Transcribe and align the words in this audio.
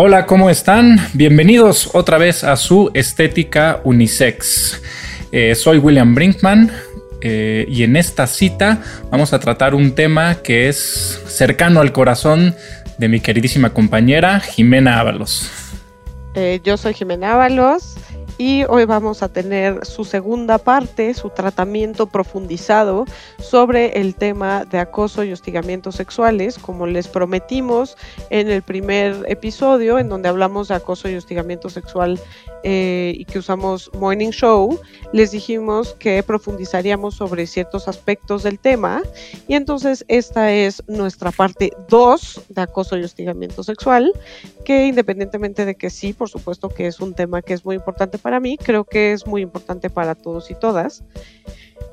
Hola, 0.00 0.26
¿cómo 0.26 0.48
están? 0.48 1.00
Bienvenidos 1.12 1.90
otra 1.92 2.18
vez 2.18 2.44
a 2.44 2.54
su 2.54 2.88
Estética 2.94 3.80
Unisex. 3.82 4.80
Eh, 5.32 5.56
soy 5.56 5.78
William 5.78 6.14
Brinkman 6.14 6.70
eh, 7.20 7.66
y 7.68 7.82
en 7.82 7.96
esta 7.96 8.28
cita 8.28 8.80
vamos 9.10 9.32
a 9.32 9.40
tratar 9.40 9.74
un 9.74 9.96
tema 9.96 10.36
que 10.36 10.68
es 10.68 11.20
cercano 11.26 11.80
al 11.80 11.90
corazón 11.90 12.54
de 12.98 13.08
mi 13.08 13.18
queridísima 13.18 13.70
compañera 13.70 14.38
Jimena 14.38 15.00
Ábalos. 15.00 15.50
Eh, 16.36 16.60
yo 16.62 16.76
soy 16.76 16.94
Jimena 16.94 17.32
Ábalos 17.32 17.96
y 18.38 18.64
hoy 18.68 18.84
vamos 18.84 19.24
a 19.24 19.28
tener 19.28 19.84
su 19.84 20.04
segunda 20.04 20.58
parte, 20.58 21.12
su 21.12 21.28
tratamiento 21.30 22.06
profundizado 22.06 23.04
sobre 23.40 24.00
el 24.00 24.14
tema 24.14 24.64
de 24.64 24.78
acoso 24.78 25.24
y 25.24 25.32
hostigamientos 25.32 25.96
sexuales, 25.96 26.56
como 26.56 26.86
les 26.86 27.08
prometimos 27.08 27.96
en 28.30 28.48
el 28.48 28.62
primer 28.62 29.24
episodio, 29.26 29.98
en 29.98 30.08
donde 30.08 30.28
hablamos 30.28 30.68
de 30.68 30.76
acoso 30.76 31.08
y 31.08 31.16
hostigamiento 31.16 31.68
sexual 31.68 32.20
eh, 32.62 33.12
y 33.16 33.24
que 33.24 33.40
usamos 33.40 33.90
Morning 33.94 34.30
Show, 34.30 34.80
les 35.12 35.32
dijimos 35.32 35.94
que 35.98 36.22
profundizaríamos 36.22 37.16
sobre 37.16 37.46
ciertos 37.46 37.88
aspectos 37.88 38.44
del 38.44 38.60
tema. 38.60 39.02
Y 39.48 39.54
entonces 39.54 40.04
esta 40.06 40.52
es 40.52 40.82
nuestra 40.86 41.32
parte 41.32 41.72
2 41.88 42.42
de 42.50 42.62
acoso 42.62 42.96
y 42.96 43.02
hostigamiento 43.02 43.64
sexual, 43.64 44.12
que 44.64 44.86
independientemente 44.86 45.64
de 45.64 45.74
que 45.74 45.90
sí, 45.90 46.12
por 46.12 46.28
supuesto 46.28 46.68
que 46.68 46.86
es 46.86 47.00
un 47.00 47.14
tema 47.14 47.42
que 47.42 47.54
es 47.54 47.64
muy 47.64 47.74
importante 47.74 48.18
para 48.18 48.27
mí, 48.40 48.58
creo 48.58 48.84
que 48.84 49.12
es 49.12 49.26
muy 49.26 49.42
importante 49.42 49.90
para 49.90 50.14
todos 50.14 50.50
y 50.50 50.54
todas. 50.54 51.02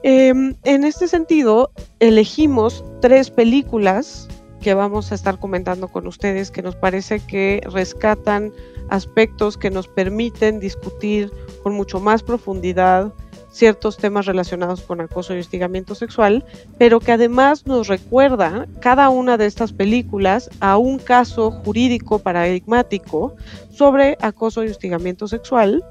Em, 0.03 0.55
en 0.63 0.83
este 0.83 1.07
sentido, 1.07 1.71
elegimos 1.99 2.83
tres 3.01 3.31
películas 3.31 4.27
que 4.61 4.73
vamos 4.73 5.11
a 5.11 5.15
estar 5.15 5.39
comentando 5.39 5.87
con 5.87 6.07
ustedes 6.07 6.51
que 6.51 6.61
nos 6.61 6.75
parece 6.75 7.19
que 7.19 7.61
rescatan 7.71 8.51
aspectos 8.89 9.57
que 9.57 9.71
nos 9.71 9.87
permiten 9.87 10.59
discutir 10.59 11.31
con 11.63 11.73
mucho 11.73 11.99
más 11.99 12.23
profundidad 12.23 13.13
ciertos 13.55 13.95
temas 13.95 14.25
relacionados 14.25 14.81
con 14.81 14.99
acoso 14.99 15.33
y 15.33 15.39
hostigamiento 15.39 15.95
sexual, 15.95 16.43
pero 16.77 16.99
que 16.99 17.13
además 17.13 17.65
nos 17.65 17.87
recuerda 17.87 18.67
cada 18.81 19.09
una 19.09 19.37
de 19.37 19.45
estas 19.45 19.71
películas 19.71 20.49
a 20.59 20.77
un 20.77 20.99
caso 20.99 21.51
jurídico 21.51 22.19
paradigmático 22.19 23.35
sobre 23.71 24.17
acoso 24.19 24.65
y 24.65 24.67
hostigamiento 24.67 25.29
sexual. 25.29 25.85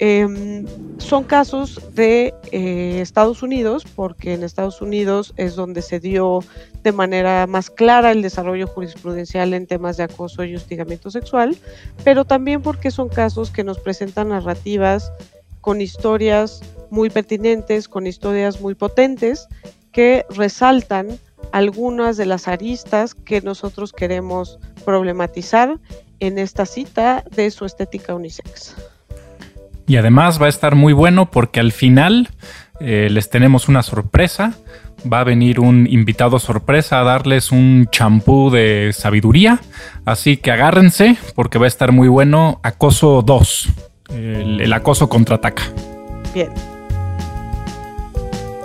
Em, 0.00 0.64
son 0.98 1.24
casos 1.24 1.80
de 1.94 2.32
eh, 2.52 3.00
Estados 3.00 3.42
Unidos, 3.42 3.84
porque 3.96 4.34
en 4.34 4.44
Estados 4.44 4.80
Unidos 4.80 5.34
es 5.36 5.56
donde 5.56 5.82
se 5.82 5.98
dio 5.98 6.40
de 6.84 6.92
manera 6.92 7.48
más 7.48 7.68
clara 7.68 8.12
el 8.12 8.22
desarrollo 8.22 8.68
jurisprudencial 8.68 9.54
en 9.54 9.66
temas 9.66 9.96
de 9.96 10.04
acoso 10.04 10.44
y 10.44 10.54
hostigamiento 10.54 11.10
sexual, 11.10 11.56
pero 12.04 12.24
también 12.24 12.62
porque 12.62 12.92
son 12.92 13.08
casos 13.08 13.50
que 13.50 13.64
nos 13.64 13.80
presentan 13.80 14.28
narrativas 14.28 15.12
con 15.60 15.80
historias 15.80 16.62
muy 16.90 17.10
pertinentes, 17.10 17.88
con 17.88 18.06
historias 18.06 18.60
muy 18.60 18.76
potentes 18.76 19.48
que 19.90 20.24
resaltan 20.30 21.18
algunas 21.50 22.16
de 22.16 22.26
las 22.26 22.46
aristas 22.46 23.14
que 23.14 23.40
nosotros 23.40 23.92
queremos 23.92 24.60
problematizar 24.84 25.80
en 26.20 26.38
esta 26.38 26.66
cita 26.66 27.24
de 27.34 27.50
su 27.50 27.64
estética 27.64 28.14
unisex. 28.14 28.76
Y 29.88 29.96
además 29.96 30.40
va 30.40 30.46
a 30.46 30.50
estar 30.50 30.74
muy 30.74 30.92
bueno 30.92 31.30
porque 31.30 31.60
al 31.60 31.72
final 31.72 32.28
eh, 32.78 33.08
les 33.10 33.30
tenemos 33.30 33.68
una 33.68 33.82
sorpresa. 33.82 34.52
Va 35.10 35.20
a 35.20 35.24
venir 35.24 35.60
un 35.60 35.86
invitado 35.88 36.38
sorpresa 36.38 37.00
a 37.00 37.04
darles 37.04 37.52
un 37.52 37.88
champú 37.90 38.50
de 38.50 38.90
sabiduría. 38.92 39.60
Así 40.04 40.36
que 40.36 40.50
agárrense 40.50 41.16
porque 41.34 41.58
va 41.58 41.64
a 41.64 41.68
estar 41.68 41.92
muy 41.92 42.08
bueno. 42.08 42.60
Acoso 42.62 43.22
2. 43.22 43.68
El, 44.10 44.72
acoso 44.72 45.08
contraataca. 45.08 45.62
Bien. 46.34 46.50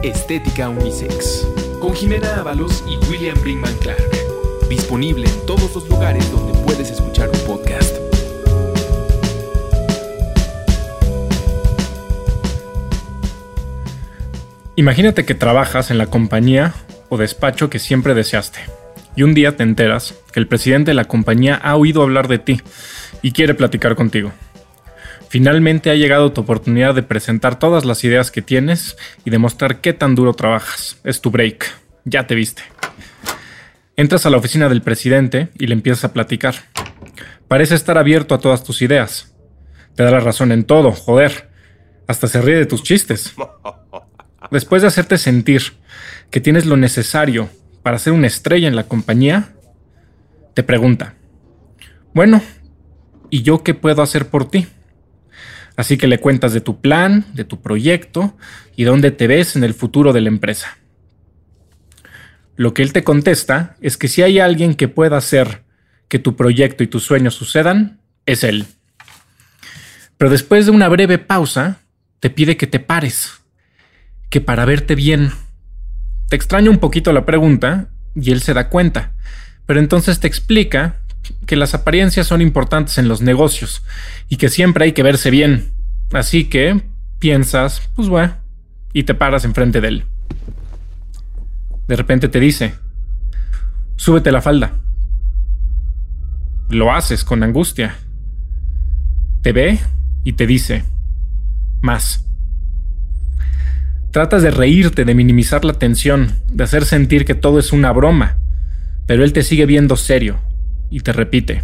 Estética 0.01 0.67
Unisex. 0.69 1.47
Con 1.79 1.93
Jimena 1.93 2.35
Ábalos 2.39 2.83
y 2.89 2.97
William 3.09 3.39
Brinkman 3.41 3.75
Clark. 3.77 4.09
Disponible 4.69 5.29
en 5.29 5.45
todos 5.45 5.73
los 5.75 5.87
lugares 5.87 6.29
donde 6.31 6.57
puedes 6.65 6.89
escuchar 6.89 7.29
Imagínate 14.75 15.23
que 15.23 15.35
trabajas 15.35 15.91
en 15.91 15.99
la 15.99 16.07
compañía 16.07 16.73
o 17.09 17.17
despacho 17.17 17.69
que 17.69 17.77
siempre 17.77 18.15
deseaste. 18.15 18.59
Y 19.15 19.21
un 19.21 19.35
día 19.35 19.55
te 19.55 19.61
enteras 19.61 20.15
que 20.31 20.39
el 20.39 20.47
presidente 20.47 20.91
de 20.91 20.95
la 20.95 21.05
compañía 21.05 21.55
ha 21.55 21.75
oído 21.75 22.01
hablar 22.01 22.27
de 22.27 22.39
ti 22.39 22.59
y 23.21 23.33
quiere 23.33 23.53
platicar 23.53 23.95
contigo. 23.95 24.31
Finalmente 25.29 25.91
ha 25.91 25.95
llegado 25.95 26.31
tu 26.31 26.41
oportunidad 26.41 26.95
de 26.95 27.03
presentar 27.03 27.59
todas 27.59 27.85
las 27.85 28.03
ideas 28.03 28.31
que 28.31 28.41
tienes 28.41 28.97
y 29.23 29.29
demostrar 29.29 29.79
qué 29.79 29.93
tan 29.93 30.15
duro 30.15 30.33
trabajas. 30.33 30.97
Es 31.03 31.21
tu 31.21 31.29
break. 31.29 31.65
Ya 32.05 32.25
te 32.25 32.33
viste. 32.33 32.63
Entras 33.95 34.25
a 34.25 34.31
la 34.31 34.37
oficina 34.37 34.69
del 34.69 34.81
presidente 34.81 35.49
y 35.59 35.67
le 35.67 35.73
empiezas 35.73 36.05
a 36.05 36.13
platicar. 36.13 36.55
Parece 37.47 37.75
estar 37.75 37.99
abierto 37.99 38.33
a 38.33 38.39
todas 38.39 38.63
tus 38.63 38.81
ideas. 38.81 39.35
Te 39.95 40.01
da 40.01 40.09
la 40.09 40.19
razón 40.19 40.51
en 40.51 40.63
todo, 40.63 40.91
joder. 40.91 41.49
Hasta 42.07 42.27
se 42.27 42.41
ríe 42.41 42.55
de 42.55 42.65
tus 42.65 42.81
chistes. 42.81 43.35
Después 44.53 44.83
de 44.83 44.87
hacerte 44.87 45.17
sentir 45.17 45.63
que 46.29 46.39
tienes 46.39 46.67
lo 46.67 46.77
necesario 46.77 47.49
para 47.81 47.97
ser 47.97 48.13
una 48.13 48.27
estrella 48.27 48.67
en 48.67 48.75
la 48.75 48.83
compañía, 48.83 49.55
te 50.53 50.61
pregunta, 50.61 51.15
bueno, 52.13 52.39
¿y 53.31 53.41
yo 53.41 53.63
qué 53.63 53.73
puedo 53.73 54.03
hacer 54.03 54.27
por 54.29 54.47
ti? 54.47 54.67
Así 55.75 55.97
que 55.97 56.05
le 56.05 56.19
cuentas 56.19 56.53
de 56.53 56.61
tu 56.61 56.81
plan, 56.81 57.25
de 57.33 57.45
tu 57.45 57.63
proyecto 57.63 58.37
y 58.75 58.83
dónde 58.83 59.09
te 59.09 59.25
ves 59.25 59.55
en 59.55 59.63
el 59.63 59.73
futuro 59.73 60.13
de 60.13 60.21
la 60.21 60.29
empresa. 60.29 60.77
Lo 62.55 62.75
que 62.75 62.83
él 62.83 62.93
te 62.93 63.03
contesta 63.03 63.75
es 63.81 63.97
que 63.97 64.07
si 64.07 64.21
hay 64.21 64.37
alguien 64.37 64.75
que 64.75 64.87
pueda 64.87 65.17
hacer 65.17 65.63
que 66.07 66.19
tu 66.19 66.35
proyecto 66.35 66.83
y 66.83 66.87
tus 66.87 67.03
sueños 67.03 67.33
sucedan, 67.33 68.01
es 68.27 68.43
él. 68.43 68.67
Pero 70.19 70.29
después 70.29 70.67
de 70.67 70.71
una 70.71 70.89
breve 70.89 71.17
pausa, 71.17 71.79
te 72.19 72.29
pide 72.29 72.55
que 72.55 72.67
te 72.67 72.79
pares, 72.79 73.42
que 74.29 74.41
para 74.41 74.65
verte 74.65 74.95
bien. 74.95 75.31
Te 76.29 76.35
extraña 76.35 76.69
un 76.69 76.79
poquito 76.79 77.13
la 77.13 77.25
pregunta 77.25 77.89
y 78.15 78.31
él 78.31 78.41
se 78.41 78.53
da 78.53 78.69
cuenta, 78.69 79.13
pero 79.65 79.79
entonces 79.79 80.19
te 80.19 80.27
explica 80.27 81.01
que 81.45 81.55
las 81.55 81.73
apariencias 81.73 82.27
son 82.27 82.41
importantes 82.41 82.97
en 82.97 83.07
los 83.07 83.21
negocios 83.21 83.83
y 84.29 84.37
que 84.37 84.49
siempre 84.49 84.85
hay 84.85 84.91
que 84.93 85.03
verse 85.03 85.29
bien. 85.29 85.71
Así 86.11 86.45
que 86.45 86.81
piensas, 87.19 87.89
pues 87.95 88.09
bueno, 88.09 88.35
y 88.91 89.03
te 89.03 89.13
paras 89.13 89.45
enfrente 89.45 89.81
de 89.81 89.87
él. 89.87 90.05
De 91.87 91.95
repente 91.95 92.29
te 92.29 92.39
dice, 92.39 92.75
súbete 93.95 94.31
la 94.31 94.41
falda. 94.41 94.73
Lo 96.69 96.93
haces 96.93 97.23
con 97.23 97.43
angustia. 97.43 97.95
Te 99.41 99.51
ve 99.51 99.79
y 100.23 100.33
te 100.33 100.47
dice, 100.47 100.85
más. 101.81 102.25
Tratas 104.13 104.43
de 104.43 104.51
reírte, 104.51 105.05
de 105.05 105.15
minimizar 105.15 105.65
la 105.65 105.73
tensión, 105.73 106.35
de 106.51 106.63
hacer 106.63 106.85
sentir 106.85 107.25
que 107.25 107.33
todo 107.33 107.57
es 107.57 107.73
una 107.73 107.91
broma, 107.91 108.37
pero 109.07 109.23
él 109.23 109.33
te 109.33 109.41
sigue 109.41 109.65
viendo 109.65 109.97
serio 109.97 110.39
y 110.91 110.99
te 110.99 111.13
repite, 111.13 111.63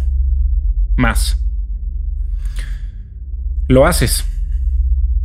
más. 0.96 1.38
Lo 3.68 3.86
haces. 3.86 4.24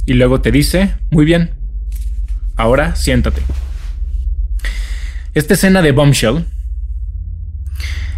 Y 0.05 0.13
luego 0.13 0.41
te 0.41 0.51
dice, 0.51 0.93
muy 1.09 1.25
bien, 1.25 1.49
ahora 2.57 2.95
siéntate. 2.95 3.41
Esta 5.33 5.55
escena 5.55 5.81
de 5.81 5.93
Bombshell, 5.93 6.45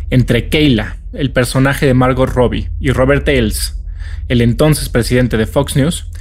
entre 0.10 0.50
Kayla, 0.50 0.98
el 1.14 1.32
personaje 1.32 1.86
de 1.86 1.94
Margot 1.94 2.30
Robbie, 2.30 2.72
y 2.82 2.92
Robert 2.92 3.26
Ailes, 3.30 3.82
el 4.28 4.42
entonces 4.42 4.90
presidente 4.90 5.38
de 5.38 5.48
Fox 5.48 5.78
News, 5.78 6.12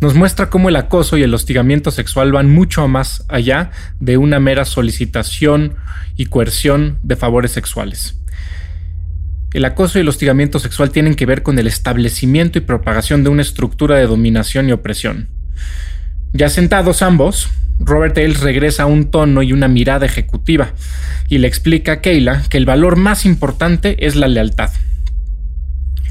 nos 0.00 0.14
muestra 0.14 0.48
cómo 0.48 0.68
el 0.68 0.76
acoso 0.76 1.16
y 1.16 1.22
el 1.22 1.34
hostigamiento 1.34 1.90
sexual 1.90 2.32
van 2.32 2.50
mucho 2.50 2.86
más 2.86 3.24
allá 3.28 3.72
de 3.98 4.16
una 4.16 4.38
mera 4.38 4.64
solicitación 4.64 5.74
y 6.16 6.26
coerción 6.26 6.98
de 7.02 7.16
favores 7.16 7.50
sexuales. 7.50 8.18
El 9.52 9.64
acoso 9.64 9.98
y 9.98 10.02
el 10.02 10.08
hostigamiento 10.08 10.58
sexual 10.58 10.90
tienen 10.90 11.14
que 11.14 11.26
ver 11.26 11.42
con 11.42 11.58
el 11.58 11.66
establecimiento 11.66 12.58
y 12.58 12.62
propagación 12.62 13.24
de 13.24 13.30
una 13.30 13.42
estructura 13.42 13.96
de 13.96 14.06
dominación 14.06 14.68
y 14.68 14.72
opresión. 14.72 15.28
Ya 16.32 16.50
sentados 16.50 17.02
ambos, 17.02 17.48
Robert 17.80 18.16
Ailes 18.18 18.40
regresa 18.40 18.84
a 18.84 18.86
un 18.86 19.10
tono 19.10 19.42
y 19.42 19.52
una 19.52 19.68
mirada 19.68 20.06
ejecutiva 20.06 20.72
y 21.28 21.38
le 21.38 21.48
explica 21.48 21.92
a 21.92 22.00
Kayla 22.00 22.42
que 22.48 22.58
el 22.58 22.66
valor 22.66 22.96
más 22.96 23.24
importante 23.24 24.06
es 24.06 24.16
la 24.16 24.28
lealtad. 24.28 24.70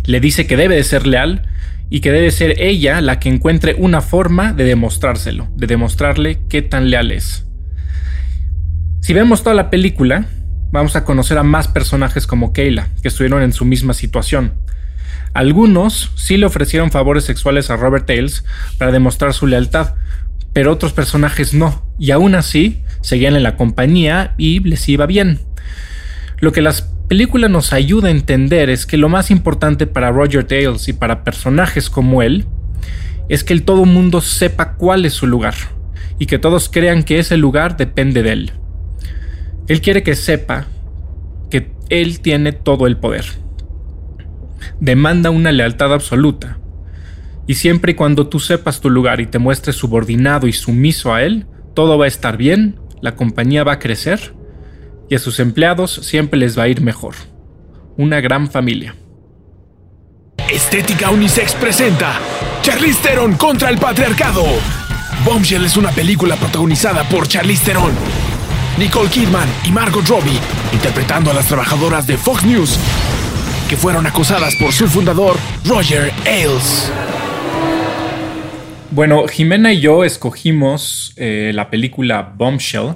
Le 0.06 0.20
dice 0.20 0.48
que 0.48 0.58
debe 0.58 0.76
de 0.76 0.84
ser 0.84 1.06
leal 1.06 1.44
y 1.90 2.02
que 2.02 2.12
debe 2.12 2.32
ser 2.32 2.60
ella 2.60 3.02
la 3.02 3.20
que 3.20 3.30
encuentre 3.30 3.76
una 3.78 4.02
forma 4.02 4.54
de 4.54 4.66
demostrárselo, 4.66 5.48
de 5.56 5.68
demostrarle 5.68 6.40
qué 6.50 6.62
tan 6.62 6.90
leal 6.90 7.12
es. 7.12 7.46
Si 9.02 9.14
vemos 9.14 9.44
toda 9.44 9.56
la 9.56 9.70
película, 9.70 10.26
vamos 10.72 10.96
a 10.96 11.06
conocer 11.06 11.38
a 11.38 11.44
más 11.44 11.68
personajes 11.68 12.28
como 12.28 12.52
Kayla, 12.52 12.90
que 13.02 13.08
estuvieron 13.08 13.42
en 13.42 13.54
su 13.54 13.64
misma 13.64 13.94
situación. 13.94 14.54
Algunos 15.34 16.12
sí 16.16 16.38
le 16.38 16.46
ofrecieron 16.46 16.92
favores 16.92 17.24
sexuales 17.24 17.70
a 17.70 17.78
Robert 17.78 18.10
Ailes 18.10 18.44
para 18.78 18.92
demostrar 18.92 19.34
su 19.34 19.48
lealtad, 19.48 19.96
pero 20.52 20.72
otros 20.72 20.94
personajes 20.94 21.54
no, 21.54 21.86
y 22.00 22.12
aún 22.12 22.36
así 22.36 22.84
seguían 23.02 23.36
en 23.36 23.44
la 23.44 23.56
compañía 23.56 24.34
y 24.38 24.60
les 24.60 24.90
iba 24.90 25.06
bien. 25.06 25.40
Lo 26.40 26.52
que 26.52 26.62
las 26.62 26.94
películas 27.08 27.50
nos 27.50 27.74
ayuda 27.74 28.10
a 28.10 28.12
entender 28.12 28.70
es 28.70 28.86
que 28.86 28.98
lo 28.98 29.10
más 29.10 29.32
importante 29.32 29.88
para 29.88 30.12
Roger 30.12 30.46
Ailes 30.50 30.88
y 30.88 30.94
para 30.94 31.24
personajes 31.24 31.90
como 31.90 32.22
él 32.22 32.46
es 33.30 33.44
que 33.44 33.54
el 33.54 33.64
todo 33.64 33.86
mundo 33.86 34.22
sepa 34.22 34.74
cuál 34.74 35.06
es 35.06 35.14
su 35.14 35.28
lugar 35.28 35.56
y 36.20 36.26
que 36.26 36.40
todos 36.40 36.70
crean 36.70 37.04
que 37.04 37.20
ese 37.20 37.38
lugar 37.38 37.78
depende 37.78 38.24
de 38.24 38.32
él. 38.32 38.52
Él 39.68 39.82
quiere 39.82 40.04
que 40.04 40.16
sepa 40.16 40.68
que 41.50 41.72
él 41.90 42.20
tiene 42.20 42.52
todo 42.52 42.88
el 42.88 42.98
poder. 42.98 43.26
Demanda 44.80 45.30
una 45.30 45.52
lealtad 45.52 45.94
absoluta. 45.94 46.58
Y 47.48 47.56
siempre 47.56 47.94
y 47.94 47.96
cuando 47.96 48.28
tú 48.28 48.40
sepas 48.40 48.82
tu 48.82 48.90
lugar 48.90 49.22
y 49.22 49.28
te 49.28 49.40
muestres 49.40 49.76
subordinado 49.76 50.48
y 50.48 50.54
sumiso 50.54 51.14
a 51.14 51.24
él, 51.24 51.46
todo 51.74 51.98
va 51.98 52.06
a 52.06 52.10
estar 52.10 52.36
bien, 52.38 52.80
la 53.02 53.16
compañía 53.16 53.64
va 53.64 53.74
a 53.74 53.80
crecer 53.80 54.34
y 55.10 55.16
a 55.16 55.20
sus 55.20 55.40
empleados 55.40 56.00
siempre 56.04 56.40
les 56.40 56.58
va 56.58 56.64
a 56.64 56.68
ir 56.68 56.82
mejor. 56.82 57.16
Una 57.98 58.22
gran 58.22 58.50
familia. 58.50 58.96
Estética 60.52 61.10
Unisex 61.10 61.54
presenta 61.56 62.20
Charlize 62.62 63.02
Theron 63.02 63.36
contra 63.36 63.70
el 63.70 63.78
patriarcado. 63.78 64.44
Bombshell 65.26 65.66
es 65.66 65.78
una 65.78 65.92
película 65.92 66.36
protagonizada 66.36 67.04
por 67.10 67.28
Charlize 67.28 67.66
Theron, 67.66 67.92
Nicole 68.78 69.10
Kidman 69.10 69.50
y 69.66 69.72
Margot 69.72 70.08
Robbie, 70.08 70.40
interpretando 70.72 71.32
a 71.32 71.34
las 71.34 71.48
trabajadoras 71.48 72.08
de 72.08 72.18
Fox 72.18 72.46
News, 72.46 72.78
que 73.68 73.76
fueron 73.76 74.06
acosadas 74.06 74.56
por 74.56 74.72
su 74.72 74.88
fundador, 74.88 75.36
Roger 75.66 76.14
Ailes. 76.26 76.92
Bueno, 78.92 79.28
Jimena 79.28 79.74
y 79.74 79.82
yo 79.82 80.04
escogimos 80.06 81.14
eh, 81.18 81.52
la 81.54 81.70
película 81.70 82.34
Bombshell 82.36 82.96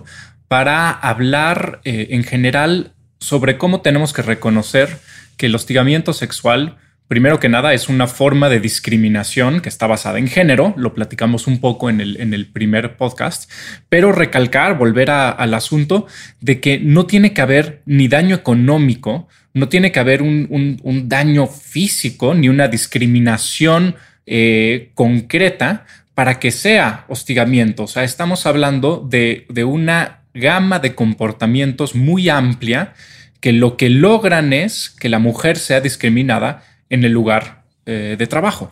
para 0.51 0.91
hablar 0.91 1.79
eh, 1.85 2.07
en 2.09 2.25
general 2.25 2.91
sobre 3.21 3.57
cómo 3.57 3.79
tenemos 3.79 4.11
que 4.11 4.21
reconocer 4.21 4.97
que 5.37 5.45
el 5.45 5.55
hostigamiento 5.55 6.11
sexual 6.11 6.75
Primero 7.07 7.41
que 7.41 7.49
nada, 7.49 7.73
es 7.73 7.89
una 7.89 8.07
forma 8.07 8.47
de 8.47 8.61
discriminación 8.61 9.59
que 9.59 9.67
está 9.67 9.85
basada 9.85 10.17
en 10.17 10.29
género, 10.29 10.73
lo 10.77 10.93
platicamos 10.93 11.45
un 11.45 11.59
poco 11.59 11.89
en 11.89 11.99
el, 11.99 12.21
en 12.21 12.33
el 12.33 12.47
primer 12.47 12.95
podcast, 12.95 13.51
pero 13.89 14.13
recalcar, 14.13 14.77
volver 14.77 15.11
al 15.11 15.53
asunto 15.53 16.07
de 16.39 16.61
que 16.61 16.79
no 16.79 17.07
tiene 17.07 17.33
que 17.33 17.41
haber 17.41 17.81
ni 17.85 18.07
daño 18.07 18.33
económico, 18.33 19.27
no 19.53 19.67
tiene 19.67 19.91
que 19.91 19.99
haber 19.99 20.21
un, 20.21 21.09
daño 21.09 21.47
físico, 21.47 22.33
ni 22.33 22.47
una 22.47 22.69
discriminación 22.69 23.95
eh, 24.25 24.91
concreta 24.93 25.85
para 26.13 26.39
que 26.39 26.51
sea 26.51 27.03
hostigamiento. 27.09 27.83
O 27.83 27.87
sea, 27.87 28.05
estamos 28.05 28.45
hablando 28.45 29.05
de, 29.05 29.45
de 29.49 29.65
una 29.65 30.20
gama 30.33 30.79
de 30.79 30.95
comportamientos 30.95 31.95
muy 31.95 32.29
amplia 32.29 32.93
que 33.39 33.51
lo 33.51 33.75
que 33.75 33.89
logran 33.89 34.53
es 34.53 34.89
que 34.89 35.09
la 35.09 35.19
mujer 35.19 35.57
sea 35.57 35.81
discriminada 35.81 36.63
en 36.89 37.03
el 37.03 37.11
lugar 37.11 37.63
eh, 37.85 38.15
de 38.17 38.27
trabajo. 38.27 38.71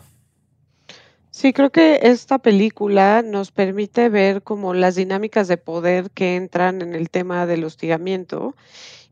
Sí, 1.30 1.52
creo 1.52 1.70
que 1.70 2.00
esta 2.02 2.38
película 2.38 3.22
nos 3.22 3.50
permite 3.50 4.08
ver 4.08 4.42
como 4.42 4.74
las 4.74 4.94
dinámicas 4.94 5.48
de 5.48 5.56
poder 5.56 6.10
que 6.10 6.36
entran 6.36 6.82
en 6.82 6.94
el 6.94 7.08
tema 7.08 7.46
del 7.46 7.64
hostigamiento 7.64 8.54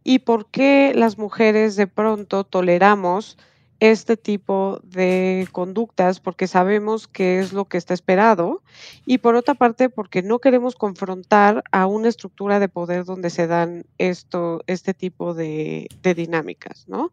y 0.05 0.21
por 0.21 0.51
qué 0.51 0.93
las 0.95 1.19
mujeres 1.19 1.77
de 1.77 1.87
pronto 1.87 2.45
toleramos 2.45 3.39
este 3.81 4.17
tipo 4.17 4.81
de 4.83 5.47
conductas 5.53 6.19
porque 6.19 6.49
sabemos 6.49 7.07
que 7.07 7.39
es 7.39 7.53
lo 7.53 7.67
que 7.67 7.79
está 7.79 7.95
esperado 7.95 8.63
y 9.07 9.19
por 9.19 9.37
otra 9.37 9.55
parte 9.55 9.89
porque 9.89 10.23
no 10.23 10.41
queremos 10.41 10.75
confrontar 10.75 11.63
a 11.71 11.87
una 11.87 12.09
estructura 12.09 12.59
de 12.59 12.69
poder 12.69 13.05
donde 13.05 13.31
se 13.31 13.47
dan 13.47 13.85
esto, 13.99 14.63
este 14.67 14.95
tipo 14.95 15.33
de, 15.33 15.89
dinámicas, 16.03 16.89
¿no? 16.89 17.13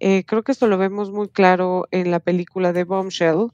Eh, 0.00 0.24
creo 0.24 0.42
que 0.42 0.52
esto 0.52 0.66
lo 0.66 0.78
vemos 0.78 1.12
muy 1.12 1.28
claro 1.28 1.86
en 1.90 2.10
la 2.10 2.20
película 2.20 2.72
de 2.72 2.84
Bombshell. 2.84 3.48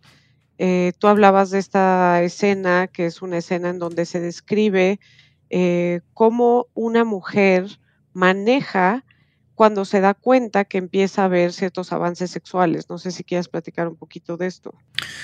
Eh, 0.58 0.92
tú 0.98 1.08
hablabas 1.08 1.50
de 1.50 1.58
esta 1.58 2.22
escena, 2.22 2.86
que 2.86 3.06
es 3.06 3.20
una 3.20 3.38
escena 3.38 3.68
en 3.68 3.78
donde 3.78 4.06
se 4.06 4.20
describe 4.20 4.98
eh, 5.50 6.00
cómo 6.14 6.68
una 6.74 7.04
mujer 7.04 7.78
maneja 8.12 9.04
cuando 9.56 9.84
se 9.84 10.00
da 10.00 10.14
cuenta 10.14 10.64
que 10.66 10.78
empieza 10.78 11.22
a 11.22 11.24
haber 11.24 11.52
ciertos 11.52 11.90
avances 11.90 12.30
sexuales. 12.30 12.88
No 12.88 12.98
sé 12.98 13.10
si 13.10 13.24
quieres 13.24 13.48
platicar 13.48 13.88
un 13.88 13.96
poquito 13.96 14.36
de 14.36 14.46
esto. 14.46 14.74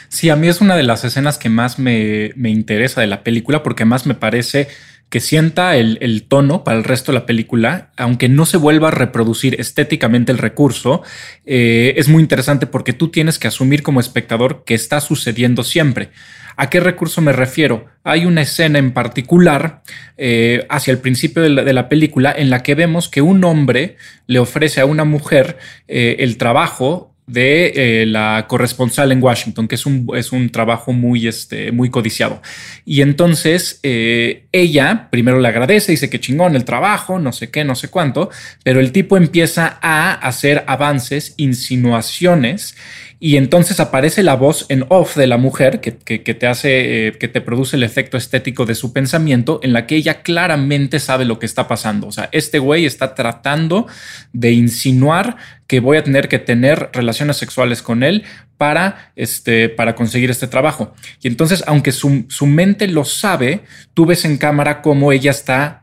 Sí, 0.09 0.31
a 0.31 0.37
mí 0.37 0.49
es 0.49 0.61
una 0.61 0.75
de 0.75 0.83
las 0.83 1.05
escenas 1.05 1.39
que 1.39 1.51
más 1.51 1.79
me, 1.79 2.33
me 2.35 2.51
interesa 2.51 3.01
de 3.01 3.07
la 3.07 3.23
película 3.23 3.63
porque 3.63 3.85
más 3.85 4.07
me 4.07 4.15
parece 4.15 4.69
que 5.13 5.21
sienta 5.21 5.77
el, 5.77 6.25
tono 6.27 6.65
para 6.65 6.79
el 6.79 6.85
resto 6.85 7.13
de 7.13 7.19
la 7.19 7.27
película, 7.27 7.93
aunque 7.99 8.31
no 8.31 8.47
se 8.47 8.57
vuelva 8.57 8.89
a 8.89 8.93
reproducir 8.93 9.61
estéticamente 9.61 10.33
el 10.33 10.39
recurso, 10.39 11.03
eh, 11.45 11.93
es 11.99 12.09
muy 12.09 12.23
interesante 12.23 12.67
porque 12.67 12.95
tú 12.95 13.09
tienes 13.09 13.39
que 13.39 13.47
asumir 13.47 13.83
como 13.83 14.01
espectador 14.01 14.65
que 14.65 14.73
está 14.73 15.03
sucediendo 15.03 15.65
siempre. 15.65 16.13
¿A 16.57 16.71
qué 16.71 16.81
recurso 16.81 17.21
me 17.21 17.33
refiero? 17.33 17.87
Hay 18.05 18.27
una 18.27 18.43
escena 18.43 18.79
en 18.79 18.93
particular 18.93 19.83
eh, 20.17 20.67
hacia 20.69 20.93
el 20.93 20.99
principio 20.99 21.43
de 21.43 21.73
la, 21.73 21.89
película 21.89 22.35
en 22.37 22.51
la 22.51 22.63
que 22.63 22.75
vemos 22.75 23.09
que 23.09 23.23
un 23.23 23.45
hombre 23.45 23.97
le 24.27 24.39
ofrece 24.39 24.81
a 24.81 24.87
una 24.87 25.05
mujer 25.05 25.59
eh, 25.89 26.17
el 26.21 26.37
trabajo 26.37 27.09
de 27.27 27.73
eh, 28.03 28.07
la 28.07 28.47
corresponsal 28.49 29.13
en 29.13 29.23
Washington, 29.23 29.69
que 29.69 29.77
es 29.77 29.87
un, 29.87 30.11
es 30.15 30.33
un 30.33 30.51
trabajo 30.51 30.93
muy, 30.93 31.29
este, 31.29 31.71
muy 31.71 31.89
codiciado. 31.89 32.43
Y 32.85 33.01
entonces 33.01 33.79
ella 33.83 35.09
primero 35.11 35.41
le 35.41 35.49
agradece, 35.49 35.93
dice 35.93 36.11
que 36.11 36.21
chingón 36.21 36.57
el 36.57 36.65
trabajo, 36.65 37.19
no 37.19 37.33
sé 37.33 37.51
qué, 37.51 37.65
no 37.65 37.75
sé 37.75 37.89
cuánto, 37.89 38.29
pero 38.65 38.81
el 38.81 38.93
tipo 38.93 39.17
empieza 39.17 39.79
a 39.81 40.15
hacer 40.15 40.65
avances, 40.67 41.35
insinuaciones 41.37 42.77
y 43.25 43.37
entonces 43.37 43.79
aparece 43.79 44.25
la 44.25 44.35
voz 44.35 44.67
en 44.69 44.85
off 44.89 45.17
de 45.17 45.29
la 45.29 45.37
mujer 45.37 45.81
que, 45.81 45.93
te 45.93 46.47
hace, 46.49 47.07
eh, 47.07 47.13
que 47.13 47.29
te 47.29 47.41
produce 47.41 47.77
el 47.77 47.85
efecto 47.85 48.17
estético 48.17 48.67
de 48.67 48.75
su 48.75 48.93
pensamiento, 48.93 49.61
en 49.63 49.73
la 49.73 49.87
que 49.87 49.95
ella 49.95 50.23
claramente 50.23 50.99
sabe 50.99 51.25
lo 51.25 51.39
que 51.39 51.47
está 51.47 51.69
pasando. 51.69 52.09
O 52.09 52.11
sea, 52.11 52.29
este 52.33 52.59
güey 52.59 52.85
está 52.85 53.15
tratando 53.15 53.87
de 54.33 54.51
insinuar 54.51 55.37
que 55.69 55.79
voy 55.79 55.99
a 55.99 56.03
tener 56.03 56.29
que 56.29 56.41
tener 56.41 56.91
relaciones 56.93 57.37
sexuales 57.37 57.81
con 57.81 58.03
él 58.03 58.25
para, 58.57 59.13
este, 59.15 59.69
para 59.69 59.95
conseguir 59.95 60.33
este 60.33 60.49
trabajo. 60.49 60.93
Y 61.23 61.29
entonces, 61.29 61.63
aunque 61.69 61.93
su, 61.93 62.25
su 62.29 62.47
mente 62.47 62.89
lo 62.89 63.05
sabe, 63.05 63.61
tú 63.95 64.05
ves 64.05 64.25
en 64.25 64.37
cámara 64.37 64.83
cómo 64.83 65.13
ella 65.13 65.31
está 65.31 65.83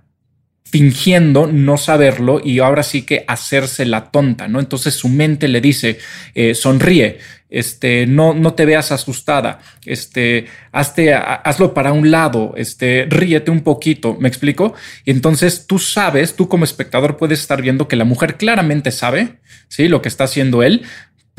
fingiendo 0.72 1.48
no 1.48 1.78
saberlo 1.78 2.42
y 2.44 2.60
ahora 2.60 2.84
sí 2.84 3.02
que 3.02 3.26
hacerse 3.28 3.86
la 3.86 4.12
tonta, 4.12 4.48
¿no? 4.48 4.60
Entonces 4.60 4.94
su 4.94 5.10
mente 5.10 5.48
le 5.48 5.62
dice, 5.62 5.98
eh, 6.36 6.54
sonríe, 6.54 7.18
este, 7.50 8.06
no, 8.06 8.34
no 8.34 8.54
te 8.54 8.66
veas 8.66 8.92
asustada, 8.92 9.60
este, 9.86 10.46
hazte, 10.72 11.14
hazlo 11.14 11.74
para 11.74 11.94
un 11.94 12.12
lado, 12.12 12.54
este, 12.58 13.08
ríete 13.10 13.52
un 13.52 13.62
poquito, 13.62 14.16
¿me 14.20 14.28
explico? 14.28 14.74
Y 15.06 15.12
entonces 15.12 15.66
tú 15.68 15.80
sabes, 15.80 16.36
tú 16.36 16.48
como 16.48 16.64
espectador 16.64 17.18
puedes 17.18 17.40
estar 17.40 17.62
viendo 17.62 17.88
que 17.88 17.96
la 17.96 18.06
mujer 18.06 18.38
claramente 18.38 18.92
sabe, 18.92 19.40
¿sí? 19.68 19.88
Lo 19.88 20.02
que 20.02 20.10
está 20.10 20.26
haciendo 20.26 20.62
él, 20.64 20.84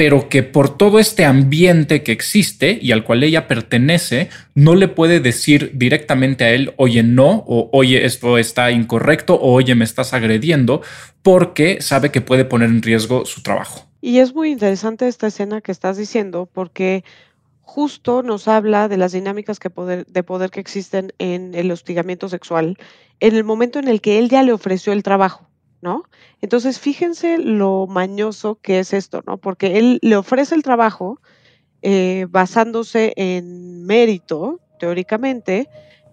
pero 0.00 0.30
que 0.30 0.42
por 0.42 0.78
todo 0.78 0.98
este 0.98 1.26
ambiente 1.26 2.02
que 2.02 2.12
existe 2.12 2.78
y 2.80 2.92
al 2.92 3.04
cual 3.04 3.22
ella 3.22 3.46
pertenece, 3.46 4.30
no 4.54 4.74
le 4.74 4.88
puede 4.88 5.20
decir 5.20 5.72
directamente 5.74 6.44
a 6.44 6.50
él, 6.52 6.72
oye, 6.76 7.02
no, 7.02 7.44
o 7.46 7.68
oye, 7.72 8.06
esto 8.06 8.38
está 8.38 8.70
incorrecto, 8.70 9.34
o 9.34 9.52
oye, 9.52 9.74
me 9.74 9.84
estás 9.84 10.14
agrediendo, 10.14 10.80
porque 11.20 11.82
sabe 11.82 12.10
que 12.10 12.22
puede 12.22 12.46
poner 12.46 12.70
en 12.70 12.80
riesgo 12.80 13.26
su 13.26 13.42
trabajo. 13.42 13.89
Y 14.00 14.18
es 14.18 14.34
muy 14.34 14.50
interesante 14.50 15.08
esta 15.08 15.26
escena 15.26 15.60
que 15.60 15.72
estás 15.72 15.96
diciendo, 15.96 16.48
porque 16.52 17.04
justo 17.60 18.22
nos 18.22 18.48
habla 18.48 18.88
de 18.88 18.96
las 18.96 19.12
dinámicas 19.12 19.58
de 19.58 20.22
poder 20.22 20.50
que 20.50 20.60
existen 20.60 21.12
en 21.18 21.54
el 21.54 21.70
hostigamiento 21.70 22.28
sexual 22.28 22.76
en 23.20 23.36
el 23.36 23.44
momento 23.44 23.78
en 23.78 23.88
el 23.88 24.00
que 24.00 24.18
él 24.18 24.28
ya 24.28 24.42
le 24.42 24.52
ofreció 24.52 24.92
el 24.92 25.02
trabajo. 25.02 25.50
¿no? 25.82 26.04
Entonces, 26.40 26.78
fíjense 26.78 27.38
lo 27.38 27.86
mañoso 27.86 28.58
que 28.60 28.80
es 28.80 28.92
esto, 28.92 29.22
¿no? 29.26 29.38
Porque 29.38 29.78
él 29.78 29.98
le 30.02 30.16
ofrece 30.16 30.54
el 30.54 30.62
trabajo 30.62 31.20
eh, 31.82 32.26
basándose 32.28 33.14
en 33.16 33.84
mérito, 33.86 34.60
teóricamente, 34.78 35.68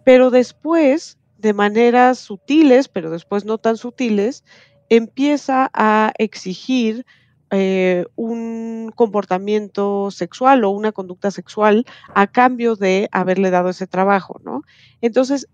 pero 0.06 0.30
después, 0.30 1.18
de 1.38 1.54
maneras 1.54 2.18
sutiles, 2.18 2.88
pero 2.88 3.10
después 3.10 3.44
no 3.44 3.58
tan 3.58 3.76
sutiles, 3.76 4.46
empieza 4.90 5.70
a 5.74 6.14
exigir 6.18 7.06
eh, 7.52 8.06
un 8.16 8.92
comportamiento 8.96 10.12
sexual 10.12 10.64
o 10.64 10.70
una 10.72 10.92
conducta 10.92 11.32
sexual 11.32 11.86
a 12.14 12.28
cambio 12.28 12.76
de 12.76 13.08
haberle 13.12 13.50
dado 13.52 13.70
ese 13.70 13.88
trabajo, 13.88 14.42
¿no? 14.44 14.64
Entonces, 15.02 15.48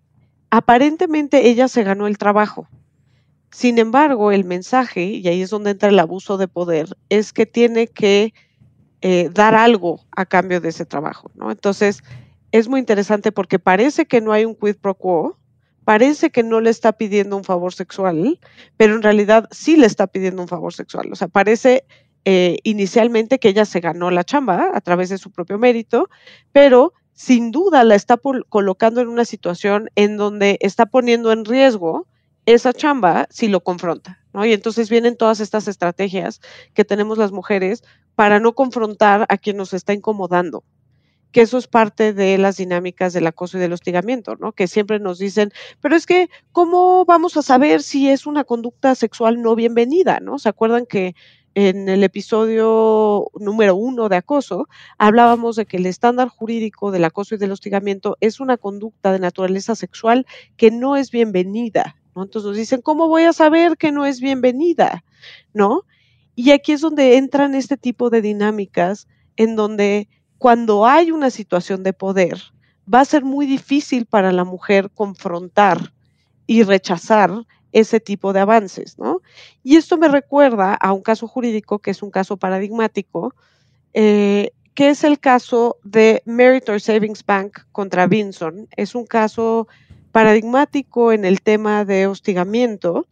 aparentemente 0.49 1.49
ella 1.49 1.67
se 1.67 1.83
ganó 1.83 2.07
el 2.07 2.17
trabajo, 2.17 2.67
Sin 3.51 3.77
embargo, 3.77 4.31
el 4.31 4.45
mensaje, 4.45 5.03
y 5.03 5.27
ahí 5.27 5.43
es 5.43 5.51
donde 5.51 5.71
entra 5.71 5.89
el 5.89 5.99
abuso 5.99 6.37
de 6.37 6.47
poder, 6.47 6.97
es 7.09 7.33
que 7.33 7.45
tiene 7.45 7.87
que 7.87 8.33
eh, 9.01 9.29
dar 9.31 9.53
algo 9.53 9.99
a 10.11 10.25
cambio 10.25 10.59
de 10.61 10.69
ese 10.69 10.85
trabajo, 10.85 11.29
¿no? 11.35 11.51
Entonces, 11.51 12.01
es 12.51 12.67
muy 12.67 12.79
interesante 12.79 13.31
porque 13.31 13.59
parece 13.59 14.05
que 14.05 14.21
no 14.21 14.31
hay 14.31 14.45
un 14.45 14.55
quid 14.55 14.77
pro 14.77 14.95
quo, 14.95 15.37
parece 15.85 16.29
que 16.29 16.43
no 16.43 16.61
le 16.61 16.69
está 16.69 16.93
pidiendo 16.93 17.37
un 17.37 17.43
favor 17.43 17.73
sexual, 17.73 18.39
pero 18.77 18.95
en 18.95 19.01
realidad 19.01 19.47
sí 19.51 19.77
le 19.77 19.85
está 19.85 20.07
pidiendo 20.07 20.41
un 20.41 20.47
favor 20.47 20.73
sexual. 20.73 21.09
O 21.11 21.15
sea, 21.15 21.27
parece 21.27 21.85
eh, 22.25 22.57
inicialmente 22.63 23.39
que 23.39 23.49
ella 23.49 23.65
se 23.65 23.79
ganó 23.79 24.09
la 24.09 24.23
chamba 24.23 24.71
a 24.73 24.81
través 24.81 25.09
de 25.09 25.17
su 25.17 25.31
propio 25.31 25.57
mérito, 25.57 26.09
pero 26.51 26.93
sin 27.13 27.51
duda 27.51 27.83
la 27.83 27.95
está 27.95 28.19
colocando 28.49 29.01
en 29.01 29.07
una 29.07 29.25
situación 29.25 29.89
en 29.95 30.17
donde 30.17 30.57
está 30.61 30.85
poniendo 30.85 31.31
en 31.31 31.45
riesgo 31.45 32.07
esa 32.45 32.73
chamba 32.73 33.27
si 33.29 33.47
lo 33.47 33.61
confronta, 33.61 34.19
¿no? 34.33 34.45
Y 34.45 34.53
entonces 34.53 34.89
vienen 34.89 35.15
todas 35.15 35.39
estas 35.39 35.67
estrategias 35.67 36.41
que 36.73 36.83
tenemos 36.83 37.17
las 37.17 37.31
mujeres 37.31 37.83
para 38.15 38.39
no 38.39 38.53
confrontar 38.53 39.25
a 39.29 39.37
quien 39.37 39.57
nos 39.57 39.73
está 39.73 39.93
incomodando, 39.93 40.63
que 41.33 41.41
eso 41.41 41.57
es 41.57 41.67
parte 41.67 42.13
de 42.13 42.37
las 42.37 42.57
dinámicas 42.57 43.11
del 43.11 43.27
acoso 43.27 43.57
y 43.57 43.59
del 43.59 43.73
hostigamiento, 43.73 44.35
¿no? 44.37 44.53
Que 44.53 44.67
siempre 44.67 44.99
nos 44.99 45.17
dicen, 45.17 45.51
pero 45.81 45.95
es 45.95 46.05
que, 46.05 46.29
¿cómo 46.51 47.03
vamos 47.05 47.35
a 47.35 47.41
saber 47.41 47.81
si 47.81 48.07
es 48.09 48.25
una 48.25 48.43
conducta 48.45 48.95
sexual 48.95 49.41
no 49.41 49.55
bienvenida, 49.55 50.19
¿no? 50.21 50.39
¿Se 50.39 50.47
acuerdan 50.47 50.85
que 50.85 51.15
en 51.55 51.89
el 51.89 52.03
episodio 52.03 53.27
número 53.35 53.75
uno 53.75 54.09
de 54.09 54.15
acoso, 54.15 54.69
hablábamos 54.97 55.55
de 55.55 55.65
que 55.65 55.77
el 55.77 55.87
estándar 55.87 56.27
jurídico 56.29 56.91
del 56.91 57.03
acoso 57.03 57.35
y 57.35 57.39
del 57.39 57.51
hostigamiento 57.51 58.15
es 58.21 58.39
una 58.39 58.57
conducta 58.57 59.11
de 59.11 59.19
naturaleza 59.19 59.75
sexual 59.75 60.25
que 60.55 60.71
no 60.71 60.95
es 60.95 61.11
bienvenida, 61.11 61.95
entonces 62.15 62.47
nos 62.47 62.57
dicen, 62.57 62.81
¿cómo 62.81 63.07
voy 63.07 63.23
a 63.23 63.33
saber 63.33 63.75
que 63.77 63.91
no 63.91 64.05
es 64.05 64.21
bienvenida? 64.21 65.03
¿No? 65.53 65.85
Y 66.35 66.51
aquí 66.51 66.73
es 66.73 66.81
donde 66.81 67.17
entran 67.17 67.55
este 67.55 67.77
tipo 67.77 68.11
de 68.11 68.21
dinámicas 68.21 69.07
en 69.35 69.55
donde 69.55 70.07
cuando 70.43 70.85
hay 70.85 71.09
una 71.09 71.29
situación 71.29 71.83
de 71.83 71.93
poder, 71.93 72.37
va 72.93 72.99
a 72.99 73.05
ser 73.05 73.23
muy 73.23 73.45
difícil 73.45 74.05
para 74.05 74.33
la 74.33 74.43
mujer 74.43 74.89
confrontar 74.93 75.93
y 76.45 76.63
rechazar 76.63 77.31
ese 77.71 78.01
tipo 78.01 78.33
de 78.33 78.41
avances, 78.41 78.99
¿no? 78.99 79.21
Y 79.63 79.77
esto 79.77 79.97
me 79.97 80.09
recuerda 80.09 80.73
a 80.73 80.91
un 80.91 81.01
caso 81.01 81.29
jurídico 81.29 81.79
que 81.79 81.91
es 81.91 82.03
un 82.03 82.11
caso 82.11 82.35
paradigmático, 82.35 83.33
eh, 83.93 84.49
que 84.73 84.89
es 84.89 85.05
el 85.05 85.17
caso 85.17 85.77
de 85.85 86.21
Meritor 86.25 86.81
Savings 86.81 87.25
Bank 87.25 87.59
contra 87.71 88.05
Vinson. 88.07 88.67
Es 88.75 88.95
un 88.95 89.05
caso 89.05 89.69
paradigmático 90.11 91.13
en 91.13 91.23
el 91.23 91.41
tema 91.41 91.85
de 91.85 92.07
hostigamiento 92.07 93.07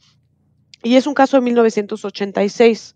y 0.84 0.96
es 0.96 1.08
un 1.08 1.14
caso 1.14 1.38
de 1.38 1.44
1986. 1.44 2.94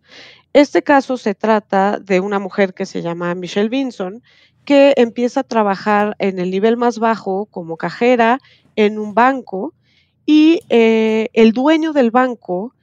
Este 0.56 0.84
caso 0.84 1.18
se 1.18 1.36
trata 1.36 2.00
de 2.00 2.22
una 2.22 2.40
mujer 2.40 2.74
que 2.74 2.86
se 2.86 3.02
llama 3.02 3.36
Michelle 3.36 3.68
Vinson, 3.68 4.24
que 4.64 4.94
empieza 4.96 5.42
a 5.42 5.44
trabajar 5.44 6.16
en 6.18 6.40
el 6.40 6.50
nivel 6.50 6.78
más 6.78 6.98
bajo 6.98 7.48
como 7.48 7.76
cajera 7.76 8.40
en 8.78 8.98
un 8.98 9.14
banco 9.14 9.74
y 10.26 10.62
eh, 10.70 11.28
el 11.34 11.52
dueño 11.52 11.92
del 11.92 12.10
banco, 12.10 12.74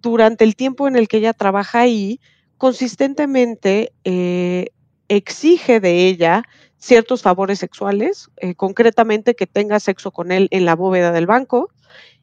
durante 0.00 0.44
el 0.44 0.54
tiempo 0.54 0.86
en 0.86 0.94
el 0.94 1.08
que 1.08 1.16
ella 1.16 1.32
trabaja 1.32 1.80
ahí, 1.80 2.20
consistentemente 2.56 3.90
eh, 4.04 4.66
exige 5.08 5.80
de 5.80 6.06
ella 6.06 6.44
ciertos 6.76 7.22
favores 7.22 7.58
sexuales, 7.58 8.30
eh, 8.36 8.54
concretamente 8.54 9.34
que 9.34 9.48
tenga 9.48 9.80
sexo 9.80 10.12
con 10.12 10.30
él 10.30 10.46
en 10.52 10.64
la 10.64 10.76
bóveda 10.76 11.10
del 11.10 11.26
banco 11.26 11.68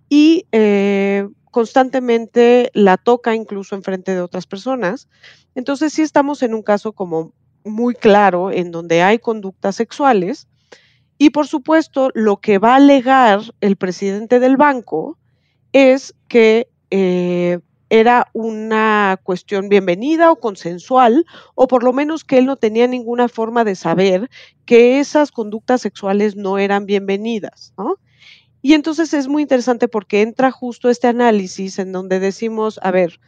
y 0.08 0.46
constantemente 1.56 2.70
la 2.74 2.98
toca 2.98 3.34
incluso 3.34 3.76
en 3.76 3.82
frente 3.82 4.14
de 4.14 4.20
otras 4.20 4.46
personas. 4.46 5.08
Entonces 5.56 5.94
sí 5.94 6.02
estamos 6.02 6.44
en 6.44 6.54
un 6.54 6.62
caso 6.62 6.92
como 6.92 7.32
muy 7.64 7.96
claro 7.96 8.52
en 8.52 8.72
donde 8.72 9.02
hay 9.02 9.20
conductas 9.20 9.78
sexuales 9.78 10.50
y 11.18 11.30
por 11.30 11.48
supuesto 11.48 12.10
lo 12.14 12.42
que 12.42 12.58
va 12.58 12.74
a 12.74 12.76
alegar 12.76 13.40
el 13.62 13.78
presidente 13.78 14.42
del 14.42 14.58
banco 14.58 15.18
es 15.72 16.14
que 16.28 16.68
eh, 16.92 17.60
era 17.90 18.28
una 18.34 19.18
cuestión 19.24 19.70
bienvenida 19.70 20.34
o 20.34 20.42
consensual, 20.42 21.26
o 21.56 21.68
por 21.68 21.84
lo 21.84 21.94
menos 21.94 22.26
que 22.26 22.38
él 22.38 22.48
no 22.48 22.58
tenía 22.58 22.86
ninguna 22.86 23.30
forma 23.30 23.64
de 23.64 23.76
saber 23.76 24.30
que 24.66 25.00
esas 25.00 25.32
conductas 25.32 25.80
sexuales 25.80 26.36
no 26.36 26.58
eran 26.58 26.86
bienvenidas, 26.86 27.74
¿no? 27.78 27.96
Y 28.66 28.74
entonces 28.74 29.14
es 29.14 29.28
muy 29.28 29.44
interesante 29.44 29.88
porque 29.88 30.24
entra 30.24 30.50
justo 30.50 30.90
este 30.90 31.08
análisis 31.08 31.78
en 31.78 31.92
donde 31.92 32.20
decimos, 32.20 32.80
a 32.82 32.90
ver, 32.90 33.20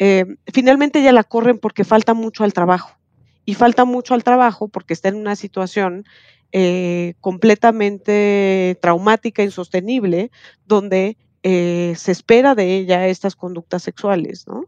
eh, 0.00 0.26
finalmente 0.52 1.04
ya 1.04 1.12
la 1.12 1.22
corren 1.22 1.58
porque 1.60 1.84
falta 1.84 2.14
mucho 2.14 2.42
al 2.42 2.52
trabajo. 2.52 2.98
Y 3.44 3.54
falta 3.54 3.84
mucho 3.84 4.14
al 4.14 4.24
trabajo 4.24 4.66
porque 4.66 4.92
está 4.92 5.08
en 5.08 5.14
una 5.14 5.36
situación 5.36 6.04
eh, 6.50 7.14
completamente 7.20 8.76
traumática, 8.82 9.44
insostenible, 9.44 10.32
donde 10.66 11.16
eh, 11.44 11.94
se 11.96 12.10
espera 12.10 12.56
de 12.56 12.74
ella 12.74 13.06
estas 13.06 13.36
conductas 13.36 13.84
sexuales, 13.84 14.48
¿no? 14.48 14.64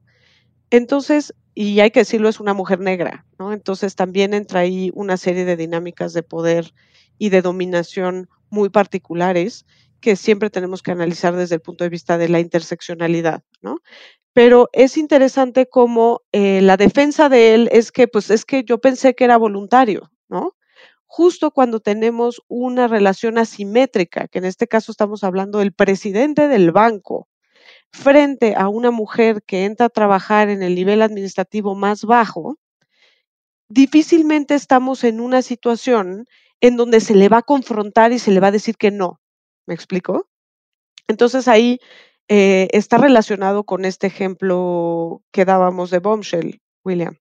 Entonces, 0.70 1.34
y 1.56 1.80
hay 1.80 1.90
que 1.90 2.00
decirlo, 2.02 2.28
es 2.28 2.38
una 2.38 2.54
mujer 2.54 2.78
negra, 2.78 3.26
¿no? 3.40 3.52
Entonces 3.52 3.96
también 3.96 4.32
entra 4.32 4.60
ahí 4.60 4.92
una 4.94 5.16
serie 5.16 5.44
de 5.44 5.56
dinámicas 5.56 6.12
de 6.12 6.22
poder 6.22 6.72
y 7.18 7.30
de 7.30 7.42
dominación 7.42 8.28
muy 8.48 8.68
particulares 8.68 9.66
que 10.04 10.16
siempre 10.16 10.50
tenemos 10.50 10.82
que 10.82 10.90
analizar 10.90 11.34
desde 11.34 11.54
el 11.54 11.62
punto 11.62 11.82
de 11.82 11.88
vista 11.88 12.18
de 12.18 12.28
la 12.28 12.38
interseccionalidad, 12.38 13.42
¿no? 13.62 13.78
Pero 14.34 14.68
es 14.74 14.98
interesante 14.98 15.66
cómo 15.66 16.20
eh, 16.30 16.60
la 16.60 16.76
defensa 16.76 17.30
de 17.30 17.54
él 17.54 17.70
es 17.72 17.90
que, 17.90 18.06
pues 18.06 18.28
es 18.28 18.44
que 18.44 18.64
yo 18.64 18.82
pensé 18.82 19.14
que 19.14 19.24
era 19.24 19.38
voluntario, 19.38 20.10
¿no? 20.28 20.54
justo 21.06 21.52
cuando 21.52 21.78
tenemos 21.78 22.42
una 22.48 22.88
relación 22.88 23.38
asimétrica, 23.38 24.26
que 24.26 24.38
en 24.40 24.44
este 24.44 24.66
caso 24.66 24.90
estamos 24.90 25.22
hablando 25.22 25.60
del 25.60 25.72
presidente 25.72 26.48
del 26.48 26.72
banco, 26.72 27.28
frente 27.92 28.56
a 28.56 28.66
una 28.66 28.90
mujer 28.90 29.44
que 29.46 29.64
entra 29.64 29.86
a 29.86 29.90
trabajar 29.90 30.48
en 30.48 30.64
el 30.64 30.74
nivel 30.74 31.02
administrativo 31.02 31.76
más 31.76 32.04
bajo, 32.04 32.58
difícilmente 33.68 34.56
estamos 34.56 35.04
en 35.04 35.20
una 35.20 35.40
situación 35.42 36.26
en 36.60 36.76
donde 36.76 36.98
se 36.98 37.14
le 37.14 37.28
va 37.28 37.38
a 37.38 37.42
confrontar 37.42 38.12
y 38.12 38.18
se 38.18 38.32
le 38.32 38.40
va 38.40 38.48
a 38.48 38.58
decir 38.58 38.76
que 38.76 38.90
no. 38.90 39.20
¿Me 39.66 39.74
explico? 39.74 40.28
Entonces 41.08 41.48
ahí 41.48 41.80
eh, 42.28 42.68
está 42.72 42.98
relacionado 42.98 43.64
con 43.64 43.84
este 43.84 44.06
ejemplo 44.06 45.22
que 45.32 45.44
dábamos 45.44 45.90
de 45.90 45.98
Bombshell, 45.98 46.60
William. 46.84 47.16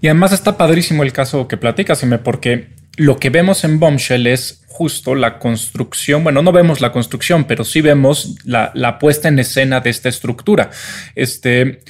Y 0.00 0.08
además 0.08 0.32
está 0.32 0.56
padrísimo 0.56 1.02
el 1.02 1.12
caso 1.12 1.48
que 1.48 1.56
platicas, 1.56 2.04
porque 2.24 2.68
lo 2.96 3.18
que 3.18 3.30
vemos 3.30 3.64
en 3.64 3.78
Bombshell 3.78 4.26
es 4.26 4.64
justo 4.66 5.14
la 5.14 5.38
construcción, 5.38 6.22
bueno, 6.22 6.42
no 6.42 6.52
vemos 6.52 6.80
la 6.80 6.92
construcción, 6.92 7.44
pero 7.44 7.64
sí 7.64 7.80
vemos 7.80 8.36
la, 8.44 8.98
puesta 8.98 9.28
en 9.28 9.38
escena 9.38 9.80
de 9.80 9.90
esta 9.90 10.08
estructura. 10.08 10.70
Este, 11.14 11.80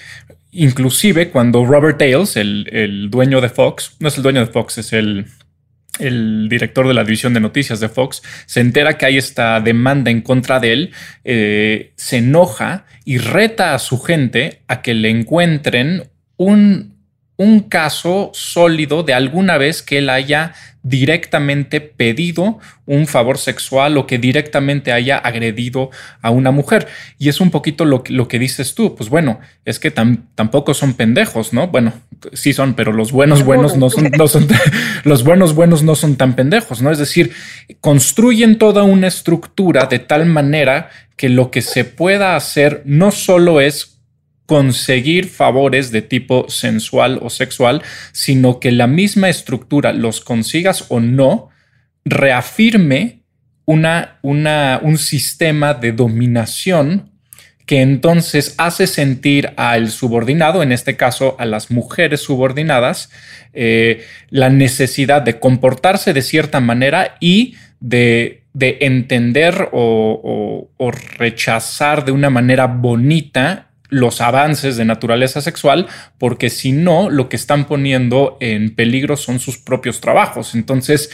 inclusive 0.53 1.31
cuando 1.31 1.65
Robert 1.65 2.01
Ailes, 2.01 2.37
el, 2.37 3.09
dueño 3.11 3.41
de 3.41 3.49
Fox, 3.49 3.97
no 4.01 4.09
es 4.09 4.17
el 4.17 4.23
dueño 4.23 4.41
de 4.41 4.53
Fox, 4.53 4.79
es 4.79 4.93
el, 4.93 5.27
director 6.49 6.87
de 6.87 6.95
la 6.95 7.05
división 7.05 7.35
de 7.35 7.41
noticias 7.41 7.81
de 7.81 7.89
Fox, 7.89 8.23
se 8.47 8.61
entera 8.61 8.99
que 8.99 9.07
hay 9.07 9.17
esta 9.17 9.61
demanda 9.61 10.11
en 10.11 10.21
contra 10.21 10.61
de 10.61 10.73
él, 10.73 10.93
eh, 11.25 11.93
se 11.97 12.19
enoja 12.19 12.87
y 13.05 13.19
reta 13.19 13.75
a 13.75 13.79
su 13.79 13.99
gente 13.99 14.63
a 14.69 14.83
que 14.83 14.95
le 14.95 15.11
encuentren 15.11 16.05
un, 16.37 16.98
un 17.39 17.61
caso 17.61 18.31
sólido 18.35 19.05
de 19.05 19.15
alguna 19.15 19.59
vez 19.59 19.81
que 19.81 19.99
él 19.99 20.11
haya 20.11 20.55
directamente 20.83 21.81
pedido 21.81 22.59
un 22.85 23.07
favor 23.07 23.39
sexual 23.39 23.97
o 23.97 24.07
que 24.07 24.19
directamente 24.19 24.91
haya 24.91 25.19
agredido 25.19 25.91
a 26.21 26.31
una 26.31 26.51
mujer. 26.51 26.89
Y 27.17 27.29
es 27.29 27.41
un 27.41 27.51
poquito 27.51 27.85
lo, 27.85 28.03
lo 28.09 28.27
que 28.27 28.41
dices 28.41 28.75
tú, 28.75 28.97
pues 28.97 29.09
bueno, 29.09 29.39
es 29.65 29.79
que 29.79 29.91
tampoco 29.91 30.75
son 30.75 30.95
pendejos, 30.95 31.53
¿no? 31.53 31.69
Bueno, 31.69 31.93
sí 32.33 32.53
son, 32.53 32.75
pero 32.75 32.93
los 32.93 33.13
buenos 33.13 33.45
buenos 33.45 33.77
no 33.77 33.89
son, 33.89 34.11
no 34.17 34.27
son 34.27 34.49
los 35.05 35.23
buenos 35.23 35.55
buenos 35.55 35.85
no 35.85 35.95
son 35.95 36.17
tan 36.17 36.35
pendejos, 36.35 36.83
¿no? 36.83 36.91
Es 36.91 36.99
decir, 36.99 37.33
construyen 37.81 38.59
toda 38.59 38.83
una 38.83 39.07
estructura 39.07 39.87
de 39.87 40.01
tal 40.01 40.27
manera 40.27 40.91
que 41.17 41.29
lo 41.29 41.53
que 41.53 41.63
se 41.63 41.85
pueda 41.85 42.35
hacer 42.35 42.83
no 42.85 43.13
solo 43.13 43.61
es 43.61 43.98
conseguir 44.49 45.29
favores 45.29 45.91
de 45.91 46.01
tipo 46.01 46.49
sensual 46.49 47.19
o 47.21 47.29
sexual, 47.29 47.83
sino 48.13 48.61
que 48.61 48.73
la 48.73 48.87
misma 48.87 49.29
estructura, 49.29 49.93
los 49.93 50.23
consigas 50.23 50.87
o 50.89 51.01
no, 51.01 51.51
reafirme 52.07 53.21
una, 53.67 54.19
una, 54.23 54.81
un 54.83 54.97
sistema 54.97 55.75
de 55.75 55.93
dominación 55.93 57.11
que 57.67 57.83
entonces 57.83 58.55
hace 58.57 58.87
sentir 58.87 59.53
al 59.59 59.91
subordinado, 59.91 60.63
en 60.63 60.73
este 60.73 60.97
caso 60.97 61.37
a 61.39 61.45
las 61.45 61.71
mujeres 61.71 62.23
subordinadas, 62.23 63.11
eh, 63.53 64.07
la 64.31 64.49
necesidad 64.49 65.21
de 65.21 65.39
comportarse 65.39 66.15
de 66.15 66.23
cierta 66.23 66.61
manera 66.61 67.19
y 67.21 67.57
de, 67.81 68.45
entender 68.59 69.69
o, 69.73 70.71
rechazar 71.19 72.07
de 72.07 72.13
una 72.13 72.31
manera 72.31 72.67
bonita 72.67 73.68
los 73.89 74.21
avances 74.21 74.77
de 74.77 74.85
naturaleza 74.85 75.41
sexual, 75.41 75.87
porque 76.19 76.51
si 76.51 76.73
no, 76.73 77.11
lo 77.11 77.29
que 77.29 77.37
están 77.37 77.67
poniendo 77.67 78.37
en 78.41 78.75
peligro 78.75 79.17
son 79.17 79.39
sus 79.39 79.59
propios 79.59 80.01
trabajos. 80.01 80.55
Entonces, 80.55 81.11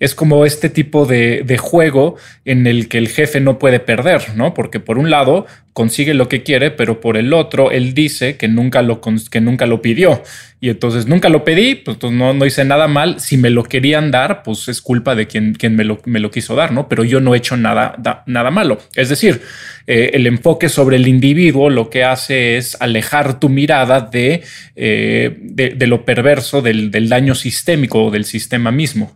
es 0.00 0.14
como 0.14 0.44
este 0.44 0.68
tipo 0.68 1.06
de, 1.06 1.56
juego 1.58 2.16
en 2.44 2.66
el 2.66 2.88
que 2.88 2.98
el 2.98 3.08
jefe 3.08 3.40
no 3.40 3.58
puede 3.58 3.80
perder, 3.80 4.36
¿no? 4.36 4.54
Porque 4.54 4.80
por 4.80 4.98
un 4.98 5.10
lado 5.10 5.46
consigue 5.72 6.14
lo 6.14 6.28
que 6.28 6.42
quiere, 6.42 6.70
pero 6.70 7.00
por 7.00 7.16
el 7.16 7.32
otro 7.32 7.70
él 7.70 7.94
dice 7.94 8.36
que 8.36 8.48
nunca 8.48 8.82
lo, 8.82 9.00
que 9.00 9.40
nunca 9.40 9.66
lo 9.66 9.82
pidió. 9.82 10.22
Y 10.58 10.70
entonces 10.70 11.06
nunca 11.06 11.28
lo 11.28 11.44
pedí, 11.44 11.74
pues, 11.74 11.98
no, 12.10 12.32
no 12.32 12.46
hice 12.46 12.64
nada 12.64 12.88
mal. 12.88 13.20
Si 13.20 13.36
me 13.36 13.50
lo 13.50 13.62
querían 13.64 14.10
dar, 14.10 14.42
pues 14.42 14.68
es 14.68 14.80
culpa 14.80 15.14
de 15.14 15.26
quien, 15.26 15.54
quien 15.54 15.76
me, 15.76 15.84
lo, 15.84 16.00
me 16.06 16.18
lo 16.18 16.30
quiso 16.30 16.54
dar, 16.54 16.72
¿no? 16.72 16.88
Pero 16.88 17.04
yo 17.04 17.20
no 17.20 17.34
he 17.34 17.38
hecho 17.38 17.58
nada, 17.58 17.94
nada 18.26 18.50
malo. 18.50 18.78
Es 18.94 19.10
decir, 19.10 19.42
eh, 19.86 20.12
el 20.14 20.26
enfoque 20.26 20.70
sobre 20.70 20.96
el 20.96 21.06
individuo 21.08 21.68
lo 21.68 21.90
que 21.90 22.04
hace 22.04 22.56
es 22.56 22.76
alejar 22.80 23.38
tu 23.38 23.50
mirada 23.50 24.00
de, 24.00 24.42
eh, 24.76 25.36
de, 25.40 25.86
lo 25.86 26.06
perverso 26.06 26.62
del, 26.62 26.90
del 26.90 27.08
daño 27.10 27.34
sistémico 27.34 28.04
o 28.04 28.10
del 28.10 28.24
sistema 28.24 28.70
mismo. 28.70 29.14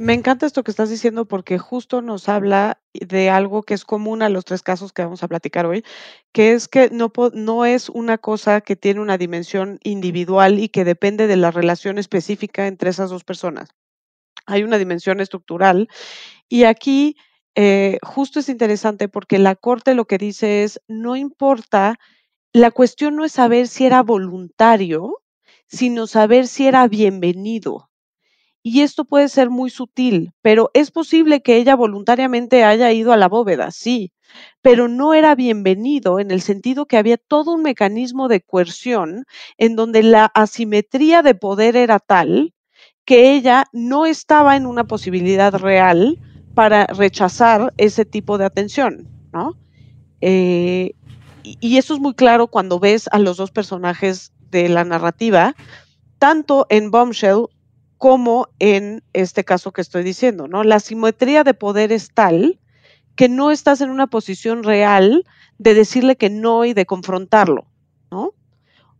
Me 0.00 0.14
encanta 0.14 0.46
esto 0.46 0.64
que 0.64 0.70
estás 0.70 0.88
diciendo 0.88 1.26
porque 1.28 1.58
justo 1.58 2.00
nos 2.00 2.30
habla 2.30 2.80
de 2.94 3.28
algo 3.28 3.62
que 3.62 3.74
es 3.74 3.84
común 3.84 4.22
a 4.22 4.30
los 4.30 4.46
tres 4.46 4.62
casos 4.62 4.94
que 4.94 5.02
vamos 5.02 5.22
a 5.22 5.28
platicar 5.28 5.66
hoy, 5.66 5.84
que 6.32 6.52
es 6.52 6.68
que 6.68 6.88
no, 6.88 7.12
no 7.34 7.66
es 7.66 7.90
una 7.90 8.16
cosa 8.16 8.62
que 8.62 8.76
tiene 8.76 9.00
una 9.00 9.18
dimensión 9.18 9.78
individual 9.82 10.58
y 10.58 10.70
que 10.70 10.86
depende 10.86 11.26
de 11.26 11.36
la 11.36 11.50
relación 11.50 11.98
específica 11.98 12.66
entre 12.66 12.88
esas 12.88 13.10
dos 13.10 13.24
personas. 13.24 13.74
Hay 14.46 14.62
una 14.62 14.78
dimensión 14.78 15.20
estructural 15.20 15.90
y 16.48 16.64
aquí 16.64 17.16
eh, 17.54 17.98
justo 18.02 18.40
es 18.40 18.48
interesante 18.48 19.06
porque 19.08 19.38
la 19.38 19.54
Corte 19.54 19.92
lo 19.94 20.06
que 20.06 20.16
dice 20.16 20.64
es, 20.64 20.80
no 20.88 21.14
importa, 21.14 21.98
la 22.54 22.70
cuestión 22.70 23.16
no 23.16 23.26
es 23.26 23.32
saber 23.32 23.68
si 23.68 23.84
era 23.84 24.02
voluntario, 24.02 25.20
sino 25.66 26.06
saber 26.06 26.46
si 26.46 26.68
era 26.68 26.88
bienvenido. 26.88 27.89
Y 28.62 28.82
esto 28.82 29.04
puede 29.04 29.28
ser 29.28 29.48
muy 29.48 29.70
sutil, 29.70 30.32
pero 30.42 30.70
es 30.74 30.90
posible 30.90 31.40
que 31.40 31.56
ella 31.56 31.74
voluntariamente 31.76 32.62
haya 32.62 32.92
ido 32.92 33.12
a 33.12 33.16
la 33.16 33.28
bóveda, 33.28 33.70
sí, 33.70 34.12
pero 34.60 34.86
no 34.86 35.14
era 35.14 35.34
bienvenido 35.34 36.20
en 36.20 36.30
el 36.30 36.42
sentido 36.42 36.86
que 36.86 36.98
había 36.98 37.16
todo 37.16 37.52
un 37.52 37.62
mecanismo 37.62 38.28
de 38.28 38.42
coerción 38.42 39.24
en 39.56 39.76
donde 39.76 40.02
la 40.02 40.26
asimetría 40.34 41.22
de 41.22 41.34
poder 41.34 41.74
era 41.74 41.98
tal 41.98 42.52
que 43.06 43.34
ella 43.34 43.64
no 43.72 44.04
estaba 44.04 44.56
en 44.56 44.66
una 44.66 44.84
posibilidad 44.84 45.54
real 45.54 46.18
para 46.54 46.86
rechazar 46.86 47.72
ese 47.78 48.04
tipo 48.04 48.36
de 48.36 48.44
atención, 48.44 49.08
¿no? 49.32 49.56
Eh, 50.20 50.92
y, 51.42 51.56
y 51.60 51.78
eso 51.78 51.94
es 51.94 52.00
muy 52.00 52.14
claro 52.14 52.48
cuando 52.48 52.78
ves 52.78 53.08
a 53.10 53.18
los 53.18 53.38
dos 53.38 53.50
personajes 53.50 54.32
de 54.50 54.68
la 54.68 54.84
narrativa, 54.84 55.54
tanto 56.18 56.66
en 56.68 56.90
Bombshell 56.90 57.46
como 58.00 58.48
en 58.60 59.02
este 59.12 59.44
caso 59.44 59.72
que 59.72 59.82
estoy 59.82 60.02
diciendo, 60.02 60.48
¿no? 60.48 60.64
La 60.64 60.80
simetría 60.80 61.44
de 61.44 61.52
poder 61.52 61.92
es 61.92 62.08
tal 62.14 62.58
que 63.14 63.28
no 63.28 63.50
estás 63.50 63.82
en 63.82 63.90
una 63.90 64.06
posición 64.06 64.62
real 64.62 65.26
de 65.58 65.74
decirle 65.74 66.16
que 66.16 66.30
no 66.30 66.64
y 66.64 66.72
de 66.72 66.86
confrontarlo, 66.86 67.66
¿no? 68.10 68.32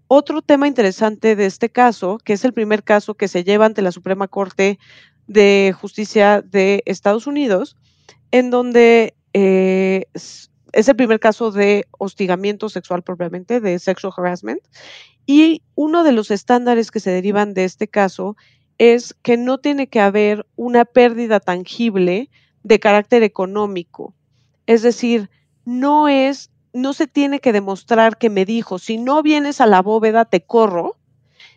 Otro 0.06 0.42
tema 0.42 0.68
interesante 0.68 1.34
de 1.34 1.46
este 1.46 1.70
caso, 1.70 2.18
que 2.22 2.34
es 2.34 2.44
el 2.44 2.52
primer 2.52 2.84
caso 2.84 3.14
que 3.14 3.26
se 3.26 3.42
lleva 3.42 3.64
ante 3.64 3.80
la 3.80 3.90
Suprema 3.90 4.28
Corte 4.28 4.78
de 5.26 5.74
Justicia 5.80 6.42
de 6.42 6.82
Estados 6.84 7.26
Unidos, 7.26 7.78
en 8.32 8.50
donde 8.50 9.14
eh, 9.32 10.04
es 10.12 10.50
el 10.88 10.96
primer 10.96 11.20
caso 11.20 11.50
de 11.50 11.86
hostigamiento 11.98 12.68
sexual 12.68 13.02
propiamente, 13.02 13.60
de 13.62 13.78
sexual 13.78 14.12
harassment, 14.14 14.60
y 15.24 15.62
uno 15.74 16.04
de 16.04 16.12
los 16.12 16.30
estándares 16.30 16.90
que 16.90 17.00
se 17.00 17.10
derivan 17.10 17.54
de 17.54 17.64
este 17.64 17.88
caso 17.88 18.36
es 18.80 19.14
que 19.20 19.36
no 19.36 19.58
tiene 19.58 19.88
que 19.88 20.00
haber 20.00 20.46
una 20.56 20.86
pérdida 20.86 21.38
tangible 21.38 22.30
de 22.62 22.80
carácter 22.80 23.22
económico. 23.22 24.14
Es 24.64 24.80
decir, 24.80 25.28
no 25.66 26.08
es, 26.08 26.50
no 26.72 26.94
se 26.94 27.06
tiene 27.06 27.40
que 27.40 27.52
demostrar 27.52 28.16
que 28.16 28.30
me 28.30 28.46
dijo, 28.46 28.78
si 28.78 28.96
no 28.96 29.22
vienes 29.22 29.60
a 29.60 29.66
la 29.66 29.82
bóveda 29.82 30.24
te 30.24 30.40
corro, 30.40 30.96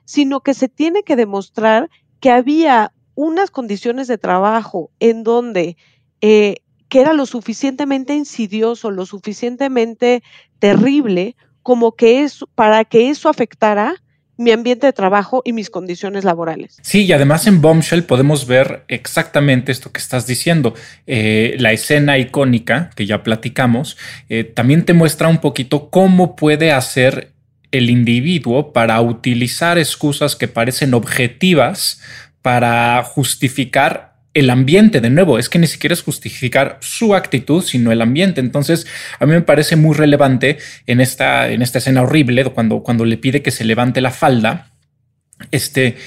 sino 0.04 0.42
que 0.42 0.54
se 0.54 0.68
tiene 0.68 1.04
que 1.04 1.16
demostrar 1.16 1.90
que 2.20 2.30
había 2.30 2.92
unas 3.16 3.52
condiciones 3.52 4.10
de 4.10 4.18
trabajo 4.18 4.92
en 5.00 5.24
donde 5.24 5.78
eh, 6.20 6.58
que 6.90 7.00
era 7.00 7.14
lo 7.14 7.26
suficientemente 7.26 8.16
insidioso, 8.16 8.92
lo 8.92 9.06
suficientemente 9.06 10.24
terrible 10.60 11.38
como 11.62 11.94
que 11.94 12.24
es 12.24 12.44
para 12.54 12.84
que 12.84 13.10
eso 13.10 13.30
afectara 13.30 14.03
mi 14.38 14.52
ambiente 14.52 14.88
de 14.88 14.94
trabajo 14.94 15.42
y 15.46 15.54
mis 15.54 15.70
condiciones 15.70 16.24
laborales. 16.24 16.78
Sí, 16.82 17.06
y 17.06 17.14
además 17.14 17.46
en 17.48 17.62
Bombshell 17.62 18.04
podemos 18.04 18.48
ver 18.48 18.84
exactamente 18.88 19.72
esto 19.72 19.92
que 19.92 20.00
estás 20.00 20.26
diciendo. 20.26 20.74
Eh, 21.06 21.56
la 21.60 21.72
escena 21.72 22.18
icónica 22.18 22.90
que 22.96 23.06
ya 23.06 23.24
platicamos 23.24 23.98
eh, 24.30 24.44
también 24.44 24.86
te 24.86 24.94
muestra 24.94 25.28
un 25.28 25.40
poquito 25.40 25.90
cómo 25.90 26.36
puede 26.36 26.72
hacer 26.72 27.32
el 27.72 27.90
individuo 27.90 28.72
para 28.72 29.02
utilizar 29.02 29.78
excusas 29.78 30.36
que 30.36 30.48
parecen 30.48 30.94
objetivas 30.94 32.02
para 32.42 33.02
justificar 33.04 34.13
el 34.34 34.50
ambiente, 34.50 35.00
de 35.00 35.10
nuevo, 35.10 35.38
es 35.38 35.48
que 35.48 35.60
ni 35.60 35.68
siquiera 35.68 35.94
es 35.94 36.02
justificar 36.02 36.78
su 36.82 37.14
actitud, 37.14 37.64
sino 37.64 37.92
el 37.92 38.02
ambiente. 38.02 38.42
Entonces, 38.42 38.88
a 39.20 39.26
mí 39.26 39.34
me 39.34 39.42
parece 39.42 39.76
muy 39.76 39.96
relevante 39.96 40.58
en 40.88 41.02
esta, 41.02 41.50
en 41.50 41.62
esta 41.62 41.78
escena 41.78 42.02
horrible, 42.02 42.44
cuando, 42.46 42.82
cuando 42.82 43.06
le 43.06 43.18
pide 43.18 43.42
que 43.42 43.52
se 43.52 43.64
levante 43.64 44.02
la 44.02 44.12
falda, 44.12 44.72
este, 45.52 45.98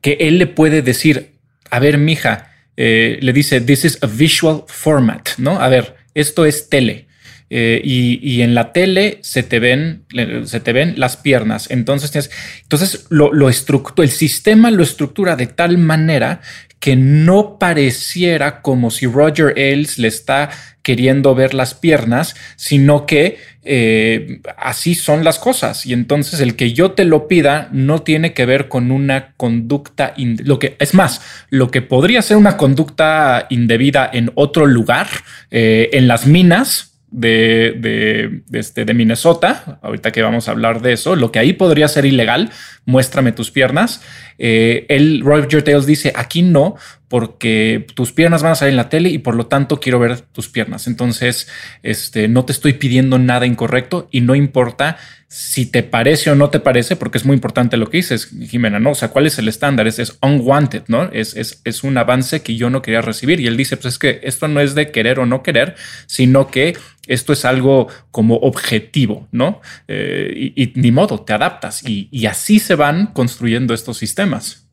que 0.00 0.16
él 0.20 0.38
le 0.38 0.46
puede 0.46 0.82
decir, 0.82 1.34
a 1.70 1.78
ver, 1.78 1.98
mija, 1.98 2.52
eh, 2.76 3.18
le 3.20 3.32
dice, 3.32 3.60
this 3.60 3.84
is 3.84 3.98
a 4.02 4.06
visual 4.06 4.64
format, 4.66 5.30
¿no? 5.38 5.60
A 5.60 5.68
ver, 5.68 5.96
esto 6.14 6.46
es 6.46 6.68
tele. 6.68 7.08
Eh, 7.50 7.80
y, 7.84 8.40
en 8.40 8.54
la 8.54 8.72
tele 8.72 9.18
se 9.20 9.42
te 9.42 9.60
ven, 9.60 10.06
se 10.44 10.60
te 10.60 10.72
ven 10.72 10.94
las 10.96 11.16
piernas. 11.16 11.70
Entonces, 11.70 12.30
entonces 12.62 13.06
lo, 13.10 13.32
lo 13.32 13.48
el 13.48 14.10
sistema 14.10 14.70
lo 14.70 14.82
estructura 14.82 15.36
de 15.36 15.46
tal 15.46 15.78
manera 15.78 16.40
que 16.84 16.96
no 16.96 17.58
pareciera 17.58 18.60
como 18.60 18.90
si 18.90 19.06
Roger 19.06 19.54
Ailes 19.56 19.96
le 19.96 20.06
está 20.06 20.50
queriendo 20.82 21.34
ver 21.34 21.54
las 21.54 21.72
piernas, 21.72 22.36
sino 22.56 23.06
que 23.06 23.38
eh, 23.62 24.42
así 24.58 24.94
son 24.94 25.24
las 25.24 25.38
cosas. 25.38 25.86
Y 25.86 25.94
entonces 25.94 26.40
el 26.40 26.56
que 26.56 26.74
yo 26.74 26.90
te 26.90 27.06
lo 27.06 27.26
pida 27.26 27.70
no 27.72 28.02
tiene 28.02 28.34
que 28.34 28.44
ver 28.44 28.68
con 28.68 28.90
una 28.90 29.32
conducta, 29.38 30.12
lo 30.18 30.58
que 30.58 30.76
es 30.78 30.92
más, 30.92 31.22
lo 31.48 31.70
que 31.70 31.80
podría 31.80 32.20
ser 32.20 32.36
una 32.36 32.58
conducta 32.58 33.46
indebida 33.48 34.10
en 34.12 34.30
otro 34.34 34.66
lugar, 34.66 35.06
eh, 35.50 35.88
en 35.94 36.06
las 36.06 36.26
minas, 36.26 36.93
de, 37.14 38.42
este, 38.52 38.84
de 38.84 38.92
Minnesota, 38.92 39.78
ahorita 39.82 40.10
que 40.10 40.22
vamos 40.22 40.48
a 40.48 40.50
hablar 40.50 40.82
de 40.82 40.92
eso, 40.92 41.14
lo 41.14 41.30
que 41.30 41.38
ahí 41.38 41.52
podría 41.52 41.86
ser 41.86 42.04
ilegal, 42.04 42.50
muéstrame 42.84 43.30
tus 43.30 43.50
piernas. 43.52 44.02
Eh, 44.38 44.84
el 44.88 45.20
Roger 45.20 45.62
Tales 45.62 45.86
dice, 45.86 46.12
aquí 46.16 46.42
no, 46.42 46.74
porque 47.14 47.86
tus 47.94 48.10
piernas 48.10 48.42
van 48.42 48.50
a 48.50 48.54
salir 48.56 48.72
en 48.72 48.76
la 48.76 48.88
tele 48.88 49.08
y 49.08 49.18
por 49.18 49.36
lo 49.36 49.46
tanto 49.46 49.78
quiero 49.78 50.00
ver 50.00 50.22
tus 50.22 50.48
piernas. 50.48 50.88
Entonces, 50.88 51.46
este, 51.84 52.26
no 52.26 52.44
te 52.44 52.50
estoy 52.50 52.72
pidiendo 52.72 53.20
nada 53.20 53.46
incorrecto 53.46 54.08
y 54.10 54.20
no 54.20 54.34
importa 54.34 54.96
si 55.28 55.64
te 55.64 55.84
parece 55.84 56.32
o 56.32 56.34
no 56.34 56.50
te 56.50 56.58
parece, 56.58 56.96
porque 56.96 57.18
es 57.18 57.24
muy 57.24 57.34
importante 57.34 57.76
lo 57.76 57.88
que 57.88 57.98
dices, 57.98 58.30
Jimena, 58.48 58.80
¿no? 58.80 58.90
O 58.90 58.94
sea, 58.96 59.10
¿cuál 59.10 59.28
es 59.28 59.38
el 59.38 59.46
estándar? 59.46 59.86
Es, 59.86 60.18
unwanted, 60.22 60.82
¿no? 60.88 61.04
Es, 61.12 61.36
es, 61.36 61.60
es, 61.62 61.84
un 61.84 61.96
avance 61.98 62.42
que 62.42 62.56
yo 62.56 62.68
no 62.68 62.82
quería 62.82 63.00
recibir. 63.00 63.38
Y 63.38 63.46
él 63.46 63.56
dice, 63.56 63.76
pues 63.76 63.94
es 63.94 63.98
que 64.00 64.18
esto 64.24 64.48
no 64.48 64.60
es 64.60 64.74
de 64.74 64.90
querer 64.90 65.20
o 65.20 65.26
no 65.26 65.44
querer, 65.44 65.76
sino 66.06 66.48
que 66.48 66.76
esto 67.06 67.32
es 67.32 67.44
algo 67.44 67.86
como 68.10 68.38
objetivo, 68.38 69.28
¿no? 69.30 69.60
Eh, 69.86 70.52
y, 70.56 70.72
ni 70.74 70.90
modo, 70.90 71.20
te 71.20 71.32
adaptas 71.32 71.84
y 71.86 72.26
así 72.26 72.58
se 72.58 72.74
van 72.74 73.06
construyendo 73.12 73.72
estos 73.72 73.98
sistemas. 73.98 74.63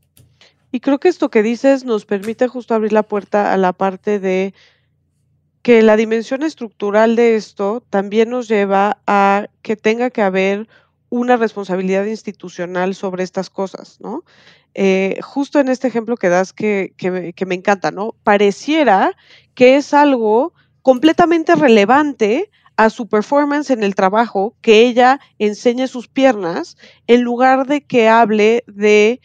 Y 0.72 0.80
creo 0.80 1.00
que 1.00 1.10
esto 1.10 1.30
que 1.30 1.44
dices 1.44 1.84
nos 1.86 2.06
permite 2.06 2.48
justo 2.48 2.74
abrir 2.74 2.94
la 2.94 3.04
puerta 3.04 3.54
a 3.54 3.58
la 3.58 3.74
parte 3.74 4.20
de 4.20 4.54
que 5.62 5.82
la 5.82 5.96
dimensión 5.96 6.44
estructural 6.44 7.16
de 7.16 7.36
esto 7.36 7.84
también 7.90 8.30
nos 8.30 8.48
lleva 8.48 9.00
a 9.06 9.48
que 9.62 9.76
tenga 9.76 10.10
que 10.10 10.22
haber 10.22 10.68
una 11.10 11.38
responsabilidad 11.38 12.06
institucional 12.06 12.96
sobre 12.96 13.24
estas 13.24 13.50
cosas, 13.50 14.00
¿no? 14.00 14.24
Eh, 14.74 15.20
justo 15.22 15.60
en 15.60 15.68
este 15.68 15.90
ejemplo 15.90 16.16
que 16.16 16.30
das 16.30 16.54
que, 16.54 16.94
que, 16.96 17.46
me 17.46 17.56
encanta, 17.56 17.92
¿no? 17.92 18.16
Pareciera 18.24 19.18
que 19.54 19.76
es 19.76 19.94
algo 19.94 20.54
completamente 20.82 21.56
relevante 21.56 22.50
a 22.78 22.90
su 22.90 23.08
performance 23.08 23.70
en 23.70 23.84
el 23.84 23.94
trabajo 23.94 24.56
que 24.62 24.88
ella 24.88 25.20
enseñe 25.38 25.88
sus 25.88 26.08
piernas 26.08 26.78
en 27.08 27.22
lugar 27.22 27.68
de 27.68 27.82
que 27.82 28.08
hable 28.08 28.64
de 28.66 29.20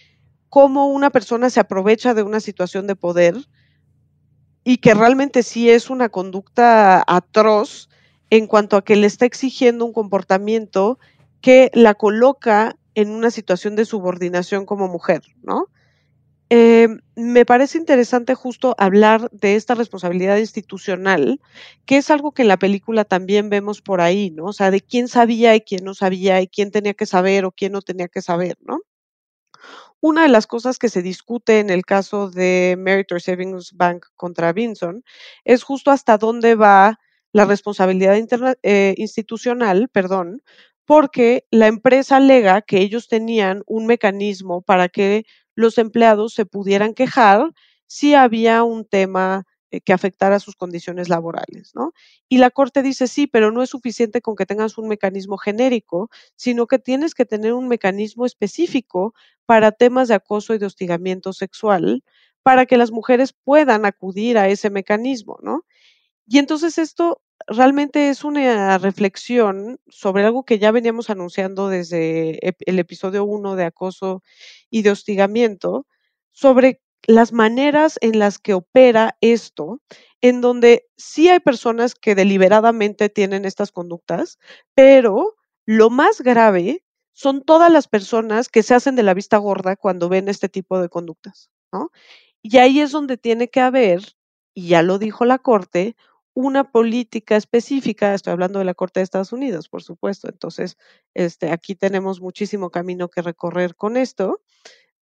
cómo 0.48 0.86
una 0.86 1.10
persona 1.10 1.50
se 1.50 1.60
aprovecha 1.60 2.14
de 2.14 2.22
una 2.22 2.40
situación 2.40 2.86
de 2.86 2.96
poder 2.96 3.36
y 4.64 4.78
que 4.78 4.94
realmente 4.94 5.42
sí 5.42 5.70
es 5.70 5.90
una 5.90 6.08
conducta 6.08 7.04
atroz 7.06 7.88
en 8.30 8.46
cuanto 8.46 8.76
a 8.76 8.84
que 8.84 8.96
le 8.96 9.06
está 9.06 9.24
exigiendo 9.24 9.84
un 9.84 9.92
comportamiento 9.92 10.98
que 11.40 11.70
la 11.74 11.94
coloca 11.94 12.76
en 12.94 13.10
una 13.10 13.30
situación 13.30 13.76
de 13.76 13.84
subordinación 13.84 14.66
como 14.66 14.88
mujer, 14.88 15.22
¿no? 15.42 15.68
Eh, 16.48 16.88
me 17.16 17.44
parece 17.44 17.76
interesante 17.76 18.34
justo 18.34 18.76
hablar 18.78 19.28
de 19.32 19.56
esta 19.56 19.74
responsabilidad 19.74 20.36
institucional, 20.38 21.40
que 21.86 21.96
es 21.96 22.10
algo 22.10 22.32
que 22.32 22.42
en 22.42 22.48
la 22.48 22.58
película 22.58 23.04
también 23.04 23.50
vemos 23.50 23.82
por 23.82 24.00
ahí, 24.00 24.30
¿no? 24.30 24.46
O 24.46 24.52
sea, 24.52 24.70
de 24.70 24.80
quién 24.80 25.08
sabía 25.08 25.56
y 25.56 25.60
quién 25.60 25.84
no 25.84 25.94
sabía 25.94 26.40
y 26.40 26.48
quién 26.48 26.70
tenía 26.70 26.94
que 26.94 27.06
saber 27.06 27.44
o 27.44 27.52
quién 27.52 27.72
no 27.72 27.82
tenía 27.82 28.08
que 28.08 28.22
saber, 28.22 28.56
¿no? 28.60 28.80
Una 30.00 30.22
de 30.22 30.28
las 30.28 30.46
cosas 30.46 30.78
que 30.78 30.88
se 30.88 31.02
discute 31.02 31.58
en 31.60 31.70
el 31.70 31.84
caso 31.84 32.30
de 32.30 32.76
Meritor 32.78 33.20
Savings 33.20 33.72
Bank 33.72 34.06
contra 34.14 34.52
Vinson 34.52 35.02
es 35.44 35.62
justo 35.62 35.90
hasta 35.90 36.18
dónde 36.18 36.54
va 36.54 36.98
la 37.32 37.44
responsabilidad 37.44 38.16
eh, 38.62 38.94
institucional, 38.98 39.88
perdón, 39.88 40.42
porque 40.84 41.44
la 41.50 41.66
empresa 41.66 42.16
alega 42.16 42.62
que 42.62 42.78
ellos 42.78 43.08
tenían 43.08 43.62
un 43.66 43.86
mecanismo 43.86 44.62
para 44.62 44.88
que 44.88 45.24
los 45.54 45.78
empleados 45.78 46.34
se 46.34 46.46
pudieran 46.46 46.94
quejar 46.94 47.52
si 47.86 48.14
había 48.14 48.62
un 48.62 48.84
tema 48.86 49.44
que 49.84 49.92
afectara 49.92 50.40
sus 50.40 50.56
condiciones 50.56 51.08
laborales, 51.08 51.72
¿no? 51.74 51.92
Y 52.28 52.38
la 52.38 52.50
Corte 52.50 52.82
dice, 52.82 53.06
sí, 53.08 53.26
pero 53.26 53.52
no 53.52 53.62
es 53.62 53.70
suficiente 53.70 54.20
con 54.22 54.36
que 54.36 54.46
tengas 54.46 54.78
un 54.78 54.88
mecanismo 54.88 55.36
genérico, 55.38 56.10
sino 56.36 56.66
que 56.66 56.78
tienes 56.78 57.14
que 57.14 57.24
tener 57.26 57.52
un 57.54 57.68
mecanismo 57.68 58.26
específico 58.26 59.14
para 59.46 59.72
temas 59.72 60.08
de 60.08 60.14
acoso 60.14 60.54
y 60.54 60.58
de 60.58 60.66
hostigamiento 60.66 61.32
sexual, 61.32 62.02
para 62.42 62.66
que 62.66 62.76
las 62.76 62.92
mujeres 62.92 63.32
puedan 63.32 63.84
acudir 63.86 64.38
a 64.38 64.48
ese 64.48 64.70
mecanismo, 64.70 65.38
¿no? 65.42 65.64
Y 66.26 66.38
entonces 66.38 66.78
esto 66.78 67.22
realmente 67.46 68.08
es 68.10 68.24
una 68.24 68.78
reflexión 68.78 69.78
sobre 69.88 70.24
algo 70.24 70.44
que 70.44 70.58
ya 70.58 70.72
veníamos 70.72 71.10
anunciando 71.10 71.68
desde 71.68 72.38
el 72.66 72.78
episodio 72.78 73.24
1 73.24 73.56
de 73.56 73.64
acoso 73.64 74.22
y 74.70 74.82
de 74.82 74.90
hostigamiento, 74.90 75.86
sobre 76.32 76.80
las 77.06 77.32
maneras 77.32 77.98
en 78.00 78.18
las 78.18 78.38
que 78.38 78.54
opera 78.54 79.16
esto, 79.20 79.80
en 80.20 80.40
donde 80.40 80.88
sí 80.96 81.28
hay 81.28 81.40
personas 81.40 81.94
que 81.94 82.14
deliberadamente 82.14 83.08
tienen 83.08 83.44
estas 83.44 83.70
conductas, 83.70 84.38
pero 84.74 85.36
lo 85.66 85.90
más 85.90 86.20
grave 86.20 86.84
son 87.12 87.42
todas 87.42 87.72
las 87.72 87.88
personas 87.88 88.48
que 88.48 88.62
se 88.62 88.74
hacen 88.74 88.96
de 88.96 89.02
la 89.02 89.14
vista 89.14 89.38
gorda 89.38 89.76
cuando 89.76 90.08
ven 90.08 90.28
este 90.28 90.48
tipo 90.48 90.80
de 90.80 90.88
conductas, 90.88 91.50
¿no? 91.72 91.90
Y 92.42 92.58
ahí 92.58 92.80
es 92.80 92.92
donde 92.92 93.16
tiene 93.16 93.48
que 93.48 93.60
haber, 93.60 94.02
y 94.54 94.68
ya 94.68 94.82
lo 94.82 94.98
dijo 94.98 95.24
la 95.24 95.38
Corte, 95.38 95.96
una 96.34 96.70
política 96.70 97.36
específica, 97.36 98.12
estoy 98.12 98.32
hablando 98.32 98.58
de 98.58 98.66
la 98.66 98.74
Corte 98.74 99.00
de 99.00 99.04
Estados 99.04 99.32
Unidos, 99.32 99.68
por 99.70 99.82
supuesto, 99.82 100.28
entonces 100.28 100.76
este, 101.14 101.50
aquí 101.50 101.74
tenemos 101.74 102.20
muchísimo 102.20 102.70
camino 102.70 103.08
que 103.08 103.22
recorrer 103.22 103.74
con 103.74 103.96
esto, 103.96 104.42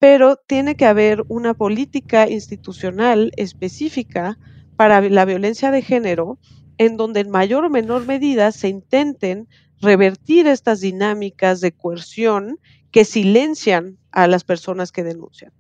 pero 0.04 0.36
tiene 0.36 0.76
que 0.76 0.86
haber 0.86 1.24
una 1.30 1.54
política 1.54 2.30
institucional 2.30 3.32
específica 3.38 4.38
para 4.76 5.00
la 5.00 5.24
violencia 5.24 5.72
de 5.72 5.82
género 5.82 6.40
en 6.78 6.98
donde 6.98 7.22
en 7.22 7.30
mayor 7.30 7.64
o 7.64 7.70
menor 7.70 8.06
medida 8.06 8.52
se 8.52 8.68
intenten 8.68 9.48
revertir 9.80 10.46
estas 10.46 10.82
dinámicas 10.82 11.62
de 11.62 11.72
coerción 11.72 12.60
que 12.92 13.06
silencian 13.06 13.98
a 14.12 14.28
las 14.28 14.44
personas 14.44 14.92
que 14.92 15.06
denuncian. 15.06 15.54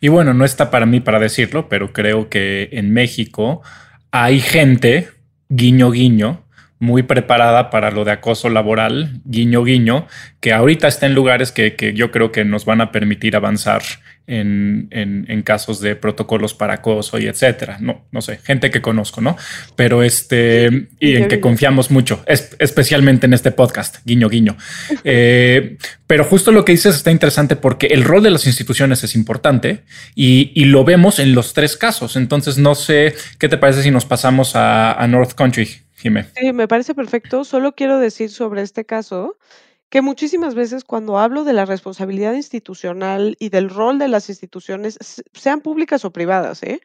Y 0.00 0.08
bueno, 0.08 0.34
no 0.34 0.44
está 0.44 0.70
para 0.70 0.84
mí 0.84 1.00
para 1.00 1.18
decirlo, 1.18 1.70
pero 1.70 1.94
creo 1.94 2.28
que 2.28 2.68
en 2.72 2.92
México 2.92 3.62
hay 4.10 4.40
gente, 4.40 5.08
guiño, 5.48 5.92
guiño, 5.92 6.44
muy 6.78 7.02
preparada 7.02 7.70
para 7.70 7.90
lo 7.90 8.04
de 8.04 8.12
acoso 8.12 8.48
laboral, 8.48 9.20
guiño, 9.24 9.64
guiño, 9.64 10.06
que 10.40 10.52
ahorita 10.52 10.88
está 10.88 11.06
en 11.06 11.14
lugares 11.14 11.52
que, 11.52 11.74
que 11.74 11.94
yo 11.94 12.10
creo 12.10 12.30
que 12.32 12.44
nos 12.44 12.64
van 12.64 12.80
a 12.80 12.92
permitir 12.92 13.36
avanzar 13.36 13.82
en, 14.28 14.88
en, 14.90 15.42
casos 15.42 15.80
de 15.80 15.96
protocolos 15.96 16.52
para 16.52 16.74
acoso 16.74 17.18
y 17.18 17.26
etcétera. 17.26 17.78
No, 17.80 18.04
no 18.12 18.20
sé, 18.20 18.38
gente 18.44 18.70
que 18.70 18.82
conozco, 18.82 19.22
¿no? 19.22 19.36
Pero 19.74 20.02
este, 20.02 20.88
y 21.00 21.16
en 21.16 21.28
que 21.28 21.40
confiamos 21.40 21.90
mucho, 21.90 22.22
especialmente 22.26 23.24
en 23.24 23.32
este 23.32 23.50
podcast, 23.50 24.04
guiño, 24.04 24.28
guiño. 24.28 24.56
Eh, 25.10 25.78
pero 26.06 26.24
justo 26.24 26.52
lo 26.52 26.64
que 26.64 26.72
dices 26.72 26.94
está 26.96 27.10
interesante 27.10 27.56
porque 27.56 27.86
el 27.86 28.04
rol 28.04 28.22
de 28.22 28.30
las 28.30 28.46
instituciones 28.46 29.04
es 29.04 29.14
importante 29.14 29.84
y, 30.14 30.52
y, 30.54 30.66
lo 30.66 30.84
vemos 30.84 31.18
en 31.18 31.34
los 31.34 31.54
tres 31.54 31.76
casos. 31.76 32.16
Entonces, 32.16 32.58
no 32.58 32.74
sé 32.74 33.14
qué 33.38 33.48
te 33.48 33.56
parece 33.56 33.82
si 33.82 33.90
nos 33.90 34.04
pasamos 34.04 34.54
a, 34.54 34.92
a 34.92 35.06
North 35.06 35.32
Country, 35.32 35.68
Sí, 36.34 36.52
me 36.52 36.68
parece 36.68 36.94
perfecto. 36.94 37.44
Solo 37.44 37.74
quiero 37.74 37.98
decir 37.98 38.30
sobre 38.30 38.62
este 38.62 38.84
caso 38.86 39.36
que 39.90 40.02
muchísimas 40.02 40.54
veces 40.54 40.84
cuando 40.84 41.18
hablo 41.18 41.44
de 41.44 41.54
la 41.54 41.64
responsabilidad 41.64 42.34
institucional 42.34 43.36
y 43.40 43.48
del 43.50 43.70
rol 43.70 43.98
de 43.98 44.08
las 44.08 44.28
instituciones, 44.28 44.98
sean 45.32 45.62
públicas 45.62 46.04
o 46.04 46.12
privadas, 46.12 46.62
¿eh? 46.62 46.80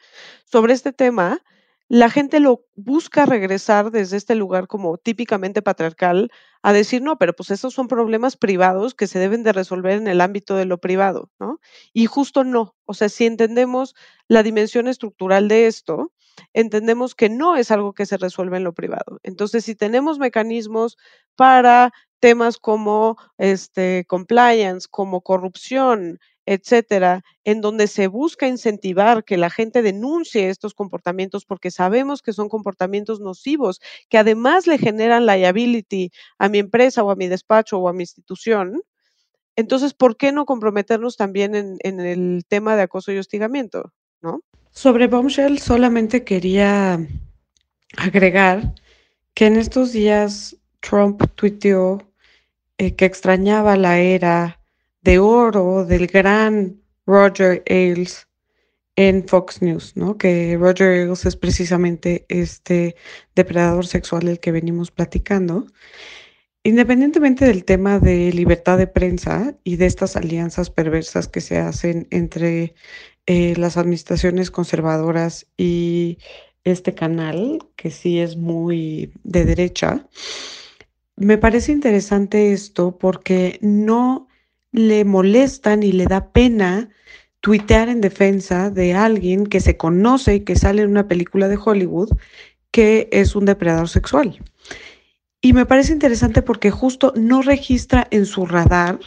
sobre 0.46 0.74
este 0.74 0.94
tema, 0.94 1.42
la 1.90 2.10
gente 2.10 2.40
lo 2.40 2.66
busca 2.76 3.26
regresar 3.26 3.92
desde 3.92 4.18
este 4.18 4.36
lugar 4.36 4.68
como 4.68 4.98
típicamente 4.98 5.62
patriarcal 5.62 6.32
a 6.64 6.74
decir, 6.74 7.02
no, 7.02 7.18
pero 7.20 7.34
pues 7.36 7.52
esos 7.52 7.74
son 7.74 7.90
problemas 7.90 8.38
privados 8.38 8.96
que 8.96 9.08
se 9.08 9.20
deben 9.20 9.44
de 9.44 9.54
resolver 9.54 9.94
en 9.98 10.08
el 10.08 10.22
ámbito 10.22 10.56
de 10.56 10.66
lo 10.66 10.80
privado, 10.80 11.30
¿no? 11.40 11.60
Y 11.94 12.06
justo 12.06 12.46
no, 12.46 12.76
o 12.86 12.94
sea, 12.94 13.10
si 13.10 13.26
entendemos 13.26 13.96
la 14.30 14.44
dimensión 14.44 14.88
estructural 14.88 15.50
de 15.50 15.68
esto, 15.68 16.13
entendemos 16.54 17.16
que 17.16 17.30
no 17.30 17.56
es 17.56 17.72
algo 17.72 17.94
que 17.94 18.06
se 18.06 18.18
resuelve 18.18 18.58
en 18.58 18.64
lo 18.64 18.74
privado. 18.74 19.20
Entonces, 19.24 19.66
si 19.66 19.76
tenemos 19.76 20.20
mecanismos 20.20 20.98
para 21.36 21.92
temas 22.20 22.58
como 22.58 23.18
este, 23.38 24.06
compliance, 24.08 24.88
como 24.90 25.22
corrupción, 25.22 26.20
etcétera, 26.46 27.24
en 27.44 27.62
donde 27.62 27.88
se 27.88 28.08
busca 28.08 28.48
incentivar 28.48 29.24
que 29.24 29.38
la 29.38 29.50
gente 29.50 29.82
denuncie 29.82 30.50
estos 30.50 30.74
comportamientos 30.74 31.46
porque 31.46 31.72
sabemos 31.72 32.22
que 32.22 32.34
son 32.34 32.50
comportamientos 32.50 33.20
nocivos, 33.20 33.82
que 34.10 34.18
además 34.18 34.68
le 34.68 34.78
generan 34.78 35.26
liability 35.26 36.12
a 36.38 36.50
mi 36.50 36.60
empresa 36.60 37.04
o 37.04 37.12
a 37.12 37.16
mi 37.16 37.28
despacho 37.28 37.78
o 37.80 37.88
a 37.88 37.94
mi 37.94 38.04
institución. 38.04 38.82
Entonces, 39.56 39.94
¿por 39.94 40.18
qué 40.18 40.32
no 40.32 40.46
comprometernos 40.46 41.18
también 41.18 41.56
en, 41.56 41.78
en 41.82 42.00
el 42.00 42.44
tema 42.48 42.76
de 42.76 42.84
acoso 42.84 43.12
y 43.12 43.18
hostigamiento? 43.18 43.94
¿no? 44.22 44.42
Sobre 44.74 45.06
Bombshell 45.06 45.60
solamente 45.60 46.24
quería 46.24 47.00
agregar 47.96 48.74
que 49.36 49.46
en 49.46 49.56
estos 49.56 49.94
días 49.94 50.58
Trump 50.80 51.22
tuiteó 51.36 52.02
eh, 52.80 52.96
que 52.96 53.06
extrañaba 53.06 53.78
la 53.78 54.00
era 54.00 54.60
de 55.02 55.20
oro 55.20 55.86
del 55.86 56.08
gran 56.08 56.82
Roger 57.06 57.64
Ailes 57.70 58.28
en 58.96 59.28
Fox 59.28 59.62
News, 59.62 59.96
¿no? 59.96 60.18
Que 60.18 60.58
Roger 60.60 61.02
Ailes 61.02 61.28
es 61.28 61.36
precisamente 61.36 62.26
este 62.28 62.96
depredador 63.36 63.86
sexual 63.86 64.24
del 64.24 64.40
que 64.40 64.52
venimos 64.52 64.90
platicando. 64.90 65.68
Independientemente 66.64 67.46
del 67.46 67.64
tema 67.64 68.00
de 68.00 68.32
libertad 68.34 68.80
de 68.80 68.88
prensa 68.88 69.56
y 69.64 69.76
de 69.76 69.86
estas 69.86 70.16
alianzas 70.16 70.72
perversas 70.72 71.28
que 71.28 71.42
se 71.42 71.58
hacen 71.58 72.08
entre 72.10 72.74
eh, 73.26 73.54
las 73.58 73.78
administraciones 73.78 74.52
conservadoras 74.52 75.46
y 75.58 76.18
este 76.64 76.94
canal, 76.94 77.60
que 77.76 77.92
sí 77.92 78.20
es 78.20 78.38
muy 78.38 79.12
de 79.24 79.46
derecha, 79.46 80.08
me 81.16 81.38
parece 81.38 81.72
interesante 81.72 82.54
esto 82.54 82.98
porque 82.98 83.60
no 83.62 84.28
le 84.72 85.06
molesta 85.06 85.76
ni 85.76 85.92
le 85.92 86.06
da 86.06 86.32
pena 86.32 86.90
tuitear 87.40 87.90
en 87.90 88.02
defensa 88.02 88.70
de 88.70 88.94
alguien 88.94 89.46
que 89.46 89.60
se 89.60 89.78
conoce 89.78 90.36
y 90.36 90.40
que 90.42 90.56
sale 90.56 90.82
en 90.82 90.90
una 90.90 91.08
película 91.08 91.48
de 91.48 91.60
Hollywood 91.64 92.10
que 92.72 93.08
es 93.12 93.36
un 93.36 93.46
depredador 93.46 93.88
sexual. 93.88 94.40
Y 95.42 95.54
me 95.54 95.66
parece 95.66 95.94
interesante 95.94 96.42
porque 96.42 96.72
justo 96.72 97.14
no 97.16 97.42
registra 97.42 98.08
en 98.12 98.26
su 98.26 98.46
radar 98.46 99.00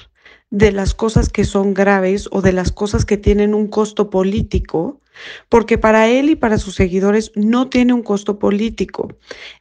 de 0.51 0.73
las 0.73 0.95
cosas 0.95 1.29
que 1.29 1.45
son 1.45 1.75
graves 1.75 2.29
o 2.31 2.41
de 2.43 2.53
las 2.53 2.73
cosas 2.73 3.05
que 3.05 3.17
tienen 3.17 3.55
un 3.55 3.67
costo 3.69 4.11
político, 4.11 5.01
porque 5.49 5.79
para 5.79 6.09
él 6.09 6.31
y 6.31 6.37
para 6.37 6.59
sus 6.59 6.75
seguidores 6.75 7.33
no 7.35 7.69
tiene 7.69 7.93
un 7.93 8.03
costo 8.03 8.39
político. 8.39 9.09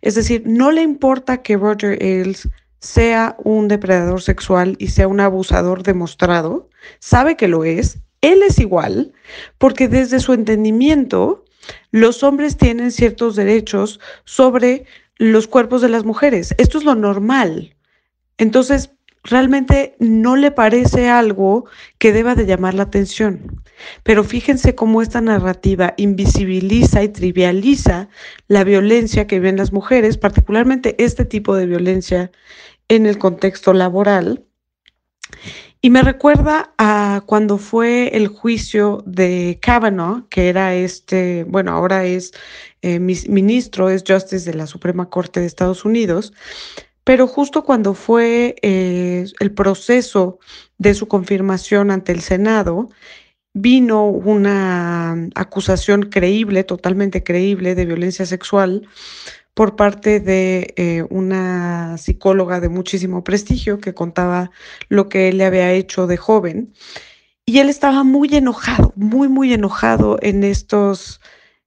Es 0.01 0.15
decir, 0.15 0.43
no 0.45 0.71
le 0.71 0.81
importa 0.81 1.41
que 1.41 1.57
Roger 1.57 1.97
Ailes 2.01 2.49
sea 2.79 3.35
un 3.43 3.67
depredador 3.67 4.21
sexual 4.21 4.75
y 4.77 4.87
sea 4.87 5.07
un 5.07 5.19
abusador 5.19 5.81
demostrado, 5.81 6.69
sabe 6.99 7.35
que 7.35 7.47
lo 7.47 7.63
es, 7.63 7.99
él 8.21 8.43
es 8.43 8.59
igual, 8.59 9.13
porque 9.57 9.87
desde 9.87 10.19
su 10.19 10.33
entendimiento, 10.33 11.45
los 11.91 12.23
hombres 12.23 12.57
tienen 12.57 12.91
ciertos 12.91 13.35
derechos 13.35 13.99
sobre 14.23 14.85
los 15.17 15.47
cuerpos 15.47 15.81
de 15.81 15.89
las 15.89 16.05
mujeres. 16.05 16.53
Esto 16.57 16.77
es 16.77 16.83
lo 16.83 16.95
normal. 16.95 17.75
Entonces, 18.37 18.91
realmente 19.25 19.95
no 19.99 20.35
le 20.37 20.51
parece 20.51 21.09
algo 21.09 21.65
que 21.97 22.13
deba 22.13 22.35
de 22.35 22.45
llamar 22.45 22.73
la 22.75 22.83
atención. 22.83 23.61
Pero 24.03 24.23
fíjense 24.23 24.75
cómo 24.75 25.01
esta 25.01 25.21
narrativa 25.21 25.93
invisibiliza 25.97 27.03
y 27.03 27.09
trivializa 27.09 28.09
la 28.47 28.63
violencia 28.63 29.27
que 29.27 29.39
ven 29.39 29.57
las 29.57 29.73
mujeres, 29.73 30.17
particularmente 30.17 30.95
este 31.03 31.25
tipo 31.25 31.55
de 31.55 31.65
violencia 31.65 32.31
en 32.87 33.05
el 33.05 33.17
contexto 33.17 33.73
laboral, 33.73 34.45
Y 35.81 35.91
me 35.91 36.01
recuerda 36.01 36.73
a 36.79 37.21
cuando 37.27 37.57
fue 37.59 38.09
el 38.17 38.27
juicio 38.27 39.03
de 39.05 39.59
Kavanaugh, 39.61 40.27
que 40.29 40.49
era 40.49 40.73
este, 40.73 41.43
bueno, 41.43 41.71
ahora 41.73 42.05
es 42.05 42.31
eh, 42.81 42.99
ministro, 42.99 43.89
es 43.89 44.03
justice 44.07 44.49
de 44.49 44.57
la 44.57 44.65
Suprema 44.67 45.09
Corte 45.09 45.41
de 45.41 45.45
Estados 45.45 45.85
Unidos, 45.85 46.33
pero 47.05 47.27
justo 47.27 47.63
cuando 47.63 47.93
fue 47.93 48.55
eh, 48.63 49.25
el 49.39 49.53
proceso 49.53 50.39
de 50.79 50.95
su 50.95 51.07
confirmación 51.07 51.91
ante 51.91 52.11
el 52.11 52.21
Senado, 52.21 52.89
vino 53.53 54.09
una 54.09 55.29
acusación 55.35 56.03
creíble, 56.03 56.63
totalmente 56.65 57.23
creíble, 57.23 57.75
de 57.75 57.85
violencia 57.85 58.25
sexual 58.25 58.89
por 59.53 59.77
parte 59.77 60.19
de 60.19 60.73
eh, 60.77 61.05
una 61.09 61.97
psicóloga 61.97 62.59
de 62.59 62.69
muchísimo 62.69 63.23
prestigio 63.23 63.79
que 63.79 63.93
contaba 63.93 64.51
lo 64.89 65.07
que 65.07 65.29
él 65.29 65.37
le 65.37 65.45
había 65.45 65.71
hecho 65.71 66.07
de 66.07 66.17
joven. 66.17 66.73
Y 67.45 67.59
él 67.59 67.69
estaba 67.69 68.03
muy 68.03 68.35
enojado, 68.35 68.93
muy, 68.95 69.29
muy 69.29 69.53
enojado 69.53 70.17
en, 70.21 70.43
estos, 70.43 71.21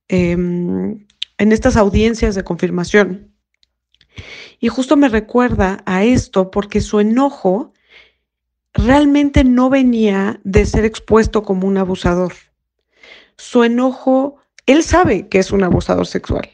em, 0.09 1.07
en 1.39 1.53
estas 1.53 1.77
audiencias 1.77 2.35
de 2.35 2.45
confirmación. 2.45 3.38
Y 4.61 4.69
justo 4.69 4.97
me 4.97 5.09
recuerda 5.09 5.83
a 5.87 6.05
esto 6.05 6.51
porque 6.51 6.81
su 6.81 7.01
enojo 7.01 7.73
realmente 8.75 9.45
no 9.45 9.71
venía 9.71 10.41
de 10.45 10.67
ser 10.67 10.85
expuesto 10.85 11.43
como 11.43 11.67
un 11.67 11.79
abusador. 11.79 12.35
Su 13.37 13.65
enojo, 13.65 14.37
él 14.67 14.83
sabe 14.83 15.29
que 15.29 15.39
es 15.39 15.53
un 15.53 15.65
abusador 15.65 16.07
sexual 16.07 16.49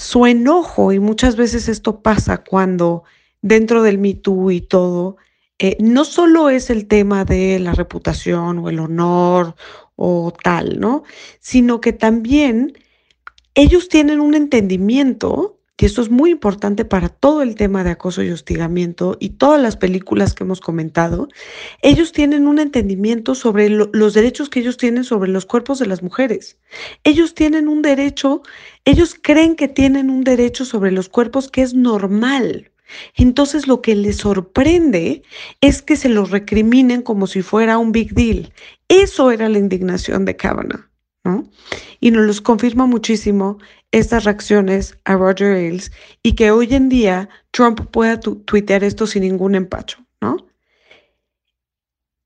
su 0.00 0.24
enojo, 0.24 0.92
y 0.92 0.98
muchas 0.98 1.36
veces 1.36 1.68
esto 1.68 2.00
pasa 2.00 2.38
cuando 2.38 3.04
dentro 3.42 3.82
del 3.82 3.98
Me 3.98 4.14
Too 4.14 4.50
y 4.50 4.62
todo, 4.62 5.18
eh, 5.58 5.76
no 5.78 6.06
solo 6.06 6.48
es 6.48 6.70
el 6.70 6.86
tema 6.86 7.26
de 7.26 7.58
la 7.58 7.74
reputación 7.74 8.60
o 8.60 8.70
el 8.70 8.78
honor 8.78 9.56
o 9.96 10.32
tal, 10.42 10.80
¿no? 10.80 11.02
Sino 11.38 11.82
que 11.82 11.92
también 11.92 12.78
ellos 13.54 13.90
tienen 13.90 14.20
un 14.20 14.34
entendimiento 14.34 15.59
y 15.80 15.86
esto 15.86 16.02
es 16.02 16.10
muy 16.10 16.30
importante 16.30 16.84
para 16.84 17.08
todo 17.08 17.40
el 17.40 17.54
tema 17.54 17.82
de 17.84 17.90
acoso 17.90 18.22
y 18.22 18.30
hostigamiento 18.30 19.16
y 19.18 19.30
todas 19.30 19.62
las 19.62 19.78
películas 19.78 20.34
que 20.34 20.44
hemos 20.44 20.60
comentado, 20.60 21.28
ellos 21.80 22.12
tienen 22.12 22.46
un 22.46 22.58
entendimiento 22.58 23.34
sobre 23.34 23.70
los 23.70 24.12
derechos 24.12 24.50
que 24.50 24.60
ellos 24.60 24.76
tienen 24.76 25.04
sobre 25.04 25.30
los 25.30 25.46
cuerpos 25.46 25.78
de 25.78 25.86
las 25.86 26.02
mujeres. 26.02 26.58
Ellos 27.02 27.34
tienen 27.34 27.66
un 27.66 27.80
derecho, 27.80 28.42
ellos 28.84 29.16
creen 29.20 29.56
que 29.56 29.68
tienen 29.68 30.10
un 30.10 30.22
derecho 30.22 30.66
sobre 30.66 30.92
los 30.92 31.08
cuerpos 31.08 31.50
que 31.50 31.62
es 31.62 31.72
normal. 31.72 32.70
Entonces 33.14 33.66
lo 33.66 33.80
que 33.80 33.94
les 33.94 34.18
sorprende 34.18 35.22
es 35.62 35.80
que 35.80 35.96
se 35.96 36.10
los 36.10 36.30
recriminen 36.30 37.00
como 37.00 37.26
si 37.26 37.40
fuera 37.40 37.78
un 37.78 37.92
big 37.92 38.12
deal. 38.12 38.52
Eso 38.88 39.30
era 39.30 39.48
la 39.48 39.58
indignación 39.58 40.26
de 40.26 40.36
Kavanaugh. 40.36 40.90
Y 42.00 42.10
nos 42.10 42.26
los 42.26 42.40
confirma 42.40 42.86
muchísimo 42.86 43.58
estas 43.92 44.24
reacciones 44.24 44.96
a 45.04 45.16
Roger 45.16 45.54
Ailes 45.54 45.92
y 46.22 46.34
que 46.34 46.50
hoy 46.50 46.74
en 46.74 46.88
día 46.88 47.28
Trump 47.50 47.80
pueda 47.90 48.20
tuitear 48.20 48.84
esto 48.84 49.06
sin 49.06 49.22
ningún 49.22 49.54
empacho, 49.54 50.04
¿no? 50.20 50.36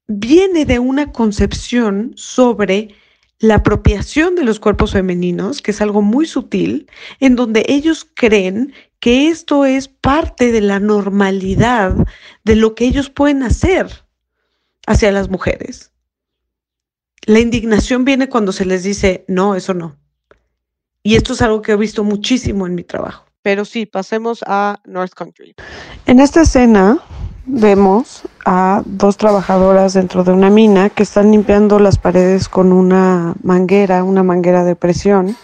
Viene 0.06 0.66
de 0.66 0.78
una 0.78 1.12
concepción 1.12 2.12
sobre 2.16 2.94
la 3.38 3.56
apropiación 3.56 4.34
de 4.36 4.44
los 4.44 4.60
cuerpos 4.60 4.92
femeninos, 4.92 5.62
que 5.62 5.70
es 5.70 5.80
algo 5.80 6.02
muy 6.02 6.26
sutil, 6.26 6.88
en 7.20 7.36
donde 7.36 7.64
ellos 7.68 8.06
creen 8.14 8.72
que 9.00 9.28
esto 9.28 9.64
es 9.64 9.88
parte 9.88 10.52
de 10.52 10.60
la 10.60 10.80
normalidad 10.80 11.94
de 12.44 12.56
lo 12.56 12.74
que 12.74 12.84
ellos 12.84 13.10
pueden 13.10 13.42
hacer 13.42 13.86
hacia 14.86 15.12
las 15.12 15.28
mujeres. 15.28 15.92
La 17.26 17.40
indignación 17.40 18.04
viene 18.04 18.28
cuando 18.28 18.52
se 18.52 18.66
les 18.66 18.82
dice, 18.82 19.24
no, 19.28 19.54
eso 19.56 19.72
no. 19.74 19.98
Y 21.06 21.16
esto 21.16 21.34
es 21.34 21.42
algo 21.42 21.60
que 21.60 21.72
he 21.72 21.76
visto 21.76 22.02
muchísimo 22.02 22.66
en 22.66 22.74
mi 22.74 22.82
trabajo. 22.82 23.26
Pero 23.42 23.66
sí, 23.66 23.84
pasemos 23.84 24.42
a 24.46 24.80
North 24.86 25.12
Country. 25.12 25.54
En 26.06 26.18
esta 26.18 26.40
escena 26.40 26.98
vemos 27.44 28.22
a 28.46 28.80
dos 28.86 29.18
trabajadoras 29.18 29.92
dentro 29.92 30.24
de 30.24 30.32
una 30.32 30.48
mina 30.48 30.88
que 30.88 31.02
están 31.02 31.30
limpiando 31.30 31.78
las 31.78 31.98
paredes 31.98 32.48
con 32.48 32.72
una 32.72 33.34
manguera, 33.42 34.02
una 34.02 34.22
manguera 34.22 34.64
de 34.64 34.76
presión. 34.76 35.36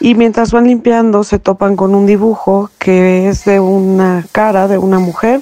Y 0.00 0.16
mientras 0.16 0.52
van 0.52 0.66
limpiando 0.66 1.24
se 1.24 1.38
topan 1.38 1.76
con 1.76 1.94
un 1.94 2.04
dibujo 2.04 2.68
que 2.78 3.30
es 3.30 3.46
de 3.46 3.60
una 3.60 4.26
cara 4.32 4.68
de 4.68 4.76
una 4.76 4.98
mujer 4.98 5.40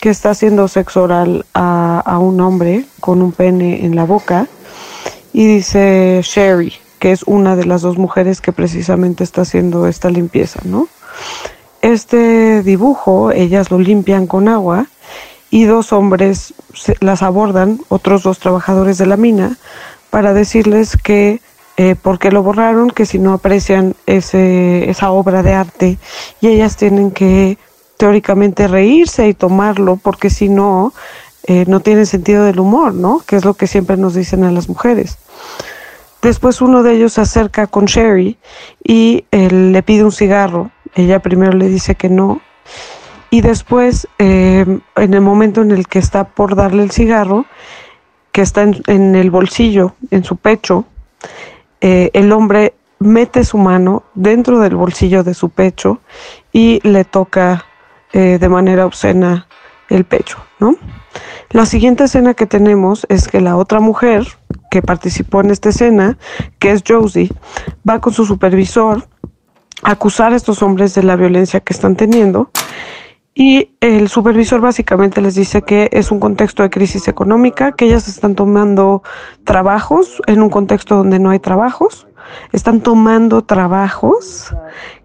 que 0.00 0.10
está 0.10 0.30
haciendo 0.30 0.68
sexo 0.68 1.04
oral 1.04 1.46
a, 1.54 2.02
a 2.04 2.18
un 2.18 2.38
hombre 2.42 2.84
con 3.00 3.22
un 3.22 3.32
pene 3.32 3.86
en 3.86 3.96
la 3.96 4.04
boca 4.04 4.46
y 5.32 5.46
dice 5.46 6.20
Sherry, 6.22 6.74
que 6.98 7.12
es 7.12 7.22
una 7.24 7.56
de 7.56 7.64
las 7.64 7.82
dos 7.82 7.98
mujeres 7.98 8.40
que 8.40 8.52
precisamente 8.52 9.24
está 9.24 9.42
haciendo 9.42 9.86
esta 9.86 10.10
limpieza, 10.10 10.60
¿no? 10.64 10.88
Este 11.82 12.62
dibujo, 12.62 13.30
ellas 13.30 13.70
lo 13.70 13.78
limpian 13.78 14.26
con 14.26 14.48
agua 14.48 14.86
y 15.50 15.64
dos 15.64 15.92
hombres 15.92 16.54
las 17.00 17.22
abordan, 17.22 17.80
otros 17.88 18.22
dos 18.22 18.38
trabajadores 18.38 18.98
de 18.98 19.06
la 19.06 19.16
mina, 19.16 19.56
para 20.10 20.32
decirles 20.32 20.96
que 20.96 21.40
eh, 21.78 21.94
porque 22.00 22.30
lo 22.30 22.42
borraron, 22.42 22.90
que 22.90 23.04
si 23.04 23.18
no 23.18 23.34
aprecian 23.34 23.94
ese, 24.06 24.88
esa 24.88 25.10
obra 25.10 25.42
de 25.42 25.52
arte 25.52 25.98
y 26.40 26.48
ellas 26.48 26.76
tienen 26.76 27.10
que 27.10 27.58
teóricamente 27.98 28.66
reírse 28.66 29.28
y 29.28 29.34
tomarlo 29.34 29.96
porque 29.96 30.30
si 30.30 30.48
no, 30.48 30.94
eh, 31.44 31.64
no 31.68 31.80
tiene 31.80 32.06
sentido 32.06 32.44
del 32.44 32.60
humor, 32.60 32.94
¿no? 32.94 33.22
Que 33.26 33.36
es 33.36 33.44
lo 33.44 33.54
que 33.54 33.66
siempre 33.66 33.96
nos 33.98 34.14
dicen 34.14 34.44
a 34.44 34.50
las 34.50 34.68
mujeres. 34.68 35.18
Después 36.26 36.60
uno 36.60 36.82
de 36.82 36.94
ellos 36.94 37.12
se 37.12 37.20
acerca 37.20 37.68
con 37.68 37.84
Sherry 37.84 38.36
y 38.82 39.26
él 39.30 39.70
le 39.70 39.84
pide 39.84 40.02
un 40.02 40.10
cigarro. 40.10 40.72
Ella 40.96 41.20
primero 41.20 41.52
le 41.52 41.68
dice 41.68 41.94
que 41.94 42.08
no. 42.08 42.40
Y 43.30 43.42
después, 43.42 44.08
em, 44.18 44.80
en 44.96 45.14
el 45.14 45.20
momento 45.20 45.62
en 45.62 45.70
el 45.70 45.86
que 45.86 46.00
está 46.00 46.24
por 46.24 46.56
darle 46.56 46.82
el 46.82 46.90
cigarro, 46.90 47.46
que 48.32 48.42
está 48.42 48.62
en, 48.64 49.14
el 49.14 49.30
bolsillo, 49.30 49.94
en 50.10 50.24
su 50.24 50.34
pecho, 50.34 50.84
eh, 51.80 52.10
el 52.12 52.32
hombre 52.32 52.74
mete 52.98 53.44
su 53.44 53.56
mano 53.56 54.02
dentro 54.16 54.58
del 54.58 54.74
bolsillo 54.74 55.22
de 55.22 55.32
su 55.32 55.50
pecho 55.50 56.00
y 56.52 56.80
le 56.82 57.04
toca 57.04 57.66
eh, 58.12 58.38
de 58.40 58.48
manera 58.48 58.84
obscena 58.84 59.46
el 59.90 60.04
pecho, 60.04 60.38
¿no? 60.58 60.74
La 61.50 61.66
siguiente 61.66 62.02
escena 62.02 62.34
que 62.34 62.46
tenemos 62.46 63.06
es 63.08 63.28
que 63.28 63.40
la 63.40 63.56
otra 63.56 63.78
mujer 63.78 64.26
que 64.70 64.82
participó 64.82 65.40
en 65.40 65.50
esta 65.50 65.70
escena, 65.70 66.18
que 66.58 66.72
es 66.72 66.82
Josie, 66.86 67.30
va 67.88 68.00
con 68.00 68.12
su 68.12 68.24
supervisor 68.24 69.06
a 69.82 69.92
acusar 69.92 70.32
a 70.32 70.36
estos 70.36 70.62
hombres 70.62 70.94
de 70.94 71.02
la 71.02 71.16
violencia 71.16 71.60
que 71.60 71.72
están 71.72 71.96
teniendo 71.96 72.50
y 73.38 73.76
el 73.80 74.08
supervisor 74.08 74.62
básicamente 74.62 75.20
les 75.20 75.34
dice 75.34 75.60
que 75.60 75.90
es 75.92 76.10
un 76.10 76.20
contexto 76.20 76.62
de 76.62 76.70
crisis 76.70 77.06
económica, 77.06 77.72
que 77.72 77.84
ellas 77.84 78.08
están 78.08 78.34
tomando 78.34 79.02
trabajos 79.44 80.22
en 80.26 80.40
un 80.40 80.48
contexto 80.48 80.96
donde 80.96 81.18
no 81.18 81.28
hay 81.28 81.38
trabajos, 81.38 82.08
están 82.52 82.80
tomando 82.80 83.44
trabajos 83.44 84.56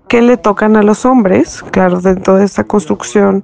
que 0.08 0.22
le 0.22 0.38
tocan 0.38 0.78
a 0.78 0.82
los 0.82 1.04
hombres, 1.06 1.62
claro, 1.72 2.00
dentro 2.00 2.38
de 2.38 2.46
esta 2.46 2.64
construcción 2.64 3.44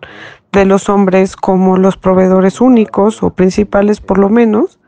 de 0.53 0.63
los 0.63 0.87
hombres 0.87 1.35
como 1.35 1.75
los 1.75 1.97
proveedores 1.97 2.61
únicos 2.61 3.21
o 3.23 3.31
principales 3.31 3.99
por 3.99 4.17
lo 4.17 4.29
menos, 4.29 4.79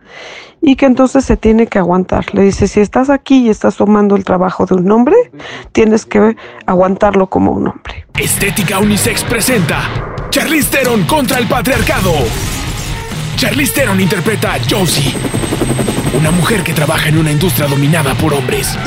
y 0.62 0.76
que 0.76 0.86
entonces 0.86 1.26
se 1.26 1.38
tiene 1.38 1.68
que 1.68 1.80
aguantar. 1.80 2.34
Le 2.34 2.44
dice, 2.44 2.68
si 2.68 2.80
estás 2.80 3.10
aquí 3.10 3.46
y 3.46 3.50
estás 3.50 3.76
tomando 3.78 4.16
el 4.16 4.24
trabajo 4.24 4.66
de 4.66 4.76
un 4.76 4.92
hombre, 4.92 5.16
tienes 5.72 6.06
que 6.06 6.36
aguantarlo 6.66 7.28
como 7.28 7.52
un 7.52 7.68
hombre. 7.68 8.06
Estética 8.18 8.80
Unisex 8.80 9.24
presenta 9.24 10.16
Charlize 10.30 10.70
Theron 10.70 11.04
contra 11.04 11.40
el 11.40 11.48
patriarcado. 11.48 12.14
Charlize 13.36 13.74
Theron 13.74 14.02
interpreta 14.02 14.56
a 14.56 14.60
Josie, 14.70 15.14
una 16.18 16.32
mujer 16.32 16.64
que 16.64 16.74
trabaja 16.74 17.08
en 17.10 17.18
una 17.18 17.32
industria 17.32 17.68
dominada 17.68 18.14
por 18.16 18.34
hombres. 18.34 18.78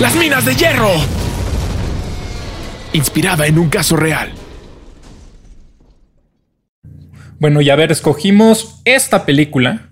Las 0.00 0.14
minas 0.16 0.44
de 0.44 0.54
hierro. 0.54 0.90
Inspirada 2.92 3.46
en 3.46 3.58
un 3.58 3.68
caso 3.68 3.96
real. 3.96 4.32
Bueno, 7.38 7.60
y 7.60 7.70
a 7.70 7.76
ver, 7.76 7.92
escogimos 7.92 8.80
esta 8.84 9.26
película 9.26 9.90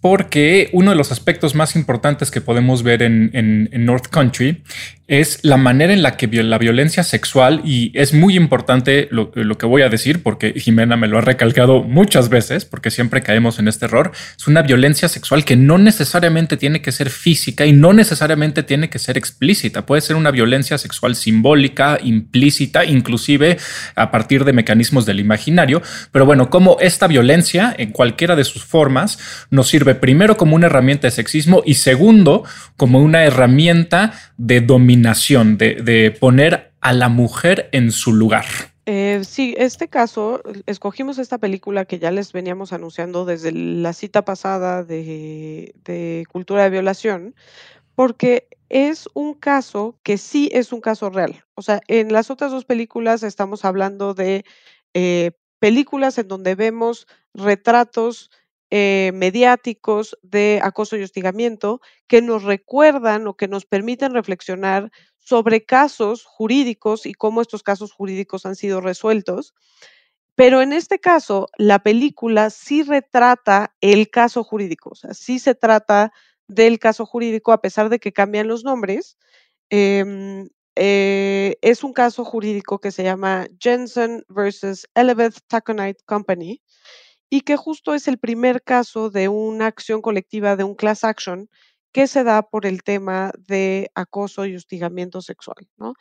porque 0.00 0.68
uno 0.72 0.90
de 0.90 0.96
los 0.96 1.12
aspectos 1.12 1.54
más 1.54 1.76
importantes 1.76 2.30
que 2.30 2.42
podemos 2.42 2.82
ver 2.82 3.02
en, 3.02 3.70
North 3.86 4.08
Country 4.08 4.62
es 5.06 5.40
la 5.42 5.58
manera 5.58 5.92
en 5.92 6.02
la 6.02 6.16
que 6.16 6.26
la 6.42 6.56
violencia 6.56 7.04
sexual, 7.04 7.60
y 7.62 7.92
es 7.94 8.14
muy 8.14 8.36
importante 8.36 9.06
lo, 9.10 9.30
que 9.30 9.66
voy 9.66 9.82
a 9.82 9.90
decir, 9.90 10.22
porque 10.22 10.54
Jimena 10.56 10.96
me 10.96 11.08
lo 11.08 11.18
ha 11.18 11.20
recalcado 11.20 11.82
muchas 11.82 12.30
veces, 12.30 12.64
porque 12.64 12.90
siempre 12.90 13.22
caemos 13.22 13.58
en 13.58 13.68
este 13.68 13.84
error, 13.84 14.12
es 14.36 14.46
una 14.46 14.62
violencia 14.62 15.08
sexual 15.08 15.44
que 15.44 15.56
no 15.56 15.76
necesariamente 15.76 16.56
tiene 16.56 16.80
que 16.80 16.90
ser 16.90 17.10
física 17.10 17.66
y 17.66 17.72
no 17.72 17.92
necesariamente 17.92 18.62
tiene 18.62 18.88
que 18.88 18.98
ser 18.98 19.18
explícita, 19.18 19.84
puede 19.84 20.00
ser 20.00 20.16
una 20.16 20.30
violencia 20.30 20.78
sexual 20.78 21.16
simbólica, 21.16 21.98
implícita, 22.02 22.86
inclusive 22.86 23.58
a 23.96 24.10
partir 24.10 24.44
de 24.44 24.54
mecanismos 24.54 25.04
del 25.04 25.20
imaginario, 25.20 25.82
pero 26.12 26.24
bueno, 26.24 26.48
como 26.48 26.78
esta 26.80 27.08
violencia 27.08 27.74
en 27.76 27.92
cualquiera 27.92 28.36
de 28.36 28.44
sus 28.44 28.64
formas 28.64 29.18
nos 29.50 29.68
sirve 29.68 29.94
primero 29.94 30.38
como 30.38 30.56
una 30.56 30.66
herramienta 30.66 31.08
de 31.08 31.10
sexismo 31.10 31.62
y 31.66 31.74
segundo 31.74 32.44
como 32.78 33.00
una 33.00 33.24
herramienta 33.24 34.14
de 34.38 34.60
dominación 34.62 34.93
de, 35.02 36.16
poner 36.20 36.72
a 36.80 36.92
la 36.92 37.08
mujer 37.08 37.68
en 37.72 37.90
su 37.90 38.12
lugar. 38.12 38.44
Eh, 38.86 39.22
sí, 39.24 39.54
este 39.56 39.88
caso, 39.88 40.42
escogimos 40.66 41.18
esta 41.18 41.38
película 41.38 41.86
que 41.86 41.98
ya 41.98 42.10
les 42.10 42.32
veníamos 42.32 42.72
anunciando 42.72 43.24
desde 43.24 43.52
la 43.52 43.92
cita 43.92 44.24
pasada 44.24 44.84
de, 44.84 46.24
cultura 46.30 46.64
de 46.64 46.70
violación, 46.70 47.34
porque 47.94 48.48
es 48.68 49.08
un 49.14 49.34
caso 49.34 49.98
que 50.02 50.18
sí 50.18 50.50
es 50.52 50.72
un 50.72 50.80
caso 50.80 51.08
real. 51.08 51.44
O 51.54 51.62
sea, 51.62 51.80
en 51.88 52.12
las 52.12 52.30
otras 52.30 52.50
dos 52.50 52.64
películas 52.64 53.22
estamos 53.22 53.64
hablando 53.64 54.12
de 54.14 54.44
eh, 54.92 55.30
películas 55.58 56.18
en 56.18 56.28
donde 56.28 56.54
vemos 56.54 57.06
retratos 57.32 58.30
eh, 58.70 59.12
mediáticos 59.14 60.18
de 60.22 60.60
acoso 60.62 60.96
y 60.96 61.02
hostigamiento 61.02 61.80
que 62.06 62.22
nos 62.22 62.42
recuerdan 62.42 63.26
o 63.26 63.36
que 63.36 63.48
nos 63.48 63.66
permiten 63.66 64.14
reflexionar 64.14 64.90
sobre 65.18 65.64
casos 65.64 66.24
jurídicos 66.24 67.06
y 67.06 67.14
cómo 67.14 67.40
estos 67.42 67.62
casos 67.62 67.92
jurídicos 67.92 68.46
han 68.46 68.56
sido 68.56 68.80
resueltos. 68.80 69.54
Pero 70.36 70.62
en 70.62 70.72
este 70.72 70.98
caso, 70.98 71.48
la 71.58 71.78
película 71.80 72.50
sí 72.50 72.82
retrata 72.82 73.74
el 73.80 74.10
caso 74.10 74.42
jurídico, 74.42 74.90
o 74.90 74.94
sea, 74.96 75.14
sí 75.14 75.38
se 75.38 75.54
trata 75.54 76.12
del 76.48 76.78
caso 76.78 77.06
jurídico 77.06 77.52
a 77.52 77.60
pesar 77.60 77.88
de 77.88 77.98
que 78.00 78.12
cambian 78.12 78.48
los 78.48 78.64
nombres. 78.64 79.16
Em, 79.70 80.48
eh, 80.76 81.56
es 81.62 81.84
un 81.84 81.92
caso 81.92 82.24
jurídico 82.24 82.80
que 82.80 82.90
se 82.90 83.04
llama 83.04 83.46
Jensen 83.60 84.24
versus 84.28 84.86
Eleveth 84.94 85.38
Taconite 85.46 86.02
Company 86.04 86.60
y 87.34 87.40
que 87.40 87.56
justo 87.56 87.94
es 87.94 88.06
el 88.06 88.18
primer 88.18 88.62
caso 88.62 89.10
de 89.10 89.28
una 89.28 89.66
acción 89.66 90.02
colectiva, 90.02 90.54
de 90.54 90.62
un 90.62 90.76
class 90.76 91.02
action, 91.02 91.50
que 91.92 92.06
se 92.06 92.22
da 92.22 92.42
por 92.42 92.64
el 92.64 92.84
tema 92.84 93.32
de 93.36 93.90
acoso 93.96 94.46
y 94.46 94.54
hostigamiento 94.54 95.20
sexual. 95.20 95.66
¿no? 95.76 95.94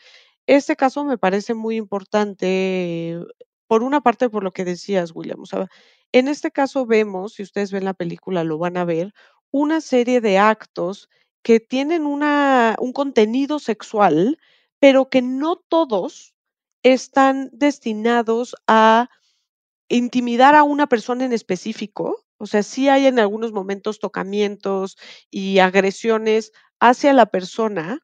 Este 0.45 0.75
caso 0.75 1.03
me 1.03 1.17
parece 1.17 1.55
muy 1.55 1.77
importante, 1.77 3.17
por 3.65 3.81
una 3.81 4.01
parte, 4.01 4.29
por 4.29 4.43
lo 4.43 4.51
que 4.51 4.63
decías, 4.63 5.11
William. 5.15 5.41
en 6.11 6.27
este 6.27 6.51
caso 6.51 6.85
vemos, 6.85 7.33
si 7.33 7.41
ustedes 7.41 7.71
ven 7.71 7.85
la 7.85 7.95
película, 7.95 8.43
lo 8.43 8.59
van 8.59 8.77
a 8.77 8.85
ver, 8.85 9.11
una 9.49 9.81
serie 9.81 10.21
de 10.21 10.37
actos 10.37 11.09
que 11.41 11.59
tienen 11.59 12.05
una, 12.05 12.75
un 12.77 12.93
contenido 12.93 13.57
sexual, 13.57 14.37
pero 14.79 15.09
que 15.09 15.23
no 15.23 15.55
todos 15.55 16.35
están 16.83 17.49
destinados 17.53 18.55
a 18.67 19.09
intimidar 19.95 20.55
a 20.55 20.63
una 20.63 20.87
persona 20.87 21.25
en 21.25 21.33
específico, 21.33 22.25
o 22.37 22.45
sea, 22.47 22.63
sí 22.63 22.89
hay 22.89 23.07
en 23.07 23.19
algunos 23.19 23.51
momentos 23.53 23.99
tocamientos 23.99 24.97
y 25.31 25.59
agresiones 25.59 26.51
hacia 26.79 27.13
la 27.13 27.27
persona, 27.27 27.99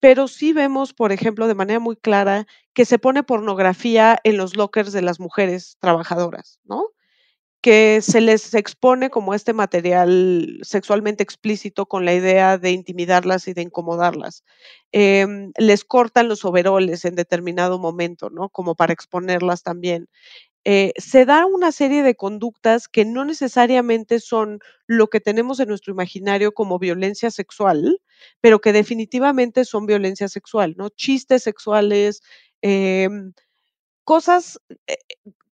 pero 0.00 0.28
sí 0.28 0.52
vemos, 0.52 0.92
por 0.94 1.12
ejemplo, 1.12 1.46
de 1.48 1.54
manera 1.54 1.80
muy 1.80 1.96
clara 1.96 2.46
que 2.74 2.84
se 2.84 2.98
pone 2.98 3.22
pornografía 3.22 4.18
en 4.24 4.36
los 4.36 4.56
lockers 4.56 4.92
de 4.92 5.02
las 5.02 5.20
mujeres 5.20 5.76
trabajadoras, 5.80 6.58
¿no? 6.64 6.88
Que 7.62 8.00
se 8.02 8.20
les 8.20 8.54
expone 8.54 9.10
como 9.10 9.34
este 9.34 9.54
material 9.54 10.60
sexualmente 10.62 11.22
explícito 11.22 11.86
con 11.86 12.04
la 12.04 12.14
idea 12.14 12.58
de 12.58 12.72
intimidarlas 12.72 13.48
y 13.48 13.54
de 13.54 13.62
incomodarlas. 13.62 14.44
Em, 14.92 15.52
les 15.58 15.84
cortan 15.84 16.28
los 16.28 16.44
overoles 16.44 17.04
en 17.06 17.14
determinado 17.16 17.78
momento, 17.78 18.30
¿no? 18.30 18.50
Como 18.50 18.74
para 18.76 18.92
exponerlas 18.92 19.62
también. 19.62 20.08
Eh, 20.66 20.92
se 20.96 21.26
da 21.26 21.46
una 21.46 21.72
serie 21.72 22.02
de 22.02 22.14
conductas 22.16 22.88
que 22.88 23.04
no 23.04 23.24
necesariamente 23.26 24.18
son 24.20 24.60
lo 24.86 25.08
que 25.08 25.20
tenemos 25.20 25.60
en 25.60 25.68
nuestro 25.68 25.92
imaginario 25.92 26.52
como 26.54 26.78
violencia 26.78 27.30
sexual, 27.30 28.00
pero 28.40 28.60
que 28.60 28.72
definitivamente 28.72 29.64
son 29.66 29.86
violencia 29.86 30.28
sexual, 30.28 30.74
¿no? 30.78 30.88
Chistes 30.90 31.42
sexuales, 31.42 32.22
em, 32.62 33.32
cosas 34.04 34.60
eh, 34.88 34.96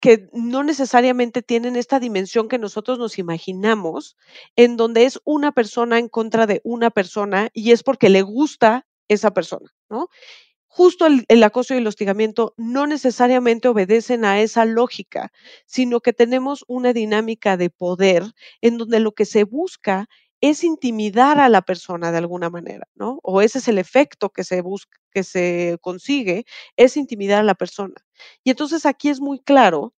que 0.01 0.29
no 0.33 0.63
necesariamente 0.63 1.41
tienen 1.43 1.75
esta 1.77 1.99
dimensión 1.99 2.47
que 2.49 2.59
nosotros 2.59 2.99
nos 2.99 3.19
imaginamos, 3.19 4.17
en 4.55 4.77
donde 4.77 5.05
es 5.05 5.19
una 5.25 5.51
persona 5.53 5.99
en 5.99 6.09
contra 6.09 6.47
de 6.47 6.61
una 6.63 6.91
persona 6.91 7.49
y 7.53 7.71
es 7.71 7.83
porque 7.83 8.09
le 8.09 8.21
gusta 8.23 8.87
esa 9.09 9.31
persona, 9.33 9.71
¿no? 9.89 10.09
Justo 10.73 11.05
el, 11.05 11.43
acoso 11.43 11.73
y 11.73 11.77
el 11.77 11.87
hostigamiento 11.87 12.53
no 12.55 12.87
necesariamente 12.87 13.67
obedecen 13.67 14.23
a 14.23 14.39
esa 14.39 14.63
lógica, 14.63 15.33
sino 15.65 15.99
que 15.99 16.13
tenemos 16.13 16.63
una 16.65 16.93
dinámica 16.93 17.57
de 17.57 17.69
poder 17.69 18.23
en 18.61 18.77
donde 18.77 19.01
lo 19.01 19.11
que 19.11 19.25
se 19.25 19.43
busca 19.43 20.07
es 20.39 20.63
intimidar 20.63 21.39
a 21.39 21.49
la 21.49 21.61
persona 21.61 22.13
de 22.13 22.19
alguna 22.19 22.49
manera, 22.49 22.87
¿no? 22.95 23.19
O 23.21 23.41
ese 23.41 23.57
es 23.59 23.67
el 23.67 23.79
efecto 23.79 24.29
que 24.29 24.45
se 24.45 24.61
busca, 24.61 24.97
que 25.11 25.23
se 25.23 25.77
consigue, 25.81 26.45
es 26.77 26.95
intimidar 26.95 27.41
a 27.41 27.43
la 27.43 27.55
persona. 27.55 27.95
Y 28.45 28.51
entonces 28.51 28.85
aquí 28.85 29.09
es 29.09 29.19
muy 29.19 29.39
claro 29.39 29.93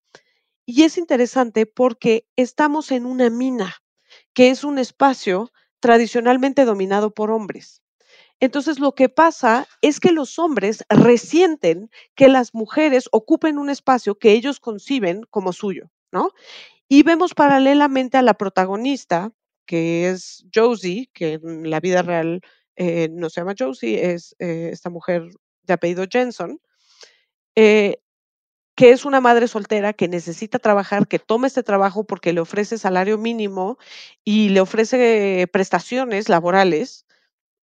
y 0.65 0.83
es 0.83 0.97
interesante 0.97 1.67
porque 1.67 2.25
estamos 2.35 2.91
en 2.91 3.05
una 3.05 3.29
mina, 3.29 3.75
que 4.33 4.49
es 4.49 4.63
un 4.63 4.79
espacio 4.79 5.51
tradicionalmente 5.79 6.65
dominado 6.65 7.13
por 7.13 7.29
hombres. 7.29 7.82
Entonces, 8.43 8.77
lo 8.77 8.93
que 8.93 9.07
pasa 9.07 9.69
es 9.81 10.01
que 10.01 10.11
los 10.11 10.37
hombres 10.37 10.83
resienten 10.89 11.89
que 12.13 12.27
las 12.27 12.53
mujeres 12.53 13.07
ocupen 13.13 13.57
un 13.57 13.69
espacio 13.69 14.15
que 14.15 14.33
ellos 14.33 14.59
conciben 14.59 15.21
como 15.29 15.53
suyo, 15.53 15.89
¿no? 16.11 16.31
Y 16.89 17.03
vemos 17.03 17.33
paralelamente 17.35 18.17
a 18.17 18.21
la 18.21 18.33
protagonista, 18.33 19.31
que 19.65 20.09
es 20.09 20.45
Josie, 20.53 21.09
que 21.13 21.39
en 21.41 21.69
la 21.69 21.79
vida 21.79 22.01
real 22.01 22.41
eh, 22.75 23.07
no 23.13 23.29
se 23.29 23.39
llama 23.39 23.55
Josie, 23.57 24.11
es 24.11 24.35
eh, 24.39 24.71
esta 24.73 24.89
mujer 24.89 25.29
de 25.61 25.73
apellido 25.75 26.03
Jensen, 26.11 26.59
eh, 27.55 28.01
que 28.75 28.89
es 28.89 29.05
una 29.05 29.21
madre 29.21 29.47
soltera 29.47 29.93
que 29.93 30.09
necesita 30.09 30.59
trabajar, 30.59 31.07
que 31.07 31.17
toma 31.17 31.47
este 31.47 31.63
trabajo 31.63 32.03
porque 32.03 32.33
le 32.33 32.41
ofrece 32.41 32.77
salario 32.77 33.17
mínimo 33.17 33.77
y 34.25 34.49
le 34.49 34.59
ofrece 34.59 35.47
prestaciones 35.49 36.27
laborales 36.27 37.05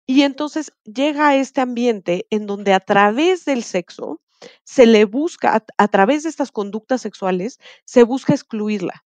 y 0.07 0.23
entonces 0.23 0.73
llega 0.85 1.29
a 1.29 1.37
este 1.37 1.61
ambiente 1.61 2.27
en 2.31 2.47
donde 2.47 2.73
a 2.73 2.81
través 2.81 3.45
del 3.45 3.65
sexo 3.65 4.21
se 4.65 4.87
le 4.87 5.05
busca, 5.05 5.65
a, 5.77 5.89
través 5.89 6.23
de 6.23 6.29
estas 6.29 6.53
conductas 6.53 7.01
sexuales, 7.01 7.59
se 7.85 8.05
busca 8.05 8.33
excluirla. 8.33 9.05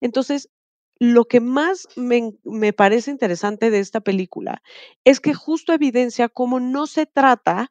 Entonces, 0.00 0.50
lo 0.98 1.26
que 1.26 1.40
más 1.40 1.88
me, 1.96 2.34
me, 2.44 2.72
parece 2.72 3.10
interesante 3.10 3.70
de 3.70 3.78
esta 3.78 4.00
película 4.00 4.62
es 5.04 5.20
que 5.20 5.34
justo 5.34 5.72
evidencia 5.72 6.28
cómo 6.28 6.60
no 6.60 6.86
se 6.86 7.06
trata 7.06 7.70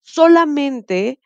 solamente, 0.00 1.20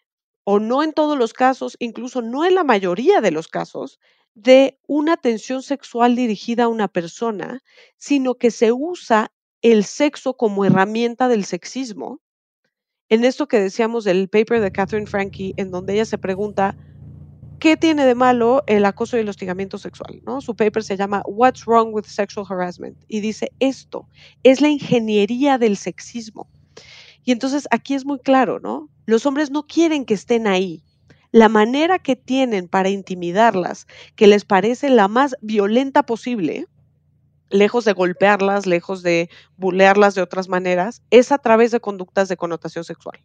o 0.44 0.60
no 0.60 0.82
en 0.82 0.92
todos 0.92 1.18
los 1.18 1.32
casos, 1.32 1.76
incluso 1.78 2.22
no 2.22 2.44
en 2.44 2.54
la 2.54 2.64
mayoría 2.64 3.20
de 3.20 3.30
los 3.30 3.48
casos, 3.48 3.98
de 4.34 4.78
una 4.86 5.14
atención 5.14 5.62
sexual 5.62 6.16
dirigida 6.16 6.64
a 6.64 6.68
una 6.68 6.88
persona, 6.88 7.62
sino 7.96 8.36
que 8.36 8.50
se 8.50 8.72
usa 8.72 9.32
el 9.62 9.84
sexo 9.84 10.36
como 10.36 10.64
herramienta 10.64 11.28
del 11.28 11.44
sexismo, 11.44 12.20
en 13.08 13.24
esto 13.24 13.48
que 13.48 13.60
decíamos 13.60 14.04
del 14.04 14.28
paper 14.28 14.60
de 14.60 14.70
Catherine 14.70 15.06
Frankie, 15.06 15.54
en 15.56 15.70
donde 15.70 15.94
ella 15.94 16.04
se 16.04 16.18
pregunta, 16.18 16.76
¿qué 17.58 17.76
tiene 17.76 18.04
de 18.04 18.14
malo 18.14 18.62
el 18.66 18.84
acoso 18.84 19.16
y 19.16 19.20
el 19.20 19.28
hostigamiento 19.28 19.78
sexual? 19.78 20.20
¿no? 20.24 20.40
Su 20.40 20.54
paper 20.54 20.84
se 20.84 20.96
llama 20.96 21.22
What's 21.26 21.64
Wrong 21.64 21.94
with 21.94 22.04
Sexual 22.04 22.46
Harassment? 22.48 22.96
Y 23.08 23.20
dice, 23.20 23.50
esto 23.60 24.08
es 24.42 24.60
la 24.60 24.68
ingeniería 24.68 25.58
del 25.58 25.76
sexismo. 25.76 26.48
Y 27.24 27.32
entonces 27.32 27.66
aquí 27.70 27.94
es 27.94 28.04
muy 28.04 28.18
claro, 28.18 28.60
¿no? 28.60 28.88
Los 29.06 29.26
hombres 29.26 29.50
no 29.50 29.66
quieren 29.66 30.04
que 30.04 30.14
estén 30.14 30.46
ahí. 30.46 30.82
La 31.30 31.48
manera 31.48 31.98
que 31.98 32.16
tienen 32.16 32.68
para 32.68 32.88
intimidarlas, 32.88 33.86
que 34.16 34.26
les 34.26 34.44
parece 34.44 34.88
la 34.88 35.08
más 35.08 35.36
violenta 35.42 36.04
posible, 36.04 36.66
lejos 37.50 37.84
de 37.84 37.92
golpearlas, 37.92 38.66
lejos 38.66 39.02
de 39.02 39.30
bulearlas 39.56 40.14
de 40.14 40.22
otras 40.22 40.48
maneras, 40.48 41.02
es 41.10 41.32
a 41.32 41.38
través 41.38 41.70
de 41.70 41.80
conductas 41.80 42.28
de 42.28 42.36
connotación 42.36 42.84
sexual. 42.84 43.18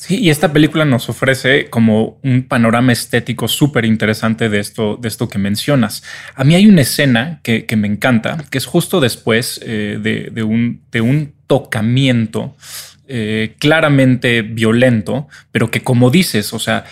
Sí, 0.00 0.18
y 0.18 0.30
esta 0.30 0.50
película 0.50 0.86
nos 0.86 1.10
ofrece 1.10 1.68
como 1.68 2.18
un 2.22 2.44
panorama 2.44 2.90
estético 2.90 3.48
súper 3.48 3.84
interesante 3.84 4.48
de 4.48 4.58
esto, 4.58 4.96
de 4.96 5.08
esto 5.08 5.28
que 5.28 5.38
mencionas. 5.38 6.02
A 6.34 6.42
mí 6.42 6.54
hay 6.54 6.66
una 6.66 6.80
escena 6.80 7.40
que, 7.42 7.66
me 7.76 7.86
encanta, 7.86 8.38
que 8.50 8.56
es 8.56 8.64
justo 8.64 8.98
después 8.98 9.60
eh, 9.62 9.98
de, 10.00 10.42
un, 10.42 11.34
tocamiento 11.46 12.56
eh, 13.08 13.56
claramente 13.58 14.40
violento, 14.40 15.28
pero 15.52 15.70
que 15.70 15.82
como 15.82 16.10
dices, 16.10 16.54
o 16.54 16.58
sea, 16.58 16.86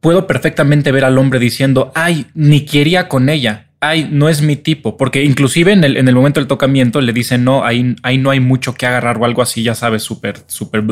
puedo 0.00 0.26
perfectamente 0.26 0.92
ver 0.92 1.04
al 1.04 1.18
hombre 1.18 1.38
diciendo, 1.38 1.92
ay, 1.94 2.28
ni 2.32 2.64
quería 2.64 3.08
con 3.08 3.28
ella, 3.28 3.65
no 4.10 4.28
es 4.28 4.42
mi 4.42 4.56
tipo, 4.56 4.96
porque 4.96 5.24
inclusive 5.24 5.72
en 5.72 5.84
el, 5.84 5.96
en 5.96 6.08
el 6.08 6.14
momento 6.14 6.40
del 6.40 6.46
tocamiento 6.46 7.00
le 7.00 7.12
dicen, 7.12 7.44
no, 7.44 7.64
ahí, 7.64 7.96
ahí 8.02 8.18
no 8.18 8.30
hay 8.30 8.40
mucho 8.40 8.74
que 8.74 8.86
agarrar 8.86 9.18
o 9.18 9.24
algo 9.24 9.42
así, 9.42 9.62
ya 9.62 9.74
sabes, 9.74 10.02
súper, 10.02 10.42
súper... 10.46 10.84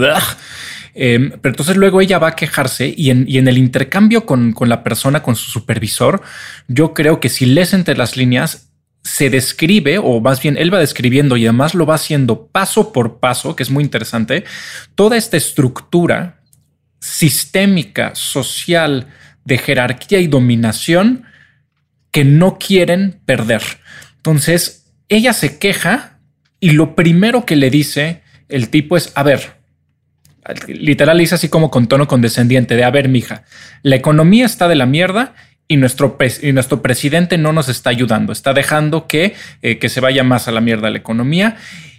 Em, 0.96 1.30
pero 1.40 1.52
entonces 1.52 1.76
luego 1.76 2.00
ella 2.00 2.18
va 2.18 2.28
a 2.28 2.36
quejarse 2.36 2.94
y 2.96 3.10
en, 3.10 3.24
y 3.28 3.38
en 3.38 3.48
el 3.48 3.58
intercambio 3.58 4.26
con, 4.26 4.52
con 4.52 4.68
la 4.68 4.84
persona, 4.84 5.22
con 5.22 5.34
su 5.34 5.50
supervisor, 5.50 6.22
yo 6.68 6.94
creo 6.94 7.18
que 7.18 7.28
si 7.28 7.46
lees 7.46 7.74
entre 7.74 7.96
las 7.96 8.16
líneas, 8.16 8.70
se 9.02 9.28
describe, 9.28 9.98
o 9.98 10.20
más 10.20 10.40
bien 10.40 10.56
él 10.56 10.72
va 10.72 10.78
describiendo 10.78 11.36
y 11.36 11.46
además 11.46 11.74
lo 11.74 11.84
va 11.84 11.96
haciendo 11.96 12.46
paso 12.46 12.92
por 12.92 13.18
paso, 13.18 13.54
que 13.54 13.62
es 13.62 13.70
muy 13.70 13.84
interesante, 13.84 14.44
toda 14.94 15.16
esta 15.16 15.36
estructura 15.36 16.40
sistémica, 17.00 18.14
social, 18.14 19.08
de 19.44 19.58
jerarquía 19.58 20.20
y 20.20 20.26
dominación 20.26 21.24
que 22.14 22.24
no 22.24 22.58
quieren 22.60 23.20
perder. 23.26 23.60
Entonces, 24.18 24.86
ella 25.08 25.32
se 25.32 25.58
queja 25.58 26.20
y 26.60 26.70
lo 26.70 26.94
primero 26.94 27.44
que 27.44 27.56
le 27.56 27.70
dice 27.70 28.22
el 28.48 28.68
tipo 28.68 28.96
es, 28.96 29.10
a 29.16 29.24
ver, 29.24 29.56
literal 30.68 31.18
dice 31.18 31.34
así 31.34 31.48
como 31.48 31.72
con 31.72 31.88
tono 31.88 32.06
condescendiente 32.06 32.76
de, 32.76 32.84
a 32.84 32.90
ver, 32.92 33.08
mija, 33.08 33.42
la 33.82 33.96
economía 33.96 34.46
está 34.46 34.68
de 34.68 34.76
la 34.76 34.86
mierda 34.86 35.34
y 35.66 35.76
nuestro, 35.76 36.16
nuestro 36.52 36.82
presidente 36.82 37.36
no 37.36 37.52
nos 37.52 37.68
está 37.68 37.90
ayudando, 37.90 38.32
está 38.32 38.52
dejando 38.52 39.08
que, 39.08 39.34
eh, 39.60 39.80
que 39.80 39.88
se 39.88 40.00
vaya 40.00 40.22
más 40.22 40.46
a 40.46 40.52
la 40.52 40.60
mierda 40.60 40.90
la 40.90 40.98
economía 40.98 41.56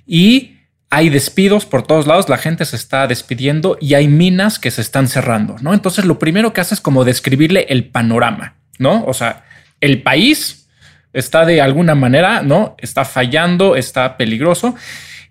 y 0.08 0.60
hay 0.90 1.10
despidos 1.10 1.66
por 1.66 1.86
todos 1.86 2.08
lados, 2.08 2.30
la 2.30 2.38
gente 2.38 2.64
se 2.64 2.78
está 2.78 3.06
despidiendo 3.08 3.78
y 3.82 3.96
hay 3.96 4.08
minas 4.08 4.60
que 4.60 4.72
se 4.72 4.80
están 4.80 5.10
cerrando, 5.10 5.58
¿no? 5.60 5.74
Entonces 5.74 6.06
lo 6.06 6.20
primero 6.20 6.54
que 6.54 6.62
hace 6.62 6.74
es 6.74 6.80
como 6.80 7.04
describirle 7.04 7.66
el 7.68 7.90
panorama, 7.90 8.56
¿no? 8.80 9.04
O 9.04 9.14
sea, 9.14 9.45
el 9.82 10.02
país 10.02 10.70
está 11.14 11.46
de 11.46 11.62
alguna 11.62 11.96
manera, 11.96 12.42
¿no? 12.42 12.76
Está 12.78 13.06
fallando, 13.06 13.76
está 13.76 14.18
peligroso, 14.18 14.76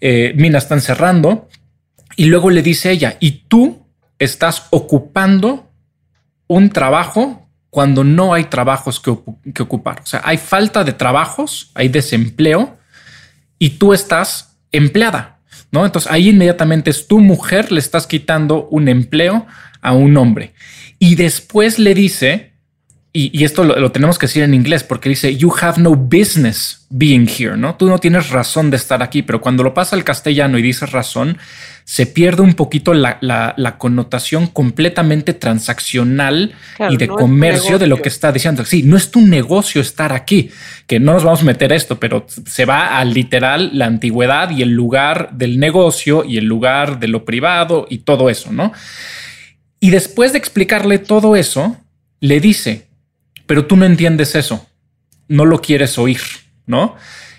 eh, 0.01 0.33
minas 0.37 0.65
están 0.65 0.81
cerrando 0.81 1.49
y 2.17 2.27
luego 2.27 2.51
le 2.51 2.63
dice 2.63 2.91
ella, 2.91 3.17
y 3.21 3.45
tú 3.49 3.87
estás 4.19 4.67
ocupando 4.71 5.71
un 6.47 6.71
trabajo 6.71 7.49
cuando 7.71 8.05
no 8.05 8.35
hay 8.35 8.45
trabajos 8.45 9.01
que, 9.01 9.11
ocupar. 9.11 10.01
O 10.01 10.07
sea, 10.07 10.23
hay 10.25 10.39
falta 10.39 10.85
de 10.85 10.93
trabajos, 10.93 11.73
hay 11.75 11.89
desempleo 11.89 12.79
y 13.59 13.71
tú 13.71 13.93
estás 13.93 14.57
empleada, 14.71 15.41
¿no? 15.73 15.85
Entonces 15.85 16.11
ahí 16.11 16.29
inmediatamente 16.29 16.91
es 16.91 17.09
tu 17.09 17.19
mujer, 17.19 17.73
le 17.73 17.81
estás 17.81 18.07
quitando 18.07 18.69
un 18.69 18.89
empleo 18.89 19.47
a 19.81 19.93
un 19.93 20.17
hombre. 20.17 20.55
Y 20.99 21.17
después 21.17 21.79
le 21.79 21.95
dice, 21.95 22.54
y, 23.17 23.45
esto 23.45 23.63
lo, 23.63 23.93
tenemos 23.93 24.19
que 24.19 24.27
decir 24.27 24.43
en 24.43 24.55
inglés 24.55 24.83
porque 24.83 25.09
dice, 25.09 25.37
you 25.37 25.55
have 25.61 25.81
no 25.81 25.95
business 25.95 26.85
being 26.91 27.29
here, 27.29 27.57
¿no? 27.57 27.77
Tú 27.77 27.87
no 27.87 27.99
tienes 27.99 28.31
razón 28.31 28.73
de 28.73 28.77
estar 28.77 29.05
aquí, 29.05 29.23
pero 29.23 29.41
cuando 29.41 29.63
lo 29.63 29.73
pasa 29.73 29.95
al 29.95 30.03
castellano 30.03 30.59
y 30.59 30.63
dices 30.63 30.91
razón, 30.91 31.39
se 31.85 32.07
pierde 32.07 32.43
un 32.43 32.55
poquito 32.55 32.93
la, 32.93 33.77
connotación 33.79 34.49
completamente 34.49 35.33
transaccional 35.33 36.57
y 36.91 36.97
de 36.97 37.07
comercio 37.07 37.79
de 37.79 37.87
lo 37.87 38.03
que 38.03 38.09
está 38.09 38.33
diciendo. 38.33 38.65
Sí, 38.65 38.83
no 38.83 38.97
es 38.97 39.13
tu 39.13 39.21
negocio 39.21 39.81
estar 39.81 40.13
aquí, 40.13 40.51
que 40.89 40.99
no 40.99 41.13
nos 41.13 41.23
vamos 41.23 41.43
a 41.43 41.45
meter 41.45 41.73
esto, 41.73 42.01
pero 42.01 42.27
se 42.29 42.65
va 42.65 42.99
al 42.99 43.15
literal 43.15 43.71
la 43.75 43.87
antigüedad 43.87 44.51
y 44.51 44.63
el 44.63 44.71
lugar 44.71 45.31
del 45.31 45.61
negocio 45.61 46.25
y 46.25 46.37
el 46.37 46.47
lugar 46.47 46.99
de 46.99 47.07
lo 47.07 47.25
privado 47.25 47.87
y 47.89 47.99
todo 47.99 48.29
eso, 48.29 48.51
¿no? 48.51 48.73
Y 49.79 49.91
después 49.91 50.33
de 50.33 50.39
explicarle 50.39 50.99
todo 50.99 51.37
eso, 51.37 51.77
le 52.19 52.41
dice, 52.41 52.89
pero 53.47 53.67
tú 53.67 53.77
no 53.77 53.85
entiendes 53.85 54.35
eso, 54.35 54.67
no 55.29 55.45
lo 55.45 55.61
quieres 55.61 55.99
oír, 55.99 56.21
¿no? 56.67 56.97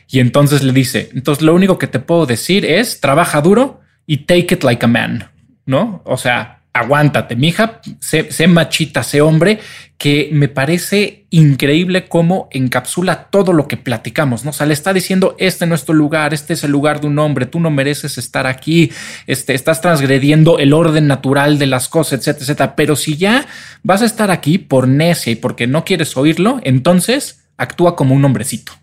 Y 0.07 0.19
entonces 0.19 0.63
le 0.63 0.71
dice, 0.71 1.09
entonces 1.13 1.43
lo 1.43 1.53
único 1.53 1.77
que 1.77 1.87
te 1.87 1.99
puedo 1.99 2.25
decir 2.25 2.65
es, 2.65 2.99
trabaja 3.01 3.41
duro 3.41 3.81
y 4.05 4.17
take 4.25 4.55
it 4.55 4.63
like 4.63 4.85
a 4.85 4.87
man, 4.87 5.31
¿no? 5.65 6.01
O 6.05 6.17
sea, 6.17 6.54
aguántate, 6.76 7.38
mija, 7.38 7.80
sé, 8.01 8.30
sé 8.32 8.47
machita, 8.47 9.01
sé 9.01 9.21
hombre, 9.21 9.61
que 9.97 10.28
me 10.34 10.49
parece 10.49 11.26
increíble 11.30 12.09
cómo 12.09 12.49
encapsula 12.51 13.30
todo 13.30 13.53
lo 13.53 13.65
que 13.69 13.78
platicamos, 13.78 14.43
¿no? 14.43 14.49
O 14.49 14.53
sea, 14.53 14.65
le 14.65 14.73
está 14.73 14.91
diciendo, 14.91 15.38
este 15.39 15.65
no 15.67 15.73
es 15.73 15.86
tu 15.86 15.93
lugar, 15.93 16.34
este 16.34 16.51
es 16.51 16.65
el 16.65 16.71
lugar 16.71 16.99
de 16.99 17.07
un 17.07 17.17
hombre, 17.17 17.45
tú 17.45 17.61
no 17.61 17.71
mereces 17.71 18.17
estar 18.17 18.45
aquí, 18.45 18.91
este, 19.26 19.53
estás 19.53 19.80
transgrediendo 19.80 20.59
el 20.59 20.73
orden 20.73 21.07
natural 21.07 21.59
de 21.59 21.67
las 21.67 21.88
cosas, 21.88 22.19
etcétera, 22.19 22.43
etcétera. 22.43 22.76
Pero 22.76 22.97
si 22.97 23.15
ya 23.15 23.47
vas 23.82 24.01
a 24.01 24.05
estar 24.05 24.30
aquí 24.30 24.57
por 24.57 24.86
necia 24.86 25.32
y 25.32 25.38
porque 25.38 25.67
no 25.67 25.86
quieres 25.86 26.17
oírlo, 26.17 26.59
entonces 26.65 27.45
actúa 27.55 27.95
como 27.95 28.15
un 28.15 28.26
hombrecito. 28.26 28.73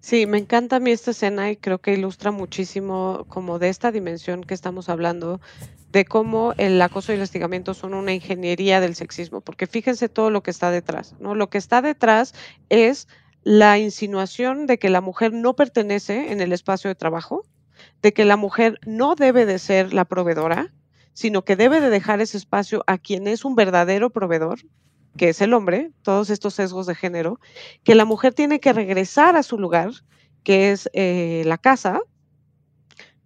Sí, 0.00 0.26
me 0.26 0.38
encanta 0.38 0.76
a 0.76 0.80
mí 0.80 0.90
esta 0.90 1.10
escena 1.10 1.50
y 1.50 1.56
creo 1.56 1.78
que 1.78 1.92
ilustra 1.92 2.30
muchísimo 2.30 3.26
como 3.28 3.58
de 3.58 3.68
esta 3.68 3.92
dimensión 3.92 4.42
que 4.44 4.54
estamos 4.54 4.88
hablando, 4.88 5.40
de 5.92 6.06
cómo 6.06 6.54
el 6.56 6.80
acoso 6.80 7.12
y 7.12 7.16
el 7.16 7.22
hostigamiento 7.22 7.74
son 7.74 7.92
una 7.92 8.14
ingeniería 8.14 8.80
del 8.80 8.94
sexismo, 8.94 9.42
porque 9.42 9.66
fíjense 9.66 10.08
todo 10.08 10.30
lo 10.30 10.42
que 10.42 10.50
está 10.50 10.70
detrás, 10.70 11.14
¿no? 11.20 11.34
Lo 11.34 11.50
que 11.50 11.58
está 11.58 11.82
detrás 11.82 12.34
es 12.70 13.08
la 13.42 13.78
insinuación 13.78 14.66
de 14.66 14.78
que 14.78 14.88
la 14.88 15.02
mujer 15.02 15.34
no 15.34 15.54
pertenece 15.54 16.32
en 16.32 16.40
el 16.40 16.52
espacio 16.52 16.88
de 16.88 16.94
trabajo, 16.94 17.44
de 18.00 18.12
que 18.14 18.24
la 18.24 18.36
mujer 18.38 18.78
no 18.86 19.16
debe 19.16 19.44
de 19.44 19.58
ser 19.58 19.92
la 19.92 20.06
proveedora, 20.06 20.72
sino 21.12 21.44
que 21.44 21.56
debe 21.56 21.80
de 21.80 21.90
dejar 21.90 22.22
ese 22.22 22.38
espacio 22.38 22.84
a 22.86 22.96
quien 22.96 23.26
es 23.26 23.44
un 23.44 23.54
verdadero 23.54 24.08
proveedor, 24.08 24.60
que 25.16 25.30
es 25.30 25.40
el 25.40 25.54
hombre, 25.54 25.90
todos 26.02 26.30
estos 26.30 26.54
sesgos 26.54 26.86
de 26.86 26.94
género, 26.94 27.40
que 27.84 27.94
la 27.94 28.04
mujer 28.04 28.34
tiene 28.34 28.60
que 28.60 28.72
regresar 28.72 29.36
a 29.36 29.42
su 29.42 29.58
lugar, 29.58 29.90
que 30.42 30.70
es 30.70 30.88
eh, 30.92 31.42
la 31.46 31.58
casa, 31.58 32.00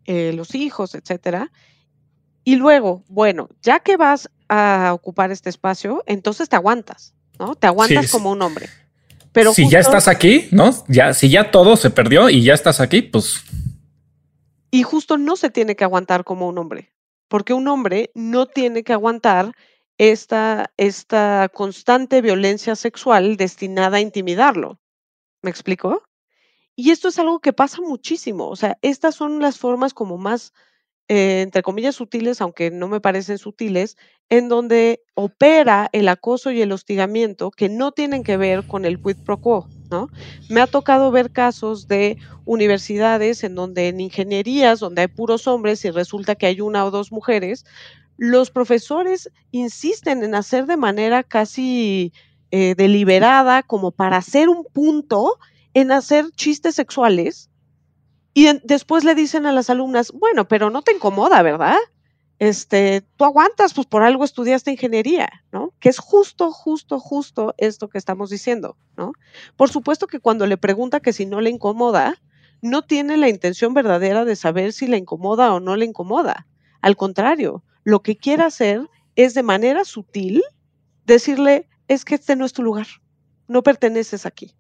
eh, 0.07 0.33
los 0.35 0.55
hijos, 0.55 0.95
etcétera. 0.95 1.51
Y 2.45 2.57
luego, 2.57 3.05
bueno, 3.09 3.49
ya 3.63 3.81
que 3.81 3.97
vas 3.97 4.31
a 4.49 4.93
ocupar 4.93 5.31
este 5.31 5.49
espacio, 5.49 6.03
entonces 6.07 6.49
te 6.49 6.57
aguantas, 6.57 7.15
¿no? 7.39 7.55
Te 7.55 7.67
aguantas 7.67 8.11
como 8.11 8.31
un 8.31 8.43
hombre. 8.43 8.69
Pero 9.33 9.53
si 9.53 9.69
ya 9.69 9.81
estás 9.81 10.07
aquí, 10.07 10.49
¿no? 10.53 10.73
Ya, 10.87 11.13
si 11.13 11.29
ya 11.29 11.51
todo 11.51 11.77
se 11.77 11.91
perdió 11.91 12.31
y 12.31 12.43
ya 12.43 12.55
estás 12.55 12.81
aquí, 12.81 13.03
pues. 13.03 13.43
Y 14.71 14.83
justo 14.83 15.19
no 15.19 15.37
se 15.37 15.51
tiene 15.51 15.75
que 15.75 15.85
aguantar 15.85 16.25
como 16.25 16.49
un 16.49 16.59
hombre, 16.59 16.93
porque 17.29 17.53
un 17.53 17.67
hombre 17.67 18.11
no 18.15 18.47
tiene 18.47 18.85
que 18.85 18.93
aguantar 18.93 19.53
esta, 19.99 20.73
esta 20.77 21.49
constante 21.53 22.21
violencia 22.21 22.77
sexual 22.77 23.37
destinada 23.37 23.99
a 23.99 24.01
intimidarlo. 24.01 24.79
¿Me 25.43 25.51
explico? 25.51 26.03
Y 26.77 26.91
esto 26.91 27.09
es 27.09 27.19
algo 27.19 27.41
que 27.41 27.53
pasa 27.53 27.81
muchísimo. 27.81 28.49
O 28.49 28.57
sea, 28.57 28.79
estas 28.83 29.15
son 29.15 29.41
las 29.41 29.59
formas 29.59 29.95
como 29.95 30.19
más, 30.19 30.53
eh, 31.09 31.43
entre 31.43 31.63
comillas, 31.63 31.97
sutiles, 31.97 32.41
aunque 32.41 32.71
no 32.71 32.89
me 32.89 33.01
parecen 33.01 33.39
sutiles, 33.39 33.97
en 34.29 34.49
donde 34.49 35.03
opera 35.15 35.89
el 35.93 36.09
acoso 36.09 36.51
y 36.51 36.63
el 36.63 36.73
hostigamiento 36.73 37.51
que 37.51 37.69
no 37.69 37.93
tienen 37.93 38.25
que 38.25 38.37
ver 38.37 38.67
con 38.67 38.85
el 38.85 39.01
quid 39.01 39.19
pro 39.25 39.41
quo. 39.41 39.69
¿no? 39.91 40.09
Me 40.49 40.61
ha 40.61 40.67
tocado 40.67 41.11
ver 41.13 41.31
casos 41.31 41.87
de 41.87 42.19
universidades 42.45 43.45
en 43.45 43.55
donde 43.55 43.89
en 43.89 44.01
ingenierías, 44.01 44.81
donde 44.81 45.03
hay 45.03 45.09
puros 45.09 45.47
hombres 45.47 45.85
y 45.85 45.91
resulta 45.91 46.35
que 46.35 46.47
hay 46.47 46.61
una 46.61 46.85
o 46.85 46.91
dos 46.91 47.13
mujeres, 47.13 47.65
los 48.17 48.51
profesores 48.51 49.31
insisten 49.51 50.23
en 50.23 50.35
hacer 50.35 50.67
de 50.67 50.77
manera 50.77 51.23
casi 51.23 52.13
eh, 52.51 52.75
deliberada, 52.77 53.63
como 53.63 53.91
para 53.91 54.19
hacer 54.19 54.49
un 54.49 54.65
punto, 54.65 55.39
en 55.73 55.91
hacer 55.91 56.31
chistes 56.33 56.77
sexuales. 56.77 57.51
Y 58.33 58.49
después 58.65 59.05
le 59.05 59.15
dicen 59.15 59.47
a 59.47 59.53
las 59.53 59.71
alumnas, 59.71 60.13
bueno, 60.13 60.47
pero 60.47 60.71
no 60.71 60.83
te 60.83 60.93
incomoda, 60.93 61.43
¿verdad? 61.43 61.77
Este, 62.39 63.03
tú 63.17 63.25
aguantas, 63.25 63.75
pues 63.75 63.87
por 63.87 64.03
algo 64.03 64.25
estudiaste 64.25 64.71
ingeniería, 64.71 65.29
¿no? 65.51 65.73
Que 65.81 65.89
es 65.89 65.99
justo, 65.99 66.53
justo, 66.53 67.01
justo 67.01 67.55
esto 67.59 67.89
que 67.89 67.99
estamos 67.99 68.31
diciendo, 68.31 68.77
¿no? 68.97 69.13
Por 69.57 69.71
supuesto 69.71 70.07
que 70.07 70.21
cuando 70.21 70.47
le 70.47 70.57
pregunta 70.57 71.01
que 71.01 71.13
si 71.13 71.27
no 71.27 71.41
le 71.41 71.51
incomoda, 71.51 72.21
no 72.61 72.83
tiene 72.83 73.17
la 73.17 73.29
intención 73.29 73.75
verdadera 73.75 74.25
de 74.25 74.37
saber 74.37 74.73
si 74.73 74.87
le 74.87 74.97
incomoda 74.97 75.53
o 75.53 75.59
no 75.59 75.75
le 75.75 75.87
incomoda. 75.87 76.47
Al 76.83 76.97
contrario, 76.97 77.64
lo 77.85 78.03
que 78.03 78.17
quiere 78.17 78.43
hacer 78.43 78.89
es 79.15 79.35
de 79.35 79.43
manera 79.43 79.85
sutil 79.85 80.43
decirle, 81.05 81.69
es 81.87 82.05
que 82.05 82.17
este 82.17 82.35
no 82.35 82.45
es 82.45 82.53
tu 82.53 82.63
lugar, 82.63 82.87
no 83.47 83.63
perteneces 83.63 84.27
aquí. 84.27 84.55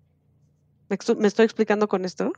¿Me, 0.89 1.27
estoy 1.27 1.45
explicando 1.45 1.89
con 1.89 2.05
esto? 2.05 2.33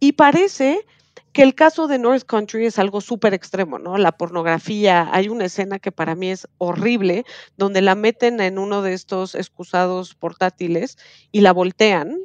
Y 0.00 0.12
parece 0.12 0.84
que 1.32 1.42
el 1.42 1.54
caso 1.54 1.86
de 1.86 1.98
North 1.98 2.24
Country 2.24 2.66
es 2.66 2.78
algo 2.78 3.00
súper 3.00 3.34
extremo, 3.34 3.78
¿no? 3.78 3.98
La 3.98 4.12
pornografía, 4.12 5.08
hay 5.12 5.28
una 5.28 5.44
escena 5.44 5.78
que 5.78 5.92
para 5.92 6.14
mí 6.14 6.30
es 6.30 6.48
horrible, 6.58 7.24
donde 7.56 7.82
la 7.82 7.94
meten 7.94 8.40
en 8.40 8.58
uno 8.58 8.82
de 8.82 8.94
estos 8.94 9.34
excusados 9.34 10.14
portátiles 10.14 10.96
y 11.32 11.42
la 11.42 11.52
voltean, 11.52 12.18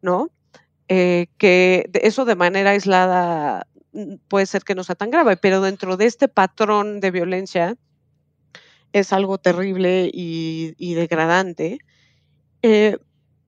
¿no? 0.00 0.30
Eh, 0.88 1.28
que 1.38 1.90
eso 1.94 2.24
de 2.24 2.36
manera 2.36 2.70
aislada 2.70 3.66
puede 4.28 4.46
ser 4.46 4.64
que 4.64 4.74
no 4.74 4.84
sea 4.84 4.94
tan 4.94 5.10
grave, 5.10 5.36
pero 5.36 5.60
dentro 5.60 5.96
de 5.96 6.06
este 6.06 6.28
patrón 6.28 7.00
de 7.00 7.10
violencia 7.10 7.76
es 8.92 9.12
algo 9.12 9.38
terrible 9.38 10.10
y, 10.12 10.94
degradante. 10.94 11.78
Eh, 12.62 12.98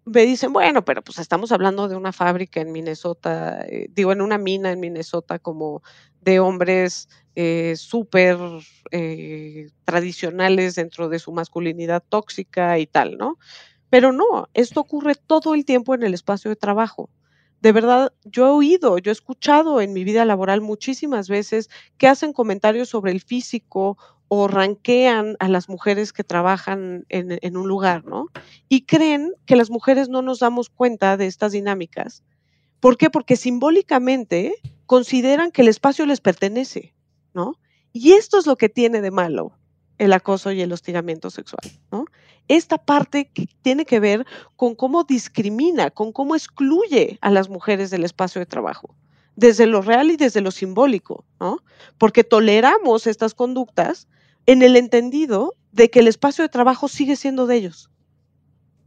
me 0.06 0.24
dicen, 0.24 0.52
bueno, 0.52 0.84
pero 0.84 1.02
pues 1.02 1.18
estamos 1.18 1.50
hablando 1.50 1.88
de 1.88 1.96
una 1.96 2.12
fábrica 2.12 2.60
en 2.60 2.70
Minnesota, 2.70 3.64
eh, 3.68 3.88
digo, 3.90 4.12
en 4.12 4.22
una 4.22 4.38
mina 4.38 4.70
en 4.70 4.78
Minnesota 4.78 5.40
como 5.40 5.82
de 6.20 6.38
hombres 6.38 7.08
eh, 7.34 7.74
súper 7.76 8.38
eh, 8.92 9.68
tradicionales 9.84 10.76
dentro 10.76 11.08
de 11.08 11.18
su 11.18 11.32
masculinidad 11.32 12.04
tóxica 12.08 12.78
y 12.78 12.86
tal, 12.86 13.18
¿no? 13.18 13.38
Pero 13.90 14.12
no, 14.12 14.48
esto 14.54 14.80
ocurre 14.80 15.16
todo 15.16 15.54
el 15.54 15.64
tiempo 15.64 15.94
en 15.94 16.04
el 16.04 16.14
espacio 16.14 16.48
de 16.50 16.56
trabajo. 16.56 17.10
De 17.60 17.72
verdad, 17.72 18.12
yo 18.24 18.46
he 18.46 18.50
oído, 18.50 18.98
yo 18.98 19.10
he 19.10 19.12
escuchado 19.12 19.80
en 19.80 19.92
mi 19.92 20.04
vida 20.04 20.24
laboral 20.24 20.60
muchísimas 20.60 21.28
veces 21.28 21.70
que 21.98 22.06
hacen 22.06 22.32
comentarios 22.32 22.88
sobre 22.88 23.12
el 23.12 23.20
físico 23.20 23.96
o 24.28 24.48
ranquean 24.48 25.36
a 25.38 25.48
las 25.48 25.68
mujeres 25.68 26.12
que 26.12 26.24
trabajan 26.24 27.06
en, 27.08 27.56
un 27.56 27.68
lugar, 27.68 28.04
¿no? 28.04 28.26
Y 28.68 28.82
creen 28.82 29.32
que 29.46 29.56
las 29.56 29.70
mujeres 29.70 30.08
no 30.08 30.22
nos 30.22 30.40
damos 30.40 30.68
cuenta 30.68 31.16
de 31.16 31.26
estas 31.26 31.52
dinámicas. 31.52 32.24
¿Por 32.80 32.96
qué? 32.96 33.08
Porque 33.08 33.36
simbólicamente 33.36 34.54
consideran 34.86 35.52
que 35.52 35.62
el 35.62 35.68
espacio 35.68 36.06
les 36.06 36.20
pertenece, 36.20 36.94
¿no? 37.34 37.58
Y 37.92 38.12
esto 38.12 38.38
es 38.38 38.46
lo 38.46 38.56
que 38.56 38.68
tiene 38.68 39.00
de 39.00 39.10
malo 39.10 39.52
el 39.98 40.12
acoso 40.12 40.52
y 40.52 40.60
el 40.60 40.72
hostigamiento 40.72 41.30
sexual, 41.30 41.70
¿no? 41.90 42.04
Esta 42.48 42.78
parte 42.78 43.28
que 43.32 43.48
tiene 43.62 43.84
que 43.84 44.00
ver 44.00 44.24
con 44.56 44.74
cómo 44.74 45.04
discrimina, 45.04 45.90
con 45.90 46.12
cómo 46.12 46.34
excluye 46.36 47.18
a 47.20 47.30
las 47.30 47.48
mujeres 47.48 47.90
del 47.90 48.04
espacio 48.04 48.38
de 48.38 48.46
trabajo 48.46 48.94
desde 49.36 49.66
lo 49.66 49.82
real 49.82 50.10
y 50.10 50.16
desde 50.16 50.40
lo 50.40 50.50
simbólico, 50.50 51.24
¿no? 51.38 51.62
Porque 51.98 52.24
toleramos 52.24 53.06
estas 53.06 53.34
conductas 53.34 54.08
en 54.46 54.62
el 54.62 54.76
entendido 54.76 55.54
de 55.72 55.90
que 55.90 56.00
el 56.00 56.08
espacio 56.08 56.42
de 56.42 56.48
trabajo 56.48 56.88
sigue 56.88 57.16
siendo 57.16 57.46
de 57.46 57.56
ellos. 57.56 57.90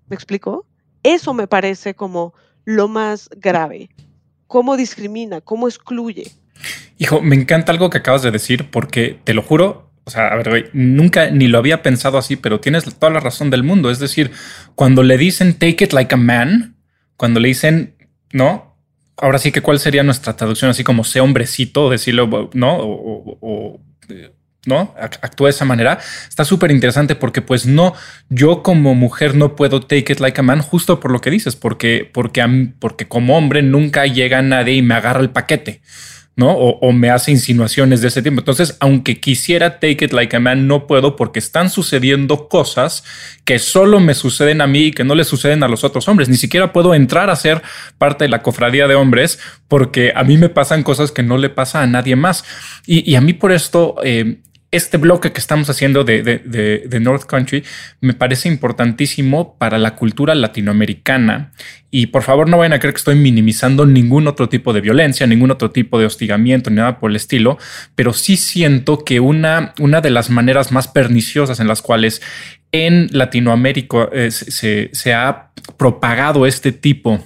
¿Me 0.08 0.16
explico? 0.16 0.66
Eso 1.04 1.34
me 1.34 1.48
parece 1.48 1.94
como 1.94 2.34
lo 2.66 2.88
más 2.88 3.30
grave. 3.38 3.90
Cómo 4.48 4.76
discrimina, 4.76 5.40
cómo 5.40 5.68
excluye. 5.68 6.32
Hijo, 6.98 7.22
me 7.22 7.36
encanta 7.36 7.72
algo 7.72 7.90
que 7.90 8.00
acabas 8.00 8.24
de 8.24 8.32
decir 8.32 8.72
porque 8.72 9.20
te 9.24 9.34
lo 9.34 9.44
juro, 9.44 9.89
o 10.10 10.12
sea, 10.12 10.30
a 10.30 10.36
ver, 10.36 10.72
nunca 10.74 11.30
ni 11.30 11.48
lo 11.48 11.60
había 11.60 11.84
pensado 11.84 12.18
así, 12.18 12.36
pero 12.36 12.60
tienes 12.60 12.84
toda 12.96 13.12
la 13.12 13.20
razón 13.20 13.52
del 13.52 13.62
mundo. 13.62 13.92
Es 13.92 14.00
decir, 14.00 14.32
cuando 14.74 15.04
le 15.04 15.20
dicen 15.20 15.54
take 15.54 15.84
it 15.84 15.94
like 15.94 16.12
a 16.16 16.18
man, 16.18 16.78
cuando 17.16 17.40
le 17.40 17.50
dicen, 17.50 17.94
no, 18.34 18.76
ahora 19.18 19.38
sí 19.38 19.52
que 19.52 19.62
cuál 19.62 19.80
sería 19.80 20.02
nuestra 20.02 20.36
traducción, 20.36 20.72
así 20.72 20.84
como 20.84 21.04
sea 21.04 21.22
hombrecito, 21.22 21.92
decirlo, 21.92 22.50
¿no? 22.56 22.78
O, 22.80 23.80
¿no? 24.66 24.96
Actúa 24.98 25.50
de 25.50 25.52
esa 25.52 25.66
manera. 25.66 26.00
Está 26.28 26.44
súper 26.44 26.72
interesante 26.72 27.14
porque 27.14 27.44
pues 27.44 27.68
no, 27.68 27.94
yo 28.30 28.64
como 28.64 28.96
mujer 28.96 29.36
no 29.36 29.56
puedo 29.56 29.80
take 29.82 30.12
it 30.12 30.20
like 30.20 30.40
a 30.40 30.44
man 30.44 30.64
justo 30.64 31.00
por 31.00 31.12
lo 31.12 31.22
que 31.22 31.30
dices, 31.30 31.56
porque, 31.56 32.10
porque, 32.12 32.72
porque 32.80 33.08
como 33.08 33.38
hombre 33.38 33.62
nunca 33.62 34.08
llega 34.08 34.42
nadie 34.42 34.74
y 34.74 34.82
me 34.82 34.96
agarra 34.96 35.22
el 35.22 35.30
paquete. 35.30 35.84
¿No? 36.36 36.54
O, 36.54 36.92
me 36.94 37.10
hace 37.10 37.32
insinuaciones 37.32 38.02
de 38.02 38.08
ese 38.08 38.22
tipo. 38.22 38.40
Entonces, 38.40 38.78
aunque 38.80 39.20
quisiera 39.20 39.80
take 39.80 40.06
it 40.06 40.14
like 40.14 40.36
a 40.36 40.40
man, 40.40 40.68
no 40.68 40.88
puedo 40.88 41.18
porque 41.18 41.40
están 41.40 41.70
sucediendo 41.70 42.48
cosas 42.48 43.04
que 43.44 43.60
solo 43.60 44.00
me 44.00 44.14
suceden 44.14 44.62
a 44.62 44.68
mí 44.68 44.86
y 44.86 44.92
que 44.92 45.04
no 45.04 45.16
le 45.16 45.26
suceden 45.26 45.64
a 45.64 45.68
los 45.68 45.84
otros 45.84 46.08
hombres. 46.08 46.30
Ni 46.30 46.38
siquiera 46.38 46.72
puedo 46.72 46.96
entrar 46.96 47.30
a 47.30 47.36
ser 47.36 47.62
parte 47.98 48.24
de 48.24 48.30
la 48.30 48.42
cofradía 48.42 48.88
de 48.88 48.96
hombres 48.96 49.40
porque 49.68 50.14
a 50.16 50.24
mí 50.24 50.38
me 50.38 50.48
pasan 50.48 50.84
cosas 50.84 51.12
que 51.12 51.24
no 51.24 51.38
le 51.38 51.50
pasa 51.50 51.82
a 51.82 51.88
nadie 51.88 52.16
más. 52.16 52.46
Y, 52.86 53.16
a 53.16 53.22
mí 53.22 53.34
por 53.34 53.52
esto, 53.52 53.96
eh, 54.04 54.38
este 54.72 54.98
bloque 54.98 55.32
que 55.32 55.40
estamos 55.40 55.70
haciendo 55.70 56.04
de, 56.04 57.00
North 57.02 57.24
Country 57.24 57.64
me 58.02 58.14
parece 58.14 58.50
importantísimo 58.50 59.58
para 59.58 59.78
la 59.78 59.96
cultura 59.96 60.36
latinoamericana. 60.36 61.52
Y 61.92 62.08
por 62.08 62.22
favor, 62.22 62.48
no 62.48 62.60
vayan 62.60 62.74
a 62.74 62.80
creer 62.80 62.94
que 62.94 63.00
estoy 63.00 63.16
minimizando 63.16 63.86
ningún 63.88 64.28
otro 64.28 64.48
tipo 64.48 64.74
de 64.74 64.82
violencia, 64.82 65.26
ningún 65.26 65.50
otro 65.50 65.72
tipo 65.72 65.98
de 66.00 66.06
hostigamiento, 66.06 66.70
ni 66.70 66.76
nada 66.76 67.00
por 67.00 67.10
el 67.10 67.16
estilo, 67.16 67.58
pero 67.96 68.14
sí 68.14 68.38
siento 68.38 69.04
que 69.04 69.20
una, 69.20 69.74
una 69.80 70.02
de 70.02 70.12
las 70.12 70.30
maneras 70.30 70.72
más 70.72 70.88
perniciosas 70.88 71.60
en 71.60 71.68
las 71.68 71.82
cuales 71.82 72.22
en 72.72 73.10
Latinoamérica 73.12 74.10
eh, 74.12 74.30
se, 74.30 75.14
ha 75.14 75.52
propagado 75.78 76.46
este 76.46 76.72
tipo 76.72 77.20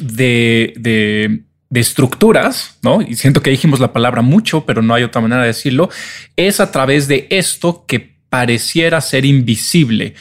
de 0.00 1.43
de 1.74 1.80
estructuras, 1.80 2.78
¿no? 2.82 3.02
Y 3.02 3.16
siento 3.16 3.42
que 3.42 3.50
dijimos 3.50 3.80
la 3.80 3.92
palabra 3.92 4.22
mucho, 4.22 4.64
pero 4.64 4.80
no 4.80 4.94
hay 4.94 5.02
otra 5.02 5.20
manera 5.20 5.40
de 5.40 5.48
decirlo, 5.48 5.90
es 6.36 6.60
a 6.60 6.70
través 6.70 7.08
de 7.08 7.26
esto 7.30 7.84
que 7.88 8.14
pareciera 8.28 9.00
ser 9.00 9.24
invisible. 9.24 10.14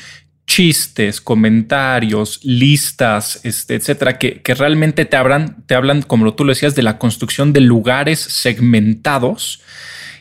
Chistes, 0.48 1.22
comentarios, 1.22 2.40
listas, 2.42 3.40
este, 3.44 3.76
etcétera, 3.76 4.18
que, 4.18 4.42
que 4.42 4.56
realmente 4.56 5.06
te 5.06 5.16
hablan, 5.16 5.64
te 5.68 5.76
hablan, 5.76 6.02
como 6.02 6.34
tú 6.34 6.44
lo 6.44 6.54
decías, 6.54 6.74
de 6.74 6.82
la 6.82 6.98
construcción 6.98 7.54
de 7.54 7.62
lugares 7.62 8.20
segmentados 8.20 9.62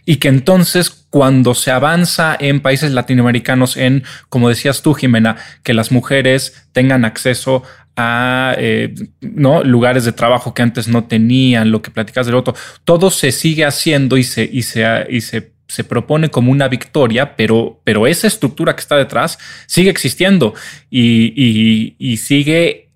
y 0.05 0.16
que 0.16 0.28
entonces 0.28 0.91
cuando 0.91 1.55
se 1.55 1.70
avanza 1.70 2.37
en 2.39 2.61
países 2.61 2.93
latinoamericanos 2.93 3.78
en, 3.78 4.05
como 4.28 4.51
decías 4.51 4.83
tú, 4.83 4.93
Jimena, 4.93 5.37
que 5.62 5.74
las 5.74 5.93
mujeres 5.93 6.66
tengan 6.72 7.05
acceso 7.05 7.62
a 7.97 8.55
eh, 8.59 8.95
¿no? 9.20 9.62
lugares 9.62 10.05
de 10.05 10.12
trabajo 10.12 10.55
que 10.55 10.62
antes 10.62 10.88
no 10.88 11.05
tenían, 11.05 11.70
lo 11.70 11.82
que 11.82 11.90
platicas 11.90 12.26
del 12.26 12.36
otro, 12.36 12.55
todo 12.84 13.11
se 13.11 13.32
sigue 13.32 13.64
haciendo 13.64 14.16
y 14.16 14.24
se, 14.24 14.49
y 14.51 14.62
se, 14.62 15.07
y 15.11 15.20
se, 15.20 15.53
se 15.68 15.84
propone 15.84 16.30
como 16.30 16.53
una 16.53 16.68
victoria, 16.68 17.36
pero, 17.36 17.80
pero 17.84 18.07
esa 18.07 18.26
estructura 18.26 18.74
que 18.74 18.80
está 18.80 18.97
detrás 18.97 19.38
sigue 19.66 19.90
existiendo 19.90 20.55
y, 20.90 21.95
y, 21.99 22.16
sigue, 22.18 22.90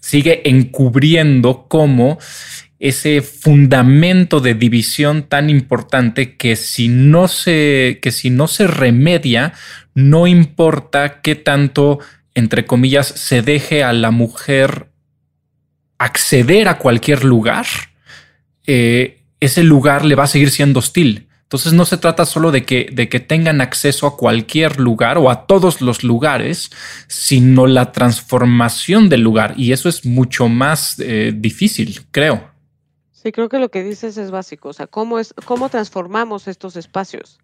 sigue 0.00 0.48
encubriendo 0.48 1.66
como 1.68 2.18
ese 2.78 3.22
fundamento 3.22 4.40
de 4.40 4.54
división 4.54 5.22
tan 5.22 5.48
importante 5.48 6.36
que 6.36 6.56
si 6.56 6.88
no 6.88 7.28
se, 7.28 8.00
que 8.02 8.10
si 8.10 8.28
no 8.28 8.48
se 8.48 8.66
remedia, 8.66 9.54
no 9.94 10.26
importa 10.26 11.20
qué 11.22 11.34
tanto 11.34 12.00
entre 12.34 12.64
comillas, 12.64 13.06
se 13.06 13.42
deje 13.42 13.82
a 13.82 13.92
la 13.92 14.10
mujer 14.10 14.88
acceder 15.98 16.68
a 16.68 16.78
cualquier 16.78 17.24
lugar, 17.24 17.66
eh, 18.66 19.24
ese 19.40 19.62
lugar 19.62 20.04
le 20.04 20.14
va 20.14 20.24
a 20.24 20.28
seguir 20.28 20.50
siendo 20.50 20.80
hostil. 20.80 21.28
Entonces 21.42 21.74
no 21.74 21.84
se 21.84 21.98
trata 21.98 22.24
solo 22.24 22.50
de 22.50 22.64
que, 22.64 22.88
de 22.90 23.10
que 23.10 23.20
tengan 23.20 23.60
acceso 23.60 24.06
a 24.06 24.16
cualquier 24.16 24.80
lugar 24.80 25.18
o 25.18 25.30
a 25.30 25.46
todos 25.46 25.82
los 25.82 26.02
lugares, 26.02 26.70
sino 27.08 27.66
la 27.66 27.92
transformación 27.92 29.10
del 29.10 29.20
lugar. 29.20 29.52
Y 29.58 29.72
eso 29.72 29.88
es 29.90 30.06
mucho 30.06 30.48
más 30.48 30.98
eh, 30.98 31.32
difícil, 31.36 32.00
creo. 32.10 32.50
Sí, 33.10 33.32
creo 33.32 33.50
que 33.50 33.58
lo 33.58 33.70
que 33.70 33.82
dices 33.82 34.16
es 34.16 34.30
básico. 34.30 34.70
O 34.70 34.72
sea, 34.72 34.86
cómo, 34.86 35.18
es, 35.18 35.34
cómo 35.44 35.68
transformamos 35.68 36.48
estos 36.48 36.76
espacios 36.76 37.38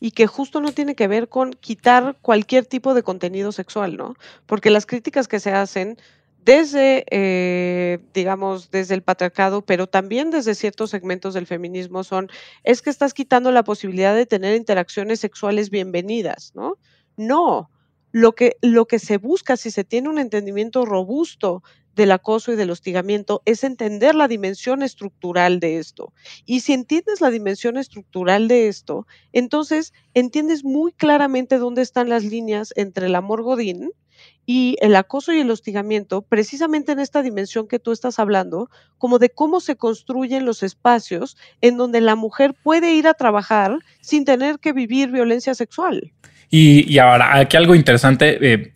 y 0.00 0.12
que 0.12 0.26
justo 0.26 0.60
no 0.60 0.72
tiene 0.72 0.94
que 0.94 1.08
ver 1.08 1.28
con 1.28 1.52
quitar 1.52 2.16
cualquier 2.22 2.66
tipo 2.66 2.94
de 2.94 3.02
contenido 3.02 3.52
sexual, 3.52 3.96
¿no? 3.96 4.14
Porque 4.46 4.70
las 4.70 4.86
críticas 4.86 5.28
que 5.28 5.40
se 5.40 5.52
hacen 5.52 5.98
desde, 6.44 7.04
eh, 7.10 8.00
digamos, 8.14 8.70
desde 8.70 8.94
el 8.94 9.02
patriarcado, 9.02 9.62
pero 9.62 9.86
también 9.86 10.30
desde 10.30 10.54
ciertos 10.54 10.90
segmentos 10.90 11.34
del 11.34 11.46
feminismo 11.46 12.02
son, 12.02 12.28
es 12.64 12.82
que 12.82 12.90
estás 12.90 13.14
quitando 13.14 13.52
la 13.52 13.62
posibilidad 13.62 14.14
de 14.14 14.26
tener 14.26 14.56
interacciones 14.56 15.20
sexuales 15.20 15.70
bienvenidas, 15.70 16.52
¿no? 16.54 16.78
No, 17.16 17.70
lo 18.10 18.32
que, 18.32 18.56
lo 18.60 18.86
que 18.86 18.98
se 18.98 19.18
busca, 19.18 19.56
si 19.56 19.70
se 19.70 19.84
tiene 19.84 20.08
un 20.08 20.18
entendimiento 20.18 20.84
robusto 20.84 21.62
del 21.94 22.12
acoso 22.12 22.52
y 22.52 22.56
del 22.56 22.70
hostigamiento 22.70 23.42
es 23.44 23.64
entender 23.64 24.14
la 24.14 24.28
dimensión 24.28 24.82
estructural 24.82 25.60
de 25.60 25.78
esto. 25.78 26.12
Y 26.46 26.60
si 26.60 26.72
entiendes 26.72 27.20
la 27.20 27.30
dimensión 27.30 27.76
estructural 27.76 28.48
de 28.48 28.68
esto, 28.68 29.06
entonces 29.32 29.92
entiendes 30.14 30.64
muy 30.64 30.92
claramente 30.92 31.58
dónde 31.58 31.82
están 31.82 32.08
las 32.08 32.24
líneas 32.24 32.72
entre 32.76 33.06
el 33.06 33.14
amor 33.14 33.42
godín 33.42 33.90
y 34.44 34.76
el 34.80 34.96
acoso 34.96 35.32
y 35.32 35.40
el 35.40 35.50
hostigamiento, 35.50 36.22
precisamente 36.22 36.92
en 36.92 36.98
esta 36.98 37.22
dimensión 37.22 37.68
que 37.68 37.78
tú 37.78 37.92
estás 37.92 38.18
hablando, 38.18 38.70
como 38.98 39.18
de 39.18 39.30
cómo 39.30 39.60
se 39.60 39.76
construyen 39.76 40.44
los 40.44 40.62
espacios 40.62 41.36
en 41.60 41.76
donde 41.76 42.00
la 42.00 42.16
mujer 42.16 42.54
puede 42.62 42.94
ir 42.94 43.06
a 43.06 43.14
trabajar 43.14 43.78
sin 44.00 44.24
tener 44.24 44.58
que 44.58 44.72
vivir 44.72 45.10
violencia 45.10 45.54
sexual. 45.54 46.12
Y, 46.50 46.98
ahora, 46.98 47.38
aquí 47.38 47.56
algo 47.56 47.74
interesante, 47.74 48.52
eh, 48.52 48.72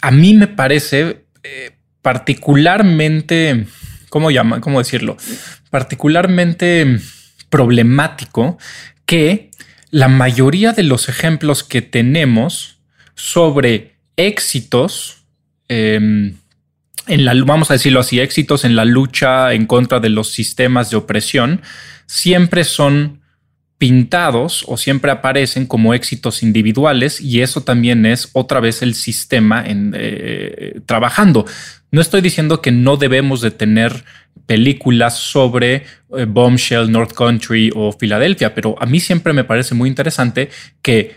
a 0.00 0.10
mí 0.10 0.34
me 0.34 0.48
parece... 0.48 1.26
Eh, 1.42 1.70
particularmente, 2.02 3.66
¿cómo 4.10 4.30
llama? 4.30 4.60
¿Cómo 4.60 4.80
decirlo? 4.80 5.16
Particularmente 5.70 6.98
problemático 7.48 8.58
que 9.06 9.50
la 9.90 10.08
mayoría 10.08 10.72
de 10.72 10.82
los 10.82 11.08
ejemplos 11.08 11.62
que 11.62 11.82
tenemos 11.82 12.78
sobre 13.14 13.96
éxitos 14.16 15.24
em, 15.68 16.34
en 17.06 17.24
la, 17.24 17.34
vamos 17.44 17.70
a 17.70 17.74
decirlo 17.74 18.00
así, 18.00 18.20
éxitos 18.20 18.64
en 18.64 18.76
la 18.76 18.84
lucha 18.84 19.52
en 19.52 19.66
contra 19.66 20.00
de 20.00 20.08
los 20.08 20.32
sistemas 20.32 20.90
de 20.90 20.96
opresión, 20.96 21.62
siempre 22.06 22.64
son 22.64 23.21
pintados 23.82 24.64
o 24.68 24.76
siempre 24.76 25.10
aparecen 25.10 25.66
como 25.66 25.92
éxitos 25.92 26.44
individuales 26.44 27.20
y 27.20 27.40
eso 27.40 27.62
también 27.62 28.06
es 28.06 28.28
otra 28.32 28.60
vez 28.60 28.80
el 28.80 28.94
sistema 28.94 29.60
en, 29.66 29.92
eh, 29.98 30.78
trabajando. 30.86 31.46
No 31.90 32.00
estoy 32.00 32.20
diciendo 32.20 32.62
que 32.62 32.70
no 32.70 32.96
debemos 32.96 33.40
de 33.40 33.50
tener 33.50 34.04
películas 34.46 35.18
sobre 35.18 35.82
eh, 36.16 36.26
Bombshell, 36.28 36.92
North 36.92 37.12
Country 37.12 37.72
o 37.74 37.90
Filadelfia, 37.90 38.54
pero 38.54 38.76
a 38.80 38.86
mí 38.86 39.00
siempre 39.00 39.32
me 39.32 39.42
parece 39.42 39.74
muy 39.74 39.88
interesante 39.88 40.48
que 40.80 41.16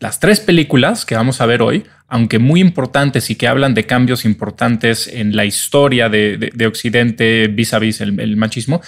las 0.00 0.18
tres 0.18 0.40
películas 0.40 1.04
que 1.04 1.14
vamos 1.14 1.42
a 1.42 1.46
ver 1.46 1.60
hoy, 1.60 1.84
aunque 2.06 2.38
muy 2.38 2.62
importantes 2.62 3.28
y 3.28 3.34
que 3.34 3.48
hablan 3.48 3.74
de 3.74 3.84
cambios 3.84 4.24
importantes 4.24 5.08
en 5.08 5.36
la 5.36 5.44
historia 5.44 6.08
de, 6.08 6.66
Occidente 6.66 7.48
vis 7.48 7.74
a 7.74 7.78
vis 7.78 8.00
el 8.00 8.36
machismo, 8.38 8.80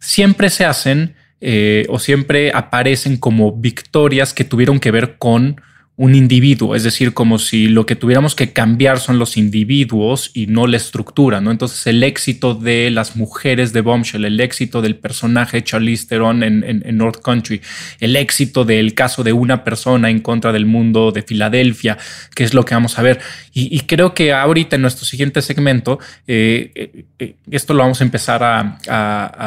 siempre 0.00 0.50
se 0.50 0.64
hacen 0.64 1.14
eh, 1.40 1.86
o 1.88 1.98
siempre 1.98 2.50
aparecen 2.54 3.16
como 3.16 3.52
victorias 3.52 4.32
que 4.32 4.44
tuvieron 4.44 4.80
que 4.80 4.90
ver 4.90 5.16
con 5.18 5.60
un 5.98 6.14
individuo, 6.14 6.74
es 6.74 6.82
decir, 6.82 7.14
como 7.14 7.38
si 7.38 7.68
lo 7.68 7.86
que 7.86 7.96
tuviéramos 7.96 8.34
que 8.34 8.52
cambiar 8.52 9.00
son 9.00 9.18
los 9.18 9.38
individuos 9.38 10.30
y 10.34 10.46
no 10.46 10.66
la 10.66 10.76
estructura, 10.76 11.40
¿no? 11.40 11.50
Entonces 11.50 11.86
el 11.86 12.02
éxito 12.02 12.54
de 12.54 12.90
las 12.90 13.16
mujeres 13.16 13.72
de 13.72 13.80
Bombshell, 13.80 14.26
el 14.26 14.38
éxito 14.40 14.82
del 14.82 14.96
personaje 14.96 15.64
Charlize 15.64 16.06
Theron 16.06 16.42
en, 16.42 16.98
North 16.98 17.22
Country, 17.22 17.62
el 17.98 18.14
éxito 18.16 18.66
del 18.66 18.92
caso 18.92 19.24
de 19.24 19.32
una 19.32 19.64
persona 19.64 20.10
en 20.10 20.20
contra 20.20 20.52
del 20.52 20.66
mundo 20.66 21.12
de 21.12 21.22
Filadelfia, 21.22 21.96
que 22.34 22.44
es 22.44 22.52
lo 22.52 22.62
que 22.66 22.74
vamos 22.74 22.98
a 22.98 23.02
ver. 23.02 23.18
Y, 23.54 23.80
creo 23.86 24.12
que 24.12 24.34
ahorita 24.34 24.76
en 24.76 24.82
nuestro 24.82 25.06
siguiente 25.06 25.40
segmento, 25.40 25.98
eh, 26.26 26.72
eh, 26.74 27.04
eh, 27.18 27.36
esto 27.50 27.72
lo 27.72 27.82
vamos 27.82 28.02
a 28.02 28.04
empezar 28.04 28.42
a, 28.42 28.78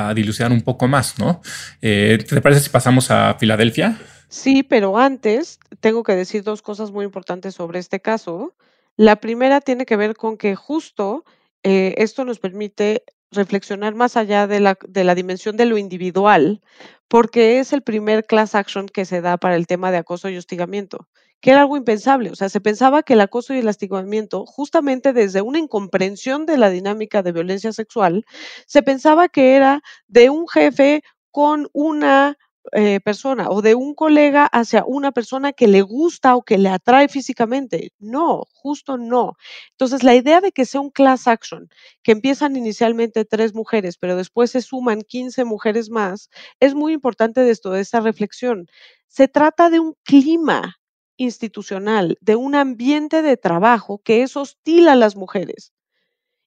a 0.10 0.14
dilucidar 0.16 0.52
un 0.52 0.62
poco 0.62 0.88
más, 0.88 1.20
¿no? 1.20 1.42
¿Te 1.80 2.42
parece 2.42 2.62
si 2.62 2.70
pasamos 2.72 3.12
a 3.12 3.36
Filadelfia? 3.40 4.00
Sí, 4.30 4.62
pero 4.64 4.98
antes 4.98 5.60
tengo 5.80 6.04
que 6.04 6.16
decir 6.16 6.44
dos 6.44 6.62
cosas 6.62 6.92
muy 6.92 7.04
importantes 7.04 7.56
sobre 7.56 7.80
este 7.80 8.00
caso. 8.00 8.56
La 8.96 9.16
primera 9.18 9.60
tiene 9.60 9.86
que 9.86 9.96
ver 9.98 10.16
con 10.16 10.38
que 10.38 10.56
justo 10.56 11.26
eh, 11.64 11.96
esto 11.98 12.26
nos 12.26 12.40
permite 12.40 13.04
reflexionar 13.32 13.96
más 13.96 14.18
allá 14.18 14.46
de 14.48 14.60
la, 14.60 14.78
de 14.88 15.04
la 15.04 15.16
dimensión 15.16 15.58
de 15.58 15.66
lo 15.66 15.78
individual, 15.78 16.62
porque 17.08 17.60
es 17.60 17.74
el 17.74 17.82
primer 17.82 18.26
class 18.26 18.54
action 18.56 18.88
que 18.88 19.06
se 19.06 19.22
da 19.22 19.38
para 19.38 19.56
el 19.56 19.68
tema 19.68 19.92
de 19.92 19.98
acoso 19.98 20.30
y 20.30 20.38
hostigamiento, 20.38 21.08
que 21.42 21.52
era 21.52 21.62
algo 21.62 21.78
impensable. 21.78 22.30
O 22.32 22.36
sea, 22.36 22.50
se 22.50 22.62
pensaba 22.62 23.04
que 23.04 23.14
el 23.14 23.22
acoso 23.22 23.54
y 23.54 23.60
el 23.60 23.68
hostigamiento, 23.68 24.46
justamente 24.46 25.14
desde 25.14 25.42
una 25.42 25.60
incomprensión 25.60 26.46
de 26.46 26.58
la 26.58 26.70
dinámica 26.70 27.24
de 27.24 27.32
violencia 27.32 27.72
sexual, 27.74 28.26
se 28.68 28.84
pensaba 28.84 29.28
que 29.28 29.56
era 29.56 29.82
de 30.08 30.30
un 30.30 30.48
jefe 30.48 31.04
con 31.32 31.68
una 31.74 32.38
eh, 32.74 33.00
persona 33.00 33.50
o 33.50 33.62
de 33.62 33.74
un 33.76 33.96
colega 33.96 34.46
hacia 34.46 34.84
una 34.86 35.12
persona 35.12 35.54
que 35.54 35.68
le 35.68 35.82
gusta 35.82 36.36
o 36.36 36.44
que 36.44 36.58
le 36.58 36.70
atrae 36.70 37.08
físicamente. 37.08 37.94
No, 38.00 38.44
justo 38.54 38.98
no. 38.98 39.34
Entonces, 39.72 40.04
la 40.04 40.16
idea 40.16 40.42
de 40.42 40.52
que 40.52 40.66
sea 40.66 40.82
un 40.82 40.92
class 40.92 41.28
action, 41.28 41.70
que 42.04 42.12
empiezan 42.12 42.56
inicialmente 42.56 43.26
tres 43.26 43.54
mujeres, 43.56 43.98
pero 43.98 44.16
después 44.16 44.52
se 44.52 44.62
suman 44.62 45.02
15 45.02 45.46
mujeres 45.46 45.90
más, 45.90 46.30
es 46.60 46.76
muy 46.76 46.94
importante 46.94 47.42
de 47.42 47.52
esto, 47.52 47.72
de 47.72 47.82
esta 47.82 48.02
reflexión. 48.02 48.68
Se 49.08 49.28
trata 49.28 49.70
de 49.70 49.80
un 49.80 49.96
clima 50.04 50.76
institucional, 51.18 52.18
de 52.22 52.36
un 52.36 52.56
ambiente 52.56 53.22
de 53.22 53.38
trabajo 53.38 54.00
que 54.04 54.22
es 54.24 54.38
hostil 54.38 54.88
a 54.90 54.96
las 54.96 55.16
mujeres 55.16 55.72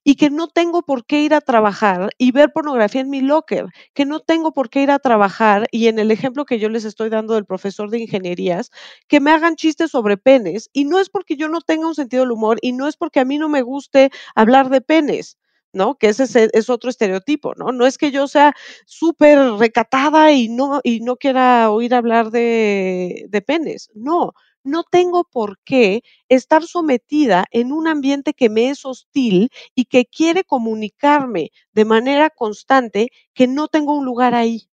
y 0.03 0.15
que 0.15 0.29
no 0.29 0.47
tengo 0.47 0.83
por 0.83 1.05
qué 1.05 1.21
ir 1.21 1.33
a 1.33 1.41
trabajar 1.41 2.09
y 2.17 2.31
ver 2.31 2.51
pornografía 2.53 3.01
en 3.01 3.09
mi 3.09 3.21
locker, 3.21 3.67
que 3.93 4.05
no 4.05 4.19
tengo 4.19 4.53
por 4.53 4.69
qué 4.69 4.83
ir 4.83 4.91
a 4.91 4.99
trabajar 4.99 5.67
y 5.71 5.87
en 5.87 5.99
el 5.99 6.11
ejemplo 6.11 6.45
que 6.45 6.59
yo 6.59 6.69
les 6.69 6.85
estoy 6.85 7.09
dando 7.09 7.35
del 7.35 7.45
profesor 7.45 7.89
de 7.89 7.99
ingenierías, 8.01 8.71
que 9.07 9.19
me 9.19 9.31
hagan 9.31 9.55
chistes 9.55 9.91
sobre 9.91 10.17
penes 10.17 10.69
y 10.73 10.85
no 10.85 10.99
es 10.99 11.09
porque 11.09 11.35
yo 11.35 11.47
no 11.49 11.61
tenga 11.61 11.87
un 11.87 11.95
sentido 11.95 12.23
del 12.23 12.31
humor 12.31 12.57
y 12.61 12.73
no 12.73 12.87
es 12.87 12.97
porque 12.97 13.19
a 13.19 13.25
mí 13.25 13.37
no 13.37 13.49
me 13.49 13.61
guste 13.61 14.11
hablar 14.35 14.69
de 14.69 14.81
penes. 14.81 15.37
¿no? 15.75 15.95
Que 15.95 16.09
ese 16.09 16.49
es, 16.53 16.69
otro 16.69 16.91
estereotipo, 16.91 17.53
¿no? 17.55 17.71
No 17.71 17.87
es 17.87 17.97
que 17.97 18.11
yo 18.11 18.27
sea 18.27 18.53
súper 18.85 19.39
recatada 19.53 20.31
y 20.31 20.47
no, 20.47 20.81
y 20.83 20.99
no 20.99 21.15
quiera 21.15 21.71
oír 21.71 21.95
hablar 21.95 22.29
de, 22.29 23.25
de 23.27 23.41
penes, 23.41 23.89
no, 23.95 24.33
no 24.63 24.83
tengo 24.83 25.23
por 25.23 25.59
qué 25.63 26.03
estar 26.29 26.63
sometida 26.63 27.45
en 27.51 27.71
un 27.71 27.87
ambiente 27.87 28.33
que 28.33 28.49
me 28.49 28.69
es 28.69 28.85
hostil 28.85 29.49
y 29.75 29.85
que 29.85 30.05
quiere 30.05 30.43
comunicarme 30.43 31.51
de 31.73 31.85
manera 31.85 32.29
constante 32.29 33.09
que 33.33 33.47
no 33.47 33.67
tengo 33.67 33.97
un 33.97 34.05
lugar 34.05 34.35
ahí. 34.35 34.67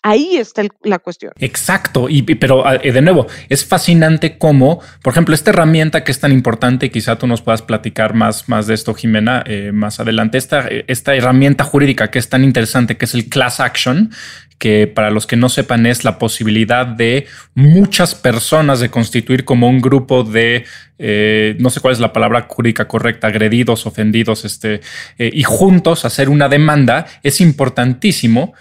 Ahí 0.00 0.36
está 0.36 0.62
la 0.84 1.00
cuestión. 1.00 1.32
Exacto, 1.40 2.08
y, 2.08 2.22
pero 2.22 2.64
ah, 2.64 2.78
de 2.78 3.02
nuevo, 3.02 3.26
es 3.48 3.64
fascinante 3.66 4.38
cómo, 4.38 4.80
por 5.02 5.12
ejemplo, 5.12 5.34
esta 5.34 5.50
herramienta 5.50 6.04
que 6.04 6.12
es 6.12 6.20
tan 6.20 6.30
importante, 6.30 6.92
quizá 6.92 7.18
tú 7.18 7.26
nos 7.26 7.42
puedas 7.42 7.62
platicar 7.62 8.14
más, 8.14 8.48
más 8.48 8.68
de 8.68 8.74
esto, 8.74 8.94
Jimena, 8.94 9.42
eh, 9.44 9.72
más 9.72 9.98
adelante, 9.98 10.38
esta, 10.38 10.68
esta 10.86 11.16
herramienta 11.16 11.64
jurídica 11.64 12.12
que 12.12 12.20
es 12.20 12.28
tan 12.28 12.44
interesante, 12.44 12.96
que 12.96 13.06
es 13.06 13.14
el 13.14 13.28
class 13.28 13.58
action, 13.58 14.12
que 14.58 14.86
para 14.86 15.10
los 15.10 15.26
que 15.26 15.36
no 15.36 15.48
sepan 15.48 15.86
es 15.86 16.04
la 16.04 16.18
posibilidad 16.18 16.86
de 16.86 17.26
muchas 17.54 18.14
personas 18.14 18.80
de 18.80 18.90
constituir 18.90 19.44
como 19.44 19.68
un 19.68 19.80
grupo 19.80 20.24
de, 20.24 20.64
eh, 20.98 21.56
no 21.58 21.70
sé 21.70 21.80
cuál 21.80 21.94
es 21.94 22.00
la 22.00 22.12
palabra 22.12 22.46
jurídica 22.48 22.88
correcta, 22.88 23.28
agredidos, 23.28 23.86
ofendidos, 23.86 24.44
este, 24.44 24.80
eh, 25.18 25.30
y 25.32 25.44
juntos 25.44 26.04
hacer 26.04 26.28
una 26.28 26.48
demanda, 26.48 27.06
es 27.22 27.40
importantísimo. 27.40 28.54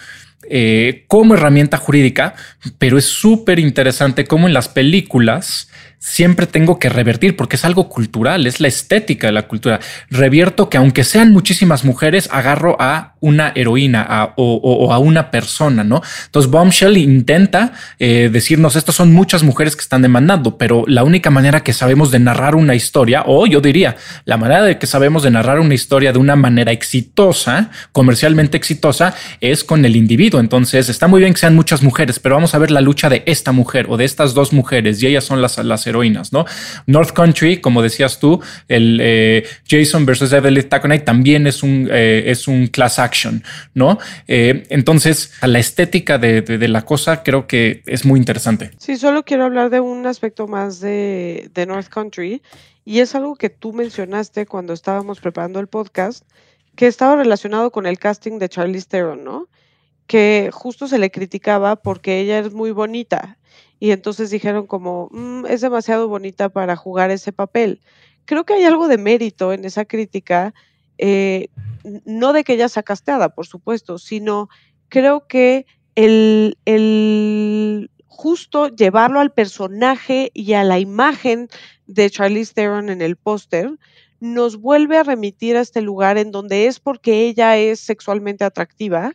Eh, 0.49 1.03
como 1.07 1.33
herramienta 1.33 1.75
jurídica, 1.77 2.35
pero 2.77 2.97
es 2.97 3.05
súper 3.05 3.59
interesante 3.59 4.23
cómo 4.23 4.47
en 4.47 4.53
las 4.53 4.69
películas 4.69 5.69
siempre 5.99 6.47
tengo 6.47 6.79
que 6.79 6.89
revertir 6.89 7.35
porque 7.35 7.55
es 7.55 7.65
algo 7.65 7.89
cultural, 7.89 8.45
es 8.47 8.59
la 8.59 8.67
estética 8.67 9.27
de 9.27 9.33
la 9.33 9.47
cultura. 9.47 9.79
Revierto 10.09 10.69
que 10.69 10.77
aunque 10.77 11.03
sean 11.03 11.31
muchísimas 11.31 11.83
mujeres, 11.83 12.29
agarro 12.31 12.77
a 12.79 13.15
una 13.19 13.51
heroína 13.55 14.33
o, 14.37 14.93
a 14.93 14.99
una 14.99 15.31
persona, 15.31 15.83
¿no? 15.83 16.01
Entonces 16.25 16.51
Bombshell 16.51 16.97
intenta 16.97 17.73
eh, 17.99 18.29
decirnos, 18.31 18.75
estas 18.75 18.95
son 18.95 19.11
muchas 19.11 19.43
mujeres 19.43 19.75
que 19.75 19.81
están 19.81 20.01
demandando, 20.01 20.57
pero 20.57 20.83
la 20.87 21.03
única 21.03 21.29
manera 21.29 21.61
que 21.61 21.73
sabemos 21.73 22.11
de 22.11 22.19
narrar 22.19 22.55
una 22.55 22.75
historia, 22.75 23.23
o 23.25 23.47
yo 23.47 23.59
diría, 23.59 23.95
la 24.25 24.37
manera 24.37 24.63
de 24.63 24.77
que 24.77 24.87
sabemos 24.87 25.23
de 25.23 25.31
narrar 25.31 25.59
una 25.59 25.73
historia 25.73 26.13
de 26.13 26.19
una 26.19 26.35
manera 26.35 26.71
exitosa, 26.71 27.71
comercialmente 27.91 28.55
exitosa, 28.57 29.15
es 29.41 29.63
con 29.63 29.83
el 29.83 29.95
individuo. 29.95 30.39
Entonces 30.39 30.89
está 30.89 31.07
muy 31.07 31.21
bien 31.21 31.33
que 31.33 31.39
sean 31.39 31.55
muchas 31.55 31.81
mujeres, 31.81 32.19
pero 32.19 32.35
vamos 32.35 32.53
a 32.53 32.59
ver 32.59 32.71
la 32.71 32.81
lucha 32.81 33.09
de 33.09 33.23
esta 33.25 33.51
mujer 33.51 33.87
o 33.89 33.97
de 33.97 34.05
estas 34.05 34.33
dos 34.33 34.53
mujeres 34.53 35.01
y 35.01 35.07
ellas 35.07 35.23
son 35.23 35.41
las, 35.41 35.57
las 35.57 35.86
heroínas, 35.87 36.33
¿no? 36.33 36.45
North 36.85 37.11
Country, 37.11 37.61
como 37.61 37.81
decías 37.81 38.19
tú, 38.19 38.41
el 38.67 38.99
eh, 39.01 39.45
Jason 39.67 40.05
versus 40.05 40.31
Evelyn 40.33 40.67
Taconite 40.69 41.05
también 41.05 41.47
es 41.47 41.63
un, 41.63 41.89
eh, 41.91 42.23
es 42.27 42.47
un 42.47 42.67
class 42.67 42.99
action, 42.99 43.43
¿no? 43.73 43.97
Eh, 44.27 44.65
entonces, 44.69 45.33
a 45.41 45.47
la 45.47 45.59
estética 45.59 46.17
de, 46.17 46.67
la 46.67 46.83
cosa 46.83 47.23
creo 47.23 47.47
que 47.47 47.81
es 47.85 48.05
muy 48.05 48.19
interesante. 48.19 48.71
Sí, 48.77 48.97
solo 48.97 49.23
quiero 49.23 49.45
hablar 49.45 49.69
de 49.69 49.79
un 49.79 50.05
aspecto 50.05 50.47
más 50.47 50.79
de, 50.79 51.49
de 51.53 51.65
North 51.65 51.87
Country 51.87 52.41
y 52.85 52.99
es 52.99 53.15
algo 53.15 53.35
que 53.35 53.49
tú 53.49 53.73
mencionaste 53.73 54.45
cuando 54.45 54.73
estábamos 54.73 55.19
preparando 55.19 55.59
el 55.59 55.67
podcast, 55.67 56.23
que 56.75 56.87
estaba 56.87 57.15
relacionado 57.15 57.71
con 57.71 57.85
el 57.85 57.97
casting 57.97 58.39
de 58.39 58.49
Charlize 58.49 58.87
Theron, 58.87 59.23
¿no? 59.23 59.47
que 60.07 60.49
justo 60.51 60.87
se 60.87 60.97
le 60.97 61.11
criticaba 61.11 61.75
porque 61.75 62.19
ella 62.19 62.39
es 62.39 62.53
muy 62.53 62.71
bonita 62.71 63.37
y 63.79 63.91
entonces 63.91 64.29
dijeron 64.29 64.67
como, 64.67 65.09
mm, 65.11 65.45
es 65.47 65.61
demasiado 65.61 66.07
bonita 66.07 66.49
para 66.49 66.75
jugar 66.75 67.11
ese 67.11 67.31
papel. 67.31 67.81
Creo 68.25 68.45
que 68.45 68.53
hay 68.53 68.63
algo 68.63 68.87
de 68.87 68.97
mérito 68.97 69.53
en 69.53 69.65
esa 69.65 69.85
crítica, 69.85 70.53
eh, 70.97 71.49
no 72.05 72.33
de 72.33 72.43
que 72.43 72.53
ella 72.53 72.69
sea 72.69 72.83
casteada, 72.83 73.29
por 73.29 73.45
supuesto, 73.45 73.97
sino 73.99 74.49
creo 74.89 75.27
que 75.27 75.65
el, 75.95 76.57
el 76.65 77.91
justo 78.07 78.67
llevarlo 78.69 79.19
al 79.19 79.31
personaje 79.31 80.31
y 80.33 80.53
a 80.53 80.63
la 80.63 80.79
imagen 80.79 81.49
de 81.85 82.09
Charlize 82.09 82.53
Theron 82.53 82.89
en 82.89 83.01
el 83.01 83.15
póster, 83.15 83.71
nos 84.19 84.57
vuelve 84.57 84.97
a 84.97 85.03
remitir 85.03 85.55
a 85.55 85.61
este 85.61 85.81
lugar 85.81 86.17
en 86.17 86.31
donde 86.31 86.65
es 86.65 86.79
porque 86.79 87.27
ella 87.27 87.57
es 87.57 87.79
sexualmente 87.79 88.43
atractiva 88.43 89.13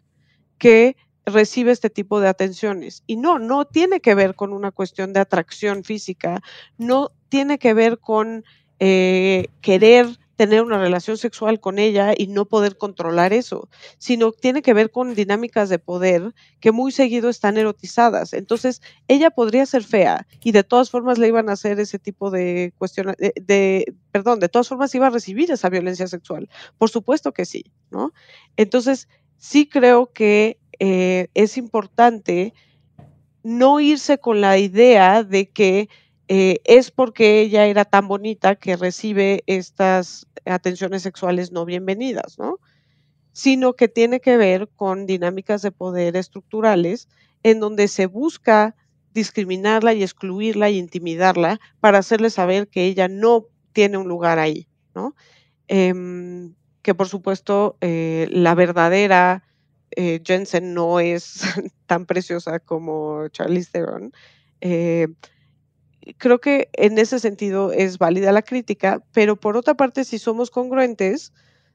que 0.59 0.97
recibe 1.27 1.73
este 1.73 1.91
tipo 1.91 2.21
de 2.21 2.29
atenciones. 2.29 3.03
Y 3.07 3.17
no, 3.17 3.39
no 3.39 3.65
tiene 3.65 4.01
que 4.01 4.15
ver 4.15 4.35
con 4.35 4.53
una 4.53 4.71
cuestión 4.71 5.13
de 5.13 5.21
atracción 5.21 5.85
física, 5.85 6.41
no 6.79 7.13
tiene 7.29 7.59
que 7.59 7.75
ver 7.75 7.99
con 7.99 8.45
eh, 8.79 9.47
querer 9.61 10.19
tener 10.37 10.63
una 10.63 10.79
relación 10.79 11.19
sexual 11.19 11.61
con 11.61 11.79
ella 11.79 12.15
y 12.17 12.27
no 12.27 12.47
poder 12.47 12.77
controlar 12.77 13.33
eso, 13.33 13.69
sino 13.99 14.33
tiene 14.33 14.63
que 14.63 14.75
ver 14.75 14.91
con 14.91 15.15
dinámicas 15.15 15.69
de 15.69 15.79
poder 15.79 16.35
que 16.59 16.73
muy 16.73 16.91
seguido 16.91 17.29
están 17.29 17.59
erotizadas. 17.59 18.33
Entonces, 18.33 18.83
ella 19.07 19.31
podría 19.31 19.67
ser 19.67 19.85
fea 19.85 20.27
y 20.43 20.51
de 20.51 20.65
todas 20.65 20.91
formas 20.91 21.19
le 21.19 21.29
iban 21.29 21.49
a 21.49 21.53
hacer 21.53 21.79
ese 21.79 22.01
tipo 22.01 22.33
de 22.33 22.73
cuestiones, 22.77 23.15
de, 23.19 23.95
perdón, 24.11 24.41
de 24.41 24.49
todas 24.49 24.69
formas 24.69 24.93
iba 24.97 25.07
a 25.07 25.11
recibir 25.11 25.51
esa 25.53 25.69
violencia 25.69 26.09
sexual. 26.09 26.49
Por 26.77 26.91
supuesto 26.91 27.33
que 27.33 27.45
sí, 27.45 27.65
¿no? 27.93 28.13
Entonces, 28.57 29.09
sí 29.37 29.69
creo 29.69 30.13
que 30.13 30.59
eh, 30.79 31.29
es 31.35 31.57
importante 31.57 32.55
no 33.43 33.81
irse 33.81 34.19
con 34.19 34.41
la 34.41 34.59
idea 34.59 35.25
de 35.25 35.51
que 35.51 35.89
eh, 36.29 36.61
es 36.65 36.91
porque 36.91 37.41
ella 37.41 37.67
era 37.67 37.85
tan 37.85 38.09
bonita 38.09 38.55
que 38.55 38.77
recibe 38.77 39.43
estas 39.47 40.27
atenciones 40.45 41.03
sexuales 41.03 41.53
no 41.53 41.65
bienvenidas, 41.65 42.39
¿no? 42.39 42.59
Sino 43.33 43.75
que 43.75 43.89
tiene 43.89 44.21
que 44.21 44.37
ver 44.37 44.69
con 44.77 45.07
dinámicas 45.07 45.63
de 45.63 45.73
poder 45.73 46.17
estructurales 46.17 47.09
en 47.43 47.61
donde 47.61 47.89
se 47.89 48.07
busca 48.07 48.77
discriminarla 49.13 49.95
y 49.95 50.03
excluirla 50.03 50.71
y 50.71 50.79
intimidarla 50.79 51.61
para 51.81 51.99
hacerle 51.99 52.31
saber 52.31 52.69
que 52.69 52.85
ella 52.85 53.09
no 53.09 53.47
tiene 53.73 53.99
un 53.99 54.09
lugar 54.09 54.39
ahí, 54.39 54.69
¿no? 54.95 55.15
Em, 55.69 56.55
que 56.83 56.95
por 56.95 57.09
supuesto 57.09 57.77
eh, 57.81 58.29
la 58.31 58.55
verdadera 58.55 59.45
eh, 59.97 60.21
Jensen 60.25 60.75
no 60.75 61.01
es 61.01 61.43
tan 61.87 62.07
preciosa 62.07 62.59
como 62.61 63.29
Charlize 63.29 63.71
Theron. 63.73 64.13
Eh, 64.61 65.09
creo 66.19 66.41
que 66.41 66.69
en 66.75 66.99
ese 66.99 67.19
sentido 67.19 67.73
es 67.73 67.99
válida 67.99 68.33
la 68.33 68.43
crítica, 68.43 69.03
pero 69.13 69.37
por 69.37 69.57
otra 69.57 69.75
parte, 69.75 70.05
si 70.05 70.19
somos 70.19 70.51
congruentes, 70.51 71.33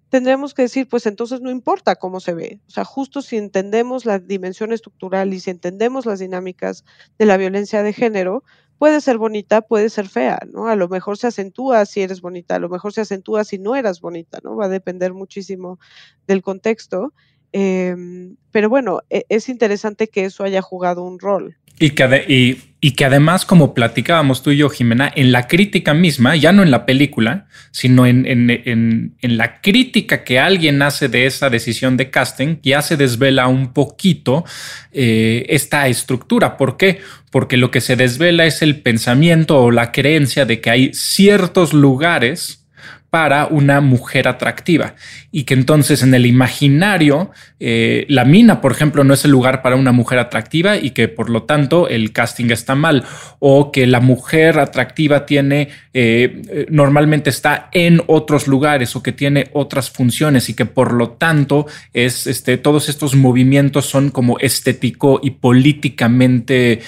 tendremos 0.10 0.54
que 0.54 0.64
decir, 0.64 0.88
pues 0.88 1.06
entonces 1.06 1.42
no 1.42 1.52
importa 1.52 1.96
cómo 1.96 2.20
se 2.20 2.34
ve. 2.34 2.62
O 2.68 2.72
sea, 2.72 2.86
justo 2.86 3.22
si 3.22 3.38
entendemos 3.38 4.06
la 4.06 4.20
dimensión 4.20 4.72
estructural 4.72 5.34
y 5.34 5.40
si 5.40 5.50
entendemos 5.50 6.06
las 6.06 6.20
dinámicas 6.20 6.86
de 7.18 7.26
la 7.26 7.38
violencia 7.38 7.84
de 7.84 7.94
género, 7.94 8.44
puede 8.78 9.02
ser 9.02 9.18
bonita, 9.18 9.62
puede 9.62 9.90
ser 9.90 10.08
fea, 10.08 10.40
¿no? 10.52 10.68
A 10.68 10.76
lo 10.76 10.88
mejor 10.88 11.18
se 11.18 11.28
acentúa 11.28 11.86
si 11.86 12.02
eres 12.02 12.22
bonita, 12.22 12.56
a 12.56 12.60
lo 12.60 12.70
mejor 12.70 12.94
se 12.94 13.02
acentúa 13.02 13.44
si 13.44 13.58
no 13.58 13.76
eras 13.76 14.02
bonita, 14.02 14.40
¿no? 14.44 14.56
Va 14.56 14.66
a 14.66 14.70
depender 14.70 15.14
muchísimo 15.14 15.80
del 16.28 16.42
contexto. 16.42 17.14
Em, 17.52 18.36
pero 18.52 18.70
bueno, 18.70 19.02
e, 19.10 19.26
es 19.30 19.50
interesante 19.50 20.08
que 20.08 20.26
eso 20.26 20.44
haya 20.44 20.62
jugado 20.62 21.04
un 21.04 21.20
rol. 21.20 21.56
Y 21.80 21.92
que, 21.92 22.58
y, 22.82 22.92
que 22.92 23.06
además, 23.06 23.46
como 23.46 23.76
platicábamos 23.76 24.42
tú 24.42 24.50
y 24.50 24.58
yo, 24.58 24.68
Jimena, 24.68 25.12
en 25.16 25.32
la 25.32 25.48
crítica 25.48 25.94
misma, 25.94 26.36
ya 26.36 26.52
no 26.52 26.64
en 26.64 26.72
la 26.72 26.88
película, 26.88 27.46
sino 27.70 28.08
en, 28.08 28.26
en, 28.26 29.38
la 29.38 29.62
crítica 29.62 30.24
que 30.24 30.40
alguien 30.40 30.82
hace 30.82 31.08
de 31.08 31.28
esa 31.28 31.52
decisión 31.52 31.96
de 31.96 32.10
casting, 32.10 32.58
ya 32.64 32.82
se 32.82 32.98
desvela 32.98 33.48
un 33.48 33.74
poquito 33.74 34.44
eh, 34.92 35.46
esta 35.50 35.88
estructura. 35.88 36.58
¿Por 36.58 36.78
qué? 36.78 37.00
Porque 37.30 37.58
lo 37.58 37.70
que 37.70 37.82
se 37.82 37.96
desvela 37.96 38.48
es 38.48 38.64
el 38.64 38.82
pensamiento 38.82 39.62
o 39.62 39.70
la 39.70 39.92
creencia 39.92 40.46
de 40.46 40.62
que 40.62 40.72
hay 40.72 40.94
ciertos 40.96 41.74
lugares 41.74 42.67
para 43.10 43.46
una 43.48 43.80
mujer 43.80 44.28
atractiva 44.28 44.96
y 45.32 45.44
que 45.44 45.54
entonces 45.54 46.04
en 46.04 46.14
el 46.14 46.26
imaginario 46.26 47.32
eh, 47.60 48.06
la 48.10 48.26
mina, 48.26 48.60
por 48.60 48.74
ejemplo, 48.74 49.04
no 49.04 49.14
es 49.14 49.24
el 49.24 49.32
lugar 49.32 49.62
para 49.62 49.78
una 49.78 49.94
mujer 49.94 50.20
atractiva 50.20 50.78
y 50.78 50.92
que 50.92 51.08
por 51.08 51.30
lo 51.30 51.44
tanto 51.44 51.88
el 51.88 52.12
casting 52.12 52.52
está 52.52 52.76
mal 52.76 53.06
o 53.40 53.72
que 53.72 53.88
la 53.88 54.02
mujer 54.02 54.60
atractiva 54.60 55.26
tiene 55.26 55.70
eh, 55.94 56.68
normalmente 56.70 57.30
está 57.30 57.70
en 57.72 58.02
otros 58.08 58.48
lugares 58.48 58.96
o 58.96 59.04
que 59.04 59.14
tiene 59.14 59.50
otras 59.54 59.90
funciones 59.90 60.50
y 60.50 60.54
que 60.54 60.66
por 60.66 60.94
lo 60.94 61.12
tanto 61.12 61.66
es 61.94 62.28
este 62.28 62.58
todos 62.58 62.90
estos 62.90 63.16
movimientos 63.16 63.86
son 63.86 64.10
como 64.10 64.38
estético 64.40 65.20
y 65.24 65.32
políticamente 65.32 66.82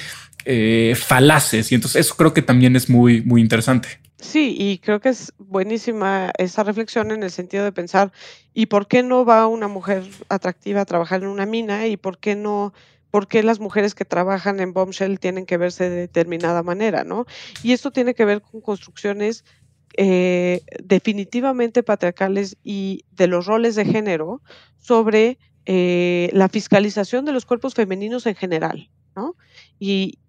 eh, 0.46 0.96
falaces 0.98 1.72
y 1.72 1.76
entonces 1.76 2.06
eso 2.06 2.16
creo 2.18 2.34
que 2.34 2.42
también 2.42 2.76
es 2.76 2.90
muy 2.90 3.22
muy 3.22 3.42
interesante. 3.42 4.09
Sí, 4.22 4.54
y 4.58 4.80
creo 4.80 5.00
que 5.00 5.10
es 5.10 5.34
buenísima 5.38 6.32
esa 6.38 6.64
reflexión 6.64 7.12
en 7.12 7.24
el 7.24 7.32
sentido 7.32 7.64
de 7.64 7.72
pensar, 7.72 8.12
¿y 8.54 8.66
por 8.66 8.88
qué 8.88 9.02
no 9.02 9.24
va 9.24 9.48
una 9.48 9.70
mujer 9.70 10.04
atractiva 10.28 10.82
a 10.82 10.86
trabajar 10.86 11.22
en 11.24 11.30
una 11.30 11.46
mina? 11.46 11.88
¿Y 11.88 11.96
por 11.96 12.18
qué 12.18 12.36
no, 12.36 12.74
por 13.12 13.28
qué 13.28 13.44
las 13.44 13.62
mujeres 13.62 13.96
que 13.96 14.04
trabajan 14.04 14.60
en 14.60 14.74
Bombshell 14.74 15.20
tienen 15.20 15.46
que 15.46 15.56
verse 15.56 15.90
de 15.90 15.96
determinada 15.96 16.64
manera, 16.64 17.06
¿no? 17.06 17.26
Y 17.64 17.72
esto 17.72 17.92
tiene 17.92 18.14
que 18.14 18.26
ver 18.26 18.42
con 18.42 18.60
construcciones 18.60 19.46
eh, 19.96 20.62
definitivamente 20.84 21.82
patriarcales 21.82 22.58
y 22.62 23.06
de 23.12 23.28
los 23.28 23.46
roles 23.46 23.76
de 23.76 23.86
género 23.86 24.42
sobre 24.78 25.40
eh, 25.66 26.30
la 26.34 26.50
fiscalización 26.50 27.24
de 27.24 27.32
los 27.32 27.46
cuerpos 27.46 27.74
femeninos 27.74 28.26
en 28.26 28.36
general, 28.36 28.90
¿no? 29.16 29.38
Y 29.80 30.20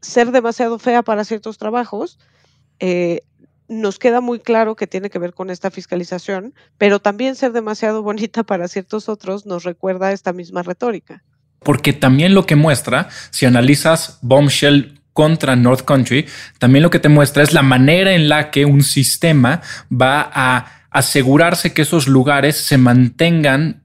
ser 0.00 0.32
demasiado 0.32 0.80
fea 0.80 1.02
para 1.02 1.24
ciertos 1.24 1.58
trabajos 1.58 2.18
eh, 2.80 3.20
nos 3.68 3.98
queda 3.98 4.20
muy 4.20 4.38
claro 4.38 4.76
que 4.76 4.86
tiene 4.86 5.10
que 5.10 5.18
ver 5.18 5.34
con 5.34 5.50
esta 5.50 5.70
fiscalización, 5.70 6.54
pero 6.78 7.00
también 7.00 7.34
ser 7.34 7.52
demasiado 7.52 8.02
bonita 8.02 8.44
para 8.44 8.68
ciertos 8.68 9.08
otros 9.08 9.46
nos 9.46 9.64
recuerda 9.64 10.12
esta 10.12 10.32
misma 10.32 10.62
retórica. 10.62 11.22
Porque 11.60 11.92
también 11.92 12.34
lo 12.34 12.46
que 12.46 12.56
muestra, 12.56 13.08
si 13.30 13.46
analizas 13.46 14.18
Bombshell 14.22 15.00
contra 15.12 15.56
North 15.56 15.84
Country, 15.84 16.26
también 16.58 16.82
lo 16.82 16.90
que 16.90 16.98
te 16.98 17.08
muestra 17.08 17.42
es 17.42 17.52
la 17.52 17.62
manera 17.62 18.14
en 18.14 18.28
la 18.28 18.50
que 18.50 18.66
un 18.66 18.82
sistema 18.82 19.62
va 19.90 20.30
a 20.32 20.84
asegurarse 20.90 21.72
que 21.72 21.82
esos 21.82 22.06
lugares 22.06 22.56
se 22.56 22.78
mantengan 22.78 23.82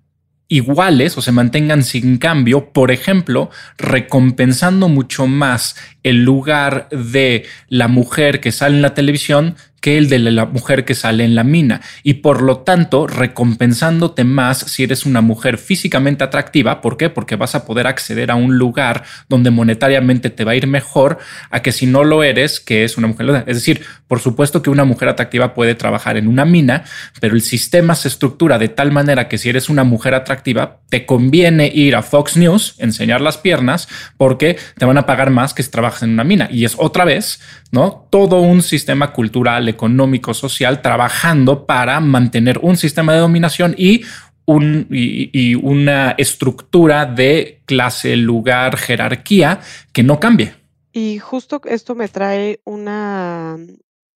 iguales 0.52 1.18
o 1.18 1.22
se 1.22 1.32
mantengan 1.32 1.84
sin 1.84 2.18
cambio, 2.18 2.74
por 2.74 2.92
ejemplo, 2.92 3.50
recompensando 3.78 4.90
mucho 4.90 5.26
más 5.26 5.78
el 6.04 6.24
lugar 6.24 6.88
de 6.90 7.46
la 7.68 7.88
mujer 7.88 8.40
que 8.40 8.52
sale 8.52 8.76
en 8.76 8.82
la 8.82 8.94
televisión 8.94 9.56
que 9.82 9.98
el 9.98 10.10
de 10.10 10.20
la 10.20 10.46
mujer 10.46 10.86
que 10.86 10.94
sale 10.94 11.26
en 11.26 11.36
la 11.36 11.44
mina 11.44 11.82
y 12.04 12.16
por 12.16 12.44
lo 12.44 12.60
tanto 12.60 13.08
recompensándote 13.08 14.24
más 14.24 14.60
si 14.60 14.84
eres 14.84 15.06
una 15.08 15.22
mujer 15.22 15.58
físicamente 15.58 16.24
atractiva. 16.24 16.82
¿Por 16.82 16.98
qué? 16.98 17.10
Porque 17.10 17.36
vas 17.36 17.56
a 17.56 17.66
poder 17.66 17.88
acceder 17.88 18.30
a 18.30 18.36
un 18.36 18.58
lugar 18.58 19.04
donde 19.28 19.50
monetariamente 19.50 20.30
te 20.30 20.46
va 20.46 20.52
a 20.52 20.56
ir 20.56 20.68
mejor 20.68 21.18
a 21.50 21.64
que 21.64 21.72
si 21.72 21.88
no 21.88 22.04
lo 22.04 22.24
eres, 22.24 22.60
que 22.60 22.84
es 22.84 22.98
una 22.98 23.08
mujer. 23.08 23.44
Es 23.48 23.56
decir, 23.58 23.84
por 24.08 24.20
supuesto 24.20 24.62
que 24.62 24.70
una 24.70 24.86
mujer 24.86 25.10
atractiva 25.10 25.56
puede 25.56 25.74
trabajar 25.74 26.16
en 26.16 26.28
una 26.28 26.46
mina, 26.46 26.84
pero 27.20 27.36
el 27.36 27.42
sistema 27.42 27.96
se 27.96 28.08
estructura 28.08 28.60
de 28.60 28.70
tal 28.70 28.92
manera 28.92 29.28
que 29.28 29.40
si 29.40 29.50
eres 29.50 29.68
una 29.68 29.84
mujer 29.84 30.14
atractiva, 30.14 30.80
te 30.90 31.08
conviene 31.08 31.72
ir 31.74 31.96
a 31.96 32.04
Fox 32.04 32.38
News, 32.38 32.76
enseñar 32.78 33.22
las 33.22 33.38
piernas, 33.38 33.88
porque 34.18 34.58
te 34.78 34.86
van 34.86 35.00
a 35.00 35.08
pagar 35.08 35.32
más 35.32 35.56
que 35.56 35.64
si 35.64 35.72
trabajas 35.72 35.91
en 36.02 36.12
una 36.12 36.24
mina. 36.24 36.48
Y 36.52 36.66
es 36.66 36.76
otra 36.78 37.06
vez, 37.06 37.40
¿no? 37.72 38.08
Todo 38.10 38.42
un 38.42 38.62
sistema 38.62 39.14
cultural 39.14 39.68
económico, 39.70 40.34
social, 40.34 40.82
trabajando 40.82 41.66
para 41.66 42.00
mantener 42.00 42.60
un 42.62 42.78
sistema 42.78 43.14
de 43.14 43.20
dominación 43.20 43.76
y, 43.78 44.04
un, 44.46 44.88
y, 44.90 45.56
una 45.56 46.12
estructura 46.18 47.06
de 47.06 47.62
clase, 47.66 48.16
lugar, 48.16 48.78
jerarquía 48.78 49.60
que 49.92 50.04
no 50.04 50.20
cambie. 50.20 50.56
Y 50.94 51.20
justo 51.20 51.62
esto 51.66 51.96
me 51.96 52.08
trae 52.08 52.60
una, 52.66 53.58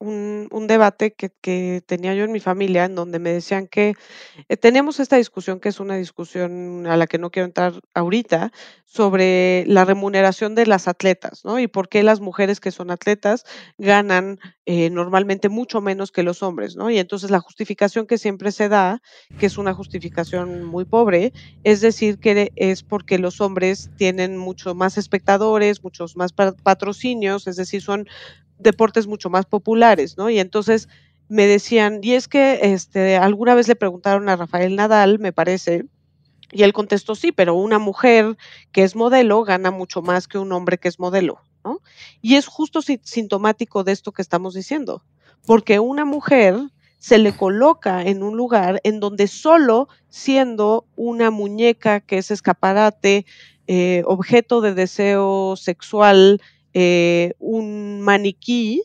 un, 0.06 0.68
debate 0.68 1.14
que, 1.14 1.84
tenía 1.86 2.14
yo 2.16 2.24
en 2.24 2.32
mi 2.32 2.40
familia, 2.40 2.86
en 2.86 2.96
donde 2.96 3.20
me 3.20 3.32
decían 3.32 3.68
que 3.68 3.94
eh, 4.50 4.58
tenemos 4.58 5.00
esta 5.00 5.18
discusión, 5.18 5.60
que 5.60 5.70
es 5.70 5.80
una 5.80 5.96
discusión 5.96 6.88
a 6.88 6.98
la 6.98 7.08
que 7.08 7.18
no 7.18 7.32
quiero 7.32 7.46
entrar 7.46 7.74
ahorita, 7.94 8.52
sobre 8.86 9.66
la 9.68 9.84
remuneración 9.84 10.56
de 10.56 10.66
las 10.66 10.88
atletas, 10.88 11.44
¿no? 11.44 11.60
Y 11.60 11.68
por 11.68 11.90
qué 11.90 12.02
las 12.02 12.22
mujeres 12.22 12.60
que 12.60 12.72
son 12.72 12.92
atletas 12.92 13.44
ganan 13.78 14.40
eh, 14.66 14.90
normalmente 14.90 15.50
mucho 15.50 15.82
menos 15.82 16.12
que 16.12 16.24
los 16.24 16.42
hombres, 16.42 16.76
¿no? 16.76 16.90
Y 16.90 16.98
entonces 16.98 17.30
la 17.30 17.40
justificación 17.40 18.08
que 18.08 18.18
siempre 18.18 18.52
se 18.52 18.70
da, 18.70 19.02
que 19.38 19.48
es 19.48 19.58
una 19.58 19.74
justificación 19.74 20.64
muy 20.64 20.86
pobre, 20.86 21.34
es 21.64 21.82
decir, 21.82 22.20
que 22.20 22.52
es 22.56 22.84
porque 22.84 23.20
los 23.20 23.42
hombres 23.42 23.90
tienen 23.98 24.38
mucho 24.38 24.76
más 24.76 24.98
espectadores, 24.98 25.84
muchos 25.84 26.16
más 26.16 26.32
patrocinios, 26.32 27.48
es 27.48 27.58
decir, 27.58 27.82
son 27.82 28.08
deportes 28.58 29.08
mucho 29.08 29.30
más 29.30 29.46
populares, 29.46 30.18
¿no? 30.18 30.30
Y 30.30 30.40
entonces 30.40 30.88
me 31.28 31.48
decían, 31.48 32.00
y 32.02 32.14
es 32.14 32.28
que 32.28 32.60
este, 32.62 33.18
alguna 33.18 33.56
vez 33.56 33.68
le 33.68 33.76
preguntaron 33.76 34.30
a 34.30 34.36
Rafael 34.36 34.76
Nadal, 34.76 35.20
me 35.20 35.34
parece, 35.34 35.86
y 36.52 36.64
él 36.64 36.74
contestó 36.74 37.16
sí, 37.16 37.32
pero 37.32 37.56
una 37.56 37.80
mujer 37.80 38.38
que 38.72 38.84
es 38.84 38.96
modelo 38.96 39.44
gana 39.44 39.72
mucho 39.72 40.02
más 40.02 40.28
que 40.28 40.38
un 40.38 40.52
hombre 40.52 40.78
que 40.78 40.88
es 40.88 41.00
modelo, 41.00 41.40
¿no? 41.64 41.82
Y 42.22 42.36
es 42.36 42.48
justo 42.48 42.82
sintomático 42.82 43.84
de 43.84 43.92
esto 43.92 44.12
que 44.12 44.22
estamos 44.22 44.54
diciendo, 44.54 45.04
porque 45.46 45.80
una 45.80 46.06
mujer 46.06 46.56
se 47.00 47.18
le 47.18 47.36
coloca 47.36 48.02
en 48.04 48.24
un 48.24 48.38
lugar 48.38 48.80
en 48.84 49.00
donde 49.00 49.28
solo 49.28 49.88
siendo 50.10 50.88
una 50.96 51.30
muñeca 51.30 52.00
que 52.00 52.18
es 52.18 52.32
escaparate, 52.32 53.26
eh, 53.68 54.04
objeto 54.06 54.62
de 54.62 54.74
deseo 54.74 55.56
sexual, 55.56 56.42
eh, 56.76 57.34
un 57.40 58.02
maniquí 58.02 58.84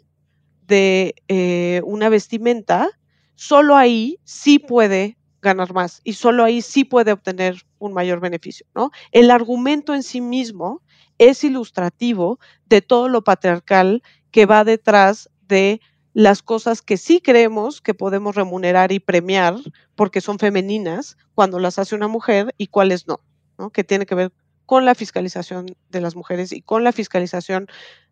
de 0.68 1.16
eh, 1.26 1.82
una 1.84 2.08
vestimenta, 2.08 2.88
solo 3.34 3.76
ahí 3.76 4.20
sí 4.22 4.60
puede 4.60 5.18
ganar 5.42 5.72
más 5.74 6.00
y 6.04 6.12
solo 6.12 6.44
ahí 6.44 6.62
sí 6.62 6.84
puede 6.84 7.10
obtener 7.10 7.56
un 7.80 7.92
mayor 7.92 8.20
beneficio, 8.20 8.64
¿no? 8.76 8.92
El 9.10 9.32
argumento 9.32 9.92
en 9.92 10.04
sí 10.04 10.20
mismo 10.20 10.82
es 11.18 11.42
ilustrativo 11.42 12.38
de 12.66 12.80
todo 12.80 13.08
lo 13.08 13.24
patriarcal 13.24 14.04
que 14.30 14.46
va 14.46 14.62
detrás 14.62 15.28
de 15.48 15.80
las 16.12 16.42
cosas 16.42 16.82
que 16.82 16.96
sí 16.96 17.20
creemos 17.20 17.80
que 17.80 17.94
podemos 17.94 18.36
remunerar 18.36 18.92
y 18.92 19.00
premiar 19.00 19.56
porque 19.96 20.20
son 20.20 20.38
femeninas 20.38 21.16
cuando 21.34 21.58
las 21.58 21.80
hace 21.80 21.96
una 21.96 22.06
mujer 22.08 22.54
y 22.56 22.68
cuáles 22.68 23.08
no, 23.08 23.20
¿no? 23.58 23.70
que 23.70 23.82
tiene 23.82 24.06
que 24.06 24.14
ver 24.14 24.32
con 24.70 24.84
la 24.84 24.94
fiscalización 24.94 25.66
de 25.88 26.00
las 26.00 26.14
mujeres 26.14 26.52
y 26.52 26.62
con 26.62 26.84
la 26.84 26.92
fiscalización 26.92 27.66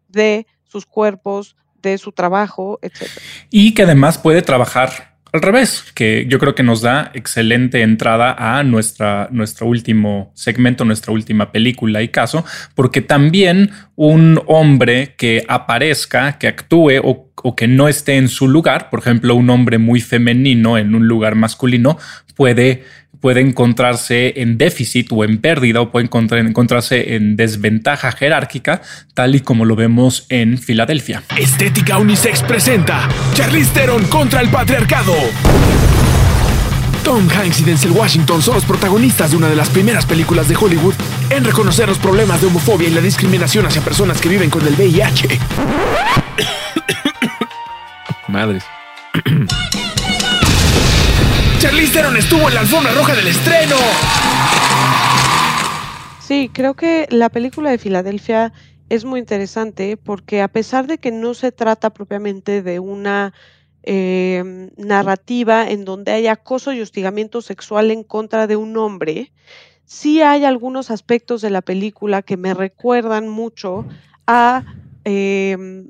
de 0.09 0.49
sus 0.65 0.87
cuerpos, 0.87 1.55
de 1.81 1.99
su 1.99 2.11
trabajo, 2.11 2.81
etc. 2.83 3.03
Y 3.49 3.75
que 3.75 3.85
además 3.85 4.19
puede 4.19 4.43
trabajar 4.43 5.21
al 5.31 5.41
revés, 5.41 5.85
que 5.95 6.27
yo 6.29 6.41
creo 6.41 6.57
que 6.57 6.65
nos 6.65 6.81
da 6.81 7.13
excelente 7.15 7.83
entrada 7.83 8.35
a 8.37 8.65
nuestra, 8.65 9.29
nuestro 9.31 9.69
último 9.69 10.33
segmento, 10.35 10.85
nuestra 10.85 11.13
última 11.13 11.53
película 11.53 12.03
y 12.03 12.09
caso, 12.09 12.45
porque 12.75 13.03
también 13.03 13.71
un 13.95 14.43
hombre 14.49 15.15
que 15.17 15.45
aparezca, 15.47 16.39
que 16.39 16.49
actúe 16.49 16.99
o, 17.05 17.28
o 17.43 17.57
que 17.57 17.69
no 17.69 17.89
esté 17.89 18.17
en 18.17 18.29
su 18.29 18.49
lugar, 18.49 18.91
por 18.91 19.01
ejemplo, 19.01 19.35
un 19.35 19.51
hombre 19.51 19.79
muy 19.79 20.01
femenino 20.01 20.79
en 20.79 20.95
un 20.95 21.07
lugar 21.09 21.35
masculino, 21.35 21.99
puede 22.35 22.85
puede 23.21 23.41
encontrarse 23.41 24.35
en 24.37 24.59
déficit 24.59 25.09
o 25.11 25.25
en 25.25 25.39
pérdida 25.39 25.81
o 25.81 25.91
puede 25.91 26.07
encontrarse 26.07 27.15
en 27.15 27.37
desventaja 27.37 28.13
jerárquica, 28.13 28.81
tal 29.15 29.35
y 29.35 29.41
como 29.41 29.65
lo 29.65 29.77
vemos 29.77 30.27
en 30.29 30.59
Filadelfia. 30.59 31.23
Estética 31.37 31.99
Unisex 31.99 32.43
presenta 32.43 33.09
Charlize 33.35 33.73
Theron 33.73 34.05
contra 34.05 34.41
el 34.41 34.49
patriarcado. 34.49 35.15
Tom 37.03 37.29
Hanks 37.31 37.61
y 37.61 37.65
Denzel 37.65 37.93
Washington 37.93 38.43
son 38.43 38.55
los 38.57 38.65
protagonistas 38.65 39.31
de 39.31 39.39
una 39.39 39.49
de 39.49 39.57
las 39.57 39.71
primeras 39.71 40.05
películas 40.05 40.49
de 40.49 40.57
Hollywood 40.57 40.95
en 41.31 41.45
reconocer 41.45 41.89
los 41.89 41.99
problemas 41.99 42.41
de 42.41 42.49
homofobia 42.49 42.89
y 42.89 42.93
la 42.93 43.01
discriminación 43.01 43.65
hacia 43.67 43.81
personas 43.83 44.21
que 44.21 44.29
viven 44.29 44.51
con 44.51 44.67
el 44.67 44.75
VIH. 44.75 45.39
Madres. 48.29 48.65
Charlize 51.59 51.93
Theron 51.93 52.17
estuvo 52.17 52.49
en 52.49 52.55
la 52.55 52.61
alfombra 52.61 52.93
roja 52.93 53.15
del 53.15 53.27
estreno. 53.27 53.75
Sí, 56.21 56.51
creo 56.53 56.75
que 56.75 57.07
la 57.11 57.31
película 57.31 57.71
de 57.71 57.79
Filadelfia 57.79 58.53
es 58.91 59.05
muy 59.05 59.19
interesante 59.21 59.97
porque 59.97 60.43
a 60.43 60.49
pesar 60.49 60.87
de 60.87 60.99
que 60.99 61.11
no 61.11 61.35
se 61.35 61.53
trata 61.53 61.91
propiamente 61.91 62.63
de 62.63 62.79
una 62.79 63.33
eh, 63.83 64.71
narrativa 64.77 65.69
en 65.69 65.85
donde 65.85 66.13
hay 66.13 66.27
acoso 66.27 66.73
y 66.73 66.81
hostigamiento 66.81 67.43
sexual 67.43 67.91
en 67.91 68.05
contra 68.05 68.47
de 68.47 68.57
un 68.57 68.77
hombre, 68.77 69.33
sí 69.85 70.21
hay 70.21 70.45
algunos 70.45 70.91
aspectos 70.91 71.41
de 71.41 71.51
la 71.51 71.63
película 71.63 72.23
que 72.23 72.37
me 72.37 72.55
recuerdan 72.55 73.29
mucho 73.29 73.87
a 74.27 74.65
eh, 75.05 75.89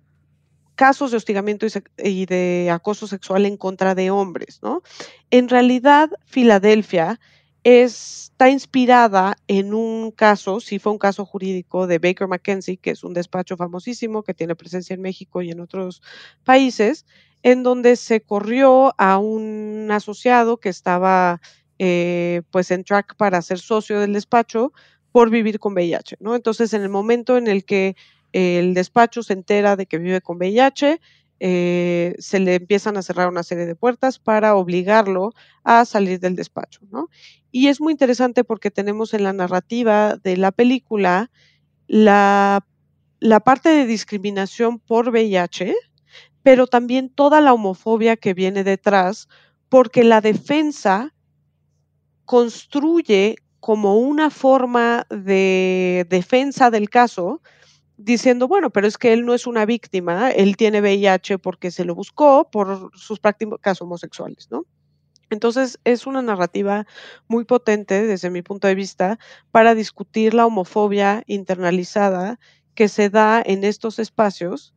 casos 0.78 1.10
de 1.10 1.16
hostigamiento 1.16 1.66
y, 1.98 2.26
de 2.26 2.70
acoso 2.70 3.08
sexual 3.08 3.46
en 3.46 3.56
contra 3.56 3.96
de 3.96 4.12
hombres, 4.12 4.60
¿no? 4.62 4.82
En 5.28 5.48
realidad, 5.48 6.08
Filadelfia 6.24 7.18
está 7.64 8.48
inspirada 8.48 9.36
en 9.48 9.74
un 9.74 10.12
caso, 10.12 10.60
sí 10.60 10.78
fue 10.78 10.92
un 10.92 10.98
caso 10.98 11.26
jurídico 11.26 11.88
de 11.88 11.98
Baker 11.98 12.28
McKenzie, 12.28 12.76
que 12.76 12.92
es 12.92 13.02
un 13.02 13.12
despacho 13.12 13.56
famosísimo 13.56 14.22
que 14.22 14.34
tiene 14.34 14.54
presencia 14.54 14.94
en 14.94 15.02
México 15.02 15.42
y 15.42 15.50
en 15.50 15.58
otros 15.58 16.00
países, 16.44 17.06
en 17.42 17.64
donde 17.64 17.96
se 17.96 18.20
corrió 18.20 18.94
a 18.98 19.18
un 19.18 19.88
asociado 19.90 20.58
que 20.58 20.68
estaba 20.68 21.40
eh, 21.80 22.42
pues 22.52 22.70
en 22.70 22.84
track 22.84 23.16
para 23.16 23.42
ser 23.42 23.58
socio 23.58 23.98
del 23.98 24.12
despacho 24.12 24.72
por 25.10 25.28
vivir 25.28 25.58
con 25.58 25.72
VIH, 25.72 26.18
¿no? 26.20 26.36
Entonces, 26.36 26.72
en 26.72 26.82
el 26.82 26.88
momento 26.88 27.36
en 27.36 27.48
el 27.48 27.64
que 27.64 27.96
el 28.32 28.74
despacho 28.74 29.22
se 29.22 29.32
entera 29.32 29.76
de 29.76 29.86
que 29.86 29.98
vive 29.98 30.20
con 30.20 30.38
VIH, 30.38 31.00
eh, 31.40 32.16
se 32.18 32.40
le 32.40 32.56
empiezan 32.56 32.96
a 32.96 33.02
cerrar 33.02 33.28
una 33.28 33.44
serie 33.44 33.66
de 33.66 33.76
puertas 33.76 34.18
para 34.18 34.56
obligarlo 34.56 35.32
a 35.62 35.84
salir 35.84 36.18
del 36.18 36.34
despacho, 36.34 36.80
¿no? 36.90 37.08
Y 37.52 37.68
es 37.68 37.80
muy 37.80 37.92
interesante 37.92 38.44
porque 38.44 38.70
tenemos 38.70 39.14
en 39.14 39.22
la 39.22 39.32
narrativa 39.32 40.16
de 40.16 40.36
la 40.36 40.50
película 40.50 41.30
la, 41.86 42.66
la 43.20 43.40
parte 43.40 43.68
de 43.68 43.86
discriminación 43.86 44.80
por 44.80 45.10
VIH, 45.10 45.74
pero 46.42 46.66
también 46.66 47.08
toda 47.08 47.40
la 47.40 47.54
homofobia 47.54 48.16
que 48.16 48.34
viene 48.34 48.64
detrás, 48.64 49.28
porque 49.68 50.02
la 50.02 50.20
defensa 50.20 51.14
construye 52.24 53.36
como 53.60 53.96
una 53.96 54.30
forma 54.30 55.06
de 55.08 56.06
defensa 56.08 56.70
del 56.70 56.90
caso, 56.90 57.42
diciendo, 57.98 58.48
bueno, 58.48 58.70
pero 58.70 58.86
es 58.86 58.96
que 58.96 59.12
él 59.12 59.26
no 59.26 59.34
es 59.34 59.46
una 59.46 59.66
víctima, 59.66 60.30
él 60.30 60.56
tiene 60.56 60.80
VIH 60.80 61.38
porque 61.38 61.70
se 61.70 61.84
lo 61.84 61.94
buscó 61.94 62.48
por 62.50 62.90
sus 62.96 63.18
prácticas 63.18 63.82
homosexuales, 63.82 64.48
¿no? 64.50 64.64
Entonces 65.30 65.78
es 65.84 66.06
una 66.06 66.22
narrativa 66.22 66.86
muy 67.26 67.44
potente 67.44 68.06
desde 68.06 68.30
mi 68.30 68.40
punto 68.40 68.66
de 68.66 68.74
vista 68.74 69.18
para 69.50 69.74
discutir 69.74 70.32
la 70.32 70.46
homofobia 70.46 71.22
internalizada 71.26 72.38
que 72.74 72.88
se 72.88 73.10
da 73.10 73.42
en 73.44 73.64
estos 73.64 73.98
espacios, 73.98 74.74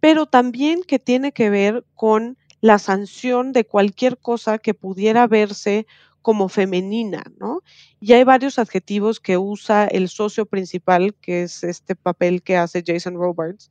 pero 0.00 0.26
también 0.26 0.82
que 0.82 0.98
tiene 0.98 1.32
que 1.32 1.50
ver 1.50 1.84
con 1.94 2.36
la 2.60 2.78
sanción 2.78 3.52
de 3.52 3.66
cualquier 3.66 4.18
cosa 4.18 4.58
que 4.58 4.74
pudiera 4.74 5.26
verse 5.26 5.86
como 6.22 6.48
femenina, 6.48 7.24
¿no? 7.38 7.62
Y 8.00 8.12
hay 8.12 8.24
varios 8.24 8.58
adjetivos 8.58 9.20
que 9.20 9.36
usa 9.36 9.86
el 9.86 10.08
socio 10.08 10.46
principal, 10.46 11.14
que 11.20 11.42
es 11.42 11.64
este 11.64 11.94
papel 11.96 12.42
que 12.42 12.56
hace 12.56 12.82
Jason 12.86 13.14
Robards, 13.14 13.70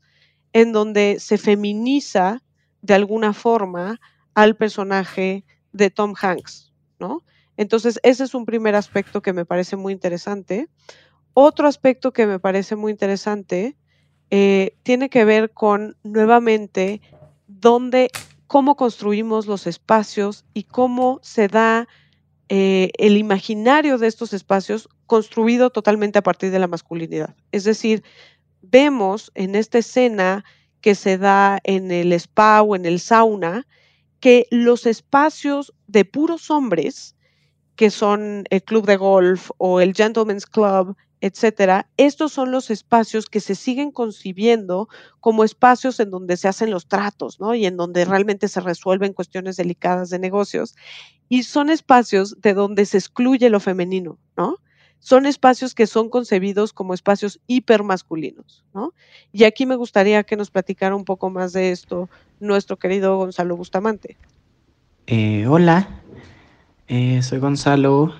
en 0.53 0.73
donde 0.73 1.17
se 1.19 1.37
feminiza 1.37 2.43
de 2.81 2.93
alguna 2.93 3.33
forma 3.33 3.99
al 4.33 4.55
personaje 4.55 5.45
de 5.71 5.89
Tom 5.89 6.13
Hanks, 6.19 6.73
¿no? 6.99 7.23
Entonces, 7.57 7.99
ese 8.03 8.23
es 8.23 8.33
un 8.33 8.45
primer 8.45 8.75
aspecto 8.75 9.21
que 9.21 9.33
me 9.33 9.45
parece 9.45 9.75
muy 9.75 9.93
interesante. 9.93 10.67
Otro 11.33 11.67
aspecto 11.67 12.11
que 12.11 12.25
me 12.25 12.39
parece 12.39 12.75
muy 12.75 12.91
interesante 12.91 13.77
eh, 14.29 14.77
tiene 14.83 15.09
que 15.09 15.25
ver 15.25 15.51
con, 15.51 15.95
nuevamente, 16.03 17.01
dónde, 17.47 18.09
cómo 18.47 18.75
construimos 18.75 19.45
los 19.45 19.67
espacios 19.67 20.45
y 20.53 20.63
cómo 20.63 21.19
se 21.21 21.47
da 21.47 21.87
eh, 22.53 22.91
el 22.97 23.15
imaginario 23.15 23.97
de 23.97 24.07
estos 24.07 24.33
espacios 24.33 24.89
construido 25.05 25.69
totalmente 25.69 26.19
a 26.19 26.21
partir 26.21 26.51
de 26.51 26.59
la 26.59 26.67
masculinidad. 26.67 27.33
Es 27.53 27.63
decir, 27.63 28.03
vemos 28.61 29.31
en 29.35 29.55
esta 29.55 29.77
escena 29.77 30.43
que 30.81 30.93
se 30.93 31.17
da 31.17 31.59
en 31.63 31.91
el 31.91 32.11
spa 32.11 32.61
o 32.61 32.75
en 32.75 32.85
el 32.85 32.99
sauna, 32.99 33.65
que 34.19 34.47
los 34.51 34.85
espacios 34.85 35.73
de 35.87 36.03
puros 36.03 36.51
hombres, 36.51 37.15
que 37.77 37.89
son 37.89 38.43
el 38.49 38.61
club 38.61 38.85
de 38.85 38.97
golf 38.97 39.51
o 39.57 39.79
el 39.79 39.93
gentleman's 39.93 40.45
club, 40.45 40.97
etcétera, 41.21 41.87
estos 41.97 42.33
son 42.33 42.51
los 42.51 42.71
espacios 42.71 43.27
que 43.27 43.39
se 43.39 43.53
siguen 43.53 43.91
concibiendo 43.91 44.89
como 45.19 45.43
espacios 45.43 45.99
en 45.99 46.09
donde 46.09 46.35
se 46.35 46.47
hacen 46.47 46.71
los 46.71 46.87
tratos, 46.87 47.39
¿no? 47.39 47.53
Y 47.53 47.67
en 47.67 47.77
donde 47.77 48.05
realmente 48.05 48.47
se 48.47 48.59
resuelven 48.59 49.13
cuestiones 49.13 49.55
delicadas 49.55 50.09
de 50.09 50.17
negocios. 50.17 50.75
Y 51.29 51.43
son 51.43 51.69
espacios 51.69 52.41
de 52.41 52.55
donde 52.55 52.85
se 52.87 52.97
excluye 52.97 53.51
lo 53.51 53.59
femenino, 53.59 54.17
¿no? 54.35 54.57
Son 54.99 55.27
espacios 55.27 55.75
que 55.75 55.87
son 55.87 56.09
concebidos 56.09 56.73
como 56.73 56.95
espacios 56.95 57.39
hipermasculinos, 57.45 58.65
¿no? 58.73 58.93
Y 59.31 59.43
aquí 59.43 59.67
me 59.67 59.75
gustaría 59.75 60.23
que 60.23 60.35
nos 60.35 60.49
platicara 60.49 60.95
un 60.95 61.05
poco 61.05 61.29
más 61.29 61.53
de 61.53 61.71
esto 61.71 62.09
nuestro 62.39 62.77
querido 62.77 63.17
Gonzalo 63.17 63.55
Bustamante. 63.55 64.17
Eh, 65.05 65.45
hola, 65.47 66.01
eh, 66.87 67.21
soy 67.21 67.37
Gonzalo 67.39 68.15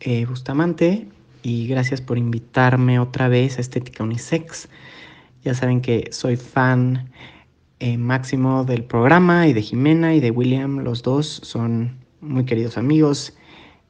eh, 0.00 0.24
Bustamante 0.24 1.08
y 1.42 1.66
gracias 1.66 2.00
por 2.00 2.18
invitarme 2.18 2.98
otra 2.98 3.28
vez 3.28 3.58
a 3.58 3.60
Estética 3.60 4.04
Unisex. 4.04 4.68
Ya 5.42 5.54
saben 5.54 5.80
que 5.80 6.08
soy 6.12 6.36
fan 6.36 7.10
eh, 7.78 7.96
máximo 7.96 8.64
del 8.64 8.84
programa 8.84 9.46
y 9.46 9.52
de 9.52 9.62
Jimena 9.62 10.14
y 10.14 10.20
de 10.20 10.30
William. 10.30 10.78
Los 10.80 11.02
dos 11.02 11.26
son 11.26 11.98
muy 12.20 12.44
queridos 12.44 12.76
amigos, 12.76 13.34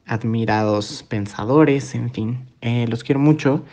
admirados 0.06 1.02
pensadores, 1.08 1.94
en 1.94 2.10
fin, 2.10 2.38
eh, 2.60 2.86
los 2.88 3.02
quiero 3.02 3.20
mucho. 3.20 3.64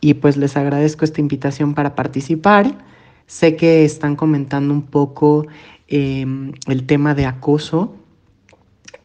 Y 0.00 0.14
pues 0.14 0.36
les 0.36 0.56
agradezco 0.56 1.04
esta 1.04 1.20
invitación 1.20 1.74
para 1.74 1.94
participar. 1.94 2.84
Sé 3.26 3.56
que 3.56 3.84
están 3.84 4.16
comentando 4.16 4.72
un 4.72 4.82
poco 4.82 5.46
em, 5.88 6.52
el 6.66 6.86
tema 6.86 7.14
de 7.14 7.26
acoso 7.26 7.96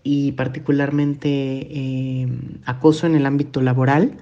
y 0.04 0.34
particularmente 0.34 1.68
em, 2.22 2.60
acoso 2.66 3.08
en 3.08 3.16
el 3.16 3.26
ámbito 3.26 3.62
laboral. 3.62 4.18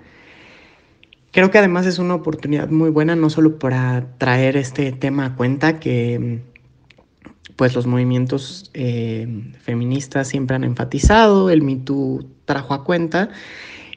Creo 1.32 1.52
que 1.52 1.58
además 1.58 1.86
es 1.86 2.00
una 2.00 2.16
oportunidad 2.16 2.70
muy 2.70 2.90
buena, 2.90 3.16
no 3.16 3.30
solo 3.30 3.60
para 3.60 4.18
traer 4.18 4.58
este 4.58 4.92
tema 4.92 5.26
a 5.26 5.36
cuenta, 5.36 5.80
que 5.80 6.42
pues 7.56 7.76
los 7.76 7.88
movimientos 7.88 8.70
eh, 8.74 9.28
feministas 9.60 10.28
siempre 10.28 10.56
han 10.56 10.64
enfatizado, 10.64 11.50
el 11.50 11.62
Me 11.64 11.76
Too 11.76 12.26
trajo 12.46 12.74
a 12.74 12.84
cuenta, 12.84 13.30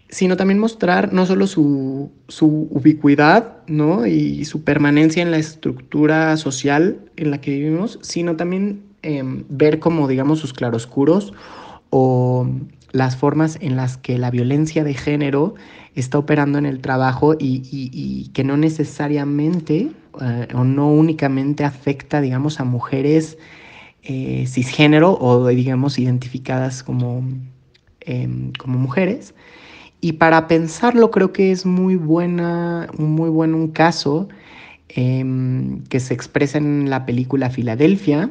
sino 0.08 0.36
también 0.36 0.58
mostrar 0.58 1.12
no 1.12 1.26
solo 1.26 1.46
su, 1.46 2.10
ubicuidad 2.40 3.58
¿no? 3.66 4.06
y 4.06 4.44
su 4.44 4.64
permanencia 4.64 5.22
en 5.22 5.30
la 5.30 5.38
estructura 5.38 6.36
social 6.36 6.98
en 7.16 7.30
la 7.30 7.40
que 7.40 7.52
vivimos, 7.52 7.98
sino 8.02 8.36
también 8.36 8.82
em, 9.02 9.44
ver 9.48 9.78
como, 9.78 10.08
digamos, 10.08 10.40
sus 10.40 10.52
claroscuros 10.52 11.32
o 11.90 12.48
las 12.92 13.16
formas 13.16 13.58
en 13.60 13.76
las 13.76 13.96
que 13.96 14.18
la 14.18 14.30
violencia 14.30 14.84
de 14.84 14.94
género 14.94 15.54
está 15.94 16.18
operando 16.18 16.58
en 16.58 16.66
el 16.66 16.80
trabajo 16.80 17.34
y, 17.38 18.30
que 18.32 18.44
no 18.44 18.56
necesariamente 18.56 19.90
eh, 20.20 20.48
o 20.54 20.64
no 20.64 20.90
únicamente 20.90 21.64
afecta, 21.64 22.20
digamos, 22.20 22.60
a 22.60 22.64
mujeres 22.64 23.38
eh, 24.02 24.44
cisgénero 24.46 25.16
o, 25.20 25.46
digamos, 25.48 25.98
identificadas 25.98 26.82
como, 26.82 27.22
em, 28.00 28.52
como 28.52 28.78
mujeres, 28.78 29.34
y 30.00 30.14
para 30.14 30.48
pensarlo 30.48 31.10
creo 31.10 31.32
que 31.32 31.52
es 31.52 31.66
muy 31.66 31.96
buena, 31.96 32.88
muy 32.96 33.28
bueno 33.28 33.56
un 33.56 33.68
caso 33.68 34.28
em, 34.88 35.82
que 35.84 36.00
se 36.00 36.14
expresa 36.14 36.58
en 36.58 36.88
la 36.90 37.04
película 37.06 37.50
Filadelfia, 37.50 38.30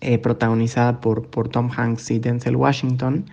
eh, 0.00 0.18
protagonizada 0.18 1.00
por, 1.00 1.26
por, 1.26 1.48
Tom 1.48 1.70
Hanks 1.76 2.12
y 2.12 2.20
Denzel 2.20 2.54
Washington. 2.54 3.24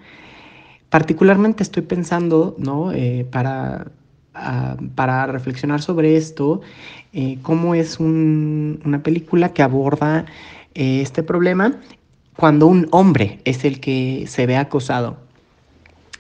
Particularmente 0.90 1.62
estoy 1.62 1.84
pensando, 1.84 2.56
¿no? 2.58 2.92
Eh, 2.92 3.28
para, 3.30 3.92
ah, 4.34 4.76
para 4.96 5.28
reflexionar 5.28 5.84
sobre 5.84 6.18
esto, 6.18 6.62
eh, 7.14 7.38
cómo 7.44 7.76
es 7.76 8.00
una 8.00 9.04
película 9.04 9.54
que 9.54 9.62
aborda 9.62 10.26
este 10.74 11.22
problema 11.22 11.80
cuando 12.36 12.66
un 12.66 12.88
hombre 12.90 13.40
es 13.46 13.64
el 13.64 13.80
que 13.80 14.26
se 14.28 14.48
ve 14.48 14.58
acosado 14.58 15.18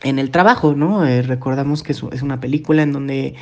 en 0.03 0.19
el 0.19 0.29
trabajo, 0.29 0.75
¿no? 0.75 1.03
Recordamos 1.23 1.81
que 1.81 1.91
es, 1.91 2.03
una 2.03 2.39
película 2.39 2.83
en 2.83 2.93
donde 2.93 3.35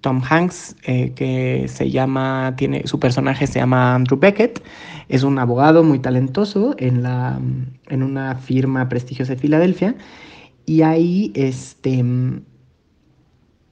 Tom 0.00 0.22
Hanks, 0.28 0.76
eh, 0.84 1.12
que 1.14 1.66
se 1.68 1.90
llama, 1.90 2.54
tiene, 2.56 2.86
su 2.86 2.98
personaje 3.00 3.46
se 3.46 3.58
llama 3.58 3.94
Andrew 3.94 4.18
Beckett, 4.18 4.62
es 5.08 5.22
un 5.22 5.38
abogado 5.38 5.82
muy 5.82 5.98
talentoso 5.98 6.74
en, 6.78 7.02
la, 7.02 7.40
en 7.88 8.02
una 8.02 8.36
firma 8.36 8.88
prestigiosa 8.88 9.34
de 9.34 9.40
Filadelfia, 9.40 9.96
y 10.66 10.82
ahí, 10.82 11.32
este, 11.34 12.04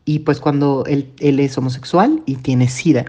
y 0.04 0.18
pues 0.20 0.40
cuando 0.40 0.84
él, 0.86 1.12
él 1.20 1.40
es 1.40 1.56
homosexual 1.58 2.22
y 2.26 2.36
tiene 2.36 2.68
SIDA, 2.68 3.04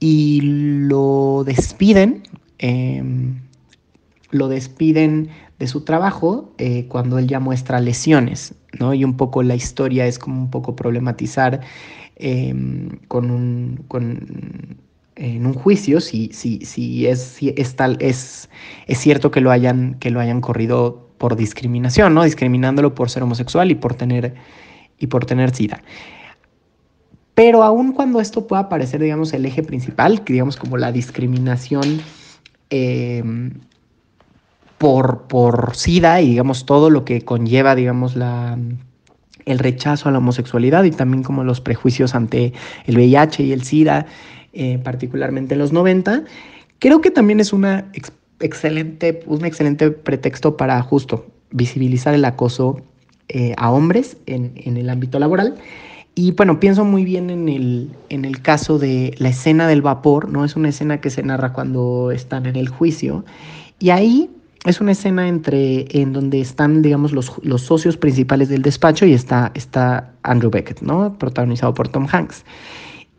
y 0.00 0.40
lo 0.42 1.42
despiden, 1.44 2.22
lo 4.30 4.48
despiden 4.48 5.30
de 5.58 5.66
su 5.66 5.82
trabajo 5.82 6.54
eh, 6.58 6.86
cuando 6.88 7.18
él 7.18 7.26
ya 7.26 7.40
muestra 7.40 7.80
lesiones, 7.80 8.54
¿no? 8.78 8.94
Y 8.94 9.04
un 9.04 9.16
poco 9.16 9.42
la 9.42 9.56
historia 9.56 10.06
es 10.06 10.18
como 10.18 10.40
un 10.40 10.50
poco 10.50 10.76
problematizar 10.76 11.60
em, 12.18 12.88
con 13.08 13.30
un, 13.30 13.84
en 15.18 15.46
un 15.46 15.54
juicio 15.54 16.00
si, 16.00 16.30
si, 16.32 16.64
si, 16.64 17.06
es, 17.06 17.20
si 17.20 17.52
es, 17.56 17.76
tal, 17.76 17.96
es, 18.00 18.48
es 18.86 18.98
cierto 18.98 19.30
que 19.30 19.40
lo, 19.40 19.50
hayan, 19.50 19.94
que 19.94 20.10
lo 20.10 20.20
hayan 20.20 20.40
corrido 20.40 21.08
por 21.18 21.36
discriminación, 21.36 22.14
¿no? 22.14 22.22
Discriminándolo 22.22 22.94
por 22.94 23.10
ser 23.10 23.24
homosexual 23.24 23.70
y 23.70 23.74
por 23.74 23.94
tener, 23.94 24.34
y 24.98 25.08
por 25.08 25.26
tener 25.26 25.54
SIDA. 25.54 25.82
Pero 27.34 27.62
aun 27.62 27.92
cuando 27.92 28.20
esto 28.20 28.46
pueda 28.46 28.68
parecer, 28.68 29.00
digamos, 29.00 29.32
el 29.32 29.44
eje 29.46 29.62
principal, 29.62 30.24
que 30.24 30.32
digamos 30.32 30.56
como 30.56 30.76
la 30.76 30.92
discriminación 30.92 32.00
em, 32.70 33.52
por, 34.78 35.26
por 35.28 35.76
SIDA 35.76 36.20
y 36.20 36.30
digamos 36.30 36.64
todo 36.66 36.90
lo 36.90 37.04
que 37.04 37.22
conlleva, 37.22 37.74
digamos, 37.74 38.16
la, 38.16 38.58
el 39.48 39.58
rechazo 39.58 40.08
a 40.08 40.12
la 40.12 40.18
homosexualidad 40.18 40.84
y 40.84 40.90
también 40.90 41.22
como 41.22 41.44
los 41.44 41.60
prejuicios 41.60 42.14
ante 42.14 42.52
el 42.86 42.96
VIH 42.96 43.42
y 43.44 43.52
el 43.52 43.64
SIDA, 43.64 44.06
eh, 44.52 44.78
particularmente 44.82 45.54
en 45.54 45.60
los 45.60 45.72
90, 45.72 46.24
creo 46.78 47.00
que 47.00 47.10
también 47.10 47.40
es 47.40 47.52
una 47.52 47.86
excelente, 48.40 49.20
un 49.26 49.44
excelente 49.44 49.90
pretexto 49.90 50.56
para 50.56 50.80
justo 50.82 51.26
visibilizar 51.50 52.14
el 52.14 52.24
acoso 52.24 52.80
eh, 53.28 53.54
a 53.56 53.70
hombres 53.70 54.16
en, 54.26 54.52
en, 54.56 54.76
el 54.76 54.88
ámbito 54.90 55.18
laboral. 55.18 55.56
Y 56.14 56.32
bueno, 56.32 56.58
pienso 56.60 56.84
muy 56.84 57.04
bien 57.04 57.30
en 57.30 57.48
el, 57.48 57.90
en 58.08 58.24
el 58.24 58.42
caso 58.42 58.78
de 58.78 59.14
la 59.18 59.28
escena 59.28 59.68
del 59.68 59.82
vapor, 59.82 60.28
¿no? 60.28 60.44
Es 60.44 60.56
una 60.56 60.70
escena 60.70 61.00
que 61.00 61.10
se 61.10 61.22
narra 61.22 61.52
cuando 61.52 62.10
están 62.10 62.46
en 62.46 62.56
el 62.56 62.68
juicio. 62.68 63.24
Y 63.78 63.90
ahí 63.90 64.30
es 64.64 64.80
una 64.80 64.92
escena 64.92 65.28
entre, 65.28 65.86
en 65.90 66.12
donde 66.12 66.40
están, 66.40 66.82
digamos, 66.82 67.12
los, 67.12 67.32
los 67.42 67.62
socios 67.62 67.96
principales 67.96 68.48
del 68.48 68.62
despacho 68.62 69.06
y 69.06 69.12
está, 69.12 69.52
está 69.54 70.12
Andrew 70.22 70.50
Beckett, 70.50 70.80
¿no? 70.82 71.16
Protagonizado 71.16 71.74
por 71.74 71.88
Tom 71.88 72.06
Hanks. 72.10 72.44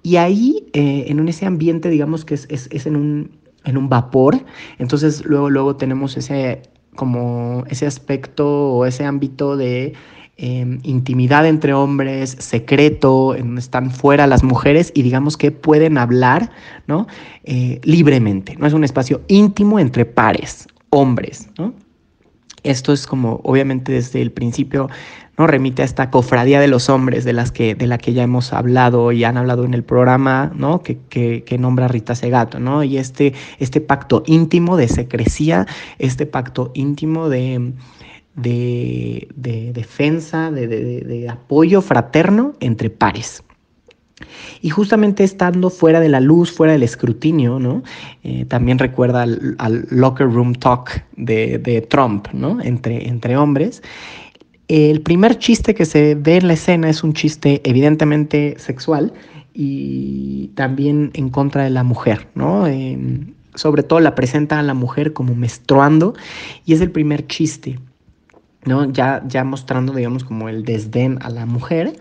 Y 0.03 0.17
ahí, 0.17 0.67
eh, 0.73 1.05
en 1.07 1.27
ese 1.27 1.45
ambiente, 1.45 1.89
digamos 1.89 2.25
que 2.25 2.35
es, 2.35 2.45
es, 2.49 2.67
es, 2.71 2.85
en, 2.85 2.95
un, 2.95 3.31
en 3.65 3.77
un 3.77 3.89
vapor, 3.89 4.43
entonces 4.77 5.25
luego, 5.25 5.49
luego 5.49 5.75
tenemos 5.75 6.17
ese, 6.17 6.61
como 6.95 7.63
ese 7.69 7.85
aspecto 7.85 8.73
o 8.73 8.85
ese 8.85 9.05
ámbito 9.05 9.57
de 9.57 9.93
em, 10.37 10.79
intimidad 10.83 11.45
entre 11.45 11.73
hombres, 11.73 12.35
secreto, 12.39 13.35
en 13.35 13.47
donde 13.47 13.61
están 13.61 13.91
fuera 13.91 14.27
las 14.27 14.43
mujeres 14.43 14.91
y 14.95 15.03
digamos 15.03 15.35
que 15.37 15.51
pueden 15.51 15.97
hablar, 15.97 16.51
¿no? 16.87 17.07
Eh, 17.43 17.79
libremente, 17.83 18.55
¿no? 18.57 18.67
Es 18.67 18.73
un 18.73 18.83
espacio 18.85 19.21
íntimo 19.27 19.79
entre 19.79 20.05
pares, 20.05 20.67
hombres, 20.89 21.49
¿no? 21.57 21.73
Esto 22.63 22.91
es 22.91 23.07
como, 23.07 23.39
obviamente, 23.43 23.93
desde 23.93 24.21
el 24.21 24.31
principio, 24.31 24.89
¿no? 25.37 25.47
Remite 25.47 25.81
a 25.81 25.85
esta 25.85 26.09
cofradía 26.09 26.59
de 26.59 26.67
los 26.67 26.89
hombres 26.89 27.23
de, 27.23 27.31
las 27.31 27.51
que, 27.51 27.73
de 27.73 27.87
la 27.87 27.97
que 27.97 28.13
ya 28.13 28.23
hemos 28.23 28.51
hablado 28.51 29.11
y 29.13 29.23
han 29.23 29.37
hablado 29.37 29.63
en 29.63 29.73
el 29.73 29.83
programa, 29.83 30.51
¿no? 30.55 30.81
Que, 30.81 30.99
que, 31.09 31.57
nombra 31.57 31.87
Rita 31.87 32.15
Segato, 32.15 32.59
¿no? 32.59 32.83
Y 32.83 32.97
este, 32.97 33.33
este 33.59 33.79
pacto 33.79 34.23
íntimo 34.25 34.75
de 34.75 34.89
secrecía, 34.89 35.67
este 35.99 36.25
pacto 36.25 36.71
íntimo 36.73 37.29
de, 37.29 37.73
de, 38.35 39.29
de 39.35 39.71
defensa, 39.71 40.51
de, 40.51 40.67
de 40.67 41.29
apoyo 41.29 41.81
fraterno 41.81 42.53
entre 42.59 42.89
pares. 42.89 43.43
Y 44.61 44.69
justamente 44.69 45.23
estando 45.23 45.69
fuera 45.69 45.99
de 45.99 46.09
la 46.09 46.19
luz, 46.19 46.51
fuera 46.51 46.73
del 46.73 46.83
escrutinio, 46.83 47.59
¿no? 47.59 47.83
Eh, 48.23 48.45
también 48.45 48.79
recuerda 48.79 49.23
al, 49.23 49.87
locker 49.89 50.27
room 50.27 50.53
talk 50.53 51.03
de, 51.15 51.87
Trump, 51.89 52.27
¿no? 52.33 52.59
Entre, 52.61 53.37
hombres. 53.37 53.81
El 54.67 55.01
primer 55.01 55.39
chiste 55.39 55.73
que 55.73 55.85
se 55.85 56.15
ve 56.15 56.37
en 56.37 56.47
la 56.47 56.53
escena 56.53 56.89
es 56.89 57.03
un 57.03 57.13
chiste 57.13 57.61
evidentemente 57.63 58.55
sexual 58.59 59.13
y 59.53 60.51
también 60.55 61.11
en 61.13 61.29
contra 61.29 61.63
de 61.63 61.69
la 61.71 61.83
mujer. 61.83 62.27
Em, 62.67 63.33
sobre 63.55 63.83
todo 63.83 63.99
la 63.99 64.15
presenta 64.15 64.59
a 64.59 64.63
la 64.63 64.73
mujer 64.73 65.13
como 65.13 65.35
menstruando 65.35 66.13
y 66.65 66.73
es 66.73 66.81
el 66.81 66.91
primer 66.91 67.25
chiste, 67.27 67.79
¿no? 68.65 68.91
Ya, 68.91 69.23
ya 69.27 69.43
mostrando, 69.43 69.93
digamos, 69.93 70.23
como 70.23 70.49
el 70.49 70.63
desdén 70.63 71.17
a 71.21 71.29
la 71.29 71.45
mujer 71.45 71.93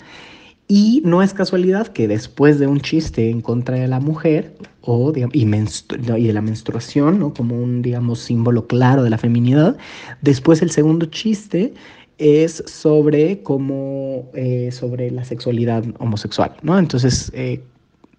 y 0.69 1.01
no 1.03 1.23
es 1.23 1.33
casualidad 1.33 1.89
que 1.89 2.07
después 2.07 2.59
de 2.59 2.66
un 2.66 2.81
chiste 2.81 3.31
en 3.31 3.41
contra 3.41 3.77
de 3.77 3.89
la 3.89 4.01
mujer 4.01 4.55
o, 4.83 5.12
y, 5.33 5.45
de 5.47 6.33
la 6.33 6.43
menstruación, 6.43 7.19
¿no? 7.19 7.33
como 7.33 7.59
un 7.59 7.81
digamos, 7.81 8.19
símbolo 8.19 8.66
claro 8.66 9.03
de 9.03 9.09
la 9.09 9.16
feminidad, 9.16 9.79
después 10.21 10.61
el 10.61 10.71
segundo 10.71 11.07
chiste 11.07 11.73
es 12.19 12.62
sobre 12.66 13.43
cómo, 13.43 14.31
eh, 14.35 14.71
sobre 14.71 15.11
la 15.11 15.25
sexualidad 15.25 15.85
homosexual, 16.01 16.55
¿no? 16.62 16.79
Entonces 16.79 17.31
eh, 17.33 17.62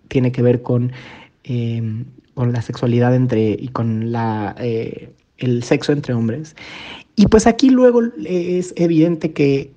tiene 0.07 0.31
que 0.31 0.41
ver 0.41 0.63
con, 0.63 0.91
em, 1.43 2.05
con 2.33 2.51
la 2.51 2.61
sexualidad 2.61 3.13
entre 3.13 3.51
y 3.51 3.67
con 3.67 4.11
la, 4.11 4.55
eh, 4.59 5.11
el 5.37 5.63
sexo 5.63 5.91
entre 5.91 6.13
hombres. 6.13 6.55
Y 7.15 7.27
pues 7.27 7.45
aquí 7.45 7.69
luego 7.69 8.01
es 8.25 8.73
evidente 8.77 9.33
que 9.33 9.71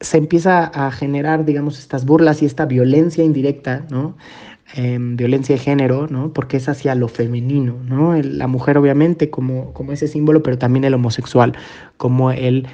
se 0.00 0.18
empieza 0.18 0.64
a 0.64 0.90
generar, 0.90 1.44
digamos, 1.44 1.78
estas 1.78 2.04
burlas 2.04 2.42
y 2.42 2.46
esta 2.46 2.66
violencia 2.66 3.24
indirecta, 3.24 3.86
¿no? 3.90 4.16
Em, 4.74 5.16
violencia 5.16 5.54
de 5.54 5.60
género, 5.60 6.08
¿no? 6.08 6.32
Porque 6.32 6.56
es 6.56 6.68
hacia 6.68 6.94
lo 6.96 7.06
femenino, 7.06 7.76
¿no? 7.84 8.14
la 8.20 8.48
mujer 8.48 8.76
obviamente 8.78 9.30
como, 9.30 9.72
como 9.72 9.92
ese 9.92 10.08
símbolo, 10.08 10.42
pero 10.42 10.58
también 10.58 10.84
el 10.84 10.92
homosexual, 10.94 11.52
como 11.96 12.32
el, 12.32 12.66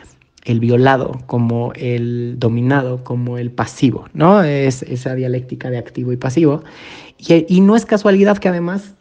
el 0.44 0.58
violado, 0.58 1.20
como 1.26 1.72
el 1.74 2.36
dominado, 2.38 3.04
como 3.04 3.36
el 3.36 3.50
pasivo, 3.50 4.06
¿no? 4.14 4.42
Es 4.42 4.82
esa 4.84 5.14
dialéctica 5.14 5.68
de 5.68 5.76
activo 5.76 6.12
y 6.12 6.16
pasivo. 6.16 6.64
Y, 7.18 7.44
y 7.46 7.60
no 7.60 7.76
es 7.76 7.84
casualidad 7.84 8.38
que 8.38 8.48
además 8.48 8.94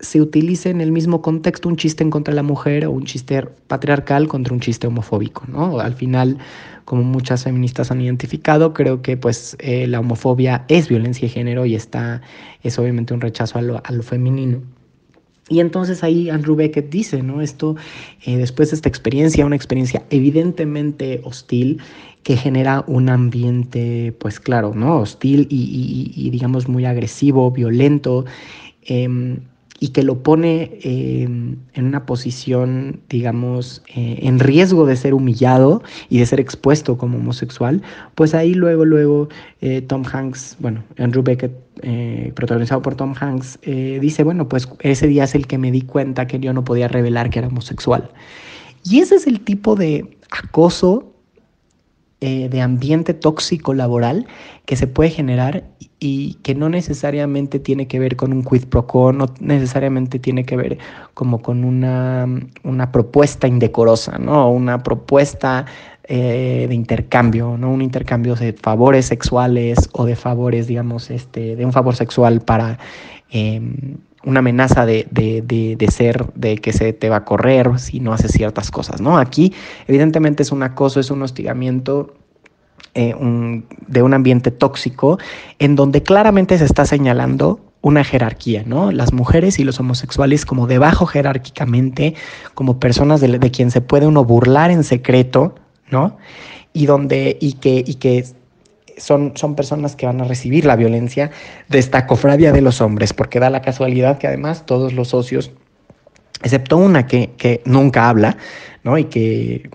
se 0.00 0.20
utilice 0.20 0.70
en 0.70 0.80
el 0.80 0.92
mismo 0.92 1.22
contexto 1.22 1.68
un 1.68 1.76
chiste 1.76 2.02
en 2.02 2.10
contra 2.10 2.32
de 2.32 2.36
la 2.36 2.42
mujer 2.42 2.86
o 2.86 2.90
un 2.90 3.04
chiste 3.04 3.42
patriarcal 3.66 4.28
contra 4.28 4.54
un 4.54 4.60
chiste 4.60 4.86
homofóbico, 4.86 5.44
¿no? 5.48 5.78
Al 5.78 5.94
final 5.94 6.38
como 6.84 7.04
muchas 7.04 7.44
feministas 7.44 7.92
han 7.92 8.00
identificado, 8.00 8.72
creo 8.74 9.00
que 9.00 9.16
pues 9.16 9.56
eh, 9.60 9.86
la 9.86 10.00
homofobia 10.00 10.64
es 10.66 10.88
violencia 10.88 11.28
de 11.28 11.32
género 11.32 11.64
y 11.64 11.76
está, 11.76 12.20
es 12.64 12.78
obviamente 12.80 13.14
un 13.14 13.20
rechazo 13.20 13.58
a 13.58 13.62
lo, 13.62 14.02
femenino. 14.02 14.60
Y 15.48 15.60
entonces 15.60 16.02
ahí 16.02 16.30
Andrew 16.30 16.56
Beckett 16.56 16.90
dice, 16.90 17.22
¿no? 17.22 17.42
Esto, 17.42 17.76
eh, 18.24 18.36
después 18.36 18.70
de 18.70 18.76
esta 18.76 18.88
experiencia, 18.88 19.46
una 19.46 19.56
experiencia 19.56 20.02
evidentemente 20.10 21.20
hostil, 21.22 21.80
que 22.22 22.36
genera 22.36 22.84
un 22.86 23.08
ambiente, 23.08 24.12
pues 24.18 24.40
claro, 24.40 24.72
¿no? 24.74 24.98
Hostil 24.98 25.46
y, 25.48 26.28
digamos 26.30 26.68
muy 26.68 26.86
agresivo, 26.86 27.50
violento, 27.50 28.24
em, 28.82 29.38
y 29.82 29.88
que 29.88 30.02
lo 30.02 30.22
pone 30.22 30.78
em, 30.82 31.56
en 31.72 31.86
una 31.86 32.04
posición, 32.04 33.00
digamos, 33.08 33.82
eh, 33.96 34.20
en 34.22 34.38
riesgo 34.38 34.84
de 34.84 34.94
ser 34.94 35.14
humillado 35.14 35.82
y 36.10 36.18
de 36.18 36.26
ser 36.26 36.38
expuesto 36.38 36.98
como 36.98 37.16
homosexual, 37.16 37.82
pues 38.14 38.34
ahí 38.34 38.52
luego, 38.52 38.84
luego 38.84 39.30
eh, 39.62 39.80
Tom 39.80 40.04
Hanks, 40.04 40.58
bueno, 40.60 40.84
Andrew 40.98 41.22
Beckett, 41.22 41.52
eh, 41.82 42.30
protagonizado 42.36 42.82
por 42.82 42.94
Tom 42.94 43.14
Hanks, 43.18 43.58
dice, 43.62 44.22
bueno, 44.22 44.48
pues 44.48 44.68
ese 44.80 45.06
día 45.06 45.24
es 45.24 45.34
el 45.34 45.46
que 45.46 45.56
me 45.56 45.72
di 45.72 45.80
cuenta 45.80 46.26
que 46.26 46.38
yo 46.38 46.52
no 46.52 46.62
podía 46.62 46.86
revelar 46.86 47.30
que 47.30 47.38
era 47.38 47.48
homosexual. 47.48 48.10
Y 48.84 49.00
ese 49.00 49.14
es 49.14 49.26
el 49.26 49.40
tipo 49.40 49.76
de 49.76 50.18
acoso 50.30 51.09
de 52.20 52.60
ambiente 52.60 53.14
tóxico 53.14 53.72
laboral 53.72 54.26
que 54.66 54.76
se 54.76 54.86
puede 54.86 55.10
generar 55.10 55.64
y 56.00 56.34
que 56.42 56.54
no 56.54 56.68
necesariamente 56.68 57.58
tiene 57.58 57.86
que 57.86 57.98
ver 57.98 58.16
con 58.16 58.32
un 58.32 58.42
quid 58.42 58.64
pro 58.64 58.86
quo, 58.86 59.12
no 59.12 59.26
necesariamente 59.38 60.18
tiene 60.18 60.44
que 60.44 60.56
ver 60.56 60.78
como 61.12 61.42
con 61.42 61.62
una, 61.62 62.26
una 62.64 62.90
propuesta 62.90 63.46
indecorosa, 63.46 64.18
¿no? 64.18 64.50
Una 64.50 64.82
propuesta 64.82 65.66
eh, 66.04 66.66
de 66.68 66.74
intercambio, 66.74 67.56
¿no? 67.58 67.70
Un 67.70 67.82
intercambio 67.82 68.34
de 68.34 68.54
favores 68.54 69.06
sexuales 69.06 69.90
o 69.92 70.06
de 70.06 70.16
favores, 70.16 70.66
digamos, 70.66 71.10
este, 71.10 71.54
de 71.54 71.64
un 71.66 71.72
favor 71.72 71.94
sexual 71.94 72.40
para 72.40 72.78
em, 73.30 73.98
una 74.24 74.40
amenaza 74.40 74.86
de, 74.86 75.06
de, 75.10 75.42
de, 75.42 75.76
de, 75.76 75.90
ser, 75.90 76.26
de 76.34 76.58
que 76.58 76.72
se 76.72 76.92
te 76.92 77.08
va 77.08 77.16
a 77.16 77.24
correr 77.24 77.78
si 77.78 78.00
no 78.00 78.12
haces 78.12 78.32
ciertas 78.32 78.70
cosas, 78.70 79.00
¿no? 79.00 79.18
Aquí, 79.18 79.54
evidentemente, 79.86 80.42
es 80.42 80.52
un 80.52 80.62
acoso, 80.62 81.00
es 81.00 81.10
un 81.10 81.22
hostigamiento 81.22 82.14
eh, 82.94 83.14
de 83.86 84.02
un 84.02 84.14
ambiente 84.14 84.50
tóxico 84.50 85.18
en 85.58 85.76
donde 85.76 86.02
claramente 86.02 86.58
se 86.58 86.64
está 86.64 86.84
señalando 86.84 87.60
una 87.82 88.04
jerarquía, 88.04 88.64
¿no? 88.66 88.92
Las 88.92 89.12
mujeres 89.12 89.58
y 89.58 89.64
los 89.64 89.80
homosexuales 89.80 90.44
como 90.44 90.66
debajo 90.66 91.06
jerárquicamente, 91.06 92.14
como 92.54 92.78
personas 92.78 93.20
de, 93.20 93.38
quien 93.50 93.70
se 93.70 93.80
puede 93.80 94.06
uno 94.06 94.24
burlar 94.24 94.70
en 94.70 94.84
secreto, 94.84 95.54
¿no? 95.90 96.18
Y 96.72 96.86
donde, 96.86 97.38
y 97.40 97.54
que, 97.54 97.82
y 97.86 97.94
que 97.94 98.24
son, 99.00 99.32
son 99.34 99.54
personas 99.54 99.96
que 99.96 100.06
van 100.06 100.20
a 100.20 100.24
recibir 100.24 100.64
la 100.64 100.76
violencia 100.76 101.30
de 101.68 101.78
esta 101.78 102.06
cofradia 102.06 102.52
de 102.52 102.60
los 102.60 102.80
hombres, 102.80 103.12
porque 103.12 103.40
da 103.40 103.50
la 103.50 103.62
casualidad 103.62 104.18
que 104.18 104.26
además 104.26 104.66
todos 104.66 104.92
los 104.92 105.08
socios, 105.08 105.50
excepto 106.42 106.76
una 106.76 107.06
que, 107.06 107.30
que 107.36 107.62
nunca 107.64 108.08
habla, 108.08 108.36
¿no? 108.84 108.98
Y 108.98 109.04
que 109.04 109.70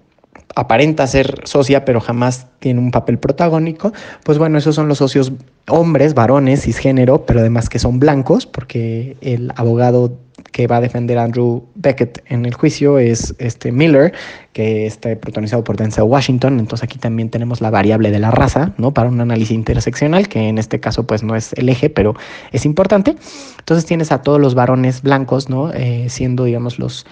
aparenta 0.55 1.05
ser 1.07 1.41
socia, 1.43 1.85
pero 1.85 1.99
jamás 1.99 2.47
tiene 2.59 2.79
un 2.79 2.91
papel 2.91 3.19
protagónico, 3.19 3.91
pues 4.23 4.37
bueno, 4.37 4.57
esos 4.57 4.75
son 4.75 4.87
los 4.87 4.99
socios 4.99 5.33
hombres, 5.67 6.13
varones, 6.13 6.63
cisgénero, 6.63 7.25
pero 7.25 7.39
además 7.39 7.69
que 7.69 7.79
son 7.79 7.99
blancos, 7.99 8.45
porque 8.45 9.17
el 9.21 9.51
abogado 9.55 10.17
que 10.51 10.67
va 10.67 10.77
a 10.77 10.81
defender 10.81 11.17
a 11.17 11.23
Andrew 11.23 11.63
Beckett 11.75 12.23
en 12.27 12.45
el 12.45 12.53
juicio 12.53 12.97
es 12.97 13.35
este 13.39 13.71
Miller, 13.71 14.13
que 14.53 14.85
está 14.85 15.15
protagonizado 15.15 15.63
por 15.63 15.75
Denzel 15.75 16.05
Washington, 16.05 16.59
entonces 16.59 16.83
aquí 16.83 16.97
también 16.97 17.29
tenemos 17.29 17.61
la 17.61 17.69
variable 17.69 18.11
de 18.11 18.19
la 18.19 18.31
raza, 18.31 18.73
¿no? 18.77 18.93
Para 18.93 19.09
un 19.09 19.19
análisis 19.19 19.55
interseccional, 19.55 20.27
que 20.27 20.47
en 20.47 20.57
este 20.57 20.79
caso 20.79 21.05
pues 21.05 21.23
no 21.23 21.35
es 21.35 21.53
el 21.53 21.67
eje, 21.67 21.89
pero 21.89 22.15
es 22.51 22.65
importante. 22.65 23.15
Entonces 23.59 23.85
tienes 23.85 24.11
a 24.11 24.21
todos 24.21 24.39
los 24.39 24.55
varones 24.55 25.01
blancos, 25.01 25.49
¿no? 25.49 25.73
Eh, 25.73 26.05
siendo, 26.09 26.45
digamos, 26.45 26.79
los 26.79 27.05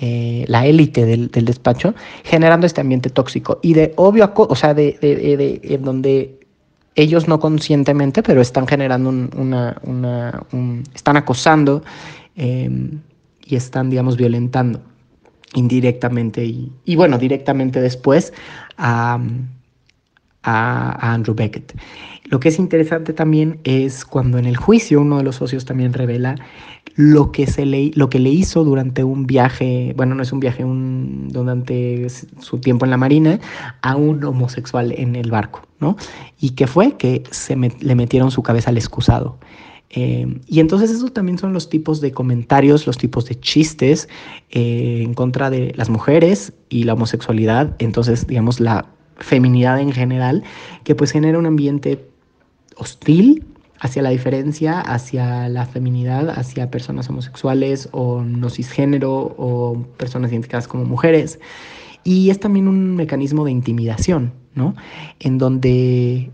eh, 0.00 0.44
la 0.46 0.64
élite 0.64 1.04
del, 1.06 1.30
despacho, 1.30 1.94
generando 2.22 2.66
este 2.66 2.80
ambiente 2.80 3.10
tóxico. 3.10 3.58
Y 3.62 3.74
de 3.74 3.92
obvio, 3.96 4.32
o 4.34 4.54
sea, 4.54 4.72
de, 4.72 4.96
de, 5.00 5.78
donde 5.82 6.38
ellos 6.98 7.28
no 7.28 7.38
conscientemente, 7.38 8.22
pero 8.22 8.40
están 8.40 8.66
generando 8.66 9.10
una, 9.10 10.42
están 10.94 11.16
acosando 11.16 11.82
em, 12.34 13.00
y 13.44 13.56
están, 13.56 13.88
digamos, 13.88 14.16
violentando 14.16 14.80
indirectamente 15.54 16.44
y 16.44 16.96
bueno, 16.96 17.16
directamente 17.18 17.80
después 17.80 18.32
a, 18.76 19.18
a, 20.42 21.12
Andrew 21.12 21.34
Beckett. 21.34 21.74
Lo 22.24 22.40
que 22.40 22.48
es 22.48 22.58
interesante 22.58 23.12
también 23.12 23.60
es 23.64 24.04
cuando 24.04 24.38
en 24.38 24.44
el 24.44 24.56
juicio 24.56 25.00
uno 25.00 25.18
de 25.18 25.24
los 25.24 25.36
socios 25.36 25.64
también 25.64 25.92
revela 25.92 26.36
lo 26.94 27.30
que, 27.32 27.46
se 27.46 27.64
le, 27.64 27.92
lo 27.94 28.10
que 28.10 28.18
le 28.18 28.30
hizo 28.30 28.64
durante 28.64 29.04
un 29.04 29.26
viaje, 29.26 29.94
bueno, 29.96 30.14
no 30.14 30.22
es 30.22 30.32
un 30.32 30.40
viaje, 30.40 30.64
un, 30.64 31.28
durante 31.28 32.08
su 32.08 32.58
tiempo 32.58 32.84
en 32.84 32.90
la 32.90 32.96
marina, 32.96 33.38
a 33.82 33.94
un 33.94 34.22
homosexual 34.24 34.92
en 34.92 35.14
el 35.14 35.30
barco, 35.30 35.62
¿no? 35.78 35.96
Y 36.40 36.50
que 36.50 36.66
fue 36.66 36.96
que 36.96 37.22
se 37.30 37.56
le 37.56 37.94
metieron 37.94 38.30
su 38.30 38.42
cabeza 38.42 38.70
al 38.70 38.78
excusado. 38.78 39.38
Eh, 39.90 40.40
y 40.46 40.60
entonces 40.60 40.90
esos 40.90 41.12
también 41.14 41.38
son 41.38 41.52
los 41.52 41.70
tipos 41.70 42.00
de 42.00 42.12
comentarios, 42.12 42.86
los 42.86 42.98
tipos 42.98 43.24
de 43.26 43.38
chistes 43.40 44.08
eh, 44.50 45.02
en 45.02 45.14
contra 45.14 45.50
de 45.50 45.72
las 45.76 45.88
mujeres 45.88 46.52
y 46.68 46.84
la 46.84 46.94
homosexualidad. 46.94 47.74
Entonces, 47.78 48.26
digamos, 48.26 48.60
la 48.60 48.86
feminidad 49.18 49.80
en 49.80 49.92
general, 49.92 50.44
que 50.84 50.94
pues 50.94 51.10
genera 51.10 51.38
un 51.38 51.46
ambiente 51.46 52.08
hostil 52.76 53.44
hacia 53.80 54.02
la 54.02 54.10
diferencia, 54.10 54.80
hacia 54.80 55.48
la 55.48 55.66
feminidad, 55.66 56.30
hacia 56.30 56.70
personas 56.70 57.08
homosexuales 57.08 57.88
o 57.92 58.22
no 58.22 58.50
cisgénero 58.50 59.34
o 59.38 59.84
personas 59.96 60.32
identificadas 60.32 60.68
como 60.68 60.84
mujeres. 60.84 61.38
Y 62.04 62.30
es 62.30 62.40
también 62.40 62.68
un 62.68 62.96
mecanismo 62.96 63.44
de 63.44 63.50
intimidación, 63.50 64.32
¿no? 64.54 64.74
En 65.20 65.38
donde 65.38 66.30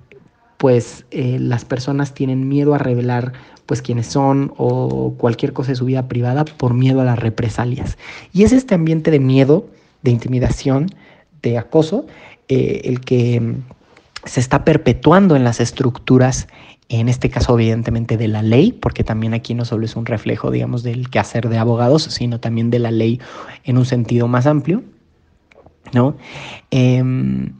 pues 0.56 1.04
eh, 1.10 1.38
las 1.38 1.64
personas 1.64 2.14
tienen 2.14 2.48
miedo 2.48 2.74
a 2.74 2.78
revelar 2.78 3.32
pues 3.66 3.82
quiénes 3.82 4.06
son 4.06 4.52
o 4.56 5.14
cualquier 5.18 5.52
cosa 5.52 5.72
de 5.72 5.76
su 5.76 5.84
vida 5.86 6.06
privada 6.08 6.44
por 6.44 6.74
miedo 6.74 7.00
a 7.00 7.04
las 7.04 7.18
represalias. 7.18 7.98
Y 8.32 8.44
es 8.44 8.52
este 8.52 8.74
ambiente 8.74 9.10
de 9.10 9.20
miedo, 9.20 9.66
de 10.02 10.10
intimidación, 10.10 10.86
de 11.42 11.58
acoso, 11.58 12.06
eh, 12.48 12.82
el 12.84 13.00
que 13.00 13.40
mm, 13.40 13.62
se 14.24 14.40
está 14.40 14.64
perpetuando 14.64 15.36
en 15.36 15.44
las 15.44 15.60
estructuras, 15.60 16.48
en 16.88 17.08
este 17.08 17.30
caso 17.30 17.54
evidentemente 17.54 18.16
de 18.16 18.28
la 18.28 18.42
ley, 18.42 18.72
porque 18.72 19.04
también 19.04 19.34
aquí 19.34 19.54
no 19.54 19.64
solo 19.64 19.84
es 19.84 19.96
un 19.96 20.06
reflejo, 20.06 20.50
digamos, 20.50 20.82
del 20.82 21.10
quehacer 21.10 21.48
de 21.48 21.58
abogados, 21.58 22.04
sino 22.04 22.40
también 22.40 22.70
de 22.70 22.78
la 22.78 22.90
ley 22.90 23.20
en 23.64 23.78
un 23.78 23.86
sentido 23.86 24.28
más 24.28 24.46
amplio, 24.46 24.82
¿no? 25.92 26.16
Em, 26.70 27.52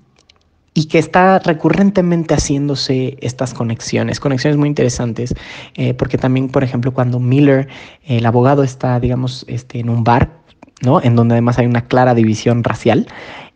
y 0.75 0.87
que 0.87 0.99
está 0.99 1.39
recurrentemente 1.39 2.35
haciéndose 2.35 3.17
estas 3.21 3.55
conexiones, 3.55 4.19
conexiones 4.19 4.59
muy 4.59 4.69
interesantes, 4.69 5.35
eh, 5.77 5.95
porque 5.95 6.19
también, 6.19 6.49
por 6.49 6.65
ejemplo, 6.65 6.93
cuando 6.93 7.21
Miller, 7.21 7.69
el 8.05 8.27
abogado, 8.27 8.65
está, 8.65 8.99
digamos, 8.99 9.45
este, 9.49 9.79
en 9.79 9.89
un 9.89 10.03
bar, 10.03 10.41
¿no? 10.83 11.01
En 11.01 11.15
donde 11.15 11.35
además 11.35 11.59
hay 11.59 11.67
una 11.67 11.87
clara 11.87 12.15
división 12.15 12.65
racial, 12.65 13.07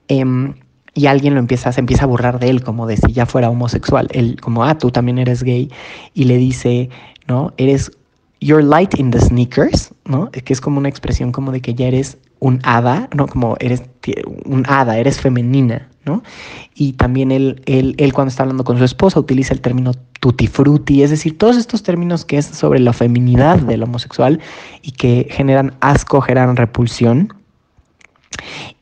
em, 0.06 0.54
y 0.98 1.06
alguien 1.06 1.34
lo 1.34 1.40
empieza, 1.40 1.70
se 1.70 1.78
empieza 1.78 2.04
a 2.04 2.06
burlar 2.06 2.40
de 2.40 2.50
él 2.50 2.64
como 2.64 2.88
de 2.88 2.96
si 2.96 3.12
ya 3.12 3.24
fuera 3.24 3.48
homosexual, 3.48 4.08
él 4.10 4.36
como, 4.40 4.64
ah, 4.64 4.76
tú 4.76 4.90
también 4.90 5.18
eres 5.18 5.44
gay, 5.44 5.70
y 6.12 6.24
le 6.24 6.36
dice, 6.38 6.90
¿no? 7.28 7.52
Eres, 7.56 7.92
you're 8.40 8.64
light 8.64 8.98
in 8.98 9.12
the 9.12 9.20
sneakers, 9.20 9.94
¿no? 10.06 10.28
Que 10.32 10.52
es 10.52 10.60
como 10.60 10.78
una 10.78 10.88
expresión 10.88 11.30
como 11.30 11.52
de 11.52 11.60
que 11.60 11.74
ya 11.74 11.86
eres 11.86 12.18
un 12.40 12.58
hada, 12.64 13.08
¿no? 13.14 13.28
Como 13.28 13.56
eres 13.60 13.84
un 14.44 14.64
hada, 14.66 14.98
eres 14.98 15.20
femenina, 15.20 15.88
¿no? 16.04 16.24
Y 16.74 16.94
también 16.94 17.30
él, 17.30 17.62
él, 17.66 17.94
él 17.98 18.12
cuando 18.12 18.30
está 18.30 18.42
hablando 18.42 18.64
con 18.64 18.78
su 18.78 18.84
esposa 18.84 19.20
utiliza 19.20 19.54
el 19.54 19.60
término 19.60 19.92
tutti 20.18 20.48
frutti, 20.48 21.04
es 21.04 21.10
decir, 21.10 21.38
todos 21.38 21.56
estos 21.56 21.84
términos 21.84 22.24
que 22.24 22.38
es 22.38 22.46
sobre 22.46 22.80
la 22.80 22.92
feminidad 22.92 23.58
del 23.60 23.84
homosexual 23.84 24.40
y 24.82 24.90
que 24.92 25.28
generan 25.30 25.74
asco, 25.80 26.20
generan 26.20 26.56
repulsión. 26.56 27.34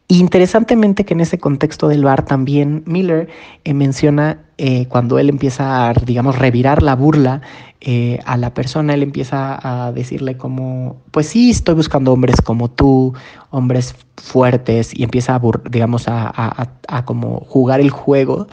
Interesantemente 0.09 1.05
que 1.05 1.15
en 1.15 1.21
ese 1.21 1.39
contexto 1.39 1.89
del 1.89 2.05
bar 2.05 2.25
también 2.25 2.85
Miller 2.87 3.29
eh, 3.65 3.75
menciona 3.75 4.39
eh, 4.57 4.87
cuando 4.87 5.19
él 5.19 5.29
empieza 5.29 5.89
a, 5.89 5.95
digamos, 5.95 6.39
revirar 6.39 6.81
la 6.81 6.95
burla 6.95 7.41
eh, 7.81 8.21
a 8.25 8.37
la 8.37 8.55
persona, 8.55 8.95
él 8.95 9.03
empieza 9.03 9.59
a 9.61 9.91
decirle 9.91 10.37
como, 10.37 11.03
pues 11.11 11.27
sí, 11.27 11.51
estoy 11.51 11.75
buscando 11.75 12.13
hombres 12.13 12.41
como 12.41 12.71
tú, 12.71 13.15
hombres 13.51 13.97
fuertes, 14.17 14.97
y 14.97 15.03
empieza 15.03 15.35
a, 15.35 15.41
digamos, 15.71 16.05
a, 16.07 16.69
como 17.05 17.41
jugar 17.41 17.81
el 17.81 17.91
juego 17.91 18.47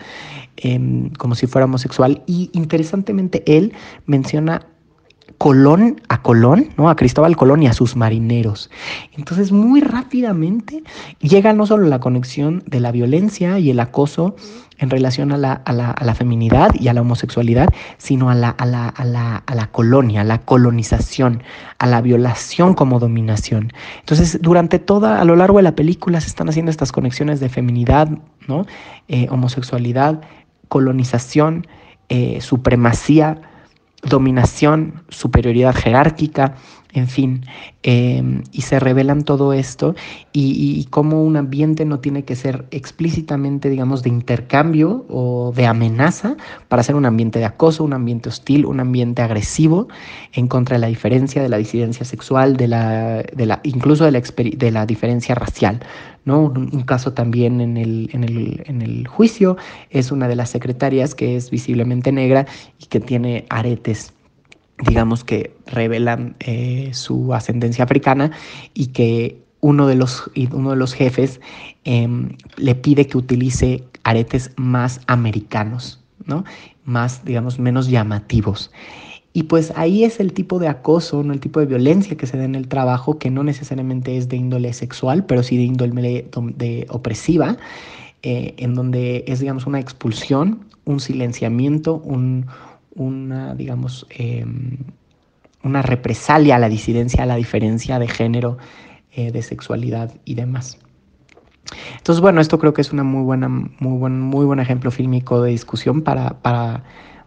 em, 0.57 1.11
como 1.11 1.35
si 1.35 1.45
fuera 1.45 1.65
homosexual. 1.65 2.23
Y 2.25 2.49
interesantemente 2.53 3.43
él 3.45 3.73
menciona 4.07 4.65
Colón 5.37 6.01
a 6.09 6.21
Colón, 6.21 6.69
¿no? 6.77 6.89
A 6.89 6.95
Cristóbal 6.95 7.35
Colón 7.35 7.63
y 7.63 7.67
a 7.67 7.73
sus 7.73 7.95
marineros. 7.95 8.69
Entonces, 9.17 9.51
muy 9.51 9.81
rápidamente 9.81 10.83
llega 11.19 11.53
no 11.53 11.65
solo 11.65 11.87
la 11.87 11.99
conexión 11.99 12.63
de 12.65 12.79
la 12.79 12.91
violencia 12.91 13.59
y 13.59 13.69
el 13.69 13.79
acoso 13.79 14.35
en 14.79 14.89
relación 14.89 15.31
a 15.31 15.37
la, 15.37 15.53
a 15.53 15.71
la, 15.71 15.91
a 15.91 16.03
la 16.03 16.15
feminidad 16.15 16.71
y 16.77 16.87
a 16.87 16.93
la 16.93 17.01
homosexualidad, 17.01 17.69
sino 17.97 18.29
a 18.29 18.35
la, 18.35 18.49
a, 18.49 18.65
la, 18.65 18.87
a, 18.89 19.05
la, 19.05 19.37
a 19.37 19.55
la 19.55 19.67
colonia, 19.67 20.21
a 20.21 20.23
la 20.23 20.39
colonización, 20.39 21.43
a 21.77 21.87
la 21.87 22.01
violación 22.01 22.73
como 22.73 22.99
dominación. 22.99 23.71
Entonces, 23.99 24.39
durante 24.41 24.79
toda, 24.79 25.21
a 25.21 25.25
lo 25.25 25.35
largo 25.35 25.57
de 25.57 25.63
la 25.63 25.75
película 25.75 26.19
se 26.21 26.27
están 26.27 26.49
haciendo 26.49 26.71
estas 26.71 26.91
conexiones 26.91 27.39
de 27.39 27.49
feminidad, 27.49 28.09
¿no? 28.47 28.65
Eh, 29.07 29.27
homosexualidad, 29.29 30.21
colonización, 30.67 31.67
eh, 32.09 32.41
supremacía, 32.41 33.41
dominación, 34.03 35.03
superioridad 35.09 35.73
jerárquica, 35.73 36.55
en 36.93 37.07
fin, 37.07 37.45
em, 37.81 38.43
y 38.51 38.61
se 38.61 38.79
revelan 38.79 39.23
todo 39.23 39.51
esto 39.51 39.95
y, 40.31 40.79
y, 40.79 40.85
cómo 40.85 41.23
un 41.23 41.37
ambiente 41.37 41.85
no 41.85 41.99
tiene 41.99 42.23
que 42.23 42.35
ser 42.35 42.67
explícitamente, 42.69 43.69
digamos, 43.69 44.03
de 44.03 44.09
intercambio 44.09 45.03
o 45.09 45.51
de 45.55 45.65
amenaza 45.65 46.37
para 46.67 46.83
ser 46.83 46.95
un 46.95 47.07
ambiente 47.07 47.39
de 47.39 47.45
acoso, 47.45 47.83
un 47.83 47.93
ambiente 47.93 48.29
hostil, 48.29 48.67
un 48.67 48.79
ambiente 48.79 49.23
agresivo 49.23 49.87
en 50.33 50.47
contra 50.47 50.75
de 50.75 50.81
la 50.81 50.87
diferencia, 50.87 51.41
de 51.41 51.49
la 51.49 51.57
disidencia 51.57 52.05
sexual, 52.05 52.57
de 52.57 52.67
la, 52.67 53.23
de 53.23 53.45
la, 53.47 53.59
incluso 53.63 54.05
de 54.05 54.11
la, 54.11 54.21
de 54.21 54.71
la 54.71 54.85
diferencia 54.85 55.33
racial. 55.33 55.79
Un, 56.25 56.83
caso 56.85 57.13
también 57.13 57.59
en 57.59 57.75
el, 57.75 58.09
en, 58.13 58.23
el, 58.23 58.63
en 58.65 58.81
el 58.81 59.07
juicio 59.07 59.57
es 59.89 60.11
una 60.11 60.27
de 60.27 60.35
las 60.35 60.49
secretarias 60.49 61.15
que 61.15 61.35
es 61.35 61.49
visiblemente 61.49 62.13
negra 62.13 62.45
y 62.79 62.85
que 62.85 63.01
tiene 63.01 63.45
aretes 63.49 64.13
digamos 64.79 65.23
que 65.23 65.55
revelan 65.67 66.35
eh, 66.39 66.89
su 66.93 67.33
ascendencia 67.33 67.83
africana 67.83 68.31
y 68.73 68.87
que 68.87 69.43
uno 69.61 69.87
de 69.87 69.95
los, 69.95 70.29
uno 70.51 70.71
de 70.71 70.75
los 70.75 70.93
jefes 70.93 71.39
eh, 71.85 72.07
le 72.57 72.75
pide 72.75 73.07
que 73.07 73.17
utilice 73.17 73.83
aretes 74.03 74.51
más 74.57 74.99
americanos, 75.07 76.03
¿no? 76.25 76.43
Más, 76.83 77.23
digamos, 77.23 77.59
menos 77.59 77.87
llamativos. 77.87 78.71
Y 79.35 79.43
pues 79.43 79.73
ahí 79.75 80.03
es 80.03 80.19
el 80.19 80.31
tipo 80.31 80.59
de 80.59 80.67
acoso, 80.67 81.23
¿no? 81.23 81.33
el 81.33 81.39
tipo 81.39 81.59
de 81.59 81.65
violencia 81.65 82.15
que 82.15 82.27
se 82.27 82.37
da 82.37 82.43
en 82.43 82.53
el 82.53 82.67
trabajo, 82.67 83.17
que 83.17 83.31
no 83.31 83.43
necesariamente 83.43 84.15
es 84.15 84.29
de 84.29 84.37
índole 84.37 84.71
sexual, 84.73 85.25
pero 85.25 85.41
sí 85.41 85.57
de 85.57 85.63
índole 85.63 86.27
de 86.55 86.85
opresiva, 86.89 87.57
eh, 88.21 88.53
en 88.57 88.75
donde 88.75 89.25
es, 89.27 89.39
digamos, 89.39 89.65
una 89.65 89.79
expulsión, 89.79 90.65
un 90.85 90.99
silenciamiento, 90.99 91.95
un, 91.95 92.45
una, 92.93 93.55
digamos, 93.55 94.05
eh, 94.11 94.45
una 95.63 95.81
represalia 95.81 96.57
a 96.57 96.59
la 96.59 96.69
disidencia, 96.69 97.23
a 97.23 97.25
la 97.25 97.35
diferencia 97.35 97.97
de 97.97 98.07
género, 98.07 98.57
eh, 99.13 99.31
de 99.31 99.41
sexualidad 99.41 100.13
y 100.25 100.35
demás. 100.35 100.77
Entonces, 101.97 102.21
bueno, 102.21 102.39
esto 102.39 102.59
creo 102.59 102.73
que 102.73 102.81
es 102.81 102.91
una 102.91 103.03
muy 103.03 103.23
buena, 103.23 103.47
muy 103.49 103.97
buen, 103.97 104.19
muy 104.19 104.45
buen 104.45 104.59
ejemplo 104.59 104.91
fílmico 104.91 105.41
de 105.41 105.51
discusión 105.51 106.01
para, 106.01 106.41
para 106.41 106.83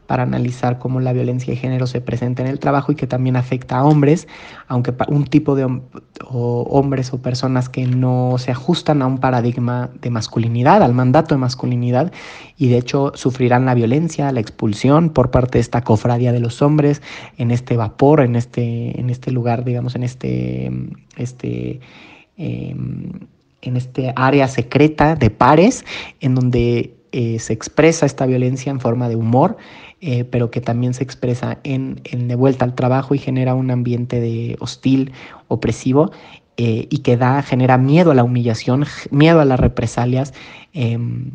para 0.06 0.22
analizar 0.22 0.78
cómo 0.78 1.00
la 1.00 1.12
violencia 1.12 1.52
de 1.52 1.58
género 1.58 1.86
se 1.86 2.00
presenta 2.00 2.42
en 2.42 2.48
el 2.48 2.58
trabajo 2.58 2.92
y 2.92 2.94
que 2.94 3.06
también 3.06 3.36
afecta 3.36 3.78
a 3.78 3.84
hombres, 3.84 4.28
aunque 4.68 4.94
un 5.08 5.24
tipo 5.24 5.54
de 5.54 5.80
hombres 6.22 7.12
o 7.12 7.22
personas 7.22 7.68
que 7.68 7.86
no 7.86 8.36
se 8.38 8.50
ajustan 8.50 9.02
a 9.02 9.06
un 9.06 9.18
paradigma 9.18 9.90
de 10.00 10.10
masculinidad, 10.10 10.82
al 10.82 10.94
mandato 10.94 11.34
de 11.34 11.40
masculinidad, 11.40 12.12
y 12.56 12.68
de 12.68 12.78
hecho 12.78 13.12
sufrirán 13.14 13.66
la 13.66 13.74
violencia, 13.74 14.32
la 14.32 14.40
expulsión 14.40 15.10
por 15.10 15.30
parte 15.30 15.58
de 15.58 15.62
esta 15.62 15.82
cofradía 15.82 16.32
de 16.32 16.40
los 16.40 16.62
hombres 16.62 17.02
en 17.36 17.50
este 17.50 17.76
vapor, 17.76 18.20
en 18.20 18.36
este, 18.36 18.98
en 18.98 19.10
este 19.10 19.30
lugar, 19.30 19.64
digamos, 19.64 19.94
en 19.94 20.02
este, 20.02 20.70
este 21.16 21.80
eh, 22.38 22.76
en 23.62 23.76
este 23.76 24.12
área 24.16 24.48
secreta 24.48 25.16
de 25.16 25.30
pares, 25.30 25.84
en 26.20 26.34
donde 26.34 26.94
eh, 27.12 27.38
se 27.38 27.52
expresa 27.52 28.06
esta 28.06 28.26
violencia 28.26 28.70
en 28.70 28.80
forma 28.80 29.08
de 29.08 29.16
humor 29.16 29.56
eh, 30.02 30.24
pero 30.24 30.50
que 30.50 30.60
también 30.60 30.92
se 30.92 31.02
expresa 31.02 31.58
en, 31.64 32.02
en, 32.04 32.28
de 32.28 32.34
vuelta 32.34 32.66
al 32.66 32.74
trabajo 32.74 33.14
y 33.14 33.18
genera 33.18 33.54
un 33.54 33.70
ambiente 33.70 34.20
de 34.20 34.56
hostil, 34.60 35.12
opresivo, 35.48 36.12
eh, 36.58 36.86
y 36.90 36.98
que 36.98 37.16
da, 37.16 37.42
genera 37.42 37.78
miedo 37.78 38.10
a 38.10 38.14
la 38.14 38.22
humillación, 38.22 38.84
miedo 39.10 39.40
a 39.40 39.46
las 39.46 39.58
represalias 39.58 40.34
em, 40.74 41.30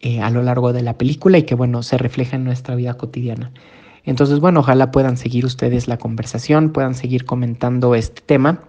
eh, 0.00 0.20
a 0.20 0.30
lo 0.30 0.42
largo 0.42 0.72
de 0.72 0.82
la 0.82 0.98
película 0.98 1.38
y 1.38 1.42
que, 1.42 1.56
bueno, 1.56 1.82
se 1.82 1.98
refleja 1.98 2.36
en 2.36 2.44
nuestra 2.44 2.76
vida 2.76 2.94
cotidiana. 2.94 3.50
Entonces, 4.04 4.38
bueno, 4.38 4.60
ojalá 4.60 4.92
puedan 4.92 5.16
seguir 5.16 5.44
ustedes 5.44 5.88
la 5.88 5.98
conversación, 5.98 6.70
puedan 6.70 6.94
seguir 6.94 7.24
comentando 7.24 7.94
este 7.94 8.22
tema. 8.22 8.62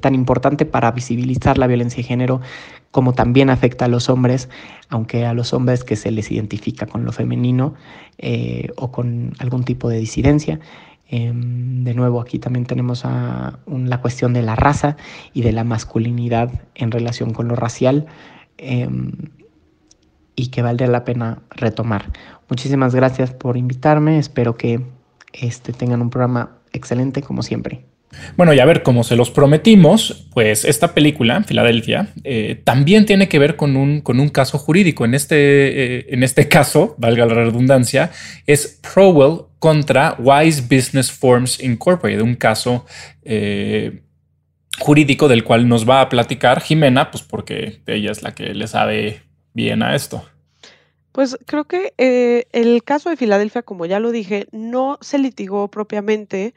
Tan 0.00 0.16
importante 0.16 0.66
para 0.66 0.90
visibilizar 0.90 1.56
la 1.56 1.68
violencia 1.68 1.98
de 1.98 2.02
género 2.02 2.40
como 2.90 3.12
también 3.12 3.50
afecta 3.50 3.84
a 3.84 3.88
los 3.88 4.08
hombres, 4.08 4.48
aunque 4.88 5.26
a 5.26 5.34
los 5.34 5.52
hombres 5.52 5.84
que 5.84 5.96
se 5.96 6.10
les 6.10 6.30
identifica 6.30 6.86
con 6.86 7.04
lo 7.04 7.12
femenino 7.12 7.74
eh, 8.18 8.70
o 8.76 8.90
con 8.90 9.34
algún 9.38 9.64
tipo 9.64 9.88
de 9.88 9.98
disidencia. 9.98 10.60
Eh, 11.10 11.32
de 11.34 11.94
nuevo, 11.94 12.20
aquí 12.20 12.38
también 12.38 12.66
tenemos 12.66 13.04
a 13.04 13.58
la 13.66 14.00
cuestión 14.00 14.32
de 14.32 14.42
la 14.42 14.56
raza 14.56 14.96
y 15.32 15.42
de 15.42 15.52
la 15.52 15.64
masculinidad 15.64 16.50
en 16.74 16.90
relación 16.90 17.32
con 17.32 17.48
lo 17.48 17.56
racial 17.56 18.06
eh, 18.58 18.88
y 20.34 20.48
que 20.48 20.62
valdría 20.62 20.88
la 20.88 21.04
pena 21.04 21.42
retomar. 21.50 22.12
Muchísimas 22.48 22.94
gracias 22.94 23.32
por 23.32 23.56
invitarme, 23.56 24.18
espero 24.18 24.56
que 24.56 24.80
este, 25.32 25.72
tengan 25.72 26.02
un 26.02 26.10
programa 26.10 26.58
excelente 26.72 27.22
como 27.22 27.42
siempre. 27.42 27.84
Bueno, 28.36 28.54
y 28.54 28.60
a 28.60 28.64
ver, 28.64 28.82
como 28.82 29.04
se 29.04 29.16
los 29.16 29.30
prometimos, 29.30 30.26
pues 30.32 30.64
esta 30.64 30.94
película, 30.94 31.42
Filadelfia, 31.44 32.12
eh, 32.24 32.60
también 32.64 33.06
tiene 33.06 33.28
que 33.28 33.38
ver 33.38 33.56
con 33.56 33.76
un, 33.76 34.00
con 34.00 34.20
un 34.20 34.28
caso 34.28 34.58
jurídico. 34.58 35.04
En 35.04 35.14
este, 35.14 35.36
eh, 35.36 36.06
en 36.10 36.22
este 36.22 36.48
caso, 36.48 36.94
valga 36.98 37.26
la 37.26 37.34
redundancia, 37.34 38.10
es 38.46 38.80
Prowell 38.94 39.42
contra 39.58 40.16
Wise 40.18 40.62
Business 40.62 41.10
Forms 41.10 41.62
Incorporated, 41.62 42.22
un 42.22 42.36
caso 42.36 42.86
eh, 43.24 44.02
jurídico 44.78 45.28
del 45.28 45.44
cual 45.44 45.68
nos 45.68 45.88
va 45.88 46.00
a 46.00 46.08
platicar 46.08 46.60
Jimena, 46.60 47.10
pues 47.10 47.22
porque 47.22 47.80
ella 47.86 48.12
es 48.12 48.22
la 48.22 48.34
que 48.34 48.54
le 48.54 48.66
sabe 48.66 49.22
bien 49.52 49.82
a 49.82 49.94
esto. 49.94 50.24
Pues 51.12 51.36
creo 51.46 51.64
que 51.64 51.94
el 52.52 52.84
caso 52.84 53.10
de 53.10 53.16
Filadelfia, 53.16 53.62
como 53.62 53.86
ya 53.86 53.98
lo 53.98 54.12
dije, 54.12 54.46
no 54.52 54.98
se 55.00 55.18
litigó 55.18 55.68
propiamente 55.68 56.54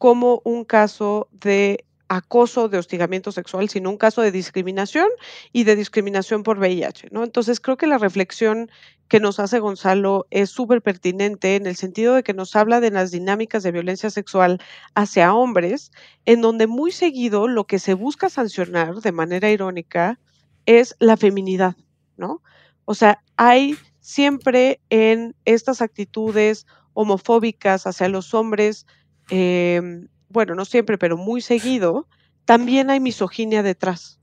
como 0.00 0.40
un 0.44 0.64
caso 0.64 1.28
de 1.30 1.84
acoso, 2.08 2.70
de 2.70 2.78
hostigamiento 2.78 3.32
sexual, 3.32 3.68
sino 3.68 3.90
un 3.90 3.98
caso 3.98 4.22
de 4.22 4.32
discriminación 4.32 5.06
y 5.52 5.64
de 5.64 5.76
discriminación 5.76 6.42
por 6.42 6.58
VIH, 6.58 7.08
¿no? 7.10 7.22
Entonces 7.22 7.60
creo 7.60 7.76
que 7.76 7.86
la 7.86 7.98
reflexión 7.98 8.70
que 9.08 9.20
nos 9.20 9.38
hace 9.38 9.58
Gonzalo 9.58 10.26
es 10.30 10.48
súper 10.48 10.80
pertinente 10.80 11.54
en 11.54 11.66
el 11.66 11.76
sentido 11.76 12.14
de 12.14 12.22
que 12.22 12.32
nos 12.32 12.56
habla 12.56 12.80
de 12.80 12.90
las 12.90 13.10
dinámicas 13.10 13.62
de 13.62 13.72
violencia 13.72 14.08
sexual 14.08 14.58
hacia 14.94 15.34
hombres, 15.34 15.92
en 16.24 16.40
donde 16.40 16.66
muy 16.66 16.92
seguido 16.92 17.46
lo 17.46 17.66
que 17.66 17.78
se 17.78 17.92
busca 17.92 18.30
sancionar 18.30 18.94
de 18.94 19.12
manera 19.12 19.50
irónica 19.50 20.18
es 20.64 20.96
la 20.98 21.18
feminidad, 21.18 21.76
¿no? 22.16 22.42
O 22.86 22.94
sea, 22.94 23.22
hay 23.36 23.76
siempre 24.00 24.80
en 24.88 25.36
estas 25.44 25.82
actitudes 25.82 26.66
homofóbicas 26.94 27.86
hacia 27.86 28.08
los 28.08 28.32
hombres, 28.32 28.86
eh, 29.30 29.80
bueno, 30.28 30.54
no 30.54 30.64
siempre, 30.64 30.98
pero 30.98 31.16
muy 31.16 31.40
seguido, 31.40 32.06
también 32.44 32.90
hay 32.90 33.00
misoginia 33.00 33.62
detrás. 33.62 34.18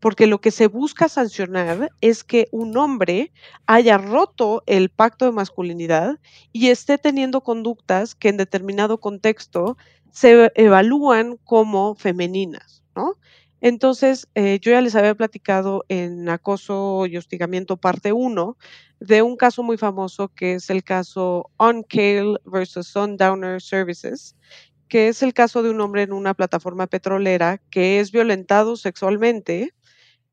Porque 0.00 0.28
lo 0.28 0.40
que 0.40 0.52
se 0.52 0.68
busca 0.68 1.08
sancionar 1.08 1.90
es 2.00 2.22
que 2.22 2.46
un 2.52 2.76
hombre 2.76 3.32
haya 3.66 3.98
roto 3.98 4.62
el 4.66 4.90
pacto 4.90 5.24
de 5.24 5.32
masculinidad 5.32 6.20
y 6.52 6.68
esté 6.68 6.98
teniendo 6.98 7.40
conductas 7.40 8.14
que 8.14 8.28
en 8.28 8.36
determinado 8.36 9.00
contexto 9.00 9.76
se 10.12 10.52
evalúan 10.54 11.36
como 11.44 11.96
femeninas, 11.96 12.84
¿no? 12.94 13.14
Entonces, 13.60 14.28
eh, 14.34 14.58
yo 14.62 14.70
ya 14.72 14.80
les 14.80 14.94
había 14.94 15.14
platicado 15.14 15.84
en 15.88 16.28
acoso 16.28 17.06
y 17.06 17.16
hostigamiento 17.16 17.76
parte 17.76 18.12
1 18.12 18.56
de 19.00 19.22
un 19.22 19.36
caso 19.36 19.62
muy 19.62 19.76
famoso 19.76 20.28
que 20.28 20.54
es 20.54 20.70
el 20.70 20.84
caso 20.84 21.50
OnCale 21.56 22.36
versus 22.44 22.86
Sundowner 22.88 23.60
Services, 23.60 24.36
que 24.88 25.08
es 25.08 25.22
el 25.22 25.34
caso 25.34 25.62
de 25.62 25.70
un 25.70 25.80
hombre 25.80 26.02
en 26.02 26.12
una 26.12 26.34
plataforma 26.34 26.86
petrolera 26.86 27.60
que 27.70 28.00
es 28.00 28.12
violentado 28.12 28.76
sexualmente 28.76 29.74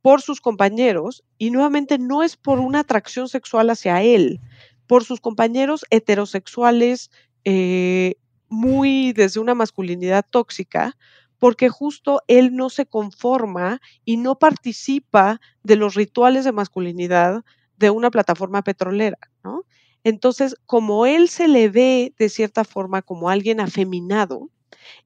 por 0.02 0.22
sus 0.22 0.42
compañeros 0.42 1.24
y 1.38 1.52
nuevamente 1.52 1.98
no 1.98 2.24
es 2.24 2.38
por 2.38 2.60
una 2.60 2.82
atracción 2.82 3.28
sexual 3.28 3.70
hacia 3.72 4.04
él, 4.04 4.40
por 4.88 5.04
sus 5.04 5.20
compañeros 5.20 5.86
heterosexuales 5.90 7.10
eh, 7.44 8.16
muy 8.50 9.14
desde 9.14 9.40
una 9.40 9.56
masculinidad 9.56 10.26
tóxica, 10.30 10.96
porque 11.40 11.70
justo 11.70 12.22
él 12.28 12.56
no 12.56 12.70
se 12.70 12.86
conforma 12.86 13.82
y 14.03 14.18
no 14.18 14.38
participa 14.40 15.40
de 15.64 15.76
los 15.76 15.95
rituales 15.95 16.45
de 16.45 16.52
masculinidad 16.52 17.44
de 17.78 17.90
una 17.90 18.12
plataforma 18.12 18.62
petrolera, 18.62 19.18
¿no? 19.44 19.64
Entonces, 20.03 20.56
como 20.66 21.06
él 21.06 21.30
se 21.30 21.48
le 21.48 21.68
ve 21.70 22.14
de 22.18 22.30
cierta 22.30 22.64
forma 22.64 23.02
como 23.02 23.30
alguien 23.30 23.60
afeminado, 23.60 24.49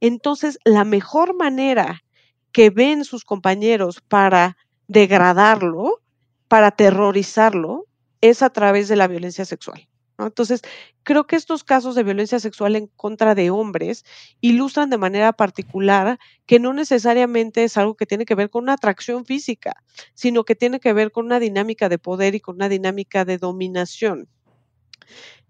entonces 0.01 0.59
la 0.65 0.83
mejor 0.83 1.35
manera 1.35 2.03
que 2.51 2.69
ven 2.69 3.05
sus 3.05 3.23
compañeros 3.23 4.01
para 4.01 4.57
degradarlo, 4.87 6.01
para 6.47 6.67
aterrorizarlo, 6.67 7.85
es 8.21 8.41
a 8.41 8.49
través 8.49 8.87
de 8.87 8.97
la 8.97 9.07
violencia 9.07 9.45
sexual. 9.45 9.87
Entonces, 10.25 10.61
creo 11.03 11.25
que 11.27 11.35
estos 11.35 11.63
casos 11.63 11.95
de 11.95 12.03
violencia 12.03 12.39
sexual 12.39 12.75
en 12.75 12.87
contra 12.87 13.35
de 13.35 13.49
hombres 13.49 14.05
ilustran 14.41 14.89
de 14.89 14.97
manera 14.97 15.33
particular 15.33 16.19
que 16.45 16.59
no 16.59 16.73
necesariamente 16.73 17.63
es 17.63 17.77
algo 17.77 17.95
que 17.95 18.05
tiene 18.05 18.25
que 18.25 18.35
ver 18.35 18.49
con 18.49 18.63
una 18.63 18.73
atracción 18.73 19.25
física, 19.25 19.83
sino 20.13 20.43
que 20.43 20.55
tiene 20.55 20.79
que 20.79 20.93
ver 20.93 21.11
con 21.11 21.25
una 21.25 21.39
dinámica 21.39 21.89
de 21.89 21.97
poder 21.97 22.35
y 22.35 22.39
con 22.39 22.55
una 22.55 22.69
dinámica 22.69 23.25
de 23.25 23.37
dominación. 23.37 24.27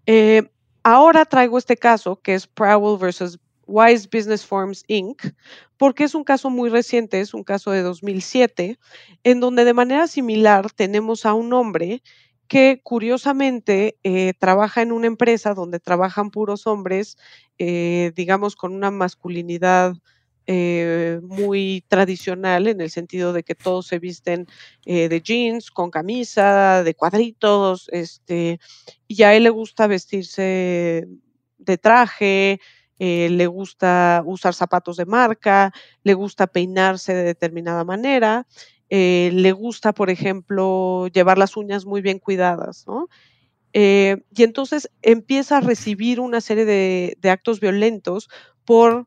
Eh, 0.06 0.50
ahora 0.82 1.24
traigo 1.24 1.58
este 1.58 1.76
caso 1.76 2.20
que 2.20 2.34
es 2.34 2.46
Prowell 2.46 2.98
versus 2.98 3.38
Wise 3.66 4.08
Business 4.12 4.44
Forms 4.44 4.84
Inc., 4.88 5.22
porque 5.76 6.04
es 6.04 6.14
un 6.14 6.24
caso 6.24 6.50
muy 6.50 6.68
reciente, 6.68 7.20
es 7.20 7.32
un 7.32 7.44
caso 7.44 7.70
de 7.70 7.82
2007, 7.82 8.78
en 9.22 9.40
donde 9.40 9.64
de 9.64 9.74
manera 9.74 10.08
similar 10.08 10.70
tenemos 10.72 11.24
a 11.24 11.34
un 11.34 11.52
hombre 11.52 12.02
que 12.50 12.80
curiosamente 12.82 13.96
eh, 14.02 14.32
trabaja 14.40 14.82
en 14.82 14.90
una 14.90 15.06
empresa 15.06 15.54
donde 15.54 15.78
trabajan 15.78 16.32
puros 16.32 16.66
hombres, 16.66 17.16
eh, 17.58 18.10
digamos, 18.16 18.56
con 18.56 18.74
una 18.74 18.90
masculinidad 18.90 19.94
eh, 20.48 21.20
muy 21.22 21.84
tradicional 21.86 22.66
en 22.66 22.80
el 22.80 22.90
sentido 22.90 23.32
de 23.32 23.44
que 23.44 23.54
todos 23.54 23.86
se 23.86 24.00
visten 24.00 24.48
de 24.84 25.22
jeans, 25.24 25.70
con 25.70 25.92
camisa, 25.92 26.82
de 26.82 26.92
cuadritos, 26.96 27.88
este, 27.92 28.58
y 29.06 29.22
a 29.22 29.32
él 29.36 29.44
le 29.44 29.50
gusta 29.50 29.86
vestirse 29.86 31.06
de 31.56 31.78
traje, 31.78 32.58
le 32.98 33.46
gusta 33.46 34.24
usar 34.26 34.54
zapatos 34.54 34.96
de 34.96 35.06
marca, 35.06 35.72
le 36.02 36.14
gusta 36.14 36.48
peinarse 36.48 37.14
de 37.14 37.22
determinada 37.22 37.84
manera, 37.84 38.48
eh, 38.90 39.30
le 39.32 39.52
gusta, 39.52 39.92
por 39.92 40.10
ejemplo, 40.10 41.06
llevar 41.08 41.38
las 41.38 41.56
uñas 41.56 41.86
muy 41.86 42.02
bien 42.02 42.18
cuidadas, 42.18 42.84
¿no? 42.86 43.08
Eh, 43.72 44.22
y 44.34 44.42
entonces 44.42 44.90
empieza 45.00 45.58
a 45.58 45.60
recibir 45.60 46.20
una 46.20 46.40
serie 46.40 46.64
de, 46.64 47.30
actos 47.30 47.60
violentos 47.60 48.28
por 48.64 49.06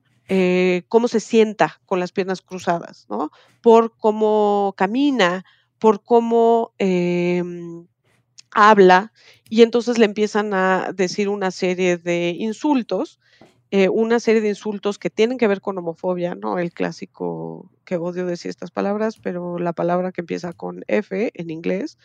cómo 0.88 1.08
se 1.08 1.20
sienta 1.20 1.80
con 1.86 2.00
las 2.00 2.12
piernas 2.12 2.42
cruzadas, 2.42 3.06
¿no? 3.08 3.30
Por 3.62 3.96
cómo 3.98 4.74
camina, 4.76 5.46
por 5.78 6.02
cómo 6.02 6.74
em, 6.80 7.86
habla, 8.50 9.12
y 9.50 9.62
entonces 9.62 9.98
le 10.00 10.06
empiezan 10.06 10.54
a 10.54 10.92
decir 10.96 11.30
una 11.30 11.52
serie 11.52 11.98
de 11.98 12.36
insultos 12.40 13.20
eh, 13.76 13.90
una 13.90 14.20
serie 14.20 14.40
de 14.40 14.50
insultos 14.50 15.00
que 15.00 15.10
tienen 15.10 15.40
que 15.40 15.48
ver 15.48 15.60
con 15.60 15.80
homofobia, 15.80 16.36
¿no? 16.36 16.60
El 16.60 16.72
clásico 16.72 17.72
que 17.86 17.98
odio 17.98 18.28
decir 18.28 18.50
estas 18.50 18.70
palabras, 18.70 19.18
pero 19.18 19.58
la 19.58 19.74
palabra 19.74 20.12
que 20.12 20.22
empieza 20.22 20.54
con 20.54 20.84
F 20.88 21.32
en 21.34 21.50
inglés. 21.50 21.98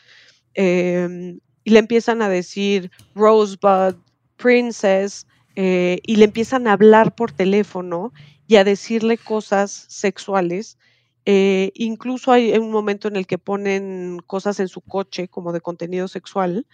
Em, 0.55 1.41
y 1.65 1.71
le 1.73 1.79
empiezan 1.81 2.23
a 2.23 2.31
decir 2.31 2.91
Rosebud, 3.15 3.97
Princess, 4.39 5.27
eh, 5.57 5.99
y 6.05 6.17
le 6.17 6.25
empiezan 6.25 6.69
a 6.69 6.73
hablar 6.73 7.15
por 7.15 7.33
teléfono 7.33 8.15
y 8.47 8.57
a 8.57 8.65
decirle 8.65 9.19
cosas 9.19 9.85
sexuales. 9.91 10.79
Eh, 11.27 11.71
incluso 11.75 12.33
hay 12.33 12.57
un 12.57 12.71
momento 12.71 13.09
en 13.09 13.17
el 13.17 13.27
que 13.27 13.37
ponen 13.37 14.21
cosas 14.27 14.59
en 14.61 14.69
su 14.69 14.81
coche 14.81 15.29
como 15.29 15.53
de 15.53 15.61
contenido 15.61 16.09
sexual. 16.09 16.67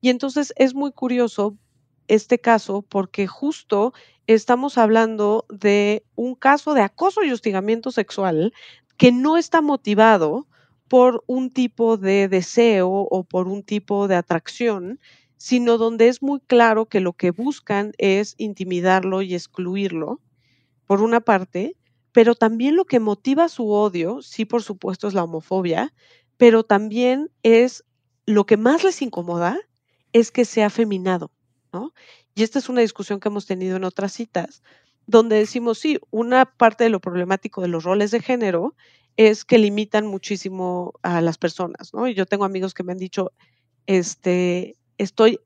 Y 0.00 0.08
entonces 0.08 0.52
es 0.56 0.74
muy 0.74 0.90
curioso 0.90 1.56
este 2.08 2.38
caso 2.38 2.82
porque 2.82 3.26
justo 3.26 3.92
estamos 4.26 4.78
hablando 4.78 5.46
de 5.48 6.04
un 6.14 6.34
caso 6.34 6.74
de 6.74 6.82
acoso 6.82 7.22
y 7.24 7.30
hostigamiento 7.32 7.90
sexual 7.90 8.52
que 8.96 9.12
no 9.12 9.36
está 9.36 9.60
motivado 9.60 10.46
por 10.88 11.22
un 11.26 11.50
tipo 11.50 11.96
de 11.96 12.28
deseo 12.28 12.90
o 12.90 13.24
por 13.24 13.48
un 13.48 13.62
tipo 13.62 14.08
de 14.08 14.16
atracción, 14.16 14.98
sino 15.36 15.78
donde 15.78 16.08
es 16.08 16.22
muy 16.22 16.40
claro 16.40 16.86
que 16.86 17.00
lo 17.00 17.12
que 17.12 17.30
buscan 17.30 17.92
es 17.96 18.34
intimidarlo 18.38 19.22
y 19.22 19.34
excluirlo, 19.34 20.20
por 20.86 21.00
una 21.02 21.20
parte, 21.20 21.76
pero 22.12 22.34
también 22.34 22.74
lo 22.74 22.84
que 22.84 22.98
motiva 22.98 23.48
su 23.48 23.70
odio, 23.70 24.20
sí, 24.22 24.44
por 24.44 24.62
supuesto, 24.64 25.06
es 25.06 25.14
la 25.14 25.22
homofobia, 25.22 25.94
pero 26.36 26.64
también 26.64 27.30
es 27.44 27.84
lo 28.26 28.44
que 28.44 28.56
más 28.56 28.82
les 28.82 29.00
incomoda 29.00 29.56
es 30.12 30.32
que 30.32 30.44
sea 30.44 30.66
afeminado. 30.66 31.30
Y 32.34 32.42
esta 32.42 32.58
es 32.58 32.68
una 32.68 32.80
discusión 32.80 33.20
que 33.20 33.28
hemos 33.28 33.46
tenido 33.46 33.76
en 33.76 33.84
otras 33.84 34.12
citas, 34.12 34.62
donde 35.06 35.36
decimos, 35.36 35.78
sí, 35.78 35.98
una 36.10 36.44
parte 36.44 36.84
de 36.84 36.90
lo 36.90 37.00
problemático 37.00 37.60
de 37.60 37.68
los 37.68 37.84
roles 37.84 38.10
de 38.10 38.20
género 38.20 38.74
es 39.16 39.44
que 39.44 39.58
limitan 39.58 40.06
muchísimo 40.06 40.94
a 41.02 41.20
las 41.20 41.36
personas, 41.36 41.92
¿no? 41.92 42.06
Y 42.06 42.14
yo 42.14 42.26
tengo 42.26 42.44
amigos 42.44 42.74
que 42.74 42.84
me 42.84 42.92
han 42.92 42.98
dicho, 42.98 43.32
este, 43.86 44.76
estoy 44.98 45.40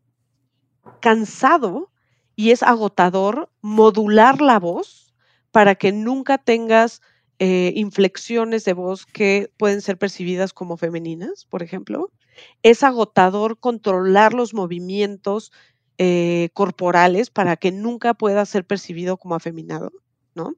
cansado 1.00 1.90
y 2.36 2.50
es 2.50 2.62
agotador 2.62 3.50
modular 3.62 4.40
la 4.40 4.58
voz 4.58 5.14
para 5.50 5.76
que 5.76 5.92
nunca 5.92 6.38
tengas 6.38 7.00
eh, 7.38 7.72
inflexiones 7.74 8.64
de 8.64 8.74
voz 8.74 9.06
que 9.06 9.50
pueden 9.56 9.80
ser 9.80 9.98
percibidas 9.98 10.52
como 10.52 10.76
femeninas, 10.76 11.46
por 11.46 11.62
ejemplo. 11.62 12.12
Es 12.62 12.82
agotador 12.82 13.58
controlar 13.58 14.34
los 14.34 14.54
movimientos 14.54 15.52
eh, 15.98 16.50
corporales 16.54 17.30
para 17.30 17.56
que 17.56 17.72
nunca 17.72 18.14
pueda 18.14 18.44
ser 18.46 18.64
percibido 18.66 19.16
como 19.16 19.34
afeminado, 19.34 19.92
¿no? 20.34 20.54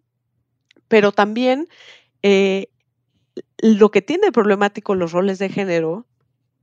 Pero 0.88 1.12
también 1.12 1.68
eh, 2.22 2.68
lo 3.58 3.90
que 3.90 4.02
tiene 4.02 4.32
problemático 4.32 4.94
los 4.94 5.12
roles 5.12 5.38
de 5.38 5.48
género 5.48 6.06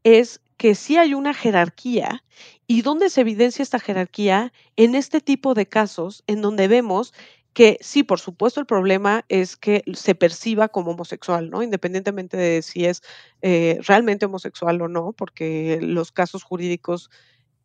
es 0.04 0.42
que 0.58 0.76
sí 0.76 0.98
hay 0.98 1.14
una 1.14 1.34
jerarquía 1.34 2.24
y 2.68 2.82
dónde 2.82 3.10
se 3.10 3.22
evidencia 3.22 3.64
esta 3.64 3.80
jerarquía 3.80 4.54
en 4.76 4.96
este 4.96 5.22
tipo 5.22 5.54
de 5.54 5.68
casos 5.68 6.24
en 6.28 6.42
donde 6.42 6.68
vemos 6.68 7.14
que 7.54 7.78
sí, 7.82 8.04
por 8.04 8.20
supuesto, 8.20 8.60
el 8.60 8.66
problema 8.66 9.26
es 9.30 9.56
que 9.56 9.84
se 9.94 10.16
perciba 10.16 10.70
como 10.70 10.92
homosexual, 10.92 11.52
¿no? 11.52 11.62
Independientemente 11.62 12.36
de 12.36 12.62
si 12.64 12.86
es 12.86 13.04
eh, 13.42 13.78
realmente 13.86 14.26
homosexual 14.26 14.82
o 14.82 14.88
no, 14.88 15.14
porque 15.14 15.80
los 15.82 16.12
casos 16.12 16.44
jurídicos 16.44 17.12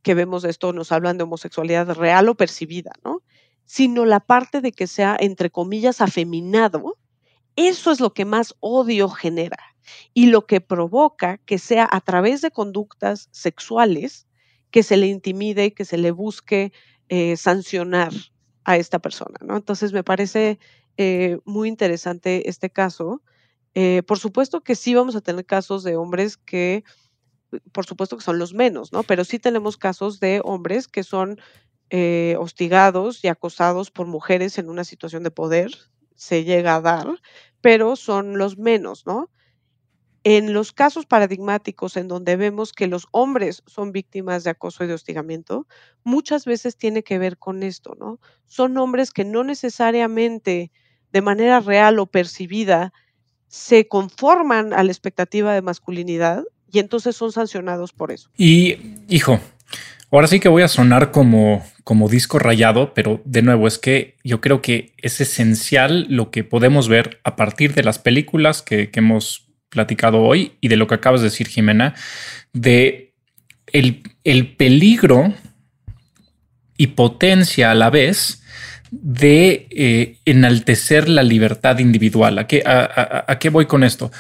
que 0.02 0.14
vemos 0.14 0.44
esto 0.44 0.72
nos 0.72 0.92
hablan 0.92 1.18
de 1.18 1.24
homosexualidad 1.24 1.94
real 1.94 2.28
o 2.28 2.36
percibida, 2.36 2.92
¿no? 3.04 3.22
Sino 3.64 4.04
la 4.04 4.20
parte 4.20 4.60
de 4.60 4.72
que 4.72 4.86
sea, 4.86 5.16
entre 5.18 5.50
comillas, 5.50 6.00
afeminado, 6.00 6.96
eso 7.56 7.90
es 7.90 8.00
lo 8.00 8.14
que 8.14 8.24
más 8.24 8.54
odio 8.60 9.08
genera 9.08 9.58
y 10.14 10.26
lo 10.26 10.46
que 10.46 10.60
provoca 10.60 11.38
que 11.38 11.58
sea 11.58 11.88
a 11.90 12.00
través 12.00 12.40
de 12.40 12.50
conductas 12.50 13.28
sexuales 13.32 14.26
que 14.70 14.82
se 14.82 14.96
le 14.96 15.06
intimide, 15.06 15.74
que 15.74 15.84
se 15.84 15.98
le 15.98 16.10
busque 16.10 16.72
eh, 17.08 17.36
sancionar 17.36 18.12
a 18.64 18.76
esta 18.76 18.98
persona, 18.98 19.38
¿no? 19.40 19.56
Entonces 19.56 19.92
me 19.92 20.04
parece 20.04 20.58
eh, 20.98 21.38
muy 21.44 21.68
interesante 21.68 22.48
este 22.48 22.70
caso. 22.70 23.22
Eh, 23.74 24.02
por 24.06 24.18
supuesto 24.18 24.60
que 24.60 24.74
sí 24.74 24.94
vamos 24.94 25.16
a 25.16 25.20
tener 25.20 25.46
casos 25.46 25.82
de 25.84 25.96
hombres 25.96 26.36
que 26.36 26.84
por 27.72 27.86
supuesto 27.86 28.16
que 28.16 28.24
son 28.24 28.38
los 28.38 28.54
menos, 28.54 28.92
¿no? 28.92 29.02
Pero 29.02 29.24
sí 29.24 29.38
tenemos 29.38 29.76
casos 29.76 30.20
de 30.20 30.40
hombres 30.44 30.88
que 30.88 31.04
son 31.04 31.38
eh, 31.90 32.36
hostigados 32.38 33.24
y 33.24 33.28
acosados 33.28 33.90
por 33.90 34.06
mujeres 34.06 34.58
en 34.58 34.68
una 34.70 34.84
situación 34.84 35.22
de 35.22 35.30
poder, 35.30 35.70
se 36.16 36.44
llega 36.44 36.76
a 36.76 36.80
dar, 36.80 37.06
pero 37.60 37.96
son 37.96 38.38
los 38.38 38.58
menos, 38.58 39.06
¿no? 39.06 39.30
En 40.24 40.52
los 40.52 40.72
casos 40.72 41.06
paradigmáticos 41.06 41.96
en 41.96 42.08
donde 42.08 42.36
vemos 42.36 42.72
que 42.72 42.86
los 42.88 43.06
hombres 43.12 43.62
son 43.66 43.92
víctimas 43.92 44.44
de 44.44 44.50
acoso 44.50 44.84
y 44.84 44.86
de 44.86 44.94
hostigamiento, 44.94 45.66
muchas 46.04 46.44
veces 46.44 46.76
tiene 46.76 47.02
que 47.02 47.18
ver 47.18 47.38
con 47.38 47.62
esto, 47.62 47.94
¿no? 47.98 48.20
Son 48.46 48.76
hombres 48.76 49.12
que 49.12 49.24
no 49.24 49.44
necesariamente 49.44 50.72
de 51.12 51.22
manera 51.22 51.60
real 51.60 51.98
o 51.98 52.06
percibida 52.06 52.92
se 53.48 53.88
conforman 53.88 54.72
a 54.74 54.84
la 54.84 54.92
expectativa 54.92 55.54
de 55.54 55.62
masculinidad, 55.62 56.44
y 56.70 56.78
entonces 56.78 57.16
son 57.16 57.32
sancionados 57.32 57.92
por 57.92 58.12
eso. 58.12 58.30
Y, 58.36 58.76
hijo, 59.08 59.40
ahora 60.10 60.26
sí 60.26 60.40
que 60.40 60.48
voy 60.48 60.62
a 60.62 60.68
sonar 60.68 61.10
como, 61.10 61.64
como 61.84 62.08
disco 62.08 62.38
rayado, 62.38 62.94
pero 62.94 63.22
de 63.24 63.42
nuevo 63.42 63.66
es 63.66 63.78
que 63.78 64.16
yo 64.24 64.40
creo 64.40 64.60
que 64.60 64.94
es 64.98 65.20
esencial 65.20 66.06
lo 66.08 66.30
que 66.30 66.44
podemos 66.44 66.88
ver 66.88 67.20
a 67.24 67.36
partir 67.36 67.74
de 67.74 67.82
las 67.82 67.98
películas 67.98 68.62
que, 68.62 68.90
hemos 68.92 69.46
platicado 69.70 70.22
hoy 70.22 70.52
y 70.60 70.68
de 70.68 70.76
lo 70.76 70.86
que 70.86 70.94
acabas 70.94 71.20
de 71.20 71.26
decir, 71.26 71.48
Jimena, 71.48 71.94
de 72.52 73.14
el, 73.66 74.02
peligro 74.56 75.34
y 76.76 76.88
potencia 76.88 77.70
a 77.70 77.74
la 77.74 77.90
vez 77.90 78.42
de 78.90 79.66
eh, 79.70 80.18
enaltecer 80.24 81.08
la 81.08 81.22
libertad 81.22 81.78
individual. 81.78 82.38
¿A 82.38 82.46
qué, 82.46 82.62
a, 82.64 83.38
qué 83.38 83.50
voy 83.50 83.66
con 83.66 83.84
esto? 83.84 84.10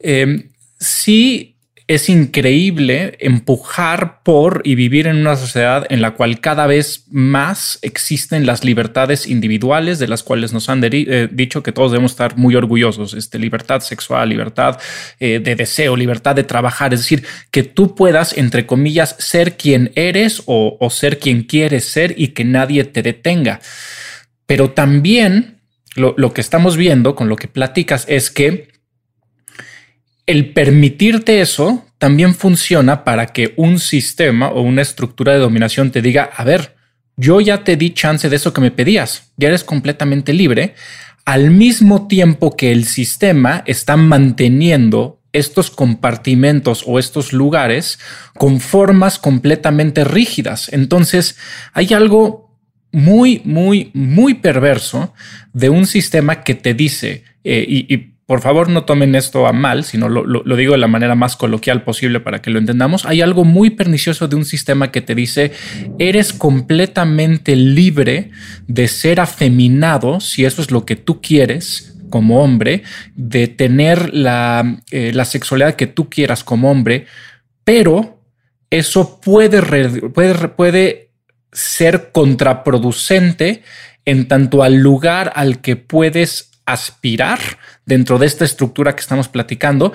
Eh, 0.00 0.50
sí 0.78 1.55
es 1.88 2.08
increíble 2.08 3.16
empujar 3.20 4.24
por 4.24 4.62
y 4.64 4.74
vivir 4.74 5.06
en 5.06 5.18
una 5.18 5.36
sociedad 5.36 5.86
en 5.88 6.02
la 6.02 6.14
cual 6.14 6.40
cada 6.40 6.66
vez 6.66 7.04
más 7.10 7.78
existen 7.82 8.44
las 8.44 8.64
libertades 8.64 9.28
individuales 9.28 10.00
de 10.00 10.08
las 10.08 10.24
cuales 10.24 10.52
nos 10.52 10.68
han 10.68 10.82
eh, 10.82 11.28
dicho 11.30 11.62
que 11.62 11.70
todos 11.70 11.92
debemos 11.92 12.10
estar 12.10 12.36
muy 12.36 12.56
orgullosos. 12.56 13.14
Este, 13.14 13.38
libertad 13.38 13.80
sexual, 13.80 14.28
libertad 14.28 14.80
eh, 15.20 15.38
de 15.38 15.54
deseo, 15.54 15.94
libertad 15.94 16.34
de 16.34 16.42
trabajar. 16.42 16.92
Es 16.92 17.00
decir, 17.00 17.24
que 17.52 17.62
tú 17.62 17.94
puedas, 17.94 18.36
entre 18.36 18.66
comillas, 18.66 19.14
ser 19.20 19.56
quien 19.56 19.92
eres 19.94 20.42
o, 20.46 20.76
ser 20.90 21.20
quien 21.20 21.44
quieres 21.44 21.84
ser 21.84 22.14
y 22.16 22.28
que 22.28 22.44
nadie 22.44 22.82
te 22.82 23.02
detenga. 23.02 23.60
Pero 24.46 24.70
también 24.70 25.58
lo 25.94 26.34
que 26.34 26.40
estamos 26.40 26.76
viendo 26.76 27.14
con 27.14 27.28
lo 27.28 27.36
que 27.36 27.48
platicas 27.48 28.04
es 28.08 28.30
que 28.30 28.75
el 30.26 30.52
permitirte 30.52 31.40
eso 31.40 31.84
también 31.98 32.34
funciona 32.34 33.04
para 33.04 33.28
que 33.28 33.54
un 33.56 33.78
sistema 33.78 34.48
o 34.48 34.60
una 34.60 34.82
estructura 34.82 35.32
de 35.32 35.38
dominación 35.38 35.92
te 35.92 36.02
diga, 36.02 36.30
a 36.36 36.44
ver, 36.44 36.76
yo 37.16 37.40
ya 37.40 37.64
te 37.64 37.76
di 37.76 37.94
chance 37.94 38.28
de 38.28 38.36
eso 38.36 38.52
que 38.52 38.60
me 38.60 38.70
pedías, 38.70 39.32
ya 39.36 39.48
eres 39.48 39.64
completamente 39.64 40.32
libre, 40.32 40.74
al 41.24 41.50
mismo 41.50 42.06
tiempo 42.06 42.56
que 42.56 42.72
el 42.72 42.84
sistema 42.84 43.62
está 43.66 43.96
manteniendo 43.96 45.20
estos 45.32 45.70
compartimentos 45.70 46.84
o 46.86 46.98
estos 46.98 47.32
lugares 47.32 47.98
con 48.34 48.60
formas 48.60 49.18
completamente 49.18 50.04
rígidas. 50.04 50.72
Entonces, 50.72 51.36
hay 51.72 51.92
algo 51.94 52.58
muy, 52.92 53.42
muy, 53.44 53.90
muy 53.92 54.34
perverso 54.34 55.12
de 55.52 55.68
un 55.68 55.86
sistema 55.86 56.42
que 56.42 56.54
te 56.54 56.74
dice, 56.74 57.24
eh, 57.44 57.64
y 57.68 58.15
por 58.26 58.40
favor 58.40 58.68
no 58.68 58.84
tomen 58.84 59.14
esto 59.14 59.46
a 59.46 59.52
mal, 59.52 59.84
sino 59.84 60.08
lo, 60.08 60.56
digo 60.56 60.72
de 60.72 60.78
la 60.78 60.88
manera 60.88 61.14
más 61.14 61.36
coloquial 61.36 61.84
posible 61.84 62.18
para 62.18 62.42
que 62.42 62.50
lo 62.50 62.58
entendamos. 62.58 63.06
Hay 63.06 63.20
algo 63.20 63.44
muy 63.44 63.70
pernicioso 63.70 64.26
de 64.26 64.34
un 64.34 64.44
sistema 64.44 64.90
que 64.90 65.00
te 65.00 65.14
dice, 65.14 65.52
eres 66.00 66.32
completamente 66.32 67.54
libre 67.54 68.32
de 68.66 68.88
ser 68.88 69.20
afeminado, 69.20 70.18
si 70.18 70.44
eso 70.44 70.60
es 70.60 70.72
lo 70.72 70.84
que 70.84 70.96
tú 70.96 71.20
quieres 71.20 71.94
como 72.10 72.42
hombre, 72.42 72.82
de 73.14 73.46
tener 73.46 74.12
la, 74.12 74.80
eh, 74.90 75.12
la 75.14 75.24
sexualidad 75.24 75.76
que 75.76 75.86
tú 75.86 76.10
quieras 76.10 76.42
como 76.42 76.70
hombre, 76.70 77.06
pero 77.62 78.20
eso 78.70 79.20
puede, 79.20 79.62
puede, 80.10 80.48
puede 80.48 81.10
ser 81.52 82.10
contraproducente 82.10 83.62
en 84.04 84.26
tanto 84.26 84.64
al 84.64 84.76
lugar 84.76 85.32
al 85.36 85.60
que 85.60 85.76
puedes 85.76 86.50
aspirar 86.64 87.38
dentro 87.86 88.18
de 88.18 88.26
esta 88.26 88.44
estructura 88.44 88.94
que 88.94 89.00
estamos 89.00 89.28
platicando 89.28 89.92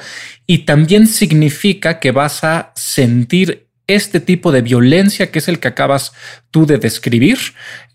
y 0.48 0.60
también 0.60 1.06
significa 1.08 2.00
que 2.00 2.12
vas 2.12 2.44
a 2.44 2.72
sentir 2.76 3.68
este 3.88 4.20
tipo 4.20 4.52
de 4.52 4.62
violencia 4.62 5.32
que 5.32 5.40
es 5.40 5.48
el 5.48 5.60
que 5.60 5.68
acabas 5.68 6.14
tú 6.50 6.66
de 6.66 6.78
describir, 6.78 7.38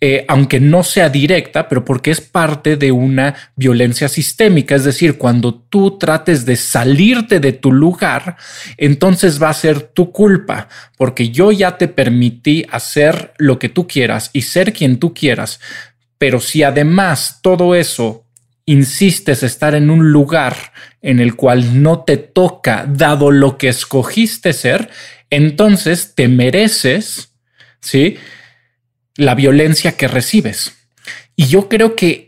eh, 0.00 0.24
aunque 0.28 0.60
no 0.60 0.82
sea 0.82 1.08
directa, 1.08 1.68
pero 1.68 1.84
porque 1.84 2.10
es 2.10 2.20
parte 2.20 2.76
de 2.76 2.92
una 2.92 3.34
violencia 3.54 4.08
sistémica. 4.08 4.74
Es 4.74 4.84
decir, 4.84 5.16
cuando 5.16 5.54
tú 5.54 5.98
trates 5.98 6.44
de 6.44 6.56
salirte 6.56 7.40
de 7.40 7.52
tu 7.52 7.72
lugar, 7.72 8.36
entonces 8.76 9.42
va 9.42 9.48
a 9.48 9.54
ser 9.54 9.80
tu 9.80 10.12
culpa, 10.12 10.68
porque 10.96 11.30
yo 11.30 11.52
ya 11.52 11.78
te 11.78 11.88
permití 11.88 12.66
hacer 12.70 13.32
lo 13.38 13.58
que 13.58 13.68
tú 13.68 13.86
quieras 13.86 14.30
y 14.32 14.42
ser 14.42 14.72
quien 14.72 14.98
tú 14.98 15.14
quieras. 15.14 15.60
Pero 16.18 16.40
si 16.40 16.62
además 16.62 17.40
todo 17.42 17.74
eso 17.74 18.25
insistes 18.66 19.42
estar 19.42 19.74
en 19.74 19.90
un 19.90 20.10
lugar 20.12 20.72
en 21.00 21.20
el 21.20 21.36
cual 21.36 21.82
no 21.82 22.02
te 22.02 22.16
toca, 22.16 22.84
dado 22.88 23.30
lo 23.30 23.56
que 23.56 23.68
escogiste 23.68 24.52
ser, 24.52 24.90
entonces 25.30 26.14
te 26.14 26.28
mereces, 26.28 27.32
¿sí? 27.80 28.18
La 29.16 29.34
violencia 29.34 29.96
que 29.96 30.08
recibes. 30.08 30.74
Y 31.36 31.46
yo 31.46 31.68
creo 31.68 31.94
que 31.94 32.26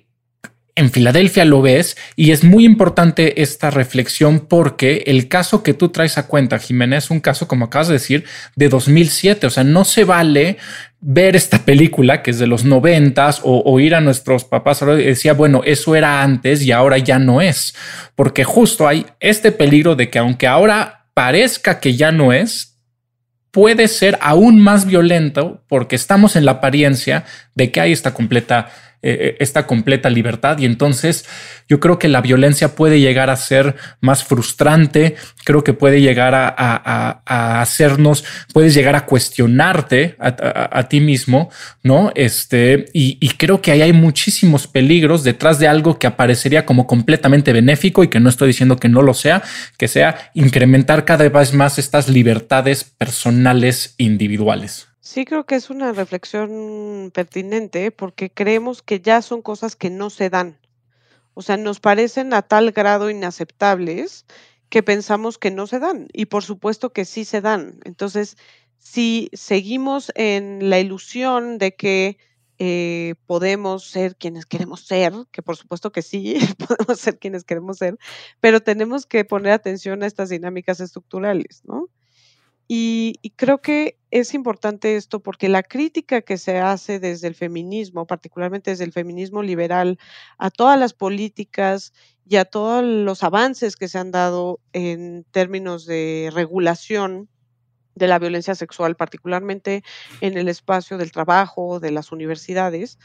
en 0.79 0.93
Filadelfia 0.93 1.45
lo 1.45 1.61
ves 1.61 1.97
y 2.15 2.31
es 2.31 2.45
muy 2.45 2.65
importante 2.65 3.43
esta 3.43 3.69
reflexión 3.71 4.47
porque 4.47 5.03
el 5.07 5.27
caso 5.27 5.65
que 5.65 5.75
tú 5.75 5.89
traes 5.89 6.19
a 6.19 6.29
cuenta, 6.29 6.61
Jiménez, 6.61 7.05
es 7.05 7.11
un 7.11 7.19
caso, 7.19 7.49
como 7.49 7.65
acabas 7.65 7.89
de 7.89 7.95
decir, 7.95 8.25
de 8.55 8.69
2007. 8.69 9.49
O 9.49 9.51
sea, 9.51 9.65
no 9.65 9.85
se 9.85 10.05
vale 10.05 10.57
ver 11.01 11.37
esta 11.37 11.65
película 11.65 12.23
que 12.23 12.33
es 12.33 12.39
de 12.39 12.47
los 12.47 12.65
noventas 12.65 13.41
o 13.45 13.63
oír 13.65 13.95
a 13.95 14.01
nuestros 14.01 14.45
papás 14.45 14.85
decía, 14.85 15.33
bueno, 15.33 15.63
eso 15.65 15.95
era 15.95 16.23
antes 16.23 16.63
y 16.63 16.73
ahora 16.73 16.99
ya 16.99 17.19
no 17.19 17.41
es, 17.41 17.75
porque 18.17 18.45
justo 18.45 18.89
hay 18.89 19.07
este 19.21 19.53
peligro 19.53 19.95
de 19.95 20.11
que 20.11 20.19
aunque 20.19 20.47
ahora 20.47 21.07
parezca 21.15 21.79
que 21.81 21.95
ya 21.95 22.11
no 22.11 22.33
es, 22.33 22.79
puede 23.51 23.89
ser 23.89 24.19
aún 24.21 24.61
más 24.61 24.87
violento 24.87 25.65
porque 25.69 25.97
estamos 25.97 26.37
en 26.37 26.45
la 26.45 26.53
apariencia 26.53 27.25
de 27.55 27.71
que 27.71 27.81
hay 27.81 27.93
esta 27.93 28.13
completa 28.13 28.71
eh, 29.01 29.17
eh, 29.21 29.37
esta 29.39 29.65
completa 29.65 30.11
libertad 30.11 30.59
y 30.59 30.65
entonces 30.65 31.25
yo 31.69 31.79
creo 31.79 32.01
que 32.01 32.09
la 32.09 32.21
violencia 32.21 32.75
puede 32.75 32.99
llegar 32.99 33.31
a 33.31 33.37
ser 33.37 33.77
más 34.01 34.25
frustrante, 34.25 35.15
creo 35.45 35.63
que 35.63 35.73
puede 35.73 36.01
llegar 36.01 36.35
a, 36.35 37.61
hacernos, 37.61 38.25
puedes 38.53 38.75
llegar 38.75 38.97
a 38.97 39.07
cuestionarte 39.07 40.17
a, 40.19 40.89
ti 40.89 41.01
mismo, 41.01 41.51
¿no? 41.83 42.11
Este, 42.15 42.87
y, 42.93 43.19
y, 43.21 43.29
creo 43.31 43.63
que 43.63 43.71
ahí 43.71 43.83
hay 43.83 43.93
muchísimos 43.93 44.67
peligros 44.67 45.23
detrás 45.23 45.59
de 45.59 45.69
algo 45.69 45.99
que 45.99 46.07
aparecería 46.07 46.67
como 46.67 46.87
completamente 46.87 47.53
benéfico 47.53 48.03
y 48.03 48.09
que 48.09 48.19
no 48.19 48.31
estoy 48.31 48.49
diciendo 48.49 48.77
que 48.77 48.89
no 48.89 49.03
lo 49.03 49.15
sea, 49.15 49.43
que 49.77 49.89
sea 49.89 50.31
incrementar 50.35 51.05
cada 51.05 51.29
vez 51.29 51.55
más 51.55 51.79
estas 51.79 52.09
libertades 52.09 52.83
personales 52.83 53.95
individuales. 53.99 54.88
Sí, 55.11 55.25
creo 55.25 55.47
que 55.47 55.55
es 55.55 55.71
una 55.71 55.93
reflexión 55.95 57.11
pertinente 57.15 57.91
porque 57.91 58.31
creemos 58.31 58.83
que 58.83 59.01
ya 59.01 59.23
son 59.23 59.41
cosas 59.41 59.75
que 59.75 59.89
no 59.89 60.11
se 60.11 60.29
dan. 60.29 60.61
O 61.33 61.41
sea, 61.41 61.57
nos 61.57 61.81
parecen 61.81 62.35
a 62.35 62.43
tal 62.43 62.73
grado 62.73 63.09
inaceptables 63.09 64.27
que 64.69 64.83
pensamos 64.83 65.39
que 65.39 65.51
no 65.51 65.67
se 65.67 65.79
dan. 65.79 66.09
Y 66.13 66.27
por 66.27 66.45
supuesto 66.45 66.93
que 66.93 67.07
sí 67.07 67.25
se 67.25 67.41
dan. 67.41 67.81
Entonces, 67.85 68.37
si 68.77 69.31
seguimos 69.33 70.13
en 70.15 70.69
la 70.69 70.79
ilusión 70.79 71.57
de 71.57 71.75
que 71.75 72.19
eh, 72.59 73.15
podemos 73.27 73.85
ser 73.91 74.15
quienes 74.17 74.45
queremos 74.45 74.83
ser, 74.83 75.15
que 75.33 75.41
por 75.43 75.57
supuesto 75.57 75.91
que 75.91 76.03
sí, 76.03 76.37
podemos 76.69 77.01
ser 77.01 77.19
quienes 77.19 77.45
queremos 77.45 77.79
ser, 77.79 77.97
pero 78.41 78.61
tenemos 78.61 79.07
que 79.07 79.25
poner 79.25 79.53
atención 79.53 80.03
a 80.03 80.07
estas 80.07 80.29
dinámicas 80.29 80.81
estructurales, 80.81 81.63
¿no? 81.65 81.89
Y, 82.71 83.15
creo 83.37 83.63
que 83.63 83.97
es 84.11 84.35
importante 84.35 84.97
esto 84.97 85.21
porque 85.21 85.49
la 85.49 85.63
crítica 85.63 86.21
que 86.21 86.37
se 86.37 86.59
hace 86.59 87.01
desde 87.01 87.27
el 87.27 87.35
feminismo, 87.35 88.07
particularmente 88.07 88.71
desde 88.71 88.85
el 88.85 88.93
feminismo 88.93 89.43
liberal, 89.43 89.99
a 90.37 90.51
todas 90.51 90.79
las 90.79 90.93
políticas 90.93 91.95
y 92.27 92.37
a 92.37 92.45
todos 92.45 92.85
los 92.85 93.23
avances 93.23 93.77
que 93.77 93.89
se 93.89 93.99
han 93.99 94.11
dado 94.11 94.61
en 94.75 95.25
términos 95.31 95.87
de 95.87 96.31
regulación 96.35 97.31
de 97.95 98.07
la 98.07 98.19
violencia 98.19 98.55
sexual, 98.55 98.97
particularmente 98.97 99.83
en 100.21 100.37
el 100.37 100.49
espacio 100.49 100.99
del 100.99 101.11
trabajo, 101.11 101.81
de 101.81 101.91
las 101.91 102.13
universidades, 102.13 102.99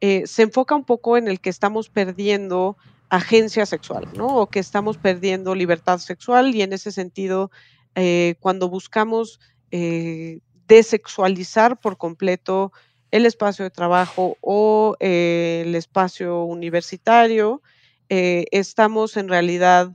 eh, 0.00 0.26
se 0.26 0.42
enfoca 0.42 0.76
un 0.76 0.84
poco 0.84 1.16
en 1.16 1.26
el 1.26 1.40
que 1.40 1.50
estamos 1.50 1.90
perdiendo 1.90 2.76
agencia 3.10 3.66
sexual, 3.66 4.08
¿no? 4.14 4.36
O 4.36 4.48
que 4.48 4.60
estamos 4.60 4.96
perdiendo 4.96 5.54
libertad 5.54 5.98
sexual 5.98 6.54
y 6.54 6.62
en 6.62 6.72
ese 6.72 6.92
sentido 6.92 7.50
eh, 7.94 8.36
cuando 8.40 8.68
buscamos 8.68 9.40
eh, 9.70 10.40
desexualizar 10.66 11.80
por 11.80 11.96
completo 11.96 12.72
el 13.10 13.26
espacio 13.26 13.64
de 13.64 13.70
trabajo 13.70 14.36
o 14.40 14.96
eh, 15.00 15.64
el 15.66 15.74
espacio 15.74 16.44
universitario, 16.44 17.62
estamos 18.10 19.18
en 19.18 19.28
realidad 19.28 19.92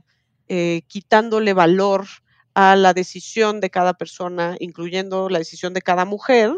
quitándole 0.86 1.52
valor 1.52 2.06
a 2.54 2.76
la 2.76 2.94
decisión 2.94 3.60
de 3.60 3.70
cada 3.70 3.94
persona, 3.94 4.56
incluyendo 4.60 5.28
la 5.28 5.38
decisión 5.40 5.74
de 5.74 5.82
cada 5.82 6.04
mujer, 6.04 6.52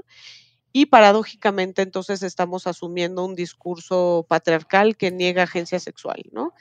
y 0.72 0.86
paradójicamente 0.86 1.80
entonces 1.80 2.22
estamos 2.22 2.66
asumiendo 2.66 3.24
un 3.24 3.34
discurso 3.34 4.26
patriarcal 4.28 4.98
que 4.98 5.10
niega 5.10 5.44
agencia 5.44 5.80
sexual, 5.80 6.22
¿no? 6.32 6.52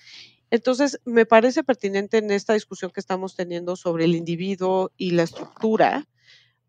Entonces, 0.51 0.99
me 1.05 1.26
parece 1.26 1.63
pertinente 1.63 2.17
en 2.17 2.31
esta 2.31 2.53
discusión 2.53 2.91
que 2.91 2.99
estamos 2.99 3.35
teniendo 3.35 3.76
sobre 3.76 4.05
el 4.05 4.15
individuo 4.15 4.91
y 4.97 5.11
la 5.11 5.23
estructura, 5.23 6.07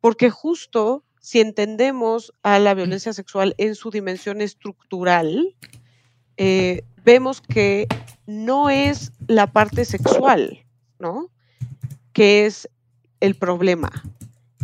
porque 0.00 0.30
justo 0.30 1.04
si 1.20 1.40
entendemos 1.40 2.32
a 2.42 2.58
la 2.60 2.74
violencia 2.74 3.12
sexual 3.12 3.54
en 3.58 3.74
su 3.74 3.90
dimensión 3.90 4.40
estructural, 4.40 5.56
eh, 6.36 6.82
vemos 7.04 7.40
que 7.40 7.88
no 8.26 8.70
es 8.70 9.10
la 9.26 9.48
parte 9.48 9.84
sexual, 9.84 10.64
¿no? 11.00 11.30
Que 12.12 12.46
es 12.46 12.68
el 13.18 13.34
problema, 13.34 13.90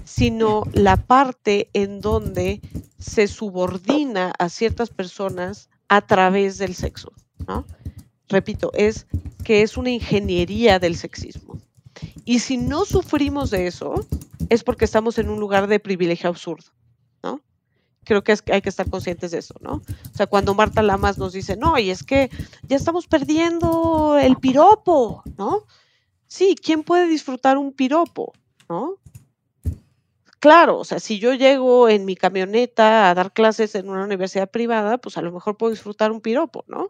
sino 0.04 0.62
la 0.72 0.96
parte 0.96 1.68
en 1.72 2.00
donde 2.00 2.60
se 2.98 3.26
subordina 3.26 4.32
a 4.38 4.48
ciertas 4.48 4.90
personas 4.90 5.68
a 5.88 6.06
través 6.06 6.58
del 6.58 6.74
sexo, 6.74 7.12
¿no? 7.46 7.66
Repito, 8.32 8.72
es 8.74 9.06
que 9.44 9.62
es 9.62 9.76
una 9.76 9.90
ingeniería 9.90 10.78
del 10.78 10.96
sexismo. 10.96 11.60
Y 12.24 12.40
si 12.40 12.56
no 12.56 12.84
sufrimos 12.84 13.50
de 13.50 13.66
eso, 13.66 14.06
es 14.48 14.64
porque 14.64 14.84
estamos 14.84 15.18
en 15.18 15.28
un 15.28 15.38
lugar 15.38 15.66
de 15.66 15.80
privilegio 15.80 16.28
absurdo, 16.28 16.70
¿no? 17.22 17.40
Creo 18.04 18.24
que, 18.24 18.34
hay 18.52 18.62
que 18.62 18.68
estar 18.68 18.90
conscientes 18.90 19.30
de 19.30 19.38
eso, 19.38 19.54
¿no? 19.60 19.74
O 19.74 20.16
sea, 20.16 20.26
cuando 20.26 20.54
Marta 20.54 20.82
Lamas 20.82 21.18
nos 21.18 21.32
dice, 21.32 21.56
no, 21.56 21.78
y 21.78 21.90
es 21.90 22.02
que 22.02 22.30
ya 22.64 22.76
estamos 22.76 23.06
perdiendo 23.06 24.18
el 24.20 24.36
piropo, 24.36 25.22
¿no? 25.38 25.64
Sí, 26.26 26.56
¿quién 26.60 26.82
puede 26.82 27.06
disfrutar 27.06 27.58
un 27.58 27.72
piropo, 27.72 28.32
¿no? 28.68 28.96
Claro, 30.40 30.78
o 30.78 30.84
sea, 30.84 30.98
si 30.98 31.20
yo 31.20 31.34
llego 31.34 31.88
en 31.88 32.04
mi 32.04 32.16
camioneta 32.16 33.08
a 33.08 33.14
dar 33.14 33.32
clases 33.32 33.76
en 33.76 33.88
una 33.88 34.02
universidad 34.02 34.50
privada, 34.50 34.98
pues 34.98 35.16
a 35.16 35.22
lo 35.22 35.30
mejor 35.30 35.56
puedo 35.56 35.70
disfrutar 35.70 36.10
un 36.10 36.20
piropo, 36.20 36.64
¿no? 36.66 36.88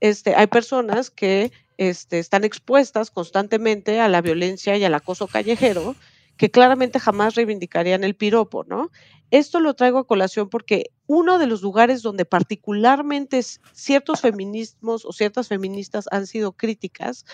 Este, 0.00 0.34
hay 0.34 0.46
personas 0.46 1.10
que 1.10 1.52
este, 1.76 2.18
están 2.18 2.44
expuestas 2.44 3.10
constantemente 3.10 4.00
a 4.00 4.08
la 4.08 4.20
violencia 4.20 4.76
y 4.76 4.84
al 4.84 4.94
acoso 4.94 5.26
callejero, 5.26 5.96
que 6.36 6.50
claramente 6.50 7.00
jamás 7.00 7.34
reivindicarían 7.34 8.04
el 8.04 8.14
piropo, 8.14 8.64
¿no? 8.64 8.90
Esto 9.30 9.60
lo 9.60 9.74
traigo 9.74 9.98
a 9.98 10.06
colación 10.06 10.48
porque 10.48 10.90
uno 11.06 11.38
de 11.38 11.46
los 11.46 11.62
lugares 11.62 12.02
donde 12.02 12.24
particularmente 12.24 13.40
ciertos 13.72 14.20
feminismos 14.20 15.04
o 15.04 15.12
ciertas 15.12 15.48
feministas 15.48 16.06
han 16.10 16.26
sido 16.26 16.52
críticas 16.52 17.26